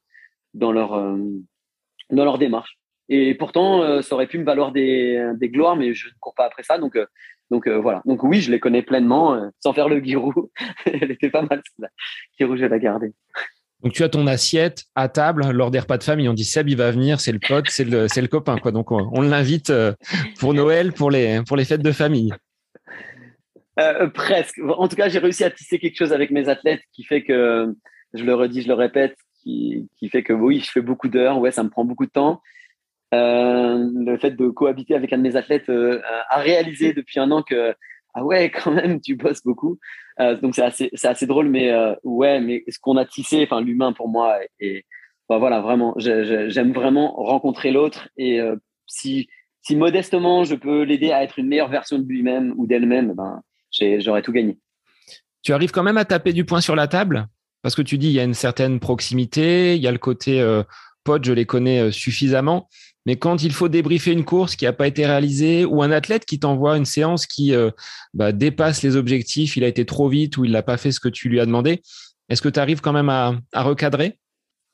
dans 0.55 0.73
leur 0.73 0.91
dans 2.11 2.25
leur 2.25 2.39
démarche. 2.39 2.79
Et 3.09 3.35
pourtant, 3.35 4.01
ça 4.03 4.15
aurait 4.15 4.29
pu 4.29 4.39
me 4.39 4.45
valoir 4.45 4.71
des, 4.71 5.33
des 5.35 5.49
gloires, 5.49 5.75
mais 5.75 5.95
je 5.95 6.09
ne 6.09 6.13
cours 6.21 6.35
pas 6.35 6.45
après 6.45 6.63
ça. 6.63 6.79
Donc, 6.79 6.97
donc 7.51 7.67
voilà. 7.67 8.03
Donc 8.05 8.23
oui, 8.23 8.41
je 8.41 8.53
les 8.53 8.61
connais 8.61 8.83
pleinement, 8.83 9.51
sans 9.59 9.73
faire 9.73 9.89
le 9.89 9.99
guirou. 9.99 10.33
Elle 10.87 11.11
était 11.11 11.31
pas 11.31 11.43
mal 11.43 11.61
celle-là. 11.65 11.89
Guirou, 12.39 12.55
je 12.55 12.61
vais 12.61 12.69
la 12.69 12.79
garder. 12.79 13.13
Donc 13.83 13.93
tu 13.93 14.03
as 14.03 14.09
ton 14.09 14.27
assiette 14.27 14.85
à 14.95 15.09
table 15.09 15.51
lors 15.53 15.71
des 15.71 15.79
repas 15.79 15.99
de 15.99 16.03
famille. 16.03 16.29
On 16.29 16.35
dit 16.35 16.45
Seb, 16.45 16.69
il 16.69 16.77
va 16.77 16.91
venir, 16.91 17.21
c'est 17.21 17.33
le 17.33 17.39
pote, 17.39 17.67
c'est 17.69 17.85
le, 17.85 18.27
copain. 18.27 18.57
Donc 18.73 18.91
on, 18.91 19.21
l'invite 19.23 19.73
pour 20.39 20.55
Noël, 20.55 20.93
pour 20.93 21.11
les, 21.11 21.43
fêtes 21.65 21.83
de 21.83 21.93
famille. 21.93 22.33
Euh, 23.81 24.09
presque. 24.09 24.59
En 24.77 24.89
tout 24.89 24.97
cas, 24.97 25.09
j'ai 25.09 25.19
réussi 25.19 25.45
à 25.45 25.51
tisser 25.51 25.79
quelque 25.79 25.97
chose 25.97 26.13
avec 26.13 26.31
mes 26.31 26.49
athlètes 26.49 26.83
qui 26.93 27.05
fait 27.05 27.23
que, 27.23 27.75
je 28.13 28.25
le 28.25 28.35
redis, 28.35 28.63
je 28.63 28.69
le 28.69 28.75
répète, 28.75 29.17
qui, 29.43 29.89
fait 30.11 30.23
que 30.23 30.33
oui, 30.33 30.61
je 30.61 30.71
fais 30.71 30.83
beaucoup 30.83 31.09
d'heures. 31.09 31.39
Ouais, 31.39 31.51
ça 31.51 31.63
me 31.63 31.71
prend 31.71 31.85
beaucoup 31.85 32.07
de 32.07 32.11
temps. 32.11 32.43
Euh, 33.15 33.89
le 33.95 34.19
fait 34.19 34.33
de 34.33 34.49
cohabiter 34.51 34.95
avec 34.95 35.13
un 35.13 35.19
de 35.19 35.23
mes 35.23 35.37
athlètes 35.37 35.69
euh, 35.69 36.01
a 36.29 36.39
réalisé 36.39 36.93
depuis 36.93 37.19
un 37.19 37.31
an 37.31 37.43
que 37.43 37.75
ah 38.15 38.25
ouais, 38.25 38.51
quand 38.55 38.73
même, 38.73 39.01
tu 39.01 39.17
bosses 39.17 39.43
beaucoup. 39.43 39.79
Euh, 40.21 40.37
donc 40.37 40.55
c'est 40.55 40.63
assez, 40.63 40.91
c'est 40.95 41.09
assez 41.09 41.27
drôle, 41.27 41.49
mais 41.49 41.71
euh, 41.71 41.95
ouais, 42.05 42.41
mais 42.41 42.65
ce 42.69 42.79
qu'on 42.79 42.97
a 42.97 43.05
tissé, 43.05 43.43
enfin 43.45 43.61
l'humain 43.61 43.93
pour 43.93 44.09
moi, 44.09 44.39
et 44.59 44.85
bah, 45.29 45.39
voilà, 45.39 45.61
vraiment, 45.61 45.95
j'aime 45.97 46.73
vraiment 46.73 47.13
rencontrer 47.15 47.71
l'autre 47.71 48.09
et 48.17 48.41
si 48.87 49.29
si 49.63 49.77
modestement 49.77 50.45
je 50.45 50.55
peux 50.55 50.83
l'aider 50.83 51.13
à 51.13 51.23
être 51.23 51.39
une 51.39 51.47
meilleure 51.47 51.69
version 51.69 51.99
de 51.99 52.07
lui-même 52.07 52.55
ou 52.57 52.67
d'elle-même, 52.67 53.13
ben 53.15 53.43
j'aurais 53.99 54.23
tout 54.23 54.33
gagné. 54.33 54.59
Tu 55.43 55.53
arrives 55.53 55.71
quand 55.71 55.83
même 55.83 55.97
à 55.97 56.05
taper 56.05 56.33
du 56.33 56.45
poing 56.45 56.61
sur 56.61 56.77
la 56.77 56.89
table? 56.89 57.27
Parce 57.63 57.75
que 57.75 57.83
tu 57.83 57.99
dis 57.99 58.09
il 58.09 58.15
y 58.15 58.21
a 58.21 58.25
une 58.25 58.35
certaine 58.35 58.81
proximité, 58.81 59.77
il 59.77 59.83
y 59.83 59.87
a 59.87 59.93
le 59.93 59.99
côté 59.99 60.41
euh, 60.41 60.63
pote, 61.05 61.25
je 61.25 61.33
les 61.33 61.47
connais 61.47 61.81
euh, 61.81 61.91
suffisamment. 61.91 62.69
Mais 63.11 63.17
quand 63.17 63.43
il 63.43 63.51
faut 63.51 63.69
débriefer 63.69 64.13
une 64.13 64.25
course 64.25 64.55
qui 64.55 64.67
n'a 64.67 64.73
pas 64.73 64.87
été 64.87 65.05
réalisée 65.05 65.65
ou 65.65 65.83
un 65.83 65.91
athlète 65.91 66.25
qui 66.25 66.39
t'envoie 66.39 66.77
une 66.77 66.85
séance 66.85 67.27
qui 67.27 67.53
euh, 67.53 67.73
bah, 68.15 68.31
dépasse 68.31 68.85
les 68.85 68.95
objectifs, 68.95 69.57
il 69.57 69.65
a 69.65 69.67
été 69.67 69.85
trop 69.85 70.09
vite 70.09 70.37
ou 70.37 70.45
il 70.45 70.53
n'a 70.53 70.63
pas 70.63 70.77
fait 70.77 70.93
ce 70.93 71.01
que 71.01 71.09
tu 71.09 71.29
lui 71.29 71.41
as 71.41 71.45
demandé, 71.45 71.83
est-ce 72.29 72.41
que 72.41 72.49
tu 72.49 72.61
arrives 72.61 72.81
quand 72.81 72.93
même 72.93 73.09
à, 73.09 73.35
recadrer? 73.53 74.17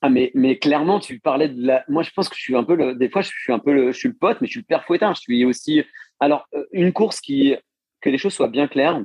Ah 0.03 0.11
mais, 0.11 0.59
clairement, 0.59 1.01
tu 1.01 1.19
parlais 1.19 1.49
de 1.49 1.67
la. 1.67 1.83
Moi, 1.89 2.03
je 2.03 2.11
pense 2.15 2.29
que 2.29 2.37
je 2.37 2.43
suis 2.43 2.55
un 2.55 2.63
peu 2.63 2.75
le. 2.75 2.95
Des 2.95 3.09
fois, 3.09 3.23
je 3.23 3.31
suis 3.31 3.55
un 3.55 3.59
peu 3.59 3.73
le. 3.73 3.93
Je 3.93 4.09
pote, 4.09 4.37
mais 4.43 4.49
je 4.49 4.51
suis 4.51 4.61
le 4.61 4.67
père 4.67 4.85
fouettin. 4.85 5.15
Je 5.15 5.21
suis 5.21 5.47
aussi. 5.47 5.83
Alors, 6.21 6.47
une 6.73 6.93
course 6.93 7.23
qui 7.23 7.57
que 8.03 8.11
les 8.11 8.19
choses 8.19 8.35
soient 8.35 8.49
bien 8.49 8.69
claires. 8.69 9.03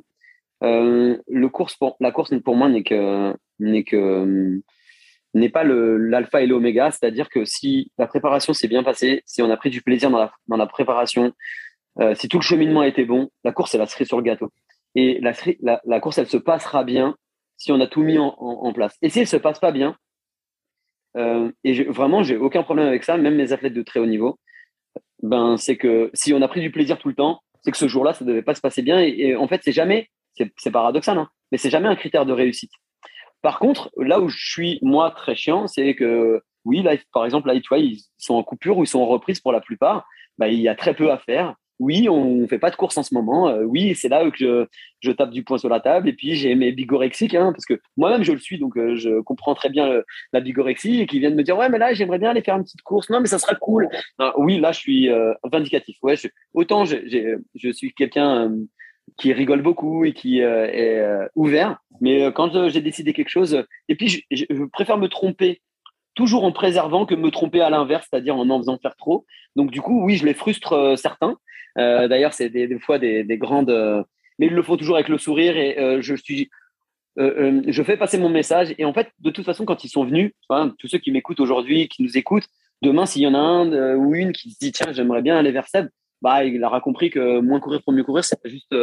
Euh, 0.62 1.16
la 1.30 1.50
course 1.50 1.78
pour 1.78 2.56
moi 2.58 2.68
n'est 2.68 2.84
que 2.84 3.34
n'est 3.60 3.86
que 3.86 4.62
n'est 5.34 5.50
pas 5.50 5.64
l'alpha 5.64 6.42
et 6.42 6.48
l'oméga, 6.48 6.92
c'est-à-dire 6.92 7.30
que 7.30 7.46
si 7.46 7.92
la 7.98 8.08
préparation 8.08 8.54
s'est 8.54 8.68
bien 8.68 8.84
passée, 8.84 9.22
si 9.26 9.42
on 9.42 9.50
a 9.50 9.58
pris 9.58 9.70
du 9.70 9.82
plaisir 9.82 10.10
dans 10.10 10.58
la, 10.58 10.68
préparation, 10.68 11.34
euh, 12.00 12.16
si 12.16 12.28
tout 12.28 12.38
le 12.38 12.44
cheminement 12.44 12.82
a 12.82 12.88
été 12.88 13.06
bon, 13.06 13.30
la 13.44 13.52
course 13.52 13.74
elle 13.76 13.82
a 13.82 13.88
cerise 13.88 14.08
sur 14.08 14.18
le 14.18 14.24
gâteau. 14.24 14.50
Et 14.96 15.22
la, 15.22 16.00
course 16.00 16.18
elle 16.18 16.28
se 16.28 16.38
passera 16.38 16.84
bien 16.84 17.16
si 17.58 17.72
on 17.72 17.80
a 17.80 17.88
tout 17.88 18.02
mis 18.02 18.18
en, 18.18 18.74
place. 18.74 18.98
Et 19.02 19.10
si 19.10 19.20
elle 19.20 19.28
se 19.28 19.38
passe 19.38 19.60
pas 19.60 19.72
bien, 19.72 19.96
euh, 21.18 21.52
et 21.64 21.74
je, 21.74 21.84
vraiment 21.84 22.24
j'ai 22.24 22.38
aucun 22.38 22.64
problème 22.64 22.88
avec 22.88 23.04
ça, 23.04 23.18
même 23.18 23.36
mes 23.36 23.54
athlètes 23.54 23.74
de 23.74 23.84
très 23.84 24.00
haut 24.00 24.06
niveau, 24.06 24.38
ben 25.22 25.58
c'est 25.58 25.78
que 25.78 26.10
si 26.14 26.34
on 26.34 26.42
a 26.42 26.48
pris 26.48 26.62
du 26.62 26.72
plaisir 26.72 26.98
tout 26.98 27.08
le 27.08 27.16
temps, 27.16 27.42
c'est 27.64 27.72
que 27.72 27.78
ce 27.78 27.88
jour-là, 27.88 28.14
ça 28.14 28.26
devait 28.26 28.42
pas 28.42 28.56
se 28.56 28.62
passer 28.62 28.82
bien. 28.82 29.00
Et, 29.00 29.36
en 29.36 29.48
fait, 29.48 29.62
c'est 29.64 29.72
jamais, 29.72 30.10
c'est 30.36 30.72
paradoxal, 30.72 31.18
hein, 31.18 31.30
mais 31.52 31.58
c'est 31.58 31.70
jamais 31.70 31.88
un 31.88 31.96
critère 31.96 32.26
de 32.26 32.34
réussite. 32.34 32.72
Par 33.42 33.60
contre, 33.60 33.92
là 33.98 34.20
où 34.20 34.30
je 34.30 34.38
suis 34.38 34.80
moi 34.82 35.12
très 35.12 35.36
chiant, 35.36 35.68
c'est 35.68 35.96
que 35.96 36.42
oui, 36.66 36.84
là, 36.84 36.96
par 37.14 37.26
exemple, 37.26 37.48
là, 37.48 37.60
tu 37.60 37.68
vois, 37.70 37.80
ils 37.80 38.00
sont 38.18 38.36
en 38.36 38.44
coupure 38.44 38.78
ou 38.78 38.84
ils 38.84 38.88
sont 38.88 39.00
en 39.00 39.08
reprise 39.08 39.40
pour 39.40 39.52
la 39.52 39.62
plupart. 39.62 40.06
Bah, 40.38 40.48
il 40.48 40.60
y 40.60 40.68
a 40.68 40.76
très 40.76 40.94
peu 40.94 41.12
à 41.12 41.18
faire 41.18 41.56
oui, 41.82 42.08
on 42.08 42.48
fait 42.48 42.60
pas 42.60 42.70
de 42.70 42.76
course 42.76 42.96
en 43.00 43.04
ce 43.04 43.12
moment. 43.16 43.50
Euh, 43.50 43.64
oui, 43.64 43.96
c'est 43.96 44.08
là 44.08 44.30
que 44.30 44.68
je, 45.00 45.12
tape 45.12 45.32
du 45.32 45.44
poing 45.44 45.58
sur 45.58 45.68
la 45.68 45.80
table. 45.80 46.08
Et 46.10 46.14
puis 46.14 46.36
j'ai 46.36 46.54
mes 46.54 46.72
bigorexiques, 46.72 47.34
hein, 47.34 47.52
parce 47.52 47.66
que 47.66 47.82
moi-même 47.98 48.24
je 48.24 48.34
le 48.34 48.38
suis, 48.38 48.60
donc 48.60 48.78
euh, 48.78 48.96
je 48.96 49.20
comprends 49.22 49.56
très 49.56 49.70
bien 49.70 50.02
la 50.32 50.42
bigorexie 50.42 51.02
et 51.02 51.08
qui 51.08 51.18
viennent 51.20 51.34
me 51.34 51.42
dire 51.44 51.58
ouais, 51.58 51.70
mais 51.70 51.80
là 51.80 51.94
j'aimerais 51.96 52.20
bien 52.20 52.30
aller 52.30 52.44
faire 52.44 52.56
une 52.56 52.64
petite 52.64 52.84
course. 52.84 53.10
Non, 53.10 53.20
mais 53.20 53.26
ça 53.26 53.40
sera 53.40 53.56
cool. 53.56 53.90
oui, 54.38 54.60
là 54.60 54.72
je 54.72 54.80
suis 54.80 55.10
euh, 55.10 55.34
vindicatif. 55.52 55.98
Ouais, 56.04 56.14
autant 56.54 56.86
je 56.86 57.72
suis 57.72 57.94
quelqu'un 57.94 58.52
qui 59.18 59.34
rigole 59.34 59.62
beaucoup 59.62 60.06
et 60.06 60.14
qui 60.14 60.40
est 60.40 61.04
ouvert, 61.36 61.78
mais 62.00 62.32
quand 62.34 62.70
j'ai 62.70 62.82
décidé 62.82 63.14
quelque 63.14 63.30
chose, 63.30 63.66
et 63.88 63.96
puis 63.96 64.26
je 64.32 64.66
préfère 64.66 64.98
me 64.98 65.08
tromper 65.08 65.62
toujours 66.16 66.44
en 66.44 66.52
préservant 66.52 67.06
que 67.06 67.16
me 67.16 67.32
tromper 67.32 67.62
à 67.62 67.70
l'inverse, 67.70 68.08
c'est-à-dire 68.10 68.36
en 68.36 68.50
en 68.50 68.60
faisant 68.60 68.78
faire 68.78 68.96
trop. 68.96 69.26
Donc 69.56 69.72
du 69.72 69.82
coup, 69.82 70.04
oui, 70.04 70.18
je 70.18 70.26
les 70.26 70.34
frustre 70.34 70.74
euh, 70.74 70.96
certains. 70.96 71.38
Euh, 71.78 72.08
d'ailleurs, 72.08 72.34
c'est 72.34 72.50
des, 72.50 72.80
fois 72.80 73.00
des, 73.00 73.26
grandes, 73.38 73.70
euh, 73.70 74.04
mais 74.40 74.48
ils 74.48 74.54
le 74.54 74.64
font 74.64 74.78
toujours 74.78 74.96
avec 74.96 75.08
le 75.08 75.18
sourire 75.18 75.56
et 75.58 76.02
je 76.02 76.16
suis, 76.16 76.50
je 77.18 77.84
fais 77.86 77.96
passer 77.96 78.18
mon 78.18 78.30
message. 78.30 78.76
Et 78.78 78.86
en 78.86 78.94
fait, 78.94 79.10
de 79.20 79.30
toute 79.30 79.46
façon, 79.46 79.64
quand 79.64 79.84
ils 79.84 79.90
sont 79.90 80.04
venus, 80.04 80.34
tous 80.78 80.88
ceux 80.88 80.98
qui 80.98 81.12
m'écoutent 81.12 81.40
aujourd'hui, 81.40 81.88
qui 81.88 82.04
nous 82.04 82.18
écoutent, 82.18 82.48
demain, 82.82 83.06
s'il 83.06 83.22
y 83.22 83.28
en 83.28 83.36
a 83.36 83.40
un 83.40 83.96
ou 83.96 84.16
une 84.16 84.34
qui 84.34 84.52
se 84.52 84.60
dit 84.60 84.74
tiens, 84.74 84.92
j'aimerais 84.92 85.22
bien 85.22 85.38
aller 85.38 85.52
vers 85.52 85.68
Seb, 85.68 85.88
bah, 86.22 86.44
il 86.44 86.64
aura 86.64 86.82
compris 86.82 87.10
que 87.10 87.40
moins 87.40 87.60
courir 87.60 87.82
pour 87.84 87.94
mieux 87.94 88.04
courir, 88.04 88.24
c'est 88.24 88.42
pas 88.42 88.50
juste 88.50 88.76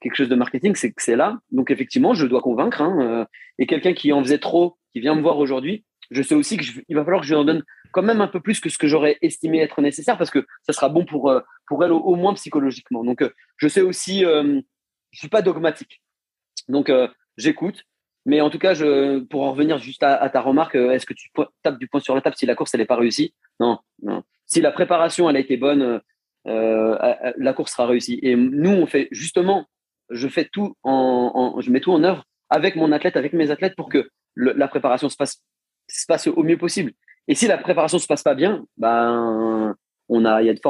quelque 0.00 0.14
chose 0.14 0.28
de 0.28 0.34
marketing, 0.34 0.74
c'est 0.74 0.92
que 0.92 1.02
c'est 1.02 1.16
là. 1.16 1.38
Donc 1.50 1.70
effectivement, 1.70 2.14
je 2.14 2.26
dois 2.26 2.40
convaincre. 2.40 2.82
Hein, 2.82 3.26
et 3.58 3.66
quelqu'un 3.66 3.92
qui 3.92 4.12
en 4.12 4.22
faisait 4.22 4.38
trop, 4.38 4.76
qui 4.92 5.00
vient 5.00 5.14
me 5.14 5.22
voir 5.22 5.38
aujourd'hui, 5.38 5.84
je 6.10 6.22
sais 6.22 6.34
aussi 6.34 6.56
qu'il 6.56 6.96
va 6.96 7.04
falloir 7.04 7.20
que 7.20 7.26
je 7.26 7.34
lui 7.34 7.40
en 7.40 7.44
donne 7.44 7.62
quand 7.92 8.02
même 8.02 8.20
un 8.20 8.28
peu 8.28 8.40
plus 8.40 8.60
que 8.60 8.68
ce 8.68 8.78
que 8.78 8.86
j'aurais 8.86 9.18
estimé 9.22 9.60
être 9.60 9.80
nécessaire 9.80 10.18
parce 10.18 10.30
que 10.30 10.46
ça 10.62 10.72
sera 10.72 10.88
bon 10.88 11.04
pour, 11.04 11.30
euh, 11.30 11.40
pour 11.66 11.84
elle 11.84 11.92
au, 11.92 12.14
moins 12.14 12.34
psychologiquement. 12.34 13.04
Donc, 13.04 13.22
euh, 13.22 13.30
je 13.56 13.68
sais 13.68 13.80
aussi, 13.80 14.24
euh, 14.24 14.60
je 15.10 15.18
suis 15.18 15.28
pas 15.28 15.42
dogmatique. 15.42 16.02
Donc, 16.68 16.90
j'écoute. 17.36 17.84
Mais 18.26 18.42
en 18.42 18.50
tout 18.50 18.58
cas, 18.58 18.74
pour 19.30 19.44
en 19.44 19.52
revenir 19.52 19.78
juste 19.78 20.02
à, 20.02 20.28
ta 20.28 20.42
remarque, 20.42 20.74
est-ce 20.74 21.06
que 21.06 21.14
tu 21.14 21.30
tapes 21.62 21.78
du 21.78 21.88
point 21.88 22.00
sur 22.00 22.14
la 22.14 22.20
table 22.20 22.36
si 22.36 22.44
la 22.44 22.54
course 22.54 22.74
elle 22.74 22.80
n'est 22.80 22.86
pas 22.86 22.96
réussie? 22.96 23.32
Non. 23.58 23.78
Si 24.44 24.60
la 24.60 24.70
préparation 24.70 25.30
elle 25.30 25.36
a 25.36 25.40
été 25.40 25.56
bonne, 25.56 26.02
la 26.48 27.52
course 27.52 27.72
sera 27.72 27.86
réussie. 27.86 28.18
Et 28.22 28.36
nous, 28.36 28.70
on 28.70 28.86
fait 28.86 29.08
justement, 29.10 29.66
je 30.10 30.28
fais 30.28 30.48
tout 30.50 30.74
en, 30.82 31.60
je 31.60 31.70
mets 31.70 31.80
tout 31.80 31.92
en 31.92 32.02
œuvre 32.04 32.24
avec 32.50 32.76
mon 32.76 32.92
athlète, 32.92 33.16
avec 33.16 33.32
mes 33.32 33.50
athlètes 33.50 33.76
pour 33.76 33.88
que 33.88 34.08
la 34.36 34.68
préparation 34.68 35.08
se 35.08 35.16
passe 35.16 35.42
se 35.88 36.06
passe 36.06 36.26
au 36.26 36.42
mieux 36.42 36.58
possible. 36.58 36.92
Et 37.28 37.34
si 37.34 37.46
la 37.46 37.58
préparation 37.58 37.98
se 37.98 38.06
passe 38.06 38.22
pas 38.22 38.34
bien, 38.34 38.64
ben 38.76 39.76
on 40.08 40.24
a, 40.24 40.42
il 40.42 40.46
y 40.46 40.50
a 40.50 40.54
de 40.54 40.60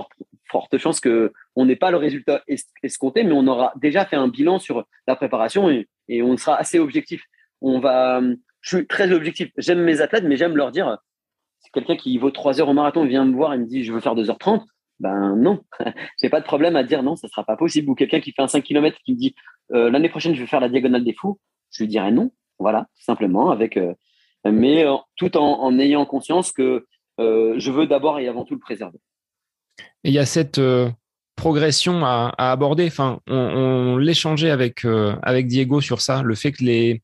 fortes, 0.51 0.79
chances 0.79 1.01
que 1.01 1.33
on 1.55 1.67
n'ait 1.67 1.77
pas 1.77 1.91
le 1.91 1.97
résultat 1.97 2.43
escompté, 2.83 3.23
mais 3.23 3.33
on 3.33 3.47
aura 3.47 3.73
déjà 3.77 4.05
fait 4.05 4.17
un 4.17 4.29
bilan 4.29 4.59
sur 4.59 4.85
la 5.07 5.15
préparation 5.15 5.71
et, 5.71 5.89
et 6.09 6.23
on 6.23 6.37
sera 6.37 6.57
assez 6.57 6.79
objectif. 6.79 7.23
On 7.61 7.79
va, 7.79 8.21
je 8.61 8.77
suis 8.77 8.87
très 8.87 9.13
objectif. 9.13 9.51
J'aime 9.57 9.83
mes 9.83 10.01
athlètes, 10.01 10.25
mais 10.25 10.37
j'aime 10.37 10.57
leur 10.57 10.73
dire, 10.73 10.99
c'est 11.61 11.71
quelqu'un 11.73 11.97
qui 11.97 12.19
vaut 12.19 12.31
3 12.31 12.61
heures 12.61 12.69
au 12.69 12.75
marathon 12.75 13.05
vient 13.05 13.25
me 13.25 13.35
voir 13.35 13.55
et 13.55 13.59
me 13.59 13.67
dit, 13.67 13.85
je 13.85 13.93
veux 13.93 14.01
faire 14.01 14.15
2h30. 14.15 14.65
Ben 15.01 15.37
non, 15.37 15.63
j'ai 16.21 16.29
pas 16.29 16.41
de 16.41 16.45
problème 16.45 16.77
à 16.77 16.83
dire 16.83 17.03
non, 17.03 17.17
ça 17.17 17.29
sera 17.29 17.45
pas 17.45 17.57
possible. 17.57 17.91
Ou 17.91 17.95
quelqu'un 17.95 18.21
qui 18.21 18.33
fait 18.33 18.43
un 18.43 18.49
5 18.49 18.63
km 18.63 18.99
qui 19.05 19.13
me 19.13 19.19
dit, 19.19 19.35
euh, 19.73 19.91
l'année 19.91 20.09
prochaine, 20.09 20.35
je 20.35 20.41
vais 20.41 20.47
faire 20.47 20.61
la 20.61 20.69
diagonale 20.69 21.05
des 21.05 21.13
fous. 21.13 21.39
Je 21.71 21.85
lui 21.85 21.89
dirais 21.89 22.11
non. 22.11 22.31
Voilà, 22.59 22.89
simplement 22.95 23.51
avec 23.51 23.77
euh, 23.77 23.95
mais 24.45 24.85
euh, 24.85 24.97
tout 25.17 25.37
en, 25.37 25.79
ayant 25.79 26.05
conscience 26.07 26.53
que 26.53 26.87
je 27.19 27.71
veux 27.71 27.87
d'abord 27.87 28.21
et 28.21 28.29
avant 28.29 28.45
tout 28.45 28.55
le 28.55 28.61
préserver. 28.61 28.99
Et 30.05 30.11
il 30.11 30.13
y 30.13 30.19
a 30.19 30.27
cette 30.27 30.61
progression 31.37 32.05
à, 32.05 32.33
aborder. 32.39 32.87
Enfin, 32.87 33.21
on, 33.29 33.97
l'échangeait 33.97 34.51
avec 34.51 34.85
avec 34.85 35.49
Diego 35.49 35.81
sur 35.81 36.01
ça, 36.01 36.23
le 36.23 36.35
fait 36.37 36.53
que 36.53 36.65
les 36.65 37.03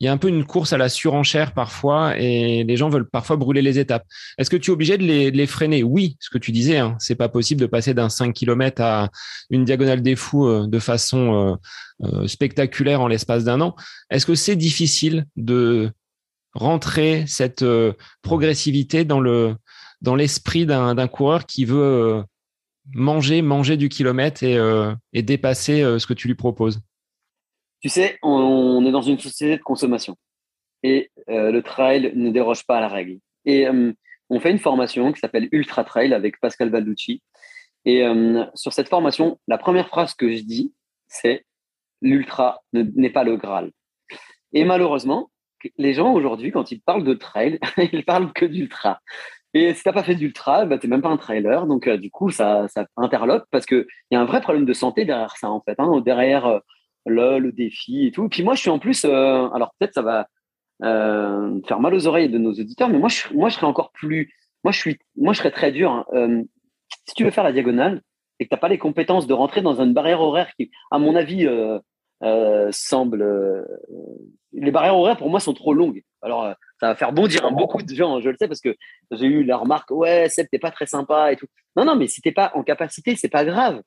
il 0.00 0.04
y 0.04 0.08
a 0.08 0.12
un 0.12 0.16
peu 0.16 0.28
une 0.28 0.44
course 0.44 0.72
à 0.72 0.78
la 0.78 0.88
surenchère 0.88 1.52
parfois 1.52 2.18
et 2.18 2.64
les 2.64 2.76
gens 2.76 2.88
veulent 2.88 3.08
parfois 3.08 3.36
brûler 3.36 3.62
les 3.62 3.78
étapes. 3.78 4.04
Est-ce 4.38 4.50
que 4.50 4.56
tu 4.56 4.70
es 4.70 4.74
obligé 4.74 4.98
de 4.98 5.04
les, 5.04 5.46
freiner? 5.46 5.82
Oui, 5.82 6.16
ce 6.20 6.30
que 6.30 6.38
tu 6.38 6.52
disais, 6.52 6.78
hein, 6.78 6.96
c'est 6.98 7.14
pas 7.14 7.28
possible 7.28 7.60
de 7.60 7.66
passer 7.66 7.94
d'un 7.94 8.08
5 8.08 8.32
km 8.32 8.82
à 8.82 9.10
une 9.50 9.64
diagonale 9.64 10.02
des 10.02 10.16
fous 10.16 10.46
euh, 10.46 10.66
de 10.66 10.78
façon 10.78 11.58
euh, 12.02 12.06
euh, 12.06 12.26
spectaculaire 12.26 13.00
en 13.00 13.08
l'espace 13.08 13.44
d'un 13.44 13.60
an. 13.60 13.74
Est-ce 14.10 14.26
que 14.26 14.34
c'est 14.34 14.56
difficile 14.56 15.26
de 15.36 15.90
rentrer 16.54 17.24
cette 17.26 17.64
progressivité 18.22 19.04
dans 19.04 19.18
le 19.18 19.56
dans 20.02 20.14
l'esprit 20.14 20.66
d'un 20.66 21.08
coureur 21.08 21.46
qui 21.46 21.64
veut 21.64 22.22
manger, 22.92 23.42
manger 23.42 23.76
du 23.76 23.88
kilomètre 23.88 24.44
et 24.44 25.22
dépasser 25.22 25.82
ce 25.98 26.06
que 26.06 26.14
tu 26.14 26.28
lui 26.28 26.36
proposes? 26.36 26.80
Tu 27.84 27.90
sais, 27.90 28.18
on, 28.22 28.82
est 28.86 28.90
dans 28.90 29.02
une 29.02 29.18
société 29.18 29.58
de 29.58 29.62
consommation 29.62 30.16
et 30.82 31.10
euh, 31.28 31.52
le 31.52 31.62
trail 31.62 32.12
ne 32.14 32.30
déroge 32.30 32.64
pas 32.64 32.78
à 32.78 32.80
la 32.80 32.88
règle. 32.88 33.18
Et 33.44 33.68
euh, 33.68 33.92
on 34.30 34.40
fait 34.40 34.52
une 34.52 34.58
formation 34.58 35.12
qui 35.12 35.20
s'appelle 35.20 35.50
Ultra 35.52 35.84
Trail 35.84 36.14
avec 36.14 36.40
Pascal 36.40 36.70
Balducci. 36.70 37.22
Et 37.84 38.02
euh, 38.02 38.42
sur 38.54 38.72
cette 38.72 38.88
formation, 38.88 39.38
la 39.48 39.58
première 39.58 39.88
phrase 39.88 40.14
que 40.14 40.34
je 40.34 40.44
dis, 40.44 40.72
c'est 41.08 41.44
l'ultra 42.00 42.62
n'est 42.72 43.10
pas 43.10 43.22
le 43.22 43.36
Graal. 43.36 43.70
Et 44.54 44.64
malheureusement, 44.64 45.30
les 45.76 45.92
gens 45.92 46.14
aujourd'hui, 46.14 46.52
quand 46.52 46.72
ils 46.72 46.80
parlent 46.80 47.04
de 47.04 47.12
trail, 47.12 47.58
ils 47.92 48.06
parlent 48.06 48.32
que 48.32 48.46
d'ultra. 48.46 49.02
Et 49.52 49.74
si 49.74 49.82
tu 49.82 49.90
n'as 49.90 49.92
pas 49.92 50.04
fait 50.04 50.14
d'ultra, 50.14 50.64
bah, 50.64 50.78
tu 50.78 50.86
n'es 50.86 50.92
même 50.92 51.02
pas 51.02 51.10
un 51.10 51.18
trailer. 51.18 51.66
Donc, 51.66 51.86
du 51.86 52.10
coup, 52.10 52.30
ça, 52.30 52.66
ça 52.68 52.86
interlope 52.96 53.44
parce 53.50 53.66
qu'il 53.66 53.86
y 54.10 54.16
a 54.16 54.20
un 54.22 54.24
vrai 54.24 54.40
problème 54.40 54.64
de 54.64 54.72
santé 54.72 55.04
derrière 55.04 55.36
ça, 55.36 55.50
en 55.50 55.60
fait. 55.60 55.78
Hein, 55.78 56.00
derrière 56.00 56.62
là, 57.06 57.38
le 57.38 57.52
défi 57.52 58.06
et 58.06 58.12
tout. 58.12 58.28
Puis 58.28 58.42
moi, 58.42 58.54
je 58.54 58.60
suis 58.60 58.70
en 58.70 58.78
plus, 58.78 59.04
euh, 59.04 59.48
alors 59.50 59.74
peut-être 59.78 59.94
ça 59.94 60.02
va 60.02 60.28
euh, 60.82 61.60
faire 61.66 61.80
mal 61.80 61.94
aux 61.94 62.06
oreilles 62.06 62.28
de 62.28 62.38
nos 62.38 62.52
auditeurs, 62.52 62.88
mais 62.88 62.98
moi, 62.98 63.08
je, 63.08 63.32
moi, 63.34 63.48
je 63.48 63.54
serais 63.54 63.66
encore 63.66 63.92
plus, 63.92 64.34
moi, 64.64 64.72
je 64.72 64.78
suis, 64.78 64.98
moi, 65.16 65.32
je 65.32 65.38
serais 65.38 65.50
très 65.50 65.72
dur. 65.72 65.90
Hein. 65.90 66.04
Euh, 66.14 66.42
si 67.06 67.14
tu 67.14 67.24
veux 67.24 67.30
faire 67.30 67.44
la 67.44 67.52
diagonale 67.52 68.00
et 68.38 68.44
que 68.44 68.48
tu 68.48 68.54
n'as 68.54 68.60
pas 68.60 68.68
les 68.68 68.78
compétences 68.78 69.26
de 69.26 69.34
rentrer 69.34 69.62
dans 69.62 69.80
une 69.80 69.92
barrière 69.92 70.20
horaire 70.20 70.50
qui, 70.58 70.70
à 70.90 70.98
mon 70.98 71.14
avis, 71.14 71.46
semble, 72.70 73.66
les 74.52 74.70
barrières 74.70 74.96
horaires 74.96 75.16
pour 75.16 75.28
moi 75.28 75.40
sont 75.40 75.52
trop 75.52 75.74
longues. 75.74 76.02
Alors, 76.22 76.54
ça 76.80 76.88
va 76.88 76.94
faire 76.96 77.12
bondir 77.12 77.50
beaucoup 77.52 77.82
de 77.82 77.94
gens, 77.94 78.20
je 78.20 78.30
le 78.30 78.36
sais, 78.38 78.48
parce 78.48 78.60
que 78.60 78.74
j'ai 79.10 79.26
eu 79.26 79.44
la 79.44 79.58
remarque, 79.58 79.90
ouais, 79.90 80.28
Seb, 80.28 80.48
t'es 80.50 80.58
pas 80.58 80.70
très 80.70 80.86
sympa 80.86 81.32
et 81.32 81.36
tout. 81.36 81.46
Non, 81.76 81.84
non, 81.84 81.96
mais 81.96 82.06
si 82.06 82.22
t'es 82.22 82.32
pas 82.32 82.50
en 82.54 82.62
capacité, 82.62 83.14
c'est 83.16 83.28
pas 83.28 83.44
grave. 83.44 83.82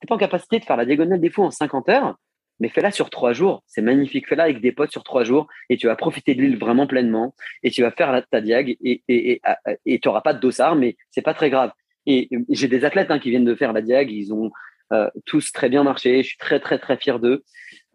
T'es 0.00 0.06
pas 0.06 0.16
en 0.16 0.18
capacité 0.18 0.58
de 0.58 0.64
faire 0.64 0.76
la 0.76 0.84
diagonale 0.84 1.20
des 1.20 1.30
fous 1.30 1.44
en 1.44 1.50
50 1.50 1.88
heures, 1.88 2.16
mais 2.60 2.68
fais-la 2.68 2.90
sur 2.90 3.10
trois 3.10 3.32
jours. 3.32 3.62
C'est 3.66 3.82
magnifique. 3.82 4.28
Fais-la 4.28 4.44
avec 4.44 4.60
des 4.60 4.72
potes 4.72 4.92
sur 4.92 5.04
trois 5.04 5.24
jours 5.24 5.46
et 5.68 5.76
tu 5.76 5.86
vas 5.86 5.96
profiter 5.96 6.34
de 6.34 6.42
l'île 6.42 6.58
vraiment 6.58 6.86
pleinement 6.86 7.34
et 7.62 7.70
tu 7.70 7.82
vas 7.82 7.90
faire 7.90 8.22
ta 8.30 8.40
diag 8.40 8.76
et 8.82 9.02
et 9.08 9.40
et 9.84 9.98
tu 9.98 10.08
n'auras 10.08 10.22
pas 10.22 10.34
de 10.34 10.40
dossard, 10.40 10.76
mais 10.76 10.96
c'est 11.10 11.22
pas 11.22 11.34
très 11.34 11.50
grave. 11.50 11.72
Et 12.06 12.28
j'ai 12.48 12.68
des 12.68 12.84
athlètes 12.84 13.10
hein, 13.10 13.18
qui 13.18 13.30
viennent 13.30 13.44
de 13.44 13.54
faire 13.54 13.72
la 13.72 13.82
diag, 13.82 14.10
ils 14.10 14.32
ont 14.32 14.50
euh, 14.92 15.10
tous 15.24 15.52
très 15.52 15.68
bien 15.68 15.82
marché. 15.82 16.22
Je 16.22 16.28
suis 16.28 16.38
très 16.38 16.60
très 16.60 16.78
très 16.78 16.96
fier 16.96 17.18
d'eux. 17.18 17.42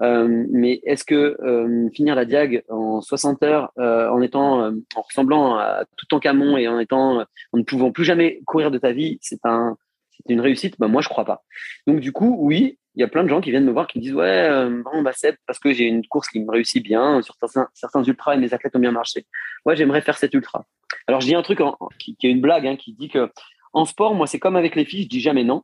Euh, 0.01 0.45
mais 0.49 0.82
est-ce 0.84 1.05
que 1.05 1.38
euh, 1.41 1.89
finir 1.93 2.16
la 2.16 2.26
diag 2.26 2.64
en 2.70 3.01
60 3.01 3.43
heures, 3.43 3.72
en 3.78 4.22
étant, 4.22 4.68
en 4.95 5.01
ressemblant 5.01 5.55
à 5.57 5.86
tout 5.95 6.14
en 6.14 6.20
camon 6.20 6.57
et 6.57 6.68
en 6.68 6.80
étant, 6.80 7.22
en 7.53 7.57
ne 7.57 7.64
pouvant 7.64 7.91
plus 7.91 8.03
jamais 8.03 8.41
courir 8.45 8.72
de 8.72 8.78
ta 8.78 8.91
vie, 8.91 9.20
c'est 9.22 9.45
un, 9.45 9.78
c'est 10.09 10.34
une 10.34 10.41
réussite? 10.41 10.76
Ben 10.80 10.88
moi 10.88 11.01
je 11.01 11.09
crois 11.09 11.26
pas. 11.26 11.43
Donc 11.88 11.99
du 11.99 12.12
coup, 12.12 12.36
oui, 12.39 12.78
il 12.95 13.01
y 13.01 13.03
a 13.03 13.07
plein 13.07 13.23
de 13.23 13.29
gens 13.29 13.39
qui 13.39 13.51
viennent 13.51 13.65
me 13.65 13.71
voir 13.71 13.87
qui 13.87 13.99
me 13.99 14.03
disent 14.03 14.13
ouais 14.13 14.49
euh, 14.49 14.81
bon 14.83 15.01
bah 15.01 15.11
c'est 15.13 15.37
parce 15.47 15.59
que 15.59 15.71
j'ai 15.71 15.85
une 15.85 16.05
course 16.07 16.27
qui 16.27 16.39
me 16.39 16.51
réussit 16.51 16.83
bien 16.83 17.21
sur 17.21 17.35
certains, 17.35 17.69
certains 17.73 18.03
ultras 18.03 18.35
et 18.35 18.37
mes 18.37 18.53
athlètes 18.53 18.75
ont 18.75 18.79
bien 18.79 18.91
marché. 18.91 19.25
Ouais 19.65 19.75
j'aimerais 19.75 20.01
faire 20.01 20.17
cet 20.17 20.33
ultra. 20.33 20.65
Alors 21.07 21.21
je 21.21 21.27
dis 21.27 21.35
un 21.35 21.41
truc 21.41 21.61
qui, 21.99 22.17
est 22.21 22.29
une 22.29 22.41
blague 22.41 22.67
hein, 22.67 22.75
qui 22.75 22.93
dit 22.93 23.09
que 23.09 23.31
en 23.73 23.85
sport 23.85 24.13
moi 24.13 24.27
c'est 24.27 24.39
comme 24.39 24.55
avec 24.55 24.75
les 24.75 24.85
filles 24.85 25.03
je 25.03 25.09
dis 25.09 25.21
jamais 25.21 25.43
non. 25.43 25.63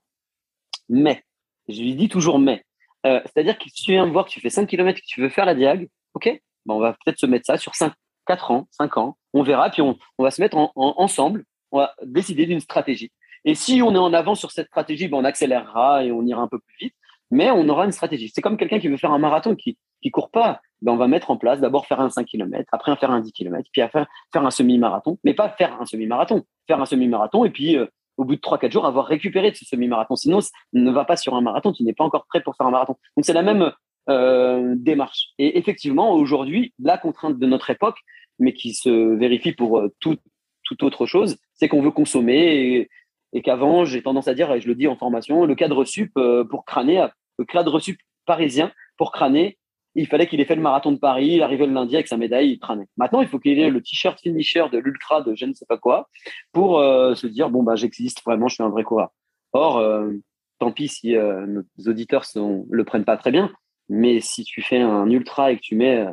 Mais 0.89 1.23
je 1.67 1.82
lui 1.82 1.95
dis 1.95 2.09
toujours 2.09 2.39
mais. 2.39 2.63
Euh, 3.05 3.21
c'est-à-dire 3.25 3.57
que 3.57 3.65
si 3.69 3.84
tu 3.84 3.91
viens 3.91 4.05
me 4.05 4.11
voir 4.11 4.25
que 4.25 4.32
tu 4.32 4.39
fais 4.39 4.49
5 4.49 4.65
km 4.65 4.99
que 4.99 5.05
tu 5.05 5.21
veux 5.21 5.30
faire 5.30 5.45
la 5.45 5.53
diag 5.53 5.88
ok 6.13 6.41
ben 6.65 6.73
on 6.73 6.80
va 6.80 6.93
peut-être 6.93 7.19
se 7.19 7.25
mettre 7.25 7.45
ça 7.45 7.57
sur 7.57 7.75
5 7.75 7.93
4 8.25 8.51
ans 8.51 8.67
5 8.71 8.97
ans. 8.97 9.17
On 9.34 9.43
verra 9.43 9.69
puis 9.69 9.82
on, 9.82 9.97
on 10.17 10.23
va 10.23 10.32
se 10.32 10.41
mettre 10.41 10.57
en, 10.57 10.71
ensemble. 10.75 11.43
On 11.71 11.80
va 11.80 11.93
décider 12.03 12.45
d'une 12.45 12.61
stratégie. 12.61 13.11
Et 13.43 13.53
si 13.53 13.82
on 13.82 13.93
est 13.93 13.97
en 13.97 14.13
avant 14.13 14.36
sur 14.36 14.51
cette 14.51 14.67
stratégie, 14.67 15.09
ben 15.09 15.17
on 15.17 15.25
accélérera 15.25 16.03
et 16.05 16.11
on 16.11 16.25
ira 16.25 16.41
un 16.41 16.47
peu 16.47 16.59
plus 16.59 16.75
vite 16.80 16.95
mais 17.32 17.51
on 17.51 17.67
aura 17.69 17.86
une 17.86 17.91
stratégie. 17.91 18.32
C'est 18.34 18.41
comme 18.41 18.57
quelqu'un 18.57 18.80
qui 18.80 18.88
veut 18.88 18.97
faire 18.97 19.11
un 19.11 19.19
marathon 19.19 19.55
qui 19.55 19.78
qui 20.01 20.11
court 20.11 20.30
pas. 20.30 20.61
Ben 20.82 20.91
on 20.91 20.97
va 20.97 21.07
mettre 21.07 21.32
en 21.32 21.38
place 21.38 21.59
d'abord 21.59 21.88
faire 21.88 21.99
un 21.99 22.09
5 22.09 22.25
km, 22.25 22.69
après 22.71 22.95
faire 22.97 23.11
un 23.11 23.19
10 23.19 23.32
km, 23.32 23.67
puis 23.71 23.82
faire 23.82 24.07
faire 24.32 24.45
un 24.45 24.51
semi-marathon, 24.51 25.17
mais 25.23 25.34
pas 25.34 25.49
faire 25.49 25.80
un 25.82 25.86
semi-marathon, 25.86 26.43
faire 26.67 26.80
un 26.80 26.86
semi-marathon 26.86 27.45
et 27.45 27.49
puis 27.49 27.78
euh, 27.78 27.88
au 28.17 28.25
bout 28.25 28.36
de 28.36 28.41
3 28.41 28.59
4 28.59 28.71
jours 28.71 28.86
avoir 28.86 29.07
récupéré 29.07 29.51
de 29.51 29.55
ce 29.55 29.65
semi-marathon. 29.65 30.15
Sinon 30.15 30.39
ne 30.73 30.91
va 30.91 31.05
pas 31.05 31.15
sur 31.15 31.36
un 31.36 31.41
marathon, 31.41 31.71
tu 31.73 31.84
n'es 31.84 31.93
pas 31.93 32.03
encore 32.03 32.25
prêt 32.28 32.41
pour 32.41 32.55
faire 32.55 32.67
un 32.67 32.71
marathon. 32.71 32.95
Donc 33.15 33.25
c'est 33.25 33.34
la 33.34 33.41
même 33.41 33.71
euh, 34.09 34.75
démarche. 34.78 35.30
Et 35.39 35.57
effectivement, 35.57 36.13
aujourd'hui, 36.13 36.73
la 36.80 36.97
contrainte 36.97 37.39
de 37.39 37.45
notre 37.47 37.69
époque, 37.69 37.97
mais 38.39 38.53
qui 38.53 38.73
se 38.73 39.15
vérifie 39.15 39.53
pour 39.53 39.80
euh, 39.80 39.93
tout, 39.99 40.17
toute 40.63 40.84
autre 40.84 41.07
chose, 41.07 41.38
c'est 41.55 41.67
qu'on 41.67 41.82
veut 41.82 41.91
consommer 41.91 42.88
et 43.34 43.41
qu'avant, 43.41 43.86
j'ai 43.86 44.01
tendance 44.01 44.28
à 44.28 44.34
dire, 44.34 44.51
et 44.53 44.61
je 44.61 44.67
le 44.67 44.75
dis 44.75 44.88
en 44.88 44.95
formation, 44.95 45.45
le 45.45 45.55
cadre 45.55 45.84
sup 45.86 46.11
euh, 46.17 46.43
pour 46.43 46.65
crâner, 46.65 47.05
le 47.38 47.45
cadre 47.45 47.80
sup 47.80 47.97
parisien 48.25 48.71
pour 48.97 49.11
crâner, 49.11 49.57
il 49.95 50.07
fallait 50.07 50.28
qu'il 50.28 50.39
ait 50.39 50.45
fait 50.45 50.55
le 50.55 50.61
marathon 50.61 50.91
de 50.91 50.97
Paris, 50.97 51.28
il 51.28 51.41
arrivait 51.41 51.65
le 51.65 51.73
lundi 51.73 51.95
avec 51.95 52.07
sa 52.07 52.17
médaille, 52.17 52.51
il 52.51 52.59
crânait. 52.59 52.88
Maintenant, 52.97 53.21
il 53.21 53.28
faut 53.28 53.39
qu'il 53.39 53.59
ait 53.59 53.69
le 53.69 53.82
t-shirt 53.82 54.19
finisher 54.19 54.65
de 54.71 54.78
l'ultra 54.78 55.21
de 55.21 55.34
je 55.36 55.45
ne 55.45 55.53
sais 55.53 55.65
pas 55.65 55.78
quoi 55.78 56.07
pour 56.51 56.80
euh, 56.80 57.15
se 57.15 57.28
dire, 57.28 57.49
bon, 57.49 57.63
bah, 57.63 57.75
j'existe 57.75 58.23
vraiment, 58.23 58.47
je 58.47 58.55
suis 58.55 58.63
un 58.63 58.69
vrai 58.69 58.84
coureur. 58.84 59.09
Or, 59.53 59.78
euh, 59.78 60.11
tant 60.59 60.71
pis 60.71 60.88
si 60.88 61.13
nos 61.15 61.63
auditeurs 61.86 62.25
ne 62.36 62.63
le 62.69 62.84
prennent 62.84 63.05
pas 63.05 63.17
très 63.17 63.32
bien, 63.32 63.51
mais 63.89 64.19
si 64.19 64.43
tu 64.43 64.61
fais 64.61 64.80
un 64.80 65.09
ultra 65.09 65.51
et 65.51 65.57
que 65.57 65.61
tu 65.61 65.75
mets 65.75 66.05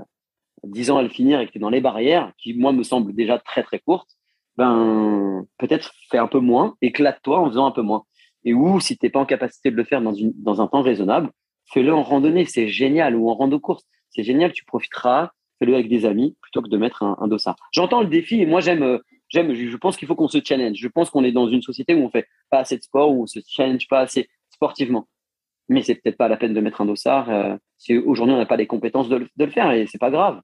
10 0.64 0.90
ans 0.90 0.98
à 0.98 1.02
le 1.02 1.08
finir 1.08 1.40
et 1.40 1.46
que 1.46 1.52
tu 1.52 1.58
es 1.58 1.60
dans 1.60 1.70
les 1.70 1.80
barrières, 1.80 2.32
qui, 2.38 2.54
moi, 2.54 2.72
me 2.72 2.82
semblent 2.82 3.14
déjà 3.14 3.38
très, 3.38 3.62
très 3.62 3.78
courtes, 3.78 4.16
ben 4.56 5.44
peut-être 5.58 5.92
fais 6.10 6.18
un 6.18 6.28
peu 6.28 6.38
moins, 6.38 6.76
éclate-toi 6.82 7.40
en 7.40 7.48
faisant 7.48 7.66
un 7.66 7.70
peu 7.70 7.82
moins. 7.82 8.04
Et 8.44 8.54
ou 8.54 8.80
si 8.80 8.96
tu 8.96 9.06
n'es 9.06 9.10
pas 9.10 9.20
en 9.20 9.26
capacité 9.26 9.70
de 9.70 9.76
le 9.76 9.84
faire 9.84 10.02
dans, 10.02 10.12
une, 10.12 10.32
dans 10.36 10.60
un 10.60 10.66
temps 10.66 10.82
raisonnable, 10.82 11.30
fais-le 11.72 11.94
en 11.94 12.02
randonnée, 12.02 12.44
c'est 12.44 12.68
génial, 12.68 13.16
ou 13.16 13.30
en 13.30 13.34
rando 13.34 13.58
course, 13.58 13.84
c'est 14.10 14.22
génial, 14.22 14.52
tu 14.52 14.64
profiteras, 14.64 15.30
fais-le 15.58 15.74
avec 15.74 15.88
des 15.88 16.04
amis 16.04 16.36
plutôt 16.42 16.62
que 16.62 16.68
de 16.68 16.76
mettre 16.76 17.02
un, 17.02 17.16
un 17.20 17.28
dossard. 17.28 17.56
J'entends 17.72 18.02
le 18.02 18.08
défi 18.08 18.40
et 18.40 18.46
moi 18.46 18.60
j'aime, 18.60 19.00
j'aime, 19.28 19.54
je 19.54 19.76
pense 19.76 19.96
qu'il 19.96 20.06
faut 20.06 20.14
qu'on 20.14 20.28
se 20.28 20.38
challenge. 20.44 20.76
Je 20.76 20.88
pense 20.88 21.10
qu'on 21.10 21.24
est 21.24 21.32
dans 21.32 21.48
une 21.48 21.62
société 21.62 21.94
où 21.94 22.04
on 22.04 22.10
fait 22.10 22.26
pas 22.50 22.58
assez 22.58 22.76
de 22.76 22.82
sport, 22.82 23.10
où 23.10 23.22
on 23.22 23.26
se 23.26 23.40
challenge 23.46 23.88
pas 23.88 24.00
assez 24.00 24.28
sportivement. 24.50 25.08
Mais 25.68 25.82
c'est 25.82 25.94
peut-être 25.94 26.18
pas 26.18 26.28
la 26.28 26.36
peine 26.36 26.52
de 26.52 26.60
mettre 26.60 26.80
un 26.80 26.86
dossard 26.86 27.30
euh, 27.30 27.56
si 27.78 27.96
aujourd'hui 27.96 28.34
on 28.34 28.38
n'a 28.38 28.46
pas 28.46 28.56
les 28.56 28.66
compétences 28.66 29.08
de 29.08 29.16
le, 29.16 29.28
de 29.36 29.44
le 29.44 29.50
faire 29.50 29.70
et 29.72 29.86
c'est 29.86 29.98
pas 29.98 30.10
grave. 30.10 30.40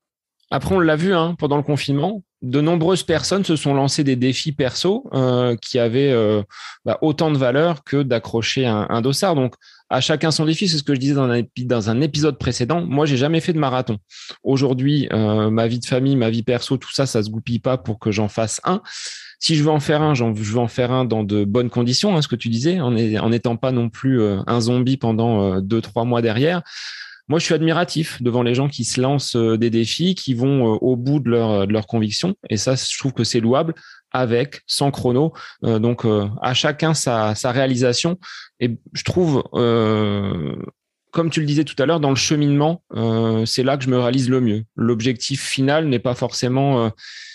Après, 0.50 0.74
on 0.74 0.80
l'a 0.80 0.96
vu 0.96 1.14
hein, 1.14 1.36
pendant 1.38 1.56
le 1.56 1.62
confinement, 1.62 2.22
de 2.42 2.60
nombreuses 2.60 3.02
personnes 3.02 3.44
se 3.44 3.54
sont 3.54 3.74
lancées 3.74 4.02
des 4.02 4.16
défis 4.16 4.52
perso 4.52 5.08
euh, 5.12 5.56
qui 5.56 5.78
avaient 5.78 6.10
euh, 6.10 6.42
bah, 6.84 6.98
autant 7.02 7.30
de 7.30 7.36
valeur 7.36 7.84
que 7.84 8.02
d'accrocher 8.02 8.66
un, 8.66 9.00
dossard. 9.02 9.34
Donc, 9.34 9.54
à 9.90 10.00
chacun 10.00 10.30
son 10.30 10.46
défi, 10.46 10.66
c'est 10.66 10.78
ce 10.78 10.82
que 10.82 10.94
je 10.94 11.00
disais 11.00 11.14
dans 11.14 11.30
un, 11.30 11.42
dans 11.66 11.90
un 11.90 12.00
épisode 12.00 12.38
précédent. 12.38 12.80
Moi, 12.80 13.04
j'ai 13.04 13.18
jamais 13.18 13.40
fait 13.40 13.52
de 13.52 13.58
marathon. 13.58 13.98
Aujourd'hui, 14.42 15.08
euh, 15.12 15.50
ma 15.50 15.68
vie 15.68 15.80
de 15.80 15.86
famille, 15.86 16.16
ma 16.16 16.30
vie 16.30 16.42
perso, 16.42 16.78
tout 16.78 16.92
ça, 16.92 17.06
ça 17.06 17.22
se 17.22 17.28
goupille 17.28 17.58
pas 17.58 17.76
pour 17.76 17.98
que 17.98 18.10
j'en 18.10 18.28
fasse 18.28 18.60
un. 18.64 18.80
Si 19.38 19.56
je 19.56 19.62
veux 19.62 19.70
en 19.70 19.80
faire 19.80 20.02
un, 20.02 20.14
je 20.14 20.24
veux 20.24 20.58
en 20.58 20.68
faire 20.68 20.92
un 20.92 21.04
dans 21.04 21.24
de 21.24 21.44
bonnes 21.44 21.70
conditions, 21.70 22.16
hein, 22.16 22.22
ce 22.22 22.28
que 22.28 22.36
tu 22.36 22.48
disais, 22.48 22.80
en 22.80 22.90
n'étant 22.90 23.56
pas 23.56 23.72
non 23.72 23.88
plus 23.88 24.22
un 24.22 24.60
zombie 24.60 24.98
pendant 24.98 25.60
deux, 25.60 25.80
trois 25.80 26.04
mois 26.04 26.20
derrière 26.20 26.62
moi, 27.28 27.38
je 27.38 27.44
suis 27.44 27.54
admiratif 27.54 28.20
devant 28.22 28.42
les 28.42 28.54
gens 28.54 28.68
qui 28.68 28.84
se 28.84 29.00
lancent 29.00 29.36
euh, 29.36 29.56
des 29.56 29.70
défis, 29.70 30.14
qui 30.14 30.34
vont 30.34 30.74
euh, 30.74 30.78
au 30.80 30.96
bout 30.96 31.20
de 31.20 31.30
leur, 31.30 31.66
de 31.66 31.72
leur 31.72 31.86
conviction. 31.86 32.34
Et 32.48 32.56
ça, 32.56 32.74
je 32.74 32.98
trouve 32.98 33.12
que 33.12 33.24
c'est 33.24 33.40
louable 33.40 33.74
avec, 34.10 34.62
sans 34.66 34.90
chrono. 34.90 35.32
Euh, 35.64 35.78
donc, 35.78 36.04
à 36.42 36.54
chacun 36.54 36.94
sa, 36.94 37.34
sa, 37.34 37.52
réalisation. 37.52 38.18
Et 38.58 38.78
je 38.92 39.04
trouve, 39.04 39.44
comme 39.52 41.30
tu 41.30 41.40
le 41.40 41.46
disais 41.46 41.64
tout 41.64 41.80
à 41.80 41.86
l'heure, 41.86 42.00
dans 42.00 42.10
le 42.10 42.16
cheminement, 42.16 42.82
c'est 43.46 43.62
là 43.62 43.76
que 43.76 43.84
je 43.84 43.90
me 43.90 43.98
réalise 43.98 44.28
le 44.28 44.40
mieux. 44.40 44.64
L'objectif 44.74 45.42
final 45.42 45.88
n'est 45.88 46.00
pas 46.00 46.14
forcément 46.14 46.90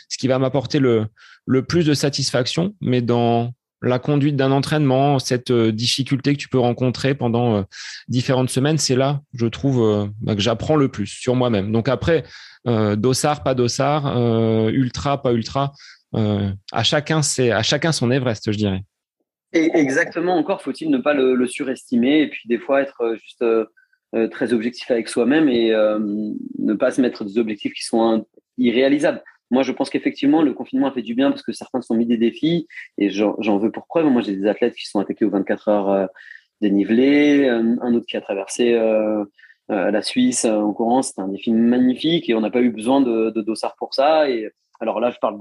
ce 0.10 0.18
qui 0.18 0.28
va 0.28 0.38
m'apporter 0.38 0.80
le, 0.80 1.08
le 1.46 1.64
plus 1.64 1.86
de 1.86 1.94
satisfaction, 1.94 2.76
mais 2.82 3.02
dans 3.02 3.54
la 3.86 4.00
conduite 4.00 4.36
d'un 4.36 4.52
entraînement, 4.52 5.20
cette 5.20 5.52
euh, 5.52 5.72
difficulté 5.72 6.34
que 6.34 6.40
tu 6.40 6.50
peux 6.50 6.60
rencontrer 6.60 7.16
pendant 7.16 7.58
euh, 7.58 7.62
différentes 8.08 8.50
semaines, 8.50 8.78
c'est 8.78 8.96
là, 8.96 9.22
je 9.34 9.46
trouve, 9.46 9.82
euh, 9.84 10.08
bah, 10.22 10.36
que 10.36 10.42
j'apprends 10.42 10.76
le 10.76 10.90
plus 10.90 11.08
sur 11.08 11.36
moi-même. 11.36 11.72
Donc 11.72 11.88
après, 11.88 12.24
dossard, 12.66 13.44
pas 13.44 13.54
dossard, 13.54 14.18
ultra, 14.70 15.22
pas 15.22 15.34
ultra, 15.34 15.72
à 16.16 16.84
chacun 16.84 17.22
c'est 17.22 17.52
à 17.52 17.62
chacun 17.62 17.92
son 17.92 18.10
Everest, 18.10 18.52
je 18.52 18.58
dirais. 18.58 18.82
Exactement. 19.54 20.36
Encore 20.36 20.64
faut-il 20.64 20.90
ne 20.90 20.98
pas 20.98 21.14
le, 21.14 21.46
surestimer 21.46 22.22
et 22.22 22.28
puis 22.28 22.50
des 22.50 22.58
fois 22.58 22.82
être 22.82 23.16
juste 23.22 23.46
très 24.32 24.52
objectif 24.52 24.90
avec 24.90 25.10
soi-même 25.10 25.48
et 25.48 25.70
ne 26.58 26.74
pas 26.74 26.90
se 26.90 27.02
mettre 27.02 27.24
des 27.24 27.38
objectifs 27.38 27.74
qui 27.74 27.86
sont 27.86 28.26
irréalisables. 28.58 29.22
Moi, 29.52 29.64
je 29.64 29.72
pense 29.72 29.90
qu'effectivement, 29.90 30.42
le 30.42 30.54
confinement 30.54 30.88
a 30.88 30.92
fait 30.92 31.02
du 31.02 31.16
bien 31.16 31.30
parce 31.30 31.44
que 31.44 31.52
certains 31.52 31.82
se 31.82 31.88
sont 31.88 31.96
mis 31.96 32.06
des 32.06 32.18
défis 32.18 32.68
et 32.98 33.10
j'en 33.10 33.58
veux 33.58 33.72
pour 33.72 33.86
preuve. 33.86 34.08
Moi, 34.08 34.22
j'ai 34.22 34.36
des 34.36 34.48
athlètes 34.48 34.76
qui 34.76 34.88
sont 34.88 35.00
attaqués 35.00 35.26
aux 35.26 35.30
24 35.30 35.68
heures 35.70 36.10
dénivelé, 36.62 37.48
un 37.48 37.94
autre 37.94 38.06
qui 38.06 38.18
a 38.18 38.22
traversé 38.22 38.74
euh, 38.74 39.24
euh, 39.72 39.92
la 39.92 40.02
Suisse 40.02 40.46
en 40.46 40.74
courant, 40.74 41.02
c'était 41.02 41.22
un 41.22 41.28
défi 41.28 41.52
magnifique 41.52 42.30
et 42.30 42.36
on 42.36 42.42
n'a 42.42 42.52
pas 42.52 42.62
eu 42.62 42.70
besoin 42.70 43.02
de, 43.02 43.32
de 43.32 43.42
dossard 43.42 43.76
pour 43.78 43.94
ça. 43.94 44.26
Alors 44.80 45.00
là, 45.00 45.12
je 45.12 45.18
parle 45.20 45.40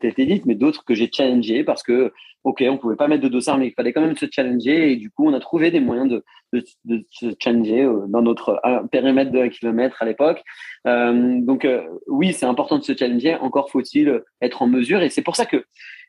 tête 0.00 0.18
élite, 0.18 0.46
mais 0.46 0.54
d'autres 0.54 0.84
que 0.84 0.94
j'ai 0.94 1.10
challengé 1.12 1.64
parce 1.64 1.82
que, 1.82 2.12
ok, 2.44 2.62
on 2.68 2.78
pouvait 2.78 2.96
pas 2.96 3.08
mettre 3.08 3.22
de 3.22 3.28
dossard, 3.28 3.58
mais 3.58 3.68
il 3.68 3.72
fallait 3.72 3.92
quand 3.92 4.00
même 4.00 4.16
se 4.16 4.26
challenger 4.30 4.92
et 4.92 4.96
du 4.96 5.10
coup, 5.10 5.26
on 5.26 5.34
a 5.34 5.40
trouvé 5.40 5.70
des 5.70 5.80
moyens 5.80 6.08
de, 6.08 6.24
de, 6.52 6.64
de 6.84 7.04
se 7.10 7.34
challenger 7.42 7.82
euh, 7.82 8.06
dans 8.08 8.22
notre 8.22 8.60
périmètre 8.90 9.30
de 9.30 9.38
1 9.38 9.48
km 9.48 10.02
à 10.02 10.04
l'époque. 10.04 10.42
Euh, 10.86 11.40
donc 11.40 11.66
oui, 12.06 12.32
c'est 12.32 12.46
important 12.46 12.78
de 12.78 12.84
se 12.84 12.96
challenger. 12.96 13.36
Encore 13.36 13.70
faut-il 13.70 14.22
être 14.40 14.62
en 14.62 14.66
mesure 14.66 15.02
et 15.02 15.08
c'est 15.08 15.22
pour 15.22 15.36
ça 15.36 15.46
que 15.46 15.64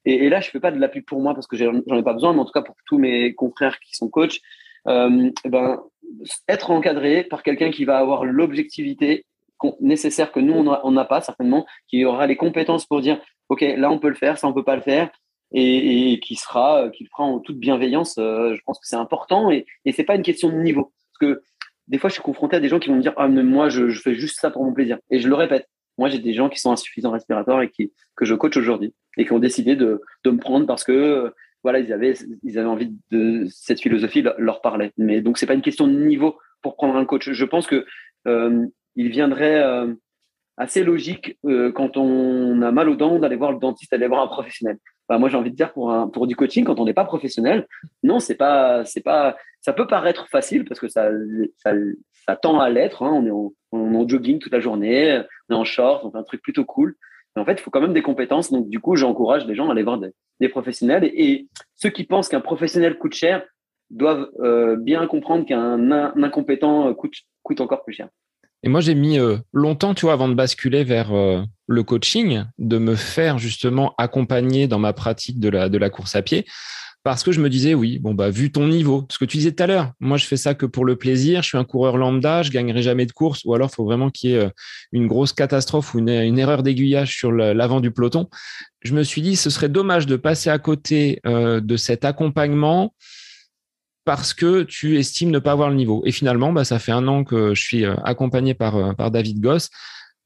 et, 0.05 0.29
là, 0.29 0.39
je 0.39 0.49
fais 0.49 0.59
pas 0.59 0.71
de 0.71 0.79
la 0.79 0.87
pub 0.87 1.03
pour 1.03 1.19
moi 1.19 1.33
parce 1.33 1.47
que 1.47 1.57
j'en 1.57 1.73
ai 1.97 2.03
pas 2.03 2.13
besoin, 2.13 2.33
mais 2.33 2.39
en 2.39 2.45
tout 2.45 2.51
cas 2.51 2.61
pour 2.61 2.75
tous 2.85 2.97
mes 2.97 3.33
confrères 3.33 3.79
qui 3.79 3.95
sont 3.95 4.07
coachs, 4.07 4.39
euh, 4.87 5.31
eh 5.43 5.49
ben, 5.49 5.81
être 6.47 6.69
encadré 6.69 7.23
par 7.23 7.41
quelqu'un 7.41 7.71
qui 7.71 7.85
va 7.85 7.97
avoir 7.97 8.23
l'objectivité 8.23 9.25
nécessaire 9.79 10.31
que 10.31 10.39
nous, 10.39 10.53
on 10.53 10.91
n'a 10.91 11.05
pas 11.05 11.21
certainement, 11.21 11.65
qui 11.87 12.05
aura 12.05 12.27
les 12.27 12.35
compétences 12.35 12.85
pour 12.85 13.01
dire, 13.01 13.19
OK, 13.49 13.61
là, 13.61 13.91
on 13.91 13.99
peut 13.99 14.09
le 14.09 14.15
faire, 14.15 14.37
ça, 14.37 14.47
on 14.47 14.53
peut 14.53 14.63
pas 14.63 14.75
le 14.75 14.81
faire, 14.81 15.09
et, 15.51 16.19
qui 16.21 16.35
sera, 16.35 16.89
qui 16.89 17.03
le 17.03 17.09
fera 17.09 17.23
en 17.23 17.39
toute 17.39 17.57
bienveillance. 17.57 18.17
Euh, 18.17 18.55
je 18.55 18.61
pense 18.65 18.79
que 18.79 18.87
c'est 18.87 18.95
important 18.95 19.51
et, 19.51 19.65
et 19.85 19.91
c'est 19.91 20.03
pas 20.03 20.15
une 20.15 20.23
question 20.23 20.49
de 20.49 20.55
niveau. 20.55 20.91
Parce 21.19 21.33
que 21.33 21.41
des 21.87 21.97
fois, 21.97 22.09
je 22.09 22.15
suis 22.15 22.23
confronté 22.23 22.55
à 22.55 22.59
des 22.59 22.69
gens 22.69 22.79
qui 22.79 22.89
vont 22.89 22.95
me 22.95 23.01
dire, 23.01 23.13
ah, 23.17 23.27
mais 23.27 23.43
moi, 23.43 23.69
je, 23.69 23.89
fais 23.91 24.15
juste 24.15 24.39
ça 24.39 24.49
pour 24.49 24.63
mon 24.63 24.73
plaisir. 24.73 24.97
Et 25.11 25.19
je 25.19 25.27
le 25.27 25.35
répète, 25.35 25.69
moi, 25.97 26.09
j'ai 26.09 26.19
des 26.19 26.33
gens 26.33 26.49
qui 26.49 26.59
sont 26.59 26.71
insuffisants 26.71 27.11
respiratoires 27.11 27.61
et 27.61 27.69
qui, 27.69 27.93
que 28.15 28.25
je 28.25 28.33
coach 28.35 28.57
aujourd'hui 28.57 28.93
et 29.17 29.25
qui 29.25 29.31
ont 29.31 29.39
décidé 29.39 29.75
de, 29.75 30.01
de 30.23 30.31
me 30.31 30.39
prendre 30.39 30.65
parce 30.65 30.83
que 30.83 31.33
voilà, 31.63 31.79
ils 31.79 31.93
avaient, 31.93 32.13
ils 32.43 32.59
avaient 32.59 32.67
envie 32.67 32.93
de 33.11 33.47
cette 33.49 33.81
philosophie 33.81 34.23
leur 34.37 34.61
parlait. 34.61 34.91
Mais 34.97 35.21
donc, 35.21 35.37
c'est 35.37 35.45
pas 35.45 35.53
une 35.53 35.61
question 35.61 35.87
de 35.87 35.93
niveau 35.93 36.37
pour 36.61 36.75
prendre 36.75 36.95
un 36.95 37.05
coach. 37.05 37.31
Je 37.31 37.45
pense 37.45 37.65
que 37.65 37.85
euh, 38.27 38.65
il 38.95 39.09
viendrait 39.09 39.61
euh, 39.61 39.93
assez 40.57 40.83
logique 40.83 41.37
euh, 41.45 41.71
quand 41.71 41.97
on 41.97 42.61
a 42.61 42.71
mal 42.71 42.89
aux 42.89 42.95
dents 42.95 43.19
d'aller 43.19 43.35
voir 43.35 43.51
le 43.51 43.59
dentiste, 43.59 43.91
d'aller 43.91 44.07
voir 44.07 44.23
un 44.23 44.27
professionnel. 44.27 44.77
Moi, 45.09 45.29
j'ai 45.29 45.37
envie 45.37 45.51
de 45.51 45.55
dire 45.55 45.71
pour 45.71 45.91
un, 45.91 46.09
du 46.21 46.35
coaching, 46.35 46.63
quand 46.65 46.79
on 46.79 46.85
n'est 46.85 46.93
pas 46.93 47.05
professionnel, 47.05 47.67
non, 48.01 48.19
c'est 48.19 48.35
pas, 48.35 48.83
c'est 48.85 49.03
ça 49.61 49.73
peut 49.73 49.85
paraître 49.85 50.27
facile 50.29 50.65
parce 50.65 50.79
que 50.79 50.87
ça, 50.87 51.05
tend 52.41 52.59
à 52.59 52.69
l'être. 52.71 53.03
Hein. 53.03 53.11
On 53.13 53.25
est 53.25 53.31
en, 53.71 54.07
jogging 54.07 54.39
toute 54.39 54.51
la 54.51 54.59
journée, 54.59 55.21
on 55.49 55.53
est 55.53 55.57
en 55.57 55.63
short, 55.63 56.03
on 56.05 56.11
fait 56.11 56.17
un 56.17 56.23
truc 56.23 56.41
plutôt 56.41 56.65
cool. 56.65 56.95
Mais 57.35 57.41
en 57.41 57.45
fait, 57.45 57.53
il 57.53 57.59
faut 57.59 57.69
quand 57.69 57.81
même 57.81 57.93
des 57.93 58.01
compétences. 58.01 58.51
Donc, 58.51 58.67
du 58.67 58.79
coup, 58.79 58.95
j'encourage 58.95 59.45
les 59.45 59.53
gens 59.53 59.69
à 59.69 59.73
aller 59.73 59.83
voir 59.83 59.99
des, 60.39 60.49
professionnels. 60.49 61.03
Et, 61.03 61.47
ceux 61.75 61.89
qui 61.89 62.05
pensent 62.05 62.29
qu'un 62.29 62.41
professionnel 62.41 62.97
coûte 62.97 63.13
cher 63.13 63.45
doivent 63.91 64.31
euh, 64.39 64.75
bien 64.75 65.05
comprendre 65.05 65.45
qu'un 65.45 65.91
incompétent 65.91 66.91
coûte 66.95 67.61
encore 67.61 67.83
plus 67.83 67.93
cher. 67.93 68.09
Et 68.65 68.69
moi, 68.69 68.81
j'ai 68.81 68.95
mis 68.95 69.19
euh, 69.19 69.37
longtemps, 69.53 69.93
tu 69.93 70.07
vois, 70.07 70.13
avant 70.13 70.27
de 70.27 70.33
basculer 70.33 70.83
vers 70.83 71.13
euh, 71.13 71.43
le 71.67 71.83
coaching, 71.83 72.43
de 72.57 72.79
me 72.79 72.95
faire 72.95 73.37
justement 73.37 73.93
accompagner 73.99 74.67
dans 74.67 74.79
ma 74.79 74.91
pratique 74.91 75.39
de 75.39 75.49
la, 75.49 75.89
course 75.91 76.15
à 76.15 76.23
pied 76.23 76.45
parce 77.03 77.21
que 77.21 77.31
je 77.31 77.39
me 77.39 77.51
disais, 77.51 77.75
oui, 77.75 77.99
bon, 77.99 78.15
bah, 78.15 78.31
vu 78.31 78.51
ton 78.51 78.67
niveau, 78.67 79.05
ce 79.11 79.19
que 79.19 79.25
tu 79.25 79.37
disais 79.37 79.51
tout 79.51 79.61
à 79.61 79.67
l'heure, 79.67 79.91
moi, 79.99 80.17
je 80.17 80.25
fais 80.25 80.37
ça 80.37 80.55
que 80.55 80.65
pour 80.65 80.85
le 80.85 80.95
plaisir, 80.95 81.43
je 81.43 81.49
suis 81.49 81.57
un 81.59 81.63
coureur 81.63 81.97
lambda, 81.97 82.41
je 82.41 82.49
gagnerai 82.49 82.81
jamais 82.81 83.05
de 83.05 83.11
course, 83.11 83.43
ou 83.45 83.53
alors, 83.53 83.69
il 83.71 83.75
faut 83.75 83.85
vraiment 83.85 84.09
qu'il 84.09 84.31
y 84.31 84.33
ait 84.33 84.39
euh, 84.39 84.49
une 84.91 85.05
grosse 85.05 85.31
catastrophe 85.31 85.93
ou 85.93 85.99
une, 85.99 86.09
erreur 86.09 86.63
d'aiguillage 86.63 87.15
sur 87.15 87.31
l'avant 87.31 87.79
du 87.79 87.91
peloton. 87.91 88.27
Je 88.81 88.95
me 88.95 89.03
suis 89.03 89.21
dit, 89.21 89.35
ce 89.35 89.51
serait 89.51 89.69
dommage 89.69 90.07
de 90.07 90.15
passer 90.15 90.49
à 90.49 90.57
côté 90.57 91.21
de 91.25 91.77
cet 91.77 92.05
accompagnement 92.05 92.91
parce 94.05 94.33
que 94.33 94.63
tu 94.63 94.97
estimes 94.97 95.31
ne 95.31 95.39
pas 95.39 95.51
avoir 95.51 95.69
le 95.69 95.75
niveau. 95.75 96.03
Et 96.05 96.11
finalement, 96.11 96.53
bah, 96.53 96.63
ça 96.63 96.79
fait 96.79 96.91
un 96.91 97.07
an 97.07 97.23
que 97.23 97.53
je 97.53 97.61
suis 97.61 97.85
euh, 97.85 97.95
accompagné 98.03 98.53
par, 98.53 98.95
par 98.95 99.11
David 99.11 99.41
Goss 99.41 99.69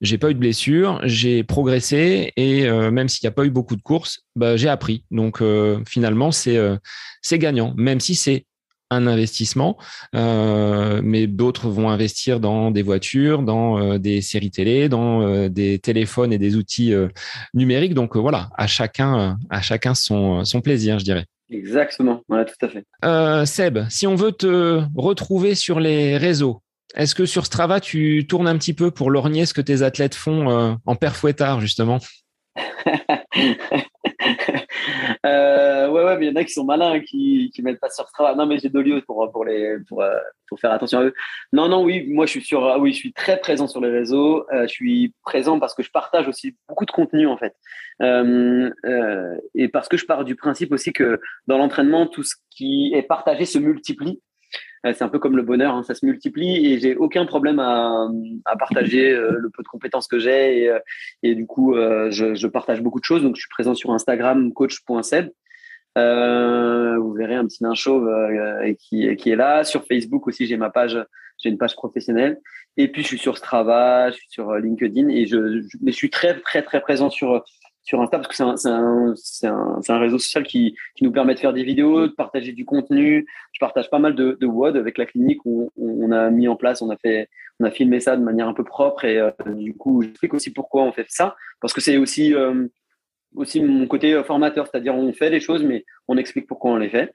j'ai 0.01 0.17
pas 0.17 0.31
eu 0.31 0.33
de 0.33 0.39
blessure, 0.39 0.99
j'ai 1.03 1.43
progressé 1.43 2.31
et 2.37 2.67
euh, 2.67 2.91
même 2.91 3.09
s'il 3.09 3.25
n'y 3.25 3.29
a 3.29 3.31
pas 3.31 3.45
eu 3.45 3.49
beaucoup 3.49 3.75
de 3.75 3.81
courses, 3.81 4.21
bah, 4.35 4.55
j'ai 4.55 4.69
appris. 4.69 5.03
Donc 5.11 5.41
euh, 5.41 5.81
finalement, 5.87 6.31
c'est 6.31 6.57
euh, 6.57 6.77
c'est 7.21 7.37
gagnant, 7.37 7.73
même 7.75 7.99
si 7.99 8.15
c'est 8.15 8.45
un 8.91 9.05
investissement, 9.05 9.77
mais 10.13 11.27
d'autres 11.27 11.69
vont 11.69 11.91
investir 11.91 12.39
dans 12.39 12.71
des 12.71 12.81
voitures, 12.81 13.43
dans 13.43 13.99
des 13.99 14.19
séries 14.23 14.49
télé, 14.49 14.89
dans 14.89 15.47
des 15.47 15.77
téléphones 15.77 16.33
et 16.33 16.39
des 16.39 16.55
outils 16.55 16.91
numériques. 17.53 17.93
Donc 17.93 18.17
voilà, 18.17 18.49
à 18.57 18.65
chacun, 18.65 19.37
à 19.51 19.61
chacun 19.61 19.93
son, 19.93 20.43
son 20.43 20.61
plaisir, 20.61 20.97
je 20.97 21.03
dirais. 21.03 21.25
Exactement, 21.51 22.21
voilà, 22.27 22.45
tout 22.45 22.65
à 22.65 22.69
fait. 22.69 23.45
Seb, 23.45 23.79
si 23.89 24.05
on 24.07 24.15
veut 24.15 24.31
te 24.31 24.83
retrouver 24.95 25.55
sur 25.55 25.79
les 25.79 26.17
réseaux, 26.17 26.61
est-ce 26.95 27.13
que 27.13 27.25
sur 27.25 27.45
Strava, 27.45 27.79
tu 27.79 28.25
tournes 28.27 28.47
un 28.47 28.57
petit 28.57 28.73
peu 28.73 28.89
pour 28.89 29.11
lorgner 29.11 29.45
ce 29.45 29.53
que 29.53 29.61
tes 29.61 29.83
athlètes 29.83 30.15
font 30.15 30.49
euh, 30.49 30.73
en 30.85 30.95
père 30.95 31.15
fouettard, 31.15 31.61
justement? 31.61 31.99
euh, 35.25 35.89
ouais, 35.89 36.03
ouais, 36.03 36.17
mais 36.17 36.27
il 36.27 36.29
y 36.29 36.31
en 36.31 36.35
a 36.35 36.43
qui 36.43 36.53
sont 36.53 36.63
malins, 36.63 36.99
qui 37.01 37.51
ne 37.57 37.63
mettent 37.63 37.79
pas 37.79 37.89
sur 37.89 38.07
Strava. 38.07 38.35
Non, 38.35 38.45
mais 38.45 38.57
j'ai 38.59 38.69
lieux 38.69 39.01
pour, 39.05 39.29
pour, 39.31 39.43
les, 39.43 39.77
pour, 39.87 40.01
euh, 40.01 40.17
pour, 40.47 40.59
faire 40.59 40.71
attention 40.71 40.99
à 40.99 41.03
eux. 41.03 41.13
Non, 41.51 41.67
non, 41.67 41.83
oui, 41.83 42.05
moi, 42.07 42.25
je 42.25 42.31
suis, 42.31 42.41
sur, 42.41 42.77
oui, 42.79 42.93
je 42.93 42.97
suis 42.97 43.13
très 43.13 43.39
présent 43.39 43.67
sur 43.67 43.81
les 43.81 43.89
réseaux. 43.89 44.45
je 44.51 44.67
suis 44.67 45.13
présent 45.23 45.59
parce 45.59 45.75
que 45.75 45.83
je 45.83 45.91
partage 45.91 46.27
aussi 46.27 46.55
beaucoup 46.67 46.85
de 46.85 46.91
contenu, 46.91 47.27
en 47.27 47.37
fait. 47.37 47.55
et 48.01 49.67
parce 49.67 49.89
que 49.89 49.97
je 49.97 50.05
pars 50.05 50.23
du 50.23 50.35
principe 50.35 50.71
aussi 50.71 50.93
que 50.93 51.19
dans 51.47 51.57
l'entraînement, 51.57 52.07
tout 52.07 52.23
ce 52.23 52.35
qui 52.49 52.91
est 52.93 53.03
partagé 53.03 53.45
se 53.45 53.59
multiplie. 53.59 54.21
Euh, 54.85 54.93
c'est 54.95 55.03
un 55.03 55.09
peu 55.09 55.19
comme 55.19 55.35
le 55.35 55.43
bonheur, 55.43 55.75
hein, 55.75 55.83
ça 55.83 55.93
se 55.93 56.05
multiplie 56.05 56.67
et 56.67 56.79
j'ai 56.79 56.95
aucun 56.95 57.25
problème 57.25 57.59
à, 57.59 58.07
à 58.45 58.55
partager 58.55 59.11
euh, 59.11 59.31
le 59.37 59.49
peu 59.49 59.61
de 59.61 59.67
compétences 59.67 60.07
que 60.07 60.19
j'ai 60.19 60.63
et, 60.63 60.69
euh, 60.69 60.79
et, 61.21 61.35
du 61.35 61.45
coup 61.45 61.75
je, 61.75 62.33
je, 62.33 62.47
partage 62.47 62.81
beaucoup 62.81 62.99
de 62.99 63.05
choses. 63.05 63.23
Donc 63.23 63.35
je 63.35 63.41
suis 63.41 63.49
présent 63.49 63.75
sur 63.75 63.91
Instagram 63.91 64.53
coach.seb. 64.53 65.29
Euh, 65.97 66.97
vous 66.97 67.13
verrez 67.13 67.35
un 67.35 67.45
petit 67.45 67.63
nain 67.63 67.73
chauve 67.73 68.07
euh, 68.07 68.73
qui, 68.79 69.15
qui 69.15 69.29
est 69.29 69.35
là. 69.35 69.63
Sur 69.63 69.85
Facebook 69.85 70.27
aussi, 70.27 70.45
j'ai 70.45 70.57
ma 70.57 70.69
page, 70.69 70.97
j'ai 71.37 71.49
une 71.49 71.57
page 71.57 71.75
professionnelle. 71.75 72.39
Et 72.77 72.87
puis 72.87 73.01
je 73.01 73.07
suis 73.07 73.17
sur 73.17 73.37
Strava, 73.37 74.11
je 74.11 74.15
suis 74.15 74.29
sur 74.29 74.53
LinkedIn 74.53 75.09
et 75.09 75.25
je, 75.25 75.61
je 75.61 75.77
mais 75.81 75.91
je 75.91 75.97
suis 75.97 76.09
très 76.09 76.39
très 76.39 76.61
très 76.61 76.79
présent 76.79 77.09
sur 77.09 77.43
sur 77.89 77.99
Insta 78.03 78.19
parce 78.19 78.27
que 78.27 78.35
c'est 78.35 78.67
un, 78.67 79.13
un, 79.51 79.81
un, 79.89 79.97
réseau 79.97 80.19
social 80.19 80.43
qui, 80.43 80.75
qui, 80.95 81.03
nous 81.03 81.11
permet 81.11 81.33
de 81.33 81.39
faire 81.39 81.53
des 81.53 81.63
vidéos, 81.63 82.05
de 82.05 82.11
partager 82.11 82.51
du 82.51 82.63
contenu. 82.63 83.25
Je 83.51 83.59
partage 83.59 83.89
pas 83.89 83.97
mal 83.97 84.13
de, 84.13 84.37
de 84.39 84.45
WOD 84.45 84.77
avec 84.77 84.99
la 84.99 85.07
clinique 85.07 85.39
où 85.43 85.71
on, 85.75 86.11
a 86.11 86.29
mis 86.29 86.47
en 86.47 86.55
place, 86.55 86.83
on 86.83 86.91
a 86.91 86.97
fait, 86.97 87.29
on 87.59 87.65
a 87.65 87.71
filmé 87.71 87.99
ça 87.99 88.15
de 88.15 88.21
manière 88.21 88.47
un 88.47 88.53
peu 88.53 88.63
propre 88.63 89.05
et 89.05 89.17
euh, 89.17 89.31
du 89.47 89.73
coup, 89.73 90.03
j'explique 90.03 90.35
aussi 90.35 90.53
pourquoi 90.53 90.83
on 90.83 90.91
fait 90.91 91.07
ça 91.09 91.35
parce 91.61 91.73
que 91.73 91.81
c'est 91.81 91.97
aussi 91.97 92.35
euh, 92.35 92.67
aussi 93.35 93.59
mon 93.59 93.87
côté 93.87 94.13
euh, 94.13 94.23
formateur, 94.23 94.67
c'est-à-dire 94.67 94.93
on 94.93 95.11
fait 95.11 95.31
les 95.31 95.39
choses 95.39 95.63
mais 95.63 95.83
on 96.07 96.17
explique 96.17 96.45
pourquoi 96.45 96.71
on 96.71 96.77
les 96.77 96.89
fait. 96.89 97.11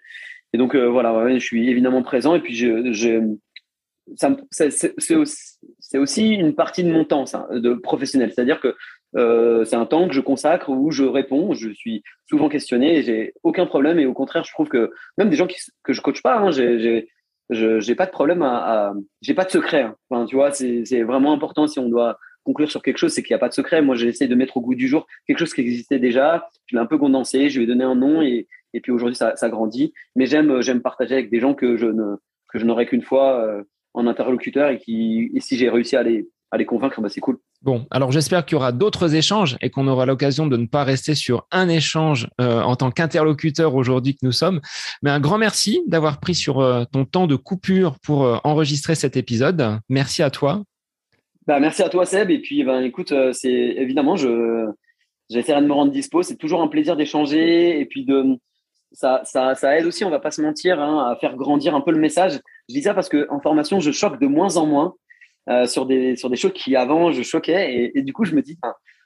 Et 0.53 0.59
donc 0.59 0.75
voilà, 0.75 1.33
je 1.35 1.39
suis 1.39 1.69
évidemment 1.69 2.03
présent 2.03 2.35
et 2.35 2.41
puis 2.41 2.55
je, 2.55 2.93
je 2.93 3.37
c'est 4.51 5.17
aussi, 5.17 5.59
aussi, 5.95 6.29
une 6.29 6.55
partie 6.55 6.85
de 6.85 6.93
mon 6.93 7.05
temps 7.05 7.27
ça, 7.27 7.49
de 7.51 7.75
professionnel. 7.75 8.33
C'est-à-dire 8.33 8.61
que 8.61 8.77
euh, 9.17 9.65
c'est 9.65 9.77
un 9.77 9.87
temps 9.87 10.09
que 10.09 10.15
je 10.15 10.21
consacre 10.21 10.71
où 10.71 10.91
je 10.91 11.05
réponds. 11.05 11.55
Je 11.55 11.71
suis 11.71 12.03
souvent 12.29 12.49
questionné 12.49 13.03
j'ai 13.03 13.35
aucun 13.43 13.67
problème. 13.67 13.99
Et 13.99 14.07
au 14.07 14.15
contraire, 14.15 14.45
je 14.45 14.53
trouve 14.53 14.69
que 14.69 14.91
même 15.19 15.31
des 15.31 15.37
gens 15.37 15.47
que 15.83 15.93
je 15.93 16.01
coach 16.01 16.23
pas, 16.23 16.39
hein, 16.39 16.51
j'ai 16.51 17.09
j'ai 17.51 17.95
pas 17.95 18.07
de 18.07 18.11
problème 18.11 18.43
à, 18.43 18.95
j'ai 19.21 19.35
pas 19.35 19.45
de 19.45 19.51
secret. 19.51 19.83
Hein. 19.83 19.97
Enfin, 20.09 20.25
tu 20.27 20.37
vois, 20.37 20.51
c'est 20.53 21.03
vraiment 21.03 21.33
important 21.33 21.67
si 21.67 21.79
on 21.79 21.89
doit 21.89 22.19
conclure 22.45 22.71
sur 22.71 22.83
quelque 22.83 22.99
chose, 22.99 23.13
c'est 23.13 23.23
qu'il 23.23 23.33
n'y 23.33 23.37
a 23.37 23.41
pas 23.41 23.49
de 23.49 23.55
secret. 23.55 23.83
Moi, 23.83 23.97
j'essaie 23.97 24.29
de 24.29 24.35
mettre 24.35 24.57
au 24.57 24.61
goût 24.61 24.75
du 24.75 24.87
jour 24.87 25.07
quelque 25.27 25.39
chose 25.39 25.55
qui 25.55 25.63
existait 25.63 25.99
déjà. 25.99 26.49
Je 26.67 26.77
l'ai 26.77 26.83
un 26.83 26.87
peu 26.87 26.99
condensé, 26.99 27.49
je 27.49 27.59
lui 27.59 27.65
ai 27.65 27.67
donné 27.67 27.85
un 27.85 27.95
nom 27.95 28.23
et, 28.23 28.47
puis 28.83 28.93
aujourd'hui, 28.93 29.17
ça, 29.17 29.49
grandit. 29.49 29.93
Mais 30.17 30.27
j'aime 30.27 30.61
j'aime 30.61 30.83
partager 30.83 31.15
avec 31.15 31.31
des 31.31 31.41
gens 31.41 31.55
que 31.55 31.77
je 31.77 31.87
ne 31.87 32.17
que 32.49 32.59
je 32.59 32.65
n'aurais 32.65 32.87
qu'une 32.87 33.03
fois 33.03 33.41
euh, 33.41 33.63
en 33.95 34.07
interlocuteur 34.07 34.71
et 34.71 34.79
qui 34.79 35.31
et 35.35 35.41
si 35.41 35.57
j'ai 35.57 35.69
réussi 35.69 35.97
à 35.97 36.03
les 36.03 36.29
à 36.51 36.57
les 36.57 36.67
convaincre, 36.67 37.01
bah, 37.01 37.09
c'est 37.09 37.21
cool. 37.21 37.39
Bon, 37.63 37.87
alors 37.91 38.13
j'espère 38.13 38.45
qu'il 38.45 38.55
y 38.55 38.57
aura 38.57 38.73
d'autres 38.73 39.15
échanges 39.15 39.57
et 39.61 39.71
qu'on 39.71 39.89
aura 39.89 40.07
l'occasion 40.07 40.47
de 40.47 40.57
ne 40.57 40.67
pas 40.67 40.85
rester 40.85 41.15
sur 41.15 41.47
un 41.51 41.69
échange 41.69 42.29
euh, 42.41 42.61
en 42.61 42.77
tant 42.77 42.91
qu'interlocuteur 42.91 43.75
aujourd'hui 43.75 44.15
que 44.15 44.21
nous 44.23 44.33
sommes. 44.33 44.61
Mais 45.03 45.11
un 45.11 45.21
grand 45.21 45.39
merci 45.39 45.83
d'avoir 45.87 46.21
pris 46.21 46.35
sur 46.35 46.61
euh, 46.61 46.85
ton 46.85 47.05
temps 47.05 47.27
de 47.27 47.37
coupure 47.37 47.99
pour 48.01 48.25
euh, 48.25 48.37
enregistrer 48.45 48.95
cet 48.95 49.17
épisode. 49.17 49.79
Merci 49.89 50.23
à 50.23 50.31
toi. 50.31 50.63
Bah, 51.47 51.59
merci 51.59 51.83
à 51.83 51.89
toi 51.89 52.05
Seb. 52.05 52.31
Et 52.31 52.41
puis 52.41 52.63
ben, 52.65 52.83
écoute, 52.83 53.13
c'est 53.33 53.51
évidemment, 53.51 54.17
je, 54.17 54.67
j'essaierai 55.31 55.63
de 55.63 55.67
me 55.67 55.73
rendre 55.73 55.91
dispo. 55.91 56.23
C'est 56.23 56.37
toujours 56.37 56.63
un 56.63 56.69
plaisir 56.69 56.97
d'échanger 56.97 57.81
et 57.81 57.87
puis 57.87 58.05
de 58.05 58.39
ça, 58.93 59.23
ça, 59.25 59.57
ça, 59.57 59.77
aide 59.77 59.87
aussi, 59.87 60.05
on 60.05 60.11
va 60.11 60.21
pas 60.21 60.31
se 60.31 60.41
mentir, 60.41 60.81
hein, 60.81 61.11
à 61.11 61.17
faire 61.17 61.35
grandir 61.35 61.75
un 61.75 61.81
peu 61.81 61.91
le 61.91 61.99
message. 61.99 62.39
Je 62.69 62.75
dis 62.75 62.83
ça 62.83 62.95
parce 62.95 63.09
que 63.09 63.27
en 63.29 63.41
formation, 63.41 63.81
je 63.81 63.91
choque 63.91 64.21
de 64.21 64.27
moins 64.27 64.57
en 64.57 64.67
moins 64.67 64.95
euh, 65.51 65.67
sur 65.67 65.85
des 65.85 66.17
sur 66.17 66.31
des 66.31 66.37
choses 66.37 66.55
qui 66.55 66.75
avant 66.75 67.13
je 67.13 67.23
choquais 67.23 67.93
et, 67.95 68.01
du 68.01 68.15
coup 68.15 68.25
je 68.25 68.35
me 68.35 68.41
dis 68.41 68.59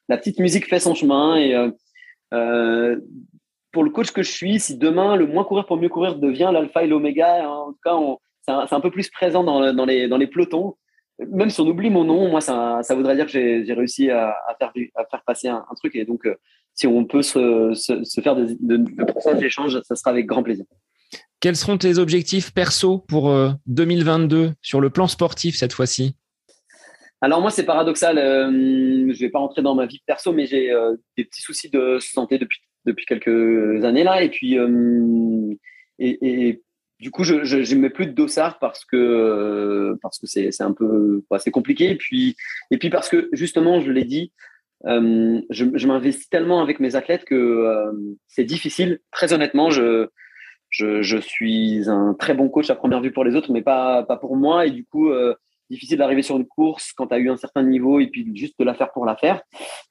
la 0.09 0.17
petite 0.17 0.39
musique 0.39 0.69
fait 0.69 0.79
son 0.79 0.95
chemin 0.95 1.35
et 1.35 1.53
euh, 1.53 1.73
euh, 2.33 2.97
pour 3.73 3.83
le 3.83 3.91
coach 3.91 4.13
que 4.13 4.23
je 4.23 4.31
suis, 4.31 4.61
si 4.61 4.79
demain 4.79 5.17
le 5.17 5.27
moins 5.27 5.43
courir 5.43 5.67
pour 5.67 5.79
mieux 5.79 5.89
courir 5.89 6.15
devient 6.15 6.51
l'alpha 6.53 6.85
et 6.85 6.87
l'oméga, 6.87 7.45
hein, 7.45 7.49
en 7.49 7.73
tout 7.73 7.79
cas 7.85 8.65
c'est 8.67 8.75
un, 8.75 8.81
peu 8.81 8.93
plus 8.93 9.11
présent 9.11 9.43
dans, 9.43 9.75
dans 9.75 9.85
les 9.85 10.07
dans 10.07 10.17
les 10.17 10.29
pelotons. 10.29 10.77
Même 11.19 11.51
si 11.51 11.61
on 11.61 11.67
oublie 11.67 11.91
mon 11.91 12.05
nom, 12.05 12.29
moi 12.29 12.41
ça, 12.41 12.79
ça 12.83 12.95
voudrait 12.95 13.17
dire 13.17 13.27
que 13.27 13.33
j'ai 13.33 13.75
réussi 13.75 14.09
à, 14.09 14.37
faire 14.61 14.73
à 14.95 15.05
faire 15.07 15.23
passer 15.27 15.49
un, 15.49 15.65
truc 15.77 15.97
et 15.97 16.05
donc 16.05 16.23
si 16.75 16.87
on 16.87 17.05
peut 17.05 17.23
se, 17.23 17.75
se, 17.75 18.21
faire 18.21 18.37
de, 18.37 18.57
de, 18.61 18.77
de 18.77 19.39
d'échange, 19.41 19.81
ça 19.83 19.97
sera 19.97 20.13
avec 20.13 20.27
grand 20.27 20.45
plaisir. 20.45 20.65
Quels 21.41 21.57
seront 21.57 21.79
tes 21.79 21.99
objectifs 21.99 22.55
perso 22.55 22.99
pour 22.99 23.37
2022 23.67 24.53
sur 24.63 24.81
le 24.81 24.91
plan 24.91 25.09
sportif 25.09 25.57
cette 25.57 25.73
fois-ci? 25.73 26.15
Alors 27.21 27.41
moi, 27.41 27.51
c'est 27.51 27.65
paradoxal. 27.65 28.19
Euh, 28.19 29.13
je 29.13 29.21
vais 29.21 29.31
pas 29.31 29.41
rentrer 29.41 29.63
dans 29.63 29.75
ma 29.75 29.87
vie 29.87 30.01
perso, 30.07 30.33
mais 30.33 30.47
j'ai 30.47 30.71
euh, 30.71 30.95
des 31.17 31.25
petits 31.25 31.43
soucis 31.43 31.71
de 31.71 31.99
santé 31.99 32.39
depuis 32.39 32.61
depuis 32.85 33.07
quelques 33.07 33.85
années 33.85 34.05
là, 34.05 34.23
et 34.23 34.31
puis 34.31 34.59
euh, 34.59 35.55
et, 35.99 36.63
du 37.01 37.11
coup, 37.11 37.23
je, 37.23 37.45
je, 37.45 37.75
mets 37.77 37.91
plus 37.91 38.07
de 38.07 38.13
dossard 38.13 38.59
parce 38.59 38.85
que 38.85 39.97
parce 40.03 40.19
que 40.19 40.27
c'est 40.27 40.63
un 40.63 40.73
peu 40.73 41.23
c'est 41.39 41.51
compliqué. 41.51 41.91
Et 41.91 41.97
puis 41.97 42.37
et 42.71 42.79
puis 42.79 42.91
parce 42.91 43.09
que 43.09 43.29
justement, 43.33 43.81
je 43.81 43.91
l'ai 43.93 44.05
dit, 44.05 44.33
je, 44.85 45.41
je 45.51 45.87
m'investis 45.87 46.29
tellement 46.29 46.61
avec 46.61 46.81
mes 46.81 46.97
athlètes 46.97 47.25
que 47.25 47.91
c'est 48.27 48.45
difficile. 48.45 49.01
Très 49.11 49.33
honnêtement, 49.33 49.71
je 49.71 50.09
je, 50.71 51.03
je, 51.03 51.19
suis 51.19 51.89
un 51.89 52.15
très 52.15 52.35
bon 52.35 52.49
coach 52.49 52.69
à 52.71 52.75
première 52.75 53.01
vue 53.01 53.13
pour 53.13 53.25
les 53.25 53.35
autres, 53.37 53.53
mais 53.53 53.63
pas, 53.63 54.03
pas 54.03 54.17
pour 54.17 54.37
moi. 54.37 54.67
Et 54.67 54.71
du 54.71 54.85
coup, 54.85 55.11
difficile 55.71 55.99
d'arriver 55.99 56.23
sur 56.23 56.37
une 56.37 56.47
course 56.47 56.93
quand 56.93 57.09
tu 57.09 57.15
as 57.15 57.19
eu 57.19 57.31
un 57.31 57.37
certain 57.37 57.63
niveau 57.63 58.01
et 58.01 58.07
puis 58.07 58.31
juste 58.35 58.59
de 58.59 58.65
la 58.65 58.75
faire 58.75 58.91
pour 58.93 59.05
la 59.05 59.17
faire. 59.17 59.43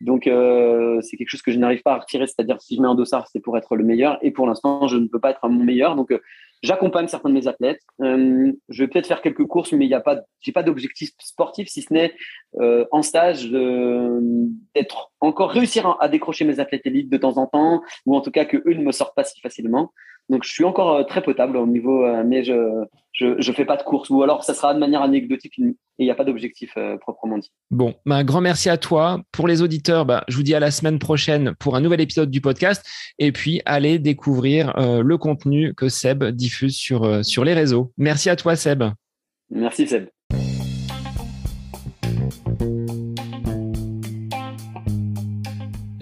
Donc, 0.01 0.27
euh, 0.27 0.99
c'est 1.01 1.17
quelque 1.17 1.29
chose 1.29 1.41
que 1.41 1.51
je 1.51 1.59
n'arrive 1.59 1.81
pas 1.81 1.93
à 1.93 1.99
retirer. 1.99 2.27
C'est-à-dire, 2.27 2.61
si 2.61 2.75
je 2.75 2.81
mets 2.81 2.87
un 2.87 2.95
dossard, 2.95 3.27
c'est 3.31 3.39
pour 3.39 3.57
être 3.57 3.75
le 3.75 3.83
meilleur. 3.83 4.17
Et 4.21 4.31
pour 4.31 4.47
l'instant, 4.47 4.87
je 4.87 4.97
ne 4.97 5.07
peux 5.07 5.19
pas 5.19 5.31
être 5.31 5.47
mon 5.47 5.63
meilleur. 5.63 5.95
Donc, 5.95 6.11
euh, 6.11 6.19
j'accompagne 6.63 7.07
certains 7.07 7.29
de 7.29 7.33
mes 7.35 7.47
athlètes. 7.47 7.81
Euh, 8.01 8.51
je 8.69 8.83
vais 8.83 8.87
peut-être 8.87 9.07
faire 9.07 9.21
quelques 9.21 9.45
courses, 9.45 9.71
mais 9.73 9.85
il 9.85 9.89
n'y 9.89 9.93
a 9.93 10.01
pas, 10.01 10.21
j'ai 10.39 10.51
pas 10.51 10.63
d'objectif 10.63 11.11
sportif, 11.19 11.67
si 11.67 11.81
ce 11.81 11.93
n'est 11.93 12.15
en 12.91 13.01
stage 13.03 13.51
d'être 13.51 15.11
encore 15.19 15.51
réussir 15.51 15.97
à, 15.99 16.09
décrocher 16.09 16.43
mes 16.45 16.59
athlètes 16.59 16.85
élites 16.85 17.09
de 17.09 17.17
temps 17.17 17.37
en 17.37 17.45
temps, 17.45 17.83
ou 18.05 18.15
en 18.15 18.21
tout 18.21 18.31
cas 18.31 18.45
que 18.45 18.57
eux 18.57 18.73
ne 18.73 18.83
me 18.83 18.91
sortent 18.91 19.15
pas 19.15 19.23
si 19.23 19.39
facilement. 19.41 19.91
Donc, 20.29 20.43
je 20.43 20.49
suis 20.49 20.63
encore 20.63 20.95
euh, 20.95 21.03
très 21.03 21.21
potable 21.21 21.57
au 21.57 21.65
niveau, 21.65 22.05
euh, 22.05 22.23
mais 22.25 22.43
je, 22.43 22.83
je, 23.13 23.39
je 23.39 23.51
fais 23.51 23.65
pas 23.65 23.77
de 23.77 23.83
course. 23.83 24.09
Ou 24.09 24.23
alors, 24.23 24.43
ça 24.43 24.53
sera 24.53 24.73
de 24.73 24.79
manière 24.79 25.01
anecdotique 25.01 25.57
et 25.59 25.73
il 25.99 26.05
n'y 26.05 26.11
a 26.11 26.15
pas 26.15 26.25
d'objectif 26.25 26.73
euh, 26.77 26.97
proprement 26.97 27.37
dit. 27.37 27.51
Bon, 27.71 27.95
bah, 28.05 28.15
un 28.15 28.23
grand 28.23 28.41
merci 28.41 28.69
à 28.69 28.77
toi. 28.77 29.21
Pour 29.31 29.47
les 29.47 29.61
auditeurs, 29.61 30.05
bah, 30.05 30.23
je 30.27 30.35
vous 30.35 30.43
dis 30.43 30.53
à 30.53 30.59
la 30.59 30.71
semaine 30.71 30.99
prochaine 30.99 31.53
pour 31.59 31.75
un 31.75 31.81
nouvel 31.81 32.01
épisode 32.01 32.29
du 32.29 32.41
podcast. 32.41 32.85
Et 33.19 33.31
puis, 33.31 33.61
allez 33.65 33.99
découvrir 33.99 34.73
le 34.77 35.17
contenu 35.17 35.73
que 35.73 35.89
Seb 35.89 36.23
diffuse 36.25 36.75
sur, 36.75 37.25
sur 37.25 37.43
les 37.43 37.53
réseaux. 37.53 37.91
Merci 37.97 38.29
à 38.29 38.35
toi, 38.35 38.55
Seb. 38.55 38.83
Merci, 39.49 39.87
Seb. 39.87 40.07